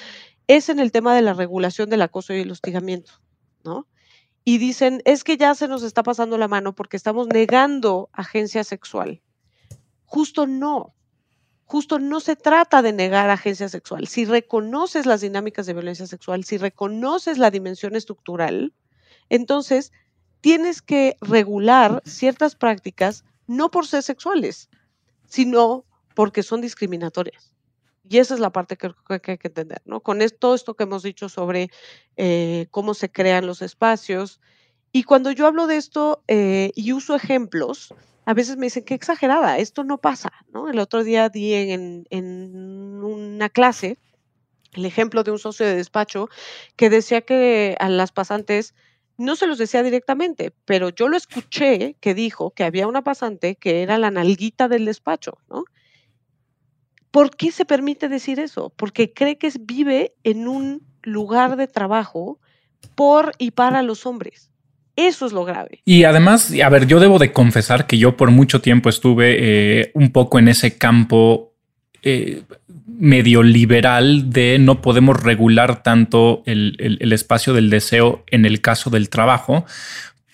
es 0.49 0.69
en 0.69 0.81
el 0.81 0.91
tema 0.91 1.15
de 1.15 1.23
la 1.23 1.35
regulación 1.35 1.91
del 1.91 2.03
acoso 2.03 2.35
y 2.35 2.41
el 2.41 2.51
hostigamiento, 2.51 3.13
¿no? 3.63 3.87
y 4.45 4.59
dicen, 4.59 5.01
es 5.07 5.25
que 5.25 5.39
ya 5.39 5.55
se 5.55 5.69
nos 5.69 5.83
está 5.83 6.03
pasando 6.03 6.37
la 6.37 6.49
mano 6.49 6.75
porque 6.75 6.99
estamos 6.99 7.29
negando 7.29 8.11
agencia 8.13 8.63
sexual. 8.63 9.23
Justo 10.05 10.47
no. 10.47 10.95
Justo 11.67 11.99
no 11.99 12.21
se 12.21 12.37
trata 12.37 12.83
de 12.83 12.93
negar 12.93 13.31
agencia 13.31 13.69
sexual. 13.69 14.07
Si 14.07 14.25
reconoces 14.25 15.07
las 15.07 15.23
dinámicas 15.23 15.67
de 15.67 15.73
violencia 15.73 16.07
sexual, 16.07 16.45
si 16.45 16.59
reconoces 16.59 17.39
la 17.39 17.51
dimensión 17.51 17.97
estructural, 17.97 18.73
entonces 19.31 19.93
tienes 20.41 20.83
que 20.83 21.17
regular 21.21 22.03
ciertas 22.05 22.55
prácticas 22.55 23.25
no 23.47 23.71
por 23.71 23.87
ser 23.87 24.03
sexuales, 24.03 24.69
sino 25.27 25.85
porque 26.15 26.43
son 26.43 26.61
discriminatorias. 26.61 27.55
Y 28.09 28.19
esa 28.19 28.35
es 28.35 28.41
la 28.41 28.51
parte 28.51 28.77
que, 28.77 28.93
hay 29.09 29.39
que 29.39 29.49
entender, 29.49 29.81
¿no? 29.87 30.01
Con 30.01 30.21
todo 30.39 30.55
esto 30.55 30.75
que 30.75 30.85
hemos 30.85 31.03
dicho 31.03 31.31
sobre 31.31 31.71
eh, 32.17 32.67
cómo 32.71 32.93
se 32.93 33.11
crean 33.11 33.47
los 33.47 33.63
espacios. 33.63 34.41
Y 34.97 35.03
cuando 35.03 35.33
yo 35.33 35.49
hablo 35.49 35.67
de 35.67 35.77
esto 35.77 36.23
eh, 36.29 36.71
y 36.77 36.93
uso 36.93 37.17
ejemplos, 37.17 37.93
a 38.27 38.33
veces 38.33 38.57
me 38.57 38.67
dicen, 38.67 38.85
qué 38.85 38.95
exagerada, 38.95 39.59
esto 39.59 39.83
no 39.83 39.99
pasa, 39.99 40.31
¿no? 40.53 40.71
El 40.71 40.79
otro 40.79 41.03
día 41.03 41.29
di 41.29 41.53
en, 41.53 42.07
una 43.03 43.49
clase 43.49 43.99
el 44.73 44.87
ejemplo 44.87 45.25
de 45.25 45.33
un 45.33 45.41
socio 45.41 45.67
de 45.67 45.75
despacho 45.75 46.29
que 46.77 46.91
decía 46.91 47.23
que 47.23 47.77
a 47.81 47.89
las 47.89 48.13
pasantes 48.13 48.77
no 49.17 49.35
se 49.35 49.49
los 49.49 49.59
decía 49.59 49.83
directamente, 49.83 50.53
pero 50.65 50.91
yo 50.91 51.09
lo 51.09 51.17
escuché 51.17 51.97
que 52.01 52.15
dijo 52.15 52.53
que 52.53 52.63
había 52.63 52.87
una 52.87 53.03
pasante 53.03 53.57
que 53.57 53.83
era 53.83 53.99
la 53.99 54.13
nalguita 54.13 54.69
del 54.69 54.85
despacho, 54.85 55.39
¿no? 55.51 55.65
¿Por 57.11 57.35
qué 57.35 57.51
se 57.51 57.65
permite 57.65 58.09
decir 58.09 58.39
eso? 58.39 58.73
Porque 58.77 59.13
cree 59.13 59.39
que 59.39 59.51
vive 59.59 60.15
en 60.23 60.47
un 60.47 60.87
lugar 61.03 61.57
de 61.57 61.67
trabajo 61.67 62.39
por 62.95 63.33
y 63.39 63.51
para 63.51 63.83
los 63.83 64.07
hombres. 64.07 64.54
Eso 64.97 65.27
es 65.27 65.33
lo 65.33 65.45
grave. 65.45 65.81
Y 65.85 66.05
además, 66.05 66.53
a 66.63 66.69
ver, 66.69 66.87
yo 66.87 67.01
debo 67.01 67.19
de 67.19 67.33
confesar 67.33 67.87
que 67.87 67.99
yo 67.99 68.17
por 68.17 68.31
mucho 68.31 68.61
tiempo 68.61 68.89
estuve 68.89 69.37
eh, 69.81 69.91
un 69.95 70.13
poco 70.13 70.39
en 70.39 70.49
ese 70.49 70.79
campo 70.79 71.53
eh, 72.03 72.43
medio 72.87 73.43
liberal 73.43 74.31
de 74.31 74.59
no 74.61 74.81
podemos 74.81 75.21
regular 75.21 75.83
tanto 75.83 76.43
el, 76.47 77.13
espacio 77.13 77.55
del 77.55 77.71
deseo 77.71 78.25
en 78.31 78.45
el 78.45 78.61
caso 78.61 78.91
del 78.91 79.09
trabajo. 79.09 79.65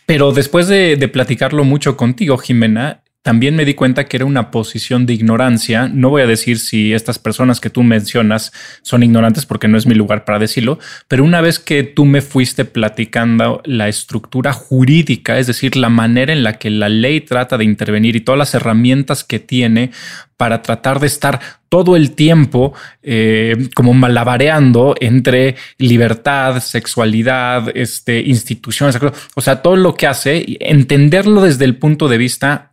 Pero 0.05 0.33
después 0.33 0.69
de, 0.69 0.97
de 0.97 1.09
platicarlo 1.09 1.65
mucho 1.65 1.97
contigo, 1.97 2.37
Jimena, 2.37 3.00
también 3.23 3.55
me 3.55 3.67
di 3.67 3.75
cuenta 3.75 4.05
que 4.05 4.17
era 4.17 4.25
una 4.25 4.51
posición 4.51 5.05
de 5.05 5.13
ignorancia. 5.13 5.89
No 5.89 6.09
voy 6.09 6.23
a 6.23 6.27
decir 6.27 6.59
si 6.59 6.95
estas 6.95 7.19
personas 7.19 7.61
que 7.61 7.69
tú 7.69 7.83
mencionas 7.83 8.51
son 8.83 9.03
ignorantes 9.03 9.45
porque 9.45 9.69
no 9.69 9.77
es 9.77 9.87
mi 9.87 9.95
lugar 9.95 10.25
para 10.25 10.39
decirlo, 10.39 10.79
pero 11.07 11.25
una 11.25 11.43
vez 11.43 11.59
que 11.59 11.83
tú 11.83 12.07
me 12.07 12.23
fuiste 12.23 12.65
platicando 12.65 13.61
la 13.65 13.89
estructura 13.89 14.55
jurídica, 14.55 15.39
es 15.39 15.47
decir, 15.47 15.77
la 15.77 15.91
manera 15.91 16.33
en 16.33 16.43
la 16.43 16.55
que 16.55 16.71
la 16.71 16.89
ley 16.89 17.21
trata 17.21 17.59
de 17.59 17.65
intervenir 17.65 18.17
y 18.17 18.23
todas 18.23 18.39
las 18.39 18.55
herramientas 18.55 19.23
que 19.23 19.39
tiene 19.39 19.91
para 20.39 20.63
tratar 20.63 21.01
de 21.01 21.07
estar 21.07 21.39
todo 21.69 21.97
el 21.97 22.13
tiempo 22.13 22.73
eh, 23.03 23.69
como 23.75 23.93
malabareando 23.93 24.95
entre 24.99 25.57
libertad, 25.77 26.61
sexualidad, 26.61 27.71
este, 27.75 28.21
instituciones, 28.21 28.99
o 29.35 29.41
sea, 29.43 29.61
todo 29.61 29.77
lo 29.77 29.95
que 29.95 30.07
hace, 30.07 30.57
entenderlo 30.61 31.43
desde 31.43 31.67
el 31.67 31.77
punto 31.77 32.09
de 32.09 32.17
vista 32.17 32.70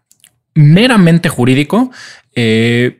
meramente 0.57 1.29
jurídico, 1.29 1.91
eh, 2.35 2.99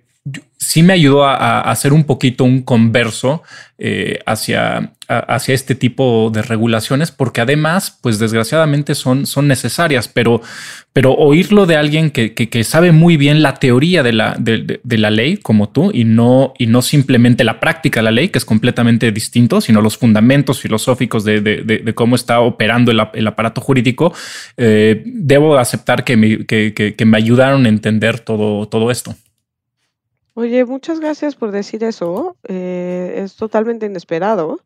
sí 0.57 0.84
me 0.84 0.93
ayudó 0.93 1.25
a, 1.25 1.61
hacer 1.61 1.93
un 1.93 2.03
poquito 2.03 2.43
un 2.43 2.61
converso 2.61 3.43
eh, 3.77 4.19
hacia, 4.25 4.93
hacia 5.07 5.55
este 5.55 5.73
tipo 5.73 6.29
de 6.34 6.41
regulaciones, 6.41 7.11
porque 7.11 7.39
además, 7.39 7.97
pues 8.01 8.19
desgraciadamente 8.19 8.93
son, 8.93 9.25
son 9.25 9.47
necesarias, 9.47 10.09
pero, 10.09 10.41
pero 10.91 11.13
oírlo 11.13 11.65
de 11.65 11.77
alguien 11.77 12.11
que, 12.11 12.34
que, 12.34 12.63
sabe 12.65 12.91
muy 12.91 13.15
bien 13.15 13.41
la 13.41 13.55
teoría 13.55 14.03
de 14.03 14.11
la, 14.11 14.35
de, 14.38 14.97
la 14.97 15.09
ley, 15.09 15.38
como 15.38 15.69
tú, 15.69 15.91
y 15.93 16.03
no, 16.03 16.53
y 16.57 16.67
no 16.67 16.81
simplemente 16.81 17.45
la 17.45 17.61
práctica 17.61 18.01
de 18.01 18.05
la 18.05 18.11
ley, 18.11 18.29
que 18.29 18.38
es 18.38 18.45
completamente 18.45 19.11
distinto, 19.13 19.61
sino 19.61 19.81
los 19.81 19.97
fundamentos 19.97 20.59
filosóficos 20.59 21.23
de, 21.23 21.93
cómo 21.95 22.15
está 22.15 22.41
operando 22.41 22.91
el, 22.91 23.27
aparato 23.27 23.61
jurídico, 23.61 24.13
eh, 24.57 25.03
debo 25.05 25.57
aceptar 25.57 26.03
que 26.03 26.17
me, 26.17 26.45
que, 26.45 26.95
me 27.05 27.17
ayudaron 27.17 27.65
a 27.65 27.69
entender 27.69 28.19
todo, 28.19 28.67
todo 28.67 28.91
esto. 28.91 29.15
Oye, 30.34 30.65
muchas 30.65 30.99
gracias 30.99 31.35
por 31.35 31.51
decir 31.51 31.84
eso. 31.84 32.35
Eh, 32.47 33.21
es 33.23 33.38
totalmente 33.38 33.88
inesperado. 33.88 34.59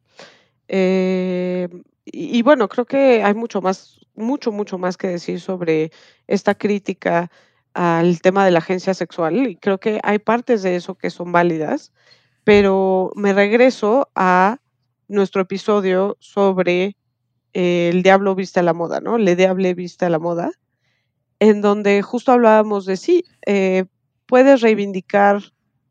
Eh, 0.68 1.68
y, 2.06 2.42
bueno, 2.42 2.68
creo 2.70 2.86
que 2.86 3.24
hay 3.24 3.34
mucho 3.34 3.62
más, 3.62 4.00
mucho, 4.16 4.52
mucho 4.52 4.78
más 4.78 4.98
que 4.98 5.08
decir 5.08 5.40
sobre 5.40 5.92
esta 6.28 6.56
crítica 6.56 7.32
al 7.74 8.22
tema 8.22 8.46
de 8.46 8.52
la 8.52 8.60
agencia 8.60 8.94
sexual. 8.94 9.48
Y 9.48 9.56
creo 9.58 9.80
que 9.80 10.00
hay 10.04 10.20
partes 10.20 10.64
de 10.64 10.76
eso 10.76 10.96
que 10.96 11.10
son 11.10 11.32
válidas, 11.32 11.94
pero 12.44 13.12
me 13.16 13.34
regreso 13.34 14.10
a 14.16 14.58
nuestro 15.08 15.42
episodio 15.42 16.18
sobre 16.20 16.96
el 17.54 18.04
diablo 18.04 18.36
viste 18.36 18.60
a 18.62 18.64
la 18.64 18.74
moda, 18.74 19.02
¿no? 19.02 19.18
Le 19.18 19.36
diable 19.36 19.74
viste 19.74 20.06
a 20.06 20.10
la 20.10 20.20
moda, 20.20 20.52
en 21.40 21.62
donde 21.62 22.02
justo 22.02 22.32
hablábamos 22.32 22.86
de 22.86 22.98
sí, 22.98 23.26
eh, 23.46 23.86
puedes 24.26 24.62
reivindicar 24.62 25.42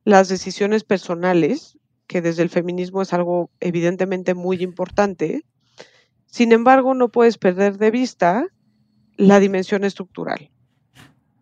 las 0.04 0.28
decisiones 0.28 0.84
personales, 0.84 1.76
que 2.10 2.20
desde 2.20 2.42
el 2.42 2.50
feminismo 2.50 3.02
es 3.02 3.12
algo 3.12 3.50
evidentemente 3.60 4.34
muy 4.34 4.64
importante. 4.64 5.44
Sin 6.26 6.50
embargo, 6.50 6.92
no 6.92 7.10
puedes 7.10 7.38
perder 7.38 7.78
de 7.78 7.92
vista 7.92 8.46
la 9.16 9.38
dimensión 9.38 9.84
estructural. 9.84 10.50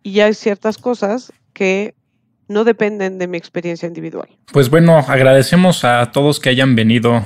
Y 0.03 0.21
hay 0.21 0.35
ciertas 0.35 0.77
cosas 0.77 1.33
que 1.55 1.95
no 2.49 2.65
dependen 2.65 3.17
de 3.19 3.29
mi 3.29 3.39
experiencia 3.39 3.87
individual. 3.87 4.29
Pues 4.53 4.69
bueno, 4.69 4.99
agradecemos 4.99 5.87
a 5.87 6.13
todos 6.13 6.39
que 6.39 6.51
hayan 6.51 6.77
venido, 6.77 7.25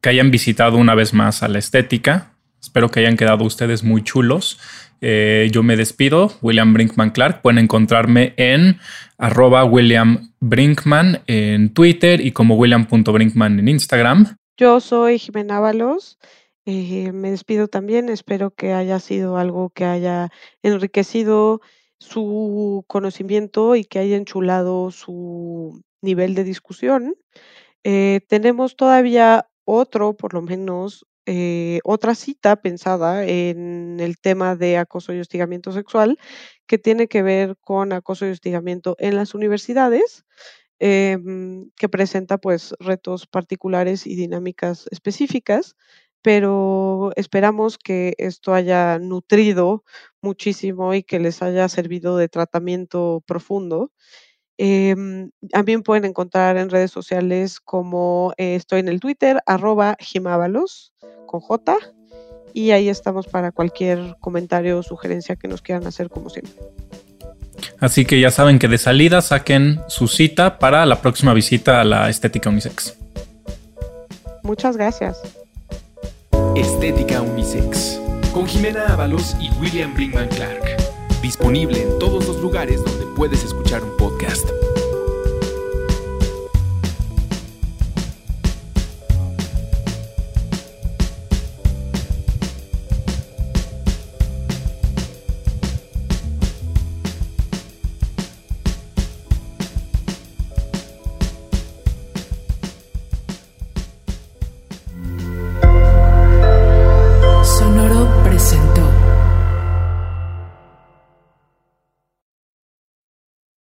que 0.00 0.08
hayan 0.08 0.32
visitado 0.32 0.76
una 0.76 0.96
vez 0.96 1.14
más 1.14 1.44
a 1.44 1.48
la 1.48 1.60
estética. 1.60 2.32
Espero 2.60 2.90
que 2.90 2.98
hayan 2.98 3.16
quedado 3.16 3.44
ustedes 3.44 3.84
muy 3.84 4.02
chulos. 4.02 4.58
Eh, 5.00 5.48
yo 5.52 5.62
me 5.62 5.76
despido, 5.76 6.32
William 6.42 6.74
Brinkman 6.74 7.10
Clark. 7.10 7.40
Pueden 7.40 7.58
encontrarme 7.58 8.34
en 8.36 8.80
arroba 9.20 9.64
William 9.64 10.32
Brinkman 10.40 11.22
en 11.26 11.72
Twitter 11.72 12.20
y 12.20 12.32
como 12.32 12.56
William.brinkman 12.56 13.58
en 13.60 13.68
Instagram. 13.68 14.36
Yo 14.56 14.80
soy 14.80 15.18
Jimena 15.18 15.58
Ábalos. 15.58 16.18
Eh, 16.64 17.12
me 17.12 17.30
despido 17.30 17.68
también. 17.68 18.08
Espero 18.08 18.50
que 18.50 18.72
haya 18.72 18.98
sido 18.98 19.36
algo 19.36 19.70
que 19.70 19.84
haya 19.84 20.30
enriquecido 20.62 21.60
su 21.98 22.84
conocimiento 22.86 23.76
y 23.76 23.84
que 23.84 23.98
haya 23.98 24.16
enchulado 24.16 24.90
su 24.90 25.82
nivel 26.00 26.34
de 26.34 26.44
discusión. 26.44 27.14
Eh, 27.84 28.20
tenemos 28.28 28.74
todavía 28.76 29.48
otro, 29.64 30.14
por 30.14 30.34
lo 30.34 30.42
menos, 30.42 31.06
eh, 31.32 31.80
otra 31.84 32.14
cita 32.16 32.56
pensada 32.56 33.24
en 33.26 34.00
el 34.00 34.18
tema 34.18 34.56
de 34.56 34.78
acoso 34.78 35.12
y 35.14 35.20
hostigamiento 35.20 35.70
sexual 35.72 36.18
que 36.66 36.78
tiene 36.78 37.06
que 37.08 37.22
ver 37.22 37.56
con 37.60 37.92
acoso 37.92 38.26
y 38.26 38.30
hostigamiento 38.30 38.96
en 38.98 39.14
las 39.16 39.34
universidades, 39.34 40.24
em, 40.80 41.70
que 41.76 41.88
presenta 41.88 42.38
pues 42.38 42.74
retos 42.80 43.26
particulares 43.26 44.06
y 44.06 44.16
dinámicas 44.16 44.86
específicas, 44.90 45.76
pero 46.22 47.12
esperamos 47.16 47.78
que 47.78 48.14
esto 48.18 48.54
haya 48.54 48.98
nutrido 48.98 49.84
muchísimo 50.22 50.94
y 50.94 51.02
que 51.02 51.20
les 51.20 51.42
haya 51.42 51.68
servido 51.68 52.16
de 52.18 52.28
tratamiento 52.28 53.22
profundo. 53.26 53.92
Em, 54.62 55.30
también 55.50 55.82
pueden 55.82 56.04
encontrar 56.04 56.58
en 56.58 56.68
redes 56.68 56.90
sociales 56.90 57.60
como 57.60 58.34
eh, 58.36 58.56
estoy 58.56 58.80
en 58.80 58.88
el 58.88 59.00
Twitter, 59.00 59.40
arroba 59.46 59.96
Jimábalos, 59.98 60.92
con 61.24 61.40
J. 61.40 61.76
Y 62.52 62.72
ahí 62.72 62.90
estamos 62.90 63.26
para 63.26 63.52
cualquier 63.52 64.16
comentario 64.20 64.78
o 64.78 64.82
sugerencia 64.82 65.34
que 65.36 65.48
nos 65.48 65.62
quieran 65.62 65.86
hacer, 65.86 66.10
como 66.10 66.28
siempre. 66.28 66.52
Así 67.78 68.04
que 68.04 68.20
ya 68.20 68.30
saben 68.30 68.58
que 68.58 68.68
de 68.68 68.76
salida 68.76 69.22
saquen 69.22 69.80
su 69.88 70.08
cita 70.08 70.58
para 70.58 70.84
la 70.84 71.00
próxima 71.00 71.32
visita 71.32 71.80
a 71.80 71.84
la 71.84 72.10
Estética 72.10 72.50
Unisex. 72.50 72.98
Muchas 74.42 74.76
gracias. 74.76 75.22
Estética 76.54 77.22
Unisex. 77.22 77.98
Con 78.34 78.46
Jimena 78.46 78.92
Ábalos 78.92 79.36
y 79.40 79.48
William 79.58 79.94
Brinkman 79.94 80.28
Clark. 80.28 80.79
Disponible 81.22 81.82
en 81.82 81.98
todos 81.98 82.26
los 82.26 82.40
lugares 82.40 82.82
donde 82.82 83.04
puedes 83.06 83.44
escuchar 83.44 83.84
un 83.84 83.96
podcast. 83.96 84.59